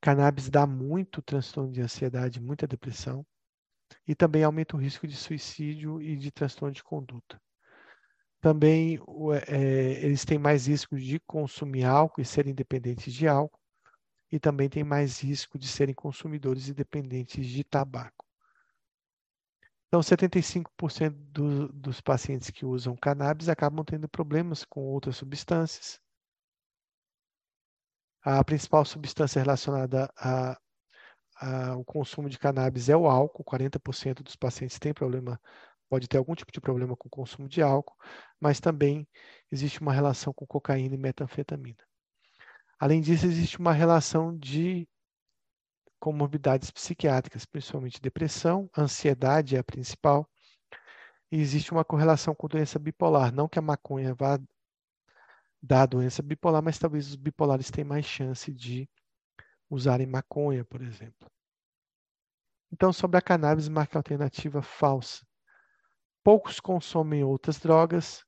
Cannabis 0.00 0.48
dá 0.50 0.66
muito 0.66 1.22
transtorno 1.22 1.72
de 1.72 1.80
ansiedade, 1.80 2.40
muita 2.40 2.66
depressão, 2.66 3.26
e 4.06 4.14
também 4.14 4.44
aumenta 4.44 4.76
o 4.76 4.80
risco 4.80 5.06
de 5.06 5.16
suicídio 5.16 6.00
e 6.00 6.16
de 6.16 6.30
transtorno 6.30 6.74
de 6.74 6.82
conduta. 6.82 7.40
Também 8.40 9.00
é, 9.48 10.04
eles 10.04 10.24
têm 10.24 10.38
mais 10.38 10.68
risco 10.68 10.96
de 10.96 11.18
consumir 11.20 11.84
álcool 11.84 12.20
e 12.20 12.24
serem 12.24 12.54
dependentes 12.54 13.12
de 13.12 13.26
álcool, 13.26 13.60
e 14.30 14.38
também 14.38 14.68
têm 14.68 14.84
mais 14.84 15.20
risco 15.20 15.58
de 15.58 15.68
serem 15.68 15.94
consumidores 15.94 16.68
e 16.68 16.74
dependentes 16.74 17.46
de 17.46 17.64
tabaco. 17.64 18.26
Então, 19.88 20.00
75% 20.00 21.10
do, 21.10 21.68
dos 21.72 22.00
pacientes 22.00 22.50
que 22.50 22.66
usam 22.66 22.96
cannabis 22.96 23.48
acabam 23.48 23.84
tendo 23.84 24.08
problemas 24.08 24.64
com 24.64 24.80
outras 24.80 25.16
substâncias, 25.16 26.00
a 28.26 28.42
principal 28.42 28.84
substância 28.84 29.40
relacionada 29.40 30.12
a, 30.16 30.58
o 31.78 31.84
consumo 31.84 32.28
de 32.28 32.38
cannabis 32.38 32.88
é 32.88 32.96
o 32.96 33.06
álcool, 33.06 33.44
40% 33.44 34.22
dos 34.22 34.34
pacientes 34.34 34.80
têm 34.80 34.92
problema, 34.92 35.40
pode 35.88 36.08
ter 36.08 36.18
algum 36.18 36.34
tipo 36.34 36.50
de 36.50 36.60
problema 36.60 36.96
com 36.96 37.06
o 37.06 37.10
consumo 37.10 37.48
de 37.48 37.62
álcool, 37.62 37.96
mas 38.40 38.58
também 38.58 39.06
existe 39.52 39.80
uma 39.80 39.92
relação 39.92 40.32
com 40.32 40.44
cocaína 40.44 40.96
e 40.96 40.98
metanfetamina. 40.98 41.78
Além 42.80 43.00
disso, 43.00 43.26
existe 43.26 43.60
uma 43.60 43.72
relação 43.72 44.36
de 44.36 44.88
comorbidades 46.00 46.70
psiquiátricas, 46.72 47.44
principalmente 47.44 48.00
depressão, 48.00 48.68
ansiedade 48.76 49.54
é 49.54 49.60
a 49.60 49.64
principal, 49.64 50.28
e 51.30 51.40
existe 51.40 51.70
uma 51.70 51.84
correlação 51.84 52.34
com 52.34 52.48
doença 52.48 52.76
bipolar. 52.76 53.32
Não 53.32 53.48
que 53.48 53.58
a 53.58 53.62
maconha 53.62 54.14
vá 54.14 54.36
dar 55.66 55.86
doença 55.86 56.22
bipolar, 56.22 56.62
mas 56.62 56.78
talvez 56.78 57.08
os 57.08 57.16
bipolares 57.16 57.70
tenham 57.70 57.88
mais 57.88 58.06
chance 58.06 58.52
de 58.52 58.88
usarem 59.68 60.06
maconha, 60.06 60.64
por 60.64 60.80
exemplo. 60.80 61.28
Então, 62.72 62.92
sobre 62.92 63.18
a 63.18 63.22
cannabis, 63.22 63.68
marca 63.68 63.98
alternativa 63.98 64.62
falsa. 64.62 65.26
Poucos 66.22 66.60
consomem 66.60 67.24
outras 67.24 67.58
drogas. 67.58 68.24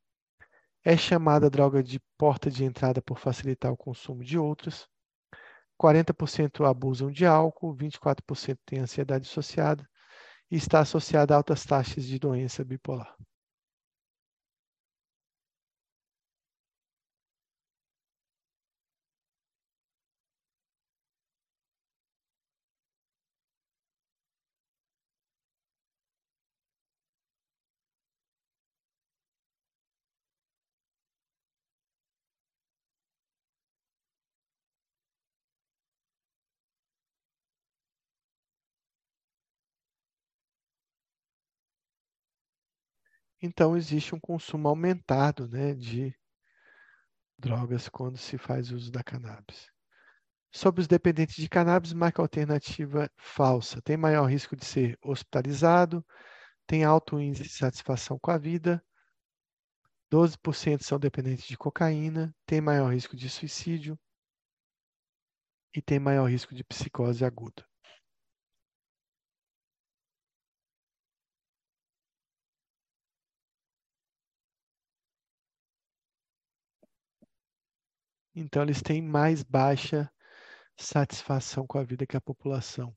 É 0.85 0.97
chamada 0.97 1.51
droga 1.51 1.82
de 1.82 2.01
porta 2.16 2.51
de 2.51 2.65
entrada 2.65 3.02
por 3.02 3.19
facilitar 3.19 3.73
o 3.73 3.77
consumo 3.77 4.24
de 4.24 4.39
outras. 4.39 4.89
40% 5.81 6.65
abusam 6.65 7.10
de 7.10 7.24
álcool, 7.24 7.74
24% 7.77 8.59
têm 8.65 8.81
ansiedade 8.81 9.28
associada 9.28 9.89
e 10.51 10.56
está 10.56 10.81
associada 10.81 11.35
a 11.35 11.36
altas 11.36 11.65
taxas 11.65 12.05
de 12.05 12.19
doença 12.19 12.65
bipolar. 12.65 13.15
Então, 43.40 43.77
existe 43.77 44.15
um 44.15 44.20
consumo 44.20 44.69
aumentado 44.69 45.48
né, 45.48 45.74
de 45.74 46.15
drogas 47.39 47.89
quando 47.89 48.16
se 48.16 48.36
faz 48.36 48.73
uso 48.73 48.90
da 48.90 49.02
cannabis. 49.02 49.70
Sobre 50.51 50.81
os 50.81 50.89
dependentes 50.89 51.36
de 51.36 51.48
cannabis, 51.48 51.93
marca 51.93 52.20
alternativa 52.20 53.10
falsa. 53.16 53.81
Tem 53.82 53.97
maior 53.97 54.27
risco 54.27 54.56
de 54.56 54.65
ser 54.65 54.98
hospitalizado, 55.02 56.05
tem 56.66 56.85
alto 56.85 57.20
índice 57.20 57.44
de 57.44 57.51
satisfação 57.51 58.19
com 58.19 58.31
a 58.31 58.39
vida, 58.39 58.82
12% 60.10 60.82
são 60.82 60.98
dependentes 60.98 61.47
de 61.47 61.56
cocaína, 61.56 62.35
tem 62.47 62.60
maior 62.60 62.93
risco 62.93 63.15
de 63.15 63.28
suicídio 63.28 63.98
e 65.74 65.82
tem 65.82 65.98
maior 65.98 66.31
risco 66.31 66.55
de 66.55 66.65
psicose 66.65 67.24
aguda. 67.24 67.68
Então, 78.40 78.62
eles 78.62 78.81
têm 78.81 79.02
mais 79.02 79.43
baixa 79.43 80.10
satisfação 80.77 81.66
com 81.66 81.78
a 81.78 81.82
vida 81.82 82.06
que 82.06 82.16
a 82.16 82.20
população. 82.20 82.97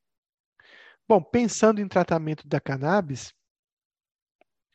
Bom, 1.07 1.21
pensando 1.21 1.81
em 1.81 1.87
tratamento 1.87 2.47
da 2.47 2.59
cannabis, 2.59 3.33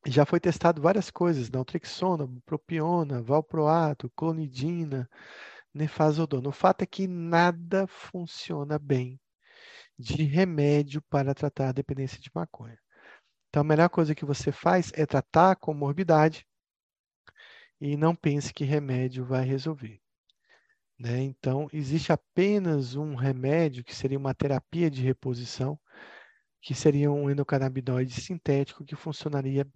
já 0.04 0.26
foi 0.26 0.40
testado 0.40 0.82
várias 0.82 1.10
coisas, 1.10 1.48
naltrexona, 1.50 2.28
propiona, 2.44 3.22
valproato, 3.22 4.10
clonidina, 4.16 5.08
nefazodona. 5.72 6.48
O 6.48 6.52
fato 6.52 6.82
é 6.82 6.86
que 6.86 7.06
nada 7.06 7.86
funciona 7.86 8.78
bem 8.78 9.20
de 9.96 10.24
remédio 10.24 11.00
para 11.02 11.34
tratar 11.34 11.68
a 11.68 11.72
dependência 11.72 12.20
de 12.20 12.30
maconha. 12.34 12.78
Então, 13.48 13.60
a 13.60 13.64
melhor 13.64 13.88
coisa 13.88 14.14
que 14.14 14.24
você 14.24 14.50
faz 14.50 14.92
é 14.94 15.06
tratar 15.06 15.52
a 15.52 15.56
comorbidade 15.56 16.44
e 17.80 17.96
não 17.96 18.16
pense 18.16 18.52
que 18.52 18.64
remédio 18.64 19.24
vai 19.24 19.44
resolver. 19.44 20.00
Né? 20.98 21.22
Então, 21.22 21.68
existe 21.72 22.12
apenas 22.12 22.94
um 22.94 23.14
remédio, 23.14 23.84
que 23.84 23.94
seria 23.94 24.18
uma 24.18 24.34
terapia 24.34 24.90
de 24.90 25.02
reposição, 25.02 25.78
que 26.60 26.74
seria 26.74 27.10
um 27.10 27.30
endocannabinoide 27.30 28.20
sintético 28.20 28.84
que 28.84 28.96
funcionaria 28.96 29.66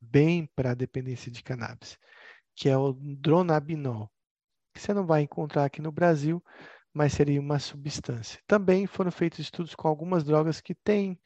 bem 0.00 0.46
para 0.56 0.70
a 0.70 0.74
dependência 0.74 1.30
de 1.30 1.42
cannabis, 1.42 1.98
que 2.56 2.68
é 2.68 2.76
o 2.76 2.92
dronabinol, 2.92 4.10
que 4.74 4.80
você 4.80 4.94
não 4.94 5.06
vai 5.06 5.22
encontrar 5.22 5.64
aqui 5.66 5.82
no 5.82 5.92
Brasil, 5.92 6.42
mas 6.92 7.12
seria 7.12 7.40
uma 7.40 7.58
substância. 7.58 8.40
Também 8.46 8.86
foram 8.86 9.10
feitos 9.12 9.38
estudos 9.38 9.74
com 9.74 9.86
algumas 9.86 10.24
drogas 10.24 10.60
que 10.60 10.74
têm 10.74 11.20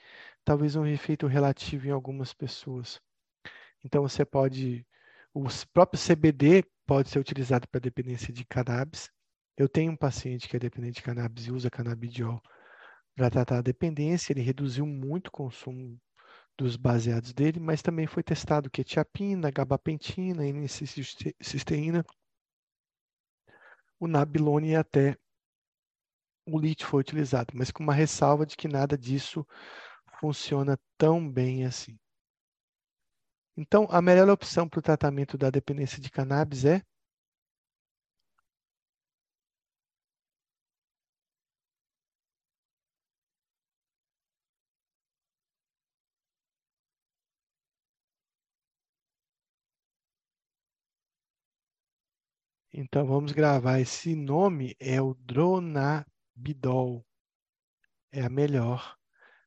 talvez 0.44 0.76
um 0.76 0.86
efeito 0.86 1.26
relativo 1.26 1.86
em 1.86 1.90
algumas 1.90 2.34
pessoas. 2.34 3.00
Então 3.82 4.02
você 4.02 4.24
pode, 4.24 4.86
o 5.32 5.44
próprio 5.72 6.00
CBD 6.00 6.64
pode 6.86 7.08
ser 7.08 7.18
utilizado 7.18 7.66
para 7.68 7.80
dependência 7.80 8.32
de 8.32 8.44
cannabis, 8.44 9.10
eu 9.56 9.68
tenho 9.68 9.92
um 9.92 9.96
paciente 9.96 10.48
que 10.48 10.56
é 10.56 10.58
dependente 10.58 10.96
de 10.96 11.02
cannabis 11.02 11.46
e 11.46 11.52
usa 11.52 11.70
canabidiol 11.70 12.40
para 13.14 13.30
tratar 13.30 13.58
a 13.58 13.62
dependência. 13.62 14.32
Ele 14.32 14.42
reduziu 14.42 14.86
muito 14.86 15.28
o 15.28 15.32
consumo 15.32 15.98
dos 16.56 16.76
baseados 16.76 17.32
dele, 17.32 17.60
mas 17.60 17.82
também 17.82 18.06
foi 18.06 18.22
testado 18.22 18.70
quetiapina, 18.70 19.50
gabapentina, 19.50 20.46
N-cisteína, 20.46 22.04
o 23.98 24.06
nabilone 24.06 24.70
e 24.70 24.76
até 24.76 25.16
o 26.46 26.58
lítio 26.58 26.86
foi 26.86 27.00
utilizado, 27.00 27.54
mas 27.56 27.70
com 27.70 27.82
uma 27.82 27.94
ressalva 27.94 28.44
de 28.44 28.56
que 28.56 28.68
nada 28.68 28.98
disso 28.98 29.46
funciona 30.20 30.78
tão 30.98 31.28
bem 31.30 31.64
assim. 31.64 31.98
Então, 33.56 33.86
a 33.90 34.02
melhor 34.02 34.28
opção 34.28 34.68
para 34.68 34.78
o 34.78 34.82
tratamento 34.82 35.38
da 35.38 35.48
dependência 35.48 36.00
de 36.00 36.10
cannabis 36.10 36.64
é 36.64 36.82
Então 52.76 53.06
vamos 53.06 53.30
gravar. 53.30 53.78
Esse 53.78 54.16
nome 54.16 54.74
é 54.80 55.00
o 55.00 55.14
Dronabidol. 55.14 57.06
É 58.10 58.20
a 58.20 58.28
melhor 58.28 58.96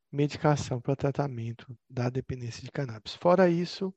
medicação 0.10 0.80
para 0.80 0.95
tratamento 0.95 1.78
da 1.90 2.10
dependência 2.10 2.64
de 2.64 2.72
cannabis. 2.72 3.16
Fora 3.16 3.49
isso, 3.49 3.94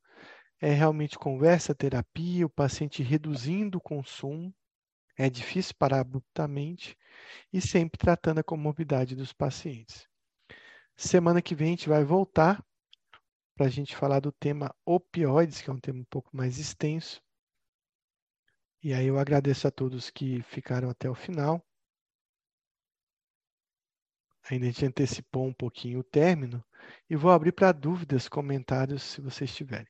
é 0.59 0.73
realmente 0.73 1.17
conversa, 1.17 1.73
terapia, 1.73 2.45
o 2.45 2.49
paciente 2.49 3.01
reduzindo 3.01 3.77
o 3.77 3.81
consumo. 3.81 4.53
É 5.17 5.29
difícil 5.29 5.75
parar 5.79 6.01
abruptamente 6.01 6.97
e 7.53 7.61
sempre 7.61 7.97
tratando 7.97 8.39
a 8.39 8.43
comorbidade 8.43 9.15
dos 9.15 9.31
pacientes. 9.31 10.09
Semana 10.93 11.41
que 11.41 11.55
vem 11.55 11.67
a 11.67 11.71
gente 11.71 11.87
vai 11.87 12.03
voltar 12.03 12.61
para 13.55 13.67
a 13.67 13.69
gente 13.69 13.95
falar 13.95 14.19
do 14.19 14.33
tema 14.33 14.75
opioides, 14.85 15.61
que 15.61 15.69
é 15.69 15.73
um 15.73 15.79
tema 15.79 16.01
um 16.01 16.05
pouco 16.09 16.35
mais 16.35 16.57
extenso. 16.57 17.21
E 18.83 18.93
aí 18.93 19.07
eu 19.07 19.19
agradeço 19.19 19.67
a 19.67 19.71
todos 19.71 20.09
que 20.09 20.41
ficaram 20.43 20.89
até 20.89 21.09
o 21.09 21.15
final. 21.15 21.63
Ainda 24.49 24.65
a 24.65 24.69
gente 24.69 24.85
antecipou 24.85 25.45
um 25.47 25.53
pouquinho 25.53 25.99
o 25.99 26.03
término 26.03 26.63
e 27.09 27.15
vou 27.15 27.31
abrir 27.31 27.51
para 27.51 27.71
dúvidas, 27.71 28.27
comentários, 28.27 29.03
se 29.03 29.21
vocês 29.21 29.53
tiverem. 29.55 29.87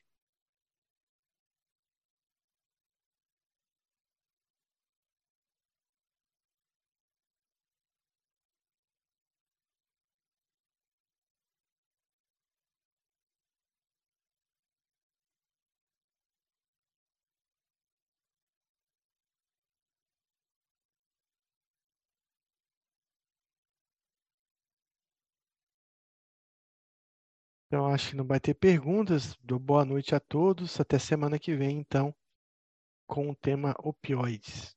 Então, 27.71 27.87
acho 27.87 28.09
que 28.09 28.17
não 28.17 28.25
vai 28.25 28.37
ter 28.37 28.53
perguntas. 28.53 29.37
Dou 29.41 29.57
boa 29.57 29.85
noite 29.85 30.13
a 30.13 30.19
todos. 30.19 30.77
Até 30.81 30.99
semana 30.99 31.39
que 31.39 31.55
vem, 31.55 31.79
então, 31.79 32.13
com 33.07 33.29
o 33.29 33.35
tema 33.35 33.73
opioides. 33.79 34.75